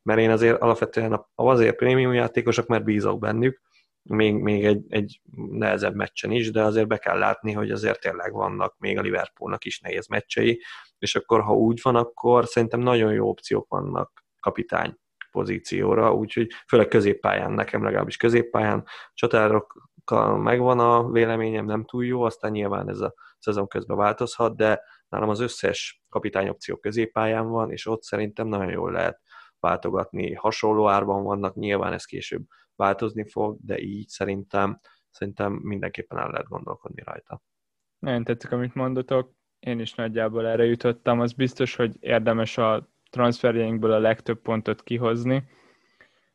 mert 0.03 0.19
én 0.19 0.29
azért 0.29 0.61
alapvetően 0.61 1.25
azért 1.35 1.75
prémium 1.75 2.13
játékosok, 2.13 2.67
mert 2.67 2.83
bízok 2.83 3.19
bennük, 3.19 3.61
még, 4.01 4.35
még 4.35 4.65
egy, 4.65 4.83
egy 4.89 5.21
nehezebb 5.51 5.95
meccsen 5.95 6.31
is, 6.31 6.51
de 6.51 6.63
azért 6.63 6.87
be 6.87 6.97
kell 6.97 7.17
látni, 7.17 7.51
hogy 7.51 7.71
azért 7.71 8.01
tényleg 8.01 8.33
vannak 8.33 8.75
még 8.77 8.97
a 8.97 9.01
Liverpoolnak 9.01 9.65
is 9.65 9.79
nehéz 9.79 10.07
meccsei, 10.07 10.61
és 10.97 11.15
akkor 11.15 11.41
ha 11.41 11.53
úgy 11.53 11.79
van, 11.81 11.95
akkor 11.95 12.45
szerintem 12.45 12.79
nagyon 12.79 13.13
jó 13.13 13.29
opciók 13.29 13.67
vannak 13.69 14.24
kapitány 14.45 14.97
pozícióra, 15.31 16.13
úgyhogy 16.13 16.47
főleg 16.67 16.87
középpályán, 16.87 17.51
nekem 17.51 17.83
legalábbis 17.83 18.17
középpályán 18.17 18.83
csatárokkal 19.13 20.37
megvan 20.37 20.79
a 20.79 21.09
véleményem, 21.11 21.65
nem 21.65 21.85
túl 21.85 22.05
jó, 22.05 22.21
aztán 22.21 22.51
nyilván 22.51 22.89
ez 22.89 22.99
a 22.99 23.13
szezon 23.39 23.67
közben 23.67 23.97
változhat, 23.97 24.55
de 24.55 24.81
nálam 25.09 25.29
az 25.29 25.39
összes 25.39 26.03
kapitány 26.09 26.47
opció 26.47 26.77
középpályán 26.77 27.47
van, 27.47 27.71
és 27.71 27.85
ott 27.85 28.03
szerintem 28.03 28.47
nagyon 28.47 28.69
jól 28.69 28.91
lehet 28.91 29.21
váltogatni. 29.59 30.33
Hasonló 30.33 30.89
árban 30.89 31.23
vannak, 31.23 31.55
nyilván 31.55 31.93
ez 31.93 32.05
később 32.05 32.43
változni 32.75 33.29
fog, 33.29 33.57
de 33.61 33.79
így 33.79 34.07
szerintem, 34.07 34.79
szerintem 35.09 35.53
mindenképpen 35.53 36.17
el 36.17 36.29
lehet 36.29 36.47
gondolkodni 36.47 37.01
rajta. 37.05 37.41
Nagyon 37.99 38.23
tetszik, 38.23 38.51
amit 38.51 38.75
mondotok. 38.75 39.33
Én 39.59 39.79
is 39.79 39.93
nagyjából 39.93 40.47
erre 40.47 40.65
jutottam. 40.65 41.19
Az 41.19 41.33
biztos, 41.33 41.75
hogy 41.75 41.95
érdemes 41.99 42.57
a 42.57 42.89
transferjeinkből 43.15 43.91
a 43.91 43.99
legtöbb 43.99 44.41
pontot 44.41 44.83
kihozni. 44.83 45.43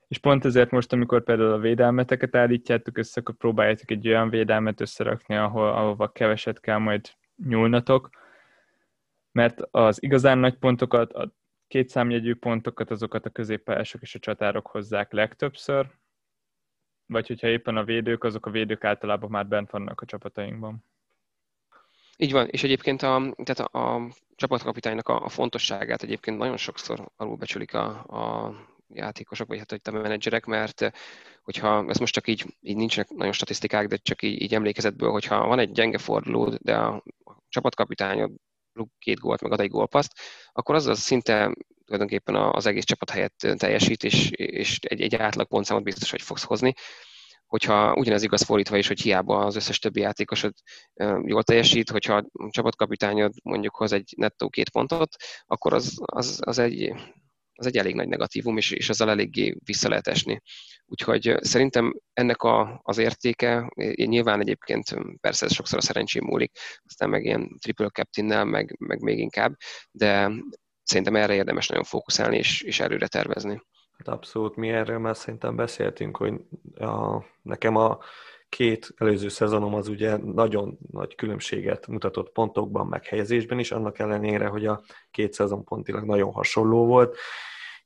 És 0.08 0.18
pont 0.18 0.44
ezért 0.44 0.70
most, 0.70 0.92
amikor 0.92 1.22
például 1.22 1.52
a 1.52 1.58
védelmeteket 1.58 2.36
állítjátok 2.36 2.98
össze, 2.98 3.20
akkor 3.20 3.34
próbáljátok 3.34 3.90
egy 3.90 4.08
olyan 4.08 4.30
védelmet 4.30 4.80
összerakni, 4.80 5.36
ahol, 5.36 5.68
ahova 5.68 6.12
keveset 6.12 6.60
kell 6.60 6.78
majd 6.78 7.10
nyúlnatok, 7.48 8.10
mert 9.32 9.60
az 9.70 10.02
igazán 10.02 10.38
nagy 10.38 10.54
pontokat, 10.54 11.12
a 11.12 11.34
kétszámjegyű 11.68 12.34
pontokat, 12.34 12.90
azokat 12.90 13.26
a 13.26 13.30
középpályások 13.30 14.02
és 14.02 14.14
a 14.14 14.18
csatárok 14.18 14.66
hozzák 14.66 15.12
legtöbbször, 15.12 15.86
vagy 17.06 17.26
hogyha 17.26 17.48
éppen 17.48 17.76
a 17.76 17.84
védők, 17.84 18.24
azok 18.24 18.46
a 18.46 18.50
védők 18.50 18.84
általában 18.84 19.30
már 19.30 19.46
bent 19.46 19.70
vannak 19.70 20.00
a 20.00 20.06
csapatainkban. 20.06 20.84
Így 22.16 22.32
van, 22.32 22.48
és 22.48 22.62
egyébként 22.62 23.02
a, 23.02 23.34
tehát 23.42 23.72
a, 23.72 23.94
a 23.96 24.08
csapatkapitánynak 24.40 25.08
a, 25.08 25.24
a 25.24 25.28
fontosságát 25.28 26.02
egyébként 26.02 26.38
nagyon 26.38 26.56
sokszor 26.56 27.10
alulbecsülik 27.16 27.74
a, 27.74 27.86
a 27.88 28.54
játékosok, 28.88 29.48
vagy 29.48 29.58
hát 29.58 29.88
a 29.88 29.90
menedzserek, 29.90 30.44
mert 30.44 30.90
hogyha, 31.42 31.84
ez 31.88 31.96
most 31.98 32.12
csak 32.12 32.28
így, 32.28 32.44
így 32.60 32.76
nincsenek 32.76 33.10
nagyon 33.10 33.32
statisztikák, 33.32 33.86
de 33.86 33.96
csak 33.96 34.22
így, 34.22 34.42
így 34.42 34.54
emlékezetből, 34.54 35.10
hogyha 35.10 35.46
van 35.46 35.58
egy 35.58 35.72
gyenge 35.72 35.98
fordulód, 35.98 36.58
de 36.60 36.76
a, 36.76 37.02
csapatkapitányod 37.48 38.30
két 38.98 39.18
gólt, 39.18 39.40
meg 39.40 39.52
ad 39.52 39.60
egy 39.60 39.70
gólpaszt, 39.70 40.12
akkor 40.52 40.74
az 40.74 41.00
szinte 41.00 41.54
tulajdonképpen 41.84 42.34
az 42.34 42.66
egész 42.66 42.84
csapat 42.84 43.10
helyett 43.10 43.46
teljesít, 43.56 44.04
és, 44.04 44.30
és 44.30 44.78
egy, 44.82 45.00
egy 45.00 45.14
átlag 45.14 45.46
pontszámot 45.46 45.84
biztos, 45.84 46.10
hogy 46.10 46.22
fogsz 46.22 46.44
hozni. 46.44 46.74
Hogyha 47.50 47.94
ugyanez 47.94 48.22
igaz 48.22 48.42
fordítva 48.42 48.76
is, 48.76 48.88
hogy 48.88 49.00
hiába 49.00 49.44
az 49.44 49.56
összes 49.56 49.78
többi 49.78 50.00
játékosod 50.00 50.52
jól 51.24 51.42
teljesít, 51.42 51.90
hogyha 51.90 52.16
a 52.16 52.50
csapatkapitányod 52.50 53.32
mondjuk 53.42 53.76
hoz 53.76 53.92
egy 53.92 54.14
nettó 54.16 54.48
két 54.48 54.70
pontot, 54.70 55.16
akkor 55.44 55.72
az, 55.72 55.98
az, 56.04 56.40
az 56.44 56.58
egy 56.58 56.94
az 57.60 57.66
egy 57.66 57.76
elég 57.76 57.94
nagy 57.94 58.08
negatívum, 58.08 58.56
és, 58.56 58.70
és 58.70 58.88
azzal 58.88 59.10
eléggé 59.10 59.56
vissza 59.64 59.88
lehet 59.88 60.06
esni. 60.06 60.40
Úgyhogy 60.86 61.36
szerintem 61.40 62.00
ennek 62.12 62.42
a, 62.42 62.80
az 62.82 62.98
értéke, 62.98 63.70
nyilván 63.94 64.40
egyébként 64.40 64.96
persze 65.20 65.46
ez 65.46 65.52
sokszor 65.52 65.78
a 65.78 65.82
szerencsém 65.82 66.24
múlik, 66.24 66.58
aztán 66.84 67.10
meg 67.10 67.24
ilyen 67.24 67.56
triple 67.58 67.88
captain 67.88 68.46
meg, 68.46 68.76
meg 68.78 69.00
még 69.00 69.18
inkább, 69.18 69.56
de 69.90 70.30
szerintem 70.82 71.16
erre 71.16 71.34
érdemes 71.34 71.68
nagyon 71.68 71.84
fókuszálni 71.84 72.36
és, 72.36 72.62
és 72.62 72.80
előre 72.80 73.06
tervezni. 73.06 73.60
Hát 74.04 74.14
abszolút, 74.14 74.56
mi 74.56 74.68
erről 74.68 74.98
már 74.98 75.16
szerintem 75.16 75.56
beszéltünk, 75.56 76.16
hogy 76.16 76.34
a, 76.74 77.24
nekem 77.42 77.76
a 77.76 77.98
két 78.48 78.94
előző 78.96 79.28
szezonom 79.28 79.74
az 79.74 79.88
ugye 79.88 80.16
nagyon 80.16 80.78
nagy 80.90 81.14
különbséget 81.14 81.86
mutatott 81.86 82.32
pontokban, 82.32 82.86
meg 82.86 83.04
helyezésben 83.06 83.58
is, 83.58 83.72
annak 83.72 83.98
ellenére, 83.98 84.46
hogy 84.46 84.66
a 84.66 84.82
két 85.10 85.32
szezon 85.32 85.64
pontilag 85.64 86.04
nagyon 86.04 86.32
hasonló 86.32 86.86
volt, 86.86 87.16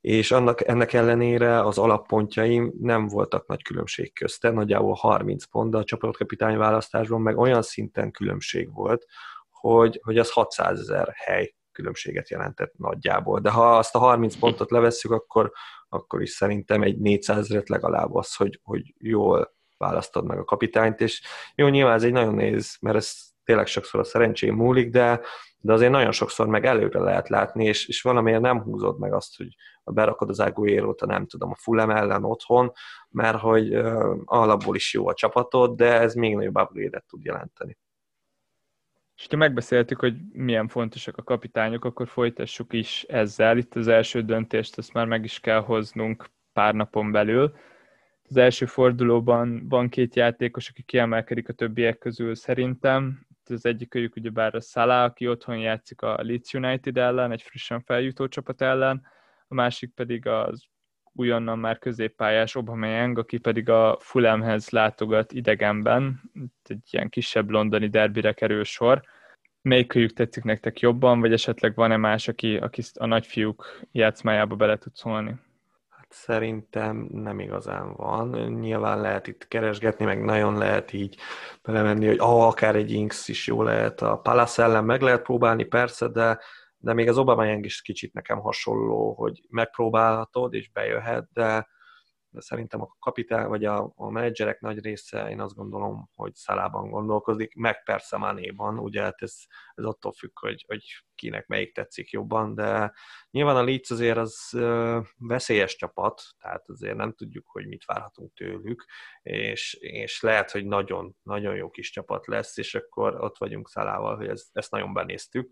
és 0.01 0.31
annak, 0.31 0.69
ennek 0.69 0.93
ellenére 0.93 1.61
az 1.61 1.79
alappontjaim 1.79 2.73
nem 2.81 3.07
voltak 3.07 3.47
nagy 3.47 3.63
különbség 3.63 4.13
közte, 4.13 4.51
nagyjából 4.51 4.95
30 4.95 5.45
pont, 5.45 5.71
de 5.71 5.79
a 5.79 5.85
csapatkapitány 5.85 6.57
választásban 6.57 7.21
meg 7.21 7.39
olyan 7.39 7.63
szinten 7.63 8.11
különbség 8.11 8.75
volt, 8.75 9.07
hogy, 9.51 10.01
hogy 10.03 10.19
az 10.19 10.31
600 10.31 10.81
ezer 10.81 11.13
hely 11.15 11.55
különbséget 11.75 12.31
jelentett 12.31 12.73
nagyjából. 12.77 13.41
De 13.41 13.51
ha 13.51 13.77
azt 13.77 13.95
a 13.95 13.99
30 13.99 14.37
pontot 14.37 14.71
levesszük, 14.71 15.11
akkor, 15.11 15.53
akkor 15.95 16.23
is 16.23 16.31
szerintem 16.31 16.83
egy 16.83 16.99
400 16.99 17.39
ezeret 17.39 17.69
legalább 17.69 18.15
az, 18.15 18.35
hogy, 18.35 18.61
hogy 18.63 18.95
jól 18.99 19.55
választod 19.77 20.25
meg 20.25 20.39
a 20.39 20.45
kapitányt, 20.45 21.01
és 21.01 21.23
jó, 21.55 21.69
nyilván 21.69 21.95
ez 21.95 22.03
egy 22.03 22.13
nagyon 22.13 22.35
néz, 22.35 22.77
mert 22.81 22.97
ez 22.97 23.13
tényleg 23.45 23.67
sokszor 23.67 24.01
a 24.01 24.05
szerencsém 24.05 24.55
múlik, 24.55 24.91
de, 24.91 25.21
de 25.59 25.73
azért 25.73 25.91
nagyon 25.91 26.13
sokszor 26.13 26.47
meg 26.47 26.65
előre 26.67 27.01
lehet 27.01 27.29
látni, 27.29 27.65
és, 27.65 27.89
és 27.89 28.03
valamiért 28.03 28.41
nem 28.41 28.63
húzod 28.63 28.99
meg 28.99 29.13
azt, 29.13 29.37
hogy 29.37 29.49
berakod 29.85 30.29
az 30.29 30.41
Aguero-t, 30.41 31.07
nem 31.07 31.27
tudom, 31.27 31.51
a 31.51 31.57
Fulham 31.57 31.91
ellen 31.91 32.25
otthon, 32.25 32.73
mert 33.09 33.39
hogy 33.39 33.77
uh, 33.77 34.17
alapból 34.25 34.77
is 34.77 34.95
jó 34.95 35.09
a 35.09 35.15
csapatod, 35.15 35.77
de 35.77 36.01
ez 36.01 36.15
még 36.15 36.35
nagyobb 36.35 36.61
upgrade 36.61 37.05
tud 37.09 37.25
jelenteni. 37.25 37.79
És 39.17 39.27
ha 39.31 39.37
megbeszéltük, 39.37 40.01
hogy 40.01 40.15
milyen 40.33 40.69
fontosak 40.69 41.17
a 41.17 41.23
kapitányok, 41.23 41.85
akkor 41.85 42.09
folytassuk 42.09 42.73
is 42.73 43.03
ezzel. 43.03 43.59
Itt 43.59 43.75
az 43.75 43.89
első 43.89 44.23
döntést 44.23 44.79
ezt 44.79 44.93
már 44.93 45.07
meg 45.07 45.25
is 45.25 45.41
kell 45.41 45.61
hoznunk 45.61 46.31
pár 46.53 46.75
napon 46.75 47.13
belül. 47.13 47.57
Az 48.29 48.37
első 48.37 48.67
fordulóban 48.67 49.69
van 49.69 49.89
két 49.89 50.15
játékos, 50.15 50.69
aki 50.69 50.83
kiemelkedik 50.83 51.49
a 51.49 51.53
többiek 51.53 51.99
közül 51.99 52.35
szerintem. 52.35 53.27
Az 53.45 53.67
egyik 53.67 53.95
őjük 53.95 54.17
ugyebár 54.17 54.55
a 54.55 54.61
Salah, 54.61 55.05
aki 55.05 55.29
otthon 55.29 55.59
játszik 55.59 56.03
a 56.03 56.23
Leeds 56.23 56.55
United 56.55 56.97
ellen, 56.97 57.33
egy 57.33 57.43
frissen 57.43 57.81
feljutó 57.81 58.29
csapat 58.29 58.63
ellen, 58.63 59.03
a 59.49 59.55
másik 59.55 59.95
pedig 59.95 60.27
az 60.27 60.65
újonnan 61.15 61.59
már 61.59 61.79
középpályás 61.79 62.57
Aubameyang, 62.57 63.19
aki 63.19 63.39
pedig 63.39 63.69
a 63.69 63.97
Fulhamhez 64.01 64.71
látogat 64.71 65.33
idegenben, 65.33 66.21
egy 66.65 66.89
ilyen 66.91 67.09
kisebb 67.09 67.51
londoni 67.51 67.89
derbire 67.89 68.33
kerül 68.33 68.65
sor. 68.65 69.03
Melyikőjük 69.63 70.13
tetszik 70.13 70.45
nektek 70.45 70.81
jobban, 70.81 71.21
vagy 71.21 71.33
esetleg 71.33 71.75
van-e 71.75 71.97
más, 71.97 72.29
aki, 72.29 72.57
aki 72.57 72.83
a 72.95 73.07
nagyfiúk 73.07 73.81
játszmájába 73.93 74.55
bele 74.57 74.77
tud 74.77 74.95
szólni? 74.95 75.35
Hát 75.89 76.07
szerintem 76.09 77.09
nem 77.13 77.41
igazán 77.41 77.93
van. 77.93 78.29
Nyilván 78.61 79.01
lehet 79.01 79.27
itt 79.27 79.49
keresgetni, 79.49 80.05
meg 80.05 80.25
nagyon 80.25 80.59
lehet 80.59 80.93
így 80.93 81.17
belemenni, 81.63 82.07
hogy 82.07 82.19
ah, 82.19 82.47
akár 82.47 82.77
egy 82.77 82.91
Inks 82.91 83.29
is 83.29 83.47
jó 83.47 83.63
lehet, 83.63 84.01
a 84.01 84.17
Palace 84.17 84.63
ellen 84.63 84.85
meg 84.85 85.01
lehet 85.01 85.23
próbálni, 85.23 85.65
persze, 85.65 86.09
de 86.09 86.39
de 86.85 86.93
még 86.93 87.09
az 87.09 87.19
Obama 87.19 87.53
is 87.53 87.83
kicsit 87.83 88.13
nekem 88.13 88.39
hasonló, 88.39 89.15
hogy 89.15 89.47
megpróbálhatod 89.49 90.55
és 90.55 90.71
bejöhet, 90.71 91.29
de, 91.33 91.69
de 92.29 92.41
szerintem 92.41 92.81
a 92.81 92.97
kapitány 92.99 93.47
vagy 93.47 93.65
a, 93.65 93.93
a 93.97 94.11
menedzserek 94.11 94.61
nagy 94.61 94.81
része, 94.83 95.31
én 95.31 95.41
azt 95.41 95.55
gondolom, 95.55 96.09
hogy 96.15 96.35
szalában 96.35 96.91
gondolkozik, 96.91 97.55
meg 97.55 97.83
persze 97.83 98.17
Manéban, 98.17 98.79
ugye 98.79 99.03
hát 99.03 99.23
ez, 99.23 99.35
ez 99.75 99.85
attól 99.85 100.13
függ, 100.13 100.39
hogy, 100.39 100.65
hogy 100.67 100.83
kinek 101.15 101.47
melyik 101.47 101.75
tetszik 101.75 102.11
jobban, 102.11 102.55
de 102.55 102.93
nyilván 103.31 103.57
a 103.57 103.65
Leeds 103.65 103.91
azért 103.91 104.19
az 104.19 104.59
veszélyes 105.17 105.77
csapat, 105.77 106.23
tehát 106.39 106.69
azért 106.69 106.97
nem 106.97 107.13
tudjuk, 107.13 107.47
hogy 107.49 107.67
mit 107.67 107.85
várhatunk 107.85 108.35
tőlük, 108.35 108.85
és, 109.23 109.75
és 109.81 110.21
lehet, 110.21 110.51
hogy 110.51 110.67
nagyon, 110.67 111.17
nagyon 111.23 111.55
jó 111.55 111.71
kis 111.71 111.91
csapat 111.91 112.27
lesz, 112.27 112.57
és 112.57 112.75
akkor 112.75 113.21
ott 113.21 113.39
vagyunk 113.39 113.69
szalával, 113.69 114.17
hogy 114.17 114.29
ez, 114.29 114.49
ezt 114.53 114.71
nagyon 114.71 114.93
benéztük. 114.93 115.51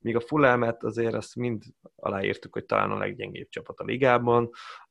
Míg 0.00 0.16
a 0.16 0.20
Fulhamet 0.20 0.82
azért 0.82 1.14
ezt 1.14 1.36
mind 1.36 1.62
aláírtuk, 1.96 2.52
hogy 2.52 2.64
talán 2.64 2.90
a 2.90 2.98
leggyengébb 2.98 3.48
csapat 3.48 3.80
a 3.80 3.84
ligában, 3.84 4.50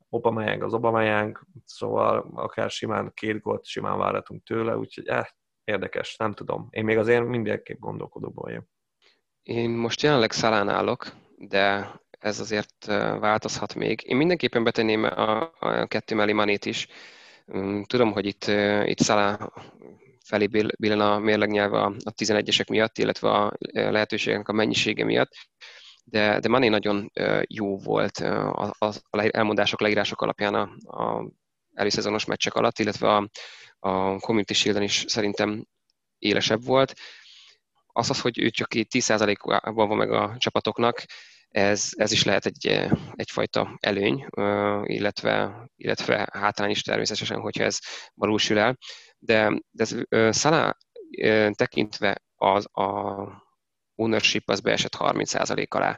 Obameyang 0.10 0.64
az 0.64 0.73
Obameyang, 0.73 1.40
szóval 1.65 2.31
akár 2.34 2.69
simán 2.69 3.11
két 3.14 3.41
gólt 3.41 3.65
simán 3.65 3.98
várhatunk 3.98 4.44
tőle, 4.44 4.77
úgyhogy 4.77 5.07
eh, 5.07 5.26
érdekes, 5.64 6.15
nem 6.18 6.34
tudom. 6.34 6.68
Én 6.69 6.84
még 6.84 6.98
azért 6.98 7.26
mindenképp 7.26 7.80
gondolkodóban 7.80 8.44
vagyok. 8.44 8.65
Én 9.44 9.69
most 9.69 10.02
jelenleg 10.02 10.31
szalán 10.31 10.69
állok, 10.69 11.06
de 11.38 11.91
ez 12.19 12.40
azért 12.40 12.86
változhat 13.19 13.76
még. 13.76 14.02
Én 14.06 14.18
mindenképpen 14.18 14.64
betenném 14.64 15.03
a, 15.03 15.41
a 15.60 15.86
kettő 15.88 16.15
mellé 16.15 16.31
manét 16.31 16.65
is. 16.65 16.88
Mm, 17.57 17.81
tudom, 17.81 18.11
hogy 18.11 18.26
itt, 18.26 18.45
itt 18.86 18.99
Szalá 18.99 19.52
felé 20.30 20.45
billen 20.80 20.99
a 20.99 21.19
mérlegnyelve 21.19 21.81
a 21.81 21.93
11-esek 22.18 22.69
miatt, 22.69 22.97
illetve 22.97 23.30
a 23.31 23.53
lehetőségek 23.72 24.47
a 24.47 24.53
mennyisége 24.53 25.06
miatt, 25.06 25.31
de, 26.03 26.39
de 26.39 26.49
Mané 26.49 26.68
nagyon 26.68 27.11
jó 27.47 27.77
volt 27.77 28.23
az 28.77 29.03
elmondások, 29.11 29.81
leírások 29.81 30.22
alapján 30.22 30.53
a, 30.53 30.69
a 31.03 31.31
előszezonos 31.73 32.26
meccsek 32.26 32.53
alatt, 32.53 32.80
illetve 32.80 33.15
a, 33.15 33.30
a 33.80 34.19
Community 34.19 34.53
shield 34.53 34.81
is 34.81 35.03
szerintem 35.07 35.65
élesebb 36.18 36.64
volt. 36.64 36.93
Az 37.85 38.10
az, 38.10 38.22
hogy 38.22 38.39
ő 38.39 38.49
csak 38.49 38.68
10%-ban 38.72 39.88
van 39.88 39.97
meg 39.97 40.11
a 40.11 40.35
csapatoknak, 40.38 41.03
ez, 41.49 41.89
ez 41.95 42.11
is 42.11 42.23
lehet 42.23 42.45
egy, 42.45 42.89
egyfajta 43.15 43.77
előny, 43.80 44.26
illetve, 44.84 45.65
illetve 45.76 46.30
hátrány 46.34 46.69
is 46.69 46.81
természetesen, 46.81 47.39
hogyha 47.39 47.64
ez 47.64 47.80
valósul 48.14 48.60
el. 48.60 48.77
De, 49.19 49.61
de 49.71 49.85
Szalá 50.31 50.77
tekintve 51.51 52.21
az 52.35 52.67
a 52.71 53.47
ownership 53.95 54.49
az 54.49 54.59
beesett 54.59 54.95
30% 54.97 55.67
alá. 55.67 55.97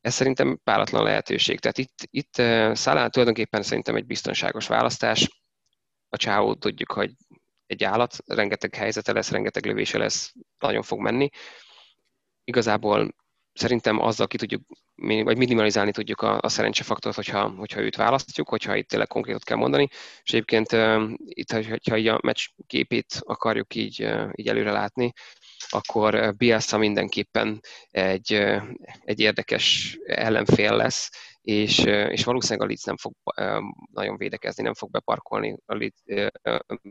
Ez 0.00 0.14
szerintem 0.14 0.60
páratlan 0.64 1.02
lehetőség. 1.02 1.60
Tehát 1.60 1.78
itt, 1.78 1.98
itt 2.10 2.34
Szalá 2.76 3.08
tulajdonképpen 3.08 3.62
szerintem 3.62 3.96
egy 3.96 4.06
biztonságos 4.06 4.66
választás. 4.66 5.42
A 6.08 6.16
csáó 6.16 6.54
tudjuk, 6.54 6.92
hogy 6.92 7.12
egy 7.66 7.84
állat, 7.84 8.16
rengeteg 8.26 8.74
helyzete 8.74 9.12
lesz, 9.12 9.30
rengeteg 9.30 9.66
lövése 9.66 9.98
lesz, 9.98 10.32
nagyon 10.58 10.82
fog 10.82 11.00
menni. 11.00 11.28
Igazából 12.44 13.14
szerintem 13.56 14.00
azzal 14.00 14.26
ki 14.26 14.36
tudjuk, 14.36 14.62
vagy 14.96 15.36
minimalizálni 15.36 15.90
tudjuk 15.90 16.20
a, 16.20 16.38
a 16.40 16.48
szerencsefaktort, 16.48 17.14
hogyha, 17.14 17.48
hogyha 17.48 17.80
őt 17.80 17.96
választjuk, 17.96 18.48
hogyha 18.48 18.76
itt 18.76 18.88
tényleg 18.88 19.08
konkrétot 19.08 19.44
kell 19.44 19.56
mondani. 19.56 19.88
És 20.22 20.32
egyébként 20.32 20.76
itt, 21.18 21.52
hogyha 21.52 21.96
így 21.96 22.06
a 22.08 22.18
meccs 22.22 22.46
képét 22.66 23.20
akarjuk 23.20 23.74
így, 23.74 24.08
így 24.32 24.48
előre 24.48 24.72
látni, 24.72 25.12
akkor 25.68 26.34
Bielsa 26.36 26.78
mindenképpen 26.78 27.60
egy, 27.90 28.32
egy 29.04 29.20
érdekes 29.20 29.96
ellenfél 30.06 30.76
lesz, 30.76 31.10
és, 31.40 31.78
és 32.08 32.24
valószínűleg 32.24 32.62
a 32.62 32.66
Leeds 32.66 32.84
nem 32.84 32.96
fog 32.96 33.14
nagyon 33.92 34.16
védekezni, 34.16 34.62
nem 34.62 34.74
fog 34.74 34.90
beparkolni, 34.90 35.56
a 35.66 35.74
Leeds, 35.74 36.30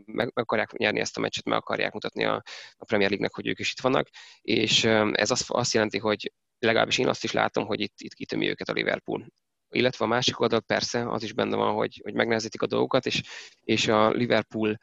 meg 0.04 0.30
akarják 0.34 0.72
nyerni 0.72 1.00
ezt 1.00 1.16
a 1.16 1.20
meccset, 1.20 1.44
meg 1.44 1.58
akarják 1.58 1.92
mutatni 1.92 2.24
a, 2.24 2.42
a 2.76 2.84
Premier 2.84 3.08
League-nek, 3.08 3.34
hogy 3.34 3.46
ők 3.46 3.58
is 3.58 3.70
itt 3.70 3.80
vannak, 3.80 4.08
és 4.42 4.84
ez 5.12 5.30
azt, 5.30 5.50
azt 5.50 5.74
jelenti, 5.74 5.98
hogy 5.98 6.32
legalábbis 6.58 6.98
én 6.98 7.08
azt 7.08 7.24
is 7.24 7.32
látom, 7.32 7.66
hogy 7.66 7.80
itt, 7.80 7.94
itt 7.96 8.14
kitömi 8.14 8.48
őket 8.48 8.68
a 8.68 8.72
Liverpool. 8.72 9.26
Illetve 9.68 10.04
a 10.04 10.08
másik 10.08 10.40
oldal 10.40 10.60
persze 10.60 11.10
az 11.10 11.22
is 11.22 11.32
benne 11.32 11.56
van, 11.56 11.74
hogy, 11.74 12.00
hogy 12.02 12.14
megnehezítik 12.14 12.62
a 12.62 12.66
dolgokat, 12.66 13.06
és, 13.06 13.22
és 13.60 13.88
a 13.88 14.10
Liverpool 14.10 14.78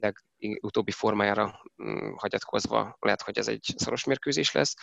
legutóbbi 0.00 0.90
formájára 0.90 1.62
hagyatkozva 2.16 2.96
lehet, 3.00 3.22
hogy 3.22 3.38
ez 3.38 3.48
egy 3.48 3.74
szoros 3.76 4.04
mérkőzés 4.04 4.52
lesz, 4.52 4.74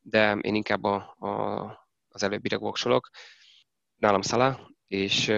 de 0.00 0.36
én 0.40 0.54
inkább 0.54 0.84
a, 0.84 0.94
a, 1.18 1.88
az 2.08 2.22
előbbire 2.22 2.56
voksolok. 2.56 3.10
Nálam 3.96 4.22
Szala, 4.22 4.70
és, 4.86 5.28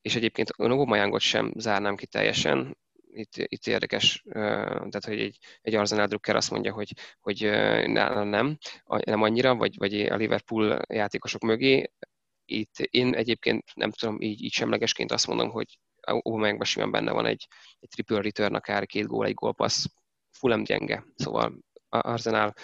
és 0.00 0.14
egyébként 0.14 0.56
Nogomajángot 0.56 1.20
sem 1.20 1.52
zárnám 1.56 1.96
ki 1.96 2.06
teljesen, 2.06 2.78
itt, 3.12 3.32
itt 3.34 3.66
érdekes, 3.66 4.22
tehát 4.32 5.04
hogy 5.04 5.20
egy, 5.20 5.38
egy 5.60 5.74
Arsenal 5.74 6.06
Drucker 6.06 6.36
azt 6.36 6.50
mondja, 6.50 6.72
hogy, 6.72 6.92
hogy 7.20 7.42
nálam 7.86 8.28
nem, 8.28 8.58
nem 9.04 9.22
annyira, 9.22 9.54
vagy, 9.54 9.76
vagy 9.76 10.00
a 10.00 10.16
Liverpool 10.16 10.80
játékosok 10.88 11.42
mögé. 11.42 11.92
Itt 12.44 12.78
én 12.78 13.14
egyébként 13.14 13.64
nem 13.74 13.90
tudom, 13.90 14.20
így, 14.20 14.42
így 14.42 14.52
semlegesként 14.52 15.12
azt 15.12 15.26
mondom, 15.26 15.50
hogy 15.50 15.78
Aubameyangban 16.00 16.66
simán 16.66 16.90
benne 16.90 17.12
van 17.12 17.26
egy, 17.26 17.48
egy 17.80 17.88
triple 17.88 18.20
return, 18.20 18.54
akár 18.54 18.86
két 18.86 19.06
gól, 19.06 19.26
egy 19.26 19.34
gólpassz, 19.34 19.84
Fulham 20.30 20.62
gyenge, 20.62 21.04
szóval 21.14 21.58
Arsenal 21.88 22.54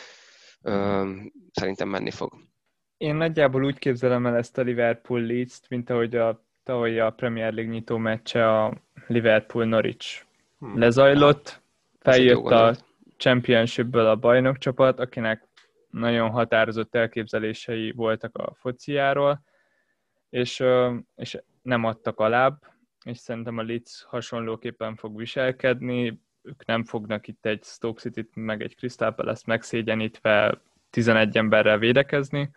ö, 0.62 1.10
szerintem 1.52 1.88
menni 1.88 2.10
fog. 2.10 2.32
Én 2.96 3.14
nagyjából 3.14 3.64
úgy 3.64 3.78
képzelem 3.78 4.26
el 4.26 4.36
ezt 4.36 4.58
a 4.58 4.62
Liverpool 4.62 5.20
leeds 5.20 5.60
mint 5.68 5.90
ahogy 5.90 6.16
a 6.16 6.46
tavalyi 6.62 6.98
a 6.98 7.10
Premier 7.10 7.52
League 7.52 7.72
nyitó 7.72 7.96
meccse 7.96 8.62
a 8.62 8.72
Liverpool-Norwich 9.06 10.24
hmm. 10.65 10.78
lezajlott, 10.78 11.62
feljött 12.01 12.45
a 12.45 12.77
Championshipből 13.16 14.07
a 14.07 14.16
bajnokcsapat, 14.16 15.01
akinek 15.01 15.49
nagyon 15.91 16.31
határozott 16.31 16.95
elképzelései 16.95 17.93
voltak 17.93 18.39
a 18.39 18.55
fociáról, 18.55 19.43
és, 20.31 20.62
és 21.15 21.39
nem 21.62 21.85
adtak 21.85 22.20
alább, 22.20 22.62
és 23.05 23.19
szerintem 23.19 23.59
a 23.59 23.62
Leeds 23.62 24.05
hasonlóképpen 24.09 24.97
fog 24.97 25.16
viselkedni, 25.16 26.20
ők 26.43 26.66
nem 26.66 26.85
fognak 26.85 27.28
itt 27.28 27.47
egy 27.47 27.62
Stoke 27.62 28.01
City-t, 28.01 28.31
meg 28.35 28.62
egy 28.62 28.77
Crystal 28.77 29.15
Palace 29.15 29.43
megszégyenítve 29.47 30.61
11 30.91 31.36
emberrel 31.36 31.78
védekezni. 31.78 32.51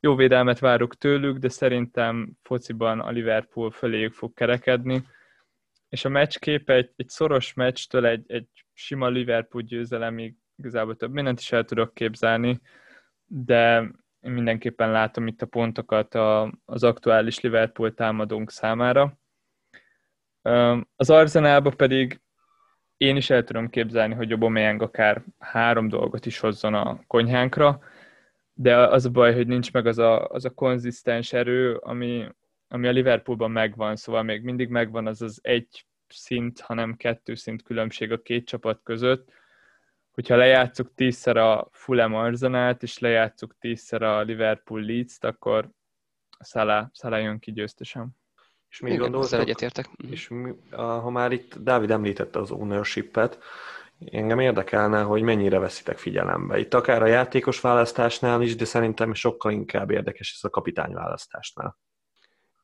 Jó 0.00 0.14
védelmet 0.14 0.58
várok 0.58 0.96
tőlük, 0.96 1.36
de 1.36 1.48
szerintem 1.48 2.30
fociban 2.42 3.00
a 3.00 3.10
Liverpool 3.10 3.70
föléjük 3.70 4.12
fog 4.12 4.34
kerekedni, 4.34 5.04
és 5.90 6.04
a 6.04 6.08
meccskép 6.08 6.70
egy, 6.70 6.90
egy 6.96 7.08
szoros 7.08 7.54
meccstől 7.54 8.06
egy, 8.06 8.24
egy 8.26 8.48
sima 8.72 9.08
Liverpool 9.08 9.62
győzelemig 9.62 10.36
igazából 10.56 10.96
több 10.96 11.12
mindent 11.12 11.40
is 11.40 11.52
el 11.52 11.64
tudok 11.64 11.94
képzelni, 11.94 12.60
de 13.26 13.90
én 14.20 14.32
mindenképpen 14.32 14.90
látom 14.90 15.26
itt 15.26 15.42
a 15.42 15.46
pontokat 15.46 16.14
a, 16.14 16.52
az 16.64 16.82
aktuális 16.82 17.40
Liverpool 17.40 17.94
támadónk 17.94 18.50
számára. 18.50 19.18
Az 20.96 21.10
Arzenálba 21.10 21.70
pedig 21.70 22.20
én 22.96 23.16
is 23.16 23.30
el 23.30 23.44
tudom 23.44 23.68
képzelni, 23.68 24.14
hogy 24.14 24.32
Aubameyang 24.32 24.82
akár 24.82 25.24
három 25.38 25.88
dolgot 25.88 26.26
is 26.26 26.38
hozzon 26.38 26.74
a 26.74 27.00
konyhánkra, 27.06 27.80
de 28.52 28.76
az 28.76 29.04
a 29.04 29.10
baj, 29.10 29.34
hogy 29.34 29.46
nincs 29.46 29.72
meg 29.72 29.86
az 29.86 29.98
a, 29.98 30.26
az 30.26 30.44
a 30.44 30.50
konzisztens 30.50 31.32
erő, 31.32 31.74
ami, 31.74 32.28
ami 32.72 32.88
a 32.88 32.90
Liverpoolban 32.90 33.50
megvan, 33.50 33.96
szóval 33.96 34.22
még 34.22 34.42
mindig 34.42 34.68
megvan 34.68 35.06
az 35.06 35.22
az 35.22 35.38
egy 35.42 35.86
szint, 36.08 36.60
hanem 36.60 36.96
kettő 36.96 37.34
szint 37.34 37.62
különbség 37.62 38.12
a 38.12 38.22
két 38.22 38.46
csapat 38.46 38.80
között. 38.82 39.32
Hogyha 40.10 40.36
lejátszuk 40.36 40.94
tízszer 40.94 41.36
a 41.36 41.68
Fulham 41.72 42.14
Arzenát, 42.14 42.82
és 42.82 42.98
lejátszuk 42.98 43.56
tízszer 43.58 44.02
a 44.02 44.20
Liverpool 44.20 44.80
Leeds-t, 44.80 45.24
akkor 45.24 45.70
Salah, 46.44 46.86
Salah 46.92 47.22
jön 47.22 47.38
ki 47.38 47.52
győztesen. 47.52 48.16
És 48.68 48.80
még 48.80 48.98
gondoltam, 48.98 49.40
egyetértek. 49.40 49.88
Mhm. 49.98 50.12
És 50.12 50.28
mi, 50.28 50.52
ha 50.70 51.10
már 51.10 51.32
itt 51.32 51.56
Dávid 51.58 51.90
említette 51.90 52.38
az 52.38 52.50
ownership-et, 52.50 53.38
engem 54.10 54.38
érdekelne, 54.38 55.02
hogy 55.02 55.22
mennyire 55.22 55.58
veszitek 55.58 55.98
figyelembe. 55.98 56.58
Itt 56.58 56.74
akár 56.74 57.02
a 57.02 57.06
játékos 57.06 57.60
választásnál 57.60 58.42
is, 58.42 58.56
de 58.56 58.64
szerintem 58.64 59.14
sokkal 59.14 59.52
inkább 59.52 59.90
érdekes 59.90 60.32
ez 60.36 60.44
a 60.44 60.50
kapitány 60.50 60.92
választásnál. 60.92 61.78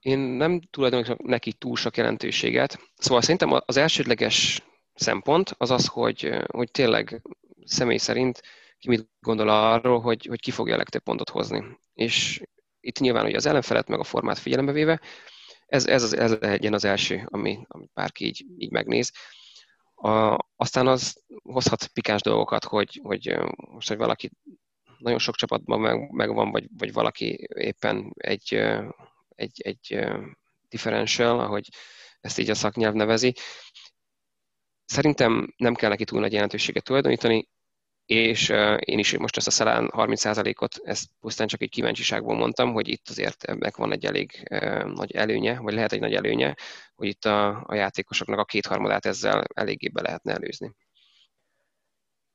Én 0.06 0.18
nem 0.18 0.60
tulajdonítok 0.60 1.22
neki 1.22 1.52
túl 1.52 1.76
sok 1.76 1.96
jelentőséget. 1.96 2.78
Szóval 2.96 3.22
szerintem 3.22 3.60
az 3.66 3.76
elsődleges 3.76 4.62
szempont 4.94 5.54
az 5.58 5.70
az, 5.70 5.86
hogy, 5.86 6.30
hogy 6.46 6.70
tényleg 6.70 7.22
személy 7.64 7.96
szerint 7.96 8.42
ki 8.78 8.88
mit 8.88 9.08
gondol 9.20 9.48
arról, 9.48 10.00
hogy, 10.00 10.26
hogy 10.26 10.40
ki 10.40 10.50
fogja 10.50 10.74
a 10.74 10.76
legtöbb 10.76 11.02
pontot 11.02 11.30
hozni. 11.30 11.78
És 11.94 12.42
itt 12.80 12.98
nyilván 12.98 13.24
hogy 13.24 13.34
az 13.34 13.46
ellenfelet 13.46 13.88
meg 13.88 13.98
a 13.98 14.04
formát 14.04 14.38
figyelembe 14.38 14.72
véve, 14.72 15.00
ez, 15.66 15.86
ez, 15.86 16.02
az, 16.02 16.16
ez 16.16 16.36
legyen 16.40 16.74
az 16.74 16.84
első, 16.84 17.26
ami, 17.30 17.58
amit 17.68 17.90
bárki 17.94 18.24
így, 18.24 18.44
így 18.58 18.70
megnéz. 18.70 19.12
A, 19.94 20.38
aztán 20.56 20.86
az 20.86 21.22
hozhat 21.42 21.86
pikáns 21.86 22.22
dolgokat, 22.22 22.64
hogy, 22.64 23.00
hogy 23.02 23.36
most, 23.56 23.88
hogy 23.88 23.96
valaki 23.96 24.30
nagyon 24.98 25.18
sok 25.18 25.34
csapatban 25.34 25.80
meg, 25.80 26.10
megvan, 26.12 26.50
vagy, 26.50 26.68
vagy 26.78 26.92
valaki 26.92 27.48
éppen 27.54 28.12
egy 28.16 28.66
egy, 29.36 29.60
egy 29.64 30.06
differential, 30.68 31.40
ahogy 31.40 31.68
ezt 32.20 32.38
így 32.38 32.50
a 32.50 32.54
szaknyelv 32.54 32.94
nevezi. 32.94 33.34
Szerintem 34.84 35.54
nem 35.56 35.74
kell 35.74 35.88
neki 35.90 36.04
túl 36.04 36.20
nagy 36.20 36.32
jelentőséget 36.32 36.84
tulajdonítani, 36.84 37.48
és 38.06 38.48
én 38.78 38.98
is 38.98 39.18
most 39.18 39.36
ezt 39.36 39.46
a 39.46 39.50
Szelán 39.50 39.90
30%-ot, 39.92 40.80
ezt 40.82 41.06
pusztán 41.20 41.46
csak 41.46 41.62
egy 41.62 41.70
kíváncsiságból 41.70 42.36
mondtam, 42.36 42.72
hogy 42.72 42.88
itt 42.88 43.08
azért 43.08 43.44
ennek 43.44 43.76
van 43.76 43.92
egy 43.92 44.04
elég 44.04 44.48
nagy 44.84 45.12
előnye, 45.12 45.58
vagy 45.60 45.74
lehet 45.74 45.92
egy 45.92 46.00
nagy 46.00 46.14
előnye, 46.14 46.54
hogy 46.94 47.08
itt 47.08 47.24
a, 47.24 47.64
a 47.66 47.74
játékosoknak 47.74 48.38
a 48.38 48.44
kétharmadát 48.44 49.06
ezzel 49.06 49.44
eléggé 49.54 49.88
be 49.88 50.02
lehetne 50.02 50.32
előzni. 50.32 50.74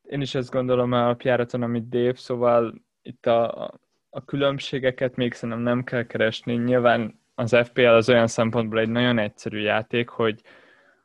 Én 0.01 0.21
is 0.21 0.35
ezt 0.35 0.49
gondolom 0.49 0.91
a 0.91 1.03
alapjáraton, 1.03 1.61
amit 1.61 1.89
Dave, 1.89 2.15
szóval 2.15 2.81
itt 3.01 3.25
a, 3.25 3.71
a 4.13 4.25
különbségeket 4.25 5.15
még 5.15 5.33
szerintem 5.33 5.63
nem 5.63 5.83
kell 5.83 6.03
keresni. 6.03 6.53
Nyilván 6.53 7.19
az 7.35 7.57
FPL 7.63 7.85
az 7.85 8.09
olyan 8.09 8.27
szempontból 8.27 8.79
egy 8.79 8.89
nagyon 8.89 9.17
egyszerű 9.17 9.59
játék, 9.59 10.09
hogy 10.09 10.41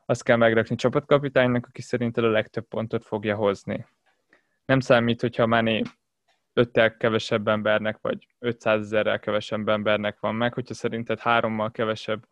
azt 0.07 0.23
kell 0.23 0.37
megrakni 0.37 0.77
csapatkapitánynak, 0.77 1.66
aki 1.66 1.83
szerinted 1.83 2.24
a 2.24 2.28
legtöbb 2.28 2.65
pontot 2.69 3.05
fogja 3.05 3.37
hozni. 3.37 3.87
Nem 4.65 4.81
számít, 4.81 5.20
hogyha 5.20 5.47
Mané 5.47 5.83
öttel 6.53 6.97
kevesebb 6.97 7.49
embernek, 7.49 7.99
vagy 8.01 8.27
500 8.39 8.81
ezerrel 8.81 9.19
kevesebb 9.19 9.69
embernek 9.69 10.20
van 10.20 10.35
meg, 10.35 10.55
hogyha 10.55 10.74
szerinted 10.74 11.19
hárommal 11.19 11.70
kevesebb 11.70 12.27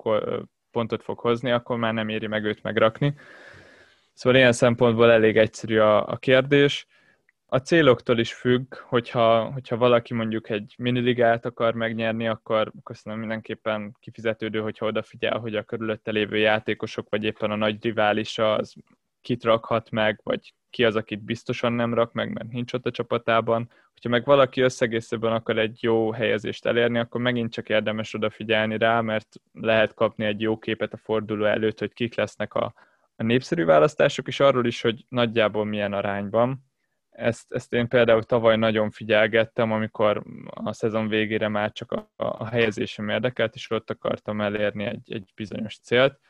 pontot 0.70 1.02
fog 1.02 1.18
hozni, 1.18 1.50
akkor 1.50 1.76
már 1.76 1.94
nem 1.94 2.08
éri 2.08 2.26
meg 2.26 2.44
őt 2.44 2.62
megrakni. 2.62 3.14
Szóval 4.12 4.38
ilyen 4.38 4.52
szempontból 4.52 5.10
elég 5.10 5.36
egyszerű 5.36 5.78
a, 5.78 6.06
a 6.06 6.16
kérdés 6.16 6.86
a 7.54 7.60
céloktól 7.60 8.18
is 8.18 8.34
függ, 8.34 8.74
hogyha, 8.74 9.50
hogyha 9.52 9.76
valaki 9.76 10.14
mondjuk 10.14 10.48
egy 10.50 10.74
miniligát 10.78 11.44
akar 11.44 11.74
megnyerni, 11.74 12.28
akkor, 12.28 12.72
akkor 12.78 12.96
szerintem 12.96 13.18
mindenképpen 13.18 13.96
kifizetődő, 14.00 14.60
hogyha 14.60 14.86
odafigyel, 14.86 15.38
hogy 15.38 15.54
a 15.56 15.62
körülötte 15.62 16.10
lévő 16.10 16.36
játékosok, 16.36 17.08
vagy 17.08 17.24
éppen 17.24 17.50
a 17.50 17.56
nagy 17.56 17.82
riválisa 17.82 18.54
az 18.54 18.74
kit 19.20 19.44
rakhat 19.44 19.90
meg, 19.90 20.20
vagy 20.22 20.54
ki 20.70 20.84
az, 20.84 20.96
akit 20.96 21.24
biztosan 21.24 21.72
nem 21.72 21.94
rak 21.94 22.12
meg, 22.12 22.32
mert 22.32 22.50
nincs 22.50 22.72
ott 22.72 22.86
a 22.86 22.90
csapatában. 22.90 23.70
Hogyha 23.92 24.08
meg 24.08 24.24
valaki 24.24 24.60
összegészében 24.60 25.32
akar 25.32 25.58
egy 25.58 25.82
jó 25.82 26.12
helyezést 26.12 26.66
elérni, 26.66 26.98
akkor 26.98 27.20
megint 27.20 27.52
csak 27.52 27.68
érdemes 27.68 28.14
odafigyelni 28.14 28.78
rá, 28.78 29.00
mert 29.00 29.28
lehet 29.52 29.94
kapni 29.94 30.24
egy 30.24 30.40
jó 30.40 30.58
képet 30.58 30.92
a 30.92 30.96
forduló 30.96 31.44
előtt, 31.44 31.78
hogy 31.78 31.92
kik 31.92 32.14
lesznek 32.14 32.54
a, 32.54 32.74
a 33.16 33.22
népszerű 33.22 33.64
választások, 33.64 34.26
és 34.26 34.40
arról 34.40 34.66
is, 34.66 34.80
hogy 34.80 35.04
nagyjából 35.08 35.64
milyen 35.64 35.92
arányban. 35.92 36.72
Ezt, 37.14 37.52
ezt 37.52 37.72
én 37.72 37.88
például 37.88 38.22
tavaly 38.22 38.56
nagyon 38.56 38.90
figyelgettem, 38.90 39.72
amikor 39.72 40.22
a 40.44 40.72
szezon 40.72 41.08
végére 41.08 41.48
már 41.48 41.72
csak 41.72 41.92
a, 41.92 42.10
a 42.16 42.46
helyezésem 42.46 43.08
érdekelt, 43.08 43.54
és 43.54 43.70
ott 43.70 43.90
akartam 43.90 44.40
elérni 44.40 44.84
egy, 44.84 45.12
egy 45.12 45.32
bizonyos 45.34 45.78
célt. 45.78 46.20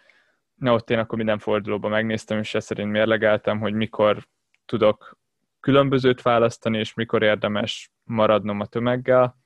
Na, 0.55 0.73
ott 0.73 0.90
én 0.90 0.98
akkor 0.98 1.16
minden 1.16 1.39
fordulóban 1.39 1.90
megnéztem, 1.90 2.39
és 2.39 2.55
ezt 2.55 2.66
szerint 2.66 2.90
mérlegeltem, 2.90 3.61
hogy 3.61 3.73
mikor 3.73 4.27
tudok 4.66 5.19
különbözőt 5.61 6.23
választani, 6.23 6.78
és 6.78 6.94
mikor 6.94 7.23
érdemes 7.23 7.90
maradnom 8.02 8.61
a 8.61 8.66
tömeggel. 8.66 9.36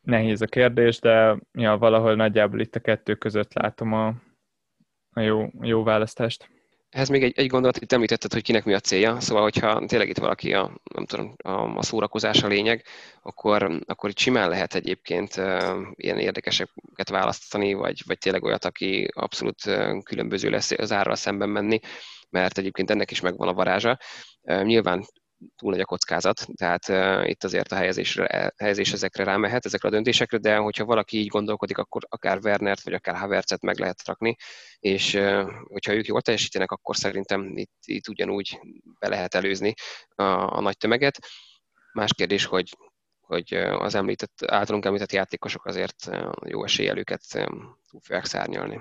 Nehéz 0.00 0.40
a 0.42 0.46
kérdés, 0.46 1.00
de 1.00 1.38
ja, 1.52 1.78
valahol 1.78 2.14
nagyjából 2.14 2.60
itt 2.60 2.74
a 2.74 2.80
kettő 2.80 3.14
között 3.14 3.52
látom 3.52 3.92
a, 3.92 4.06
a 5.10 5.20
jó, 5.20 5.50
jó 5.60 5.82
választást. 5.82 6.53
Ehhez 6.94 7.08
még 7.08 7.22
egy, 7.22 7.32
egy 7.36 7.46
gondolat, 7.46 7.76
itt 7.76 7.92
említetted, 7.92 8.32
hogy 8.32 8.42
kinek 8.42 8.64
mi 8.64 8.74
a 8.74 8.80
célja, 8.80 9.20
szóval 9.20 9.42
hogyha 9.42 9.84
tényleg 9.86 10.08
itt 10.08 10.18
valaki 10.18 10.52
a, 10.52 10.80
nem 10.94 11.06
tudom, 11.06 11.34
a, 11.42 11.50
a 11.50 11.82
szórakozás 11.82 12.42
a 12.42 12.46
lényeg, 12.46 12.84
akkor, 13.22 13.82
akkor 13.86 14.10
itt 14.10 14.18
simán 14.18 14.48
lehet 14.48 14.74
egyébként 14.74 15.36
uh, 15.36 15.76
ilyen 15.94 16.18
érdekeseket 16.18 17.08
választani, 17.08 17.72
vagy, 17.72 18.02
vagy 18.06 18.18
tényleg 18.18 18.42
olyat, 18.42 18.64
aki 18.64 19.08
abszolút 19.14 19.66
uh, 19.66 20.02
különböző 20.02 20.50
lesz 20.50 20.70
az 20.70 20.92
árral 20.92 21.14
szemben 21.14 21.48
menni, 21.48 21.80
mert 22.30 22.58
egyébként 22.58 22.90
ennek 22.90 23.10
is 23.10 23.20
megvan 23.20 23.48
a 23.48 23.54
varázsa. 23.54 23.98
Uh, 24.42 24.62
nyilván 24.62 25.04
túl 25.56 25.70
nagy 25.70 25.80
a 25.80 25.84
kockázat, 25.84 26.46
tehát 26.54 26.88
uh, 26.88 27.28
itt 27.28 27.44
azért 27.44 27.72
a 27.72 27.76
helyezésre, 27.76 28.52
helyezés 28.56 28.92
ezekre 28.92 29.24
rámehet, 29.24 29.64
ezekre 29.64 29.88
a 29.88 29.92
döntésekre, 29.92 30.38
de 30.38 30.56
hogyha 30.56 30.84
valaki 30.84 31.18
így 31.18 31.26
gondolkodik, 31.26 31.78
akkor 31.78 32.02
akár 32.08 32.38
Wernert 32.42 32.82
vagy 32.82 32.92
akár 32.92 33.16
Havertzet 33.16 33.62
meg 33.62 33.78
lehet 33.78 34.06
rakni, 34.06 34.36
és 34.78 35.14
uh, 35.14 35.50
hogyha 35.62 35.94
ők 35.94 36.06
jól 36.06 36.22
teljesítenek, 36.22 36.70
akkor 36.70 36.96
szerintem 36.96 37.56
itt, 37.56 37.78
itt 37.84 38.08
ugyanúgy 38.08 38.60
be 38.98 39.08
lehet 39.08 39.34
előzni 39.34 39.74
a, 40.08 40.22
a 40.56 40.60
nagy 40.60 40.76
tömeget. 40.76 41.18
Más 41.92 42.14
kérdés, 42.14 42.44
hogy 42.44 42.76
hogy 43.26 43.54
az 43.54 43.94
említett, 43.94 44.44
általunk 44.46 44.84
említett 44.84 45.12
játékosok 45.12 45.66
azért 45.66 46.10
jó 46.46 46.64
eséllyel 46.64 46.98
őket 46.98 47.22
túl 47.90 48.00
fogják 48.02 48.24
szárnyalni. 48.24 48.80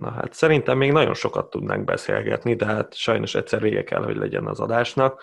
Na 0.00 0.10
hát 0.10 0.32
szerintem 0.32 0.78
még 0.78 0.92
nagyon 0.92 1.14
sokat 1.14 1.50
tudnánk 1.50 1.84
beszélgetni, 1.84 2.54
de 2.54 2.66
hát 2.66 2.94
sajnos 2.94 3.34
egyszer 3.34 3.60
vége 3.60 3.84
kell, 3.84 4.04
hogy 4.04 4.16
legyen 4.16 4.46
az 4.46 4.60
adásnak. 4.60 5.22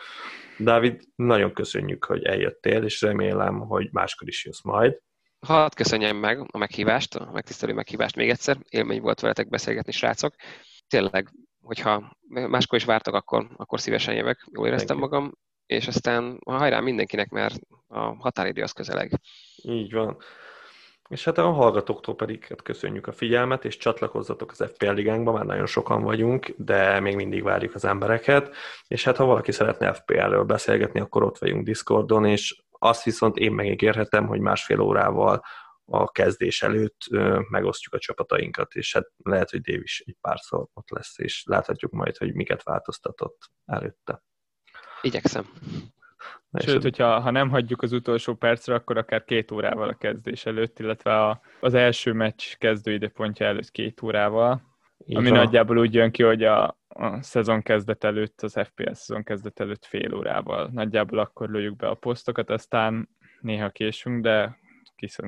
Dávid, 0.58 1.02
nagyon 1.16 1.54
köszönjük, 1.54 2.06
hogy 2.06 2.24
eljöttél, 2.24 2.84
és 2.84 3.02
remélem, 3.02 3.60
hogy 3.60 3.90
máskor 3.92 4.28
is 4.28 4.46
jössz 4.46 4.62
majd. 4.62 5.00
Hadd 5.40 5.70
köszönjem 5.76 6.18
meg 6.18 6.46
a 6.52 6.58
meghívást, 6.58 7.16
a 7.16 7.32
megtisztelő 7.34 7.74
meghívást 7.74 8.16
még 8.16 8.30
egyszer. 8.30 8.58
Élmény 8.70 9.02
volt 9.02 9.20
veletek 9.20 9.50
beszélgetni, 9.50 9.92
srácok. 9.92 10.36
Tényleg, 10.88 11.30
hogyha 11.62 12.18
máskor 12.30 12.78
is 12.78 12.86
vártak, 12.86 13.14
akkor, 13.14 13.48
akkor 13.56 13.80
szívesen 13.80 14.16
jövök. 14.16 14.46
Jól 14.52 14.68
éreztem 14.68 14.98
magam, 14.98 15.34
és 15.66 15.88
aztán 15.88 16.40
hajrá 16.46 16.80
mindenkinek, 16.80 17.30
mert 17.30 17.60
a 17.88 18.00
határidő 18.00 18.62
az 18.62 18.72
közeleg. 18.72 19.20
Így 19.56 19.94
van. 19.94 20.18
És 21.10 21.24
hát 21.24 21.38
a 21.38 21.52
hallgatóktól 21.52 22.16
pedig 22.16 22.46
hát 22.46 22.62
köszönjük 22.62 23.08
a 23.08 23.12
figyelmet, 23.12 23.66
és 23.66 23.78
csatlakozzatok 23.78 24.52
az 24.52 24.70
FPL 24.74 24.92
ligánkba, 24.92 25.32
már 25.32 25.46
nagyon 25.46 25.66
sokan 25.66 26.02
vagyunk, 26.02 26.54
de 26.58 27.00
még 27.00 27.16
mindig 27.16 27.44
várjuk 27.44 27.76
az 27.76 27.86
embereket, 27.86 28.56
és 28.88 29.04
hát 29.04 29.18
ha 29.18 29.26
valaki 29.26 29.52
szeretne 29.52 29.94
FPL-ről 29.94 30.44
beszélgetni, 30.44 31.00
akkor 31.00 31.24
ott 31.24 31.38
vagyunk 31.38 31.66
Discordon, 31.66 32.26
és 32.26 32.64
azt 32.70 33.04
viszont 33.04 33.38
én 33.38 33.52
megígérhetem, 33.52 34.28
hogy 34.28 34.40
másfél 34.40 34.80
órával 34.80 35.44
a 35.86 36.12
kezdés 36.12 36.62
előtt 36.62 36.98
megosztjuk 37.50 37.94
a 37.94 38.00
csapatainkat, 38.00 38.74
és 38.74 38.94
hát 38.94 39.12
lehet, 39.24 39.50
hogy 39.50 39.62
Dév 39.62 39.82
is 39.82 40.04
egy 40.06 40.18
párszor 40.22 40.68
ott 40.74 40.90
lesz, 40.90 41.20
és 41.20 41.44
láthatjuk 41.46 41.92
majd, 41.92 42.18
hogy 42.18 42.34
miket 42.34 42.64
változtatott 42.64 43.52
előtte. 43.66 44.24
Igyekszem. 45.02 45.50
Sőt, 46.54 46.82
hogyha 46.82 47.20
ha 47.20 47.32
nem 47.32 47.50
hagyjuk 47.50 47.82
az 47.82 47.92
utolsó 47.92 48.34
percre, 48.34 48.74
akkor 48.74 48.98
akár 48.98 49.24
két 49.24 49.52
órával 49.52 49.90
a 49.90 49.94
kezdés 49.94 50.46
előtt, 50.46 50.80
illetve 50.80 51.22
a, 51.22 51.42
az 51.60 51.74
első 51.74 52.14
meccs 52.14 52.44
kezdőidőpontja 52.58 53.46
előtt 53.46 53.72
két 53.72 54.02
órával, 54.02 54.62
Így 55.06 55.18
ami 55.18 55.30
van. 55.30 55.38
nagyjából 55.38 55.78
úgy 55.78 55.94
jön 55.94 56.12
ki, 56.12 56.24
hogy 56.24 56.44
a, 56.44 56.78
a 56.88 57.22
szezon 57.22 57.62
kezdet 57.62 58.04
előtt, 58.04 58.42
az 58.42 58.60
FPS 58.64 58.98
szezon 58.98 59.24
kezdet 59.24 59.60
előtt 59.60 59.86
fél 59.86 60.14
órával. 60.14 60.70
Nagyjából 60.74 61.20
akkor 61.20 61.50
lőjük 61.50 61.76
be 61.76 61.88
a 61.88 61.94
posztokat, 61.94 62.50
aztán 62.50 63.10
néha 63.42 63.70
késünk, 63.70 64.24
de 64.24 64.58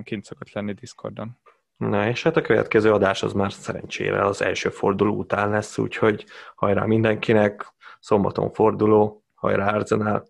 kint 0.03 0.23
szokott 0.23 0.51
lenni 0.51 0.73
Discordon. 0.73 1.37
Na, 1.77 2.07
és 2.07 2.23
hát 2.23 2.37
a 2.37 2.41
következő 2.41 2.93
adás 2.93 3.23
az 3.23 3.33
már 3.33 3.53
szerencsére 3.53 4.25
az 4.25 4.41
első 4.41 4.69
forduló 4.69 5.15
után 5.15 5.49
lesz, 5.49 5.77
úgyhogy 5.77 6.25
hajrá 6.55 6.85
mindenkinek, 6.85 7.73
szombaton 7.99 8.51
forduló, 8.51 9.23
hajrá 9.33 9.73
Arsenal, 9.73 10.27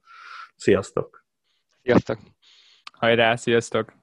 Sziasztok! 0.56 1.26
Sziasztok! 1.84 2.20
Hajrá, 2.94 3.36
sziasztok! 3.36 3.94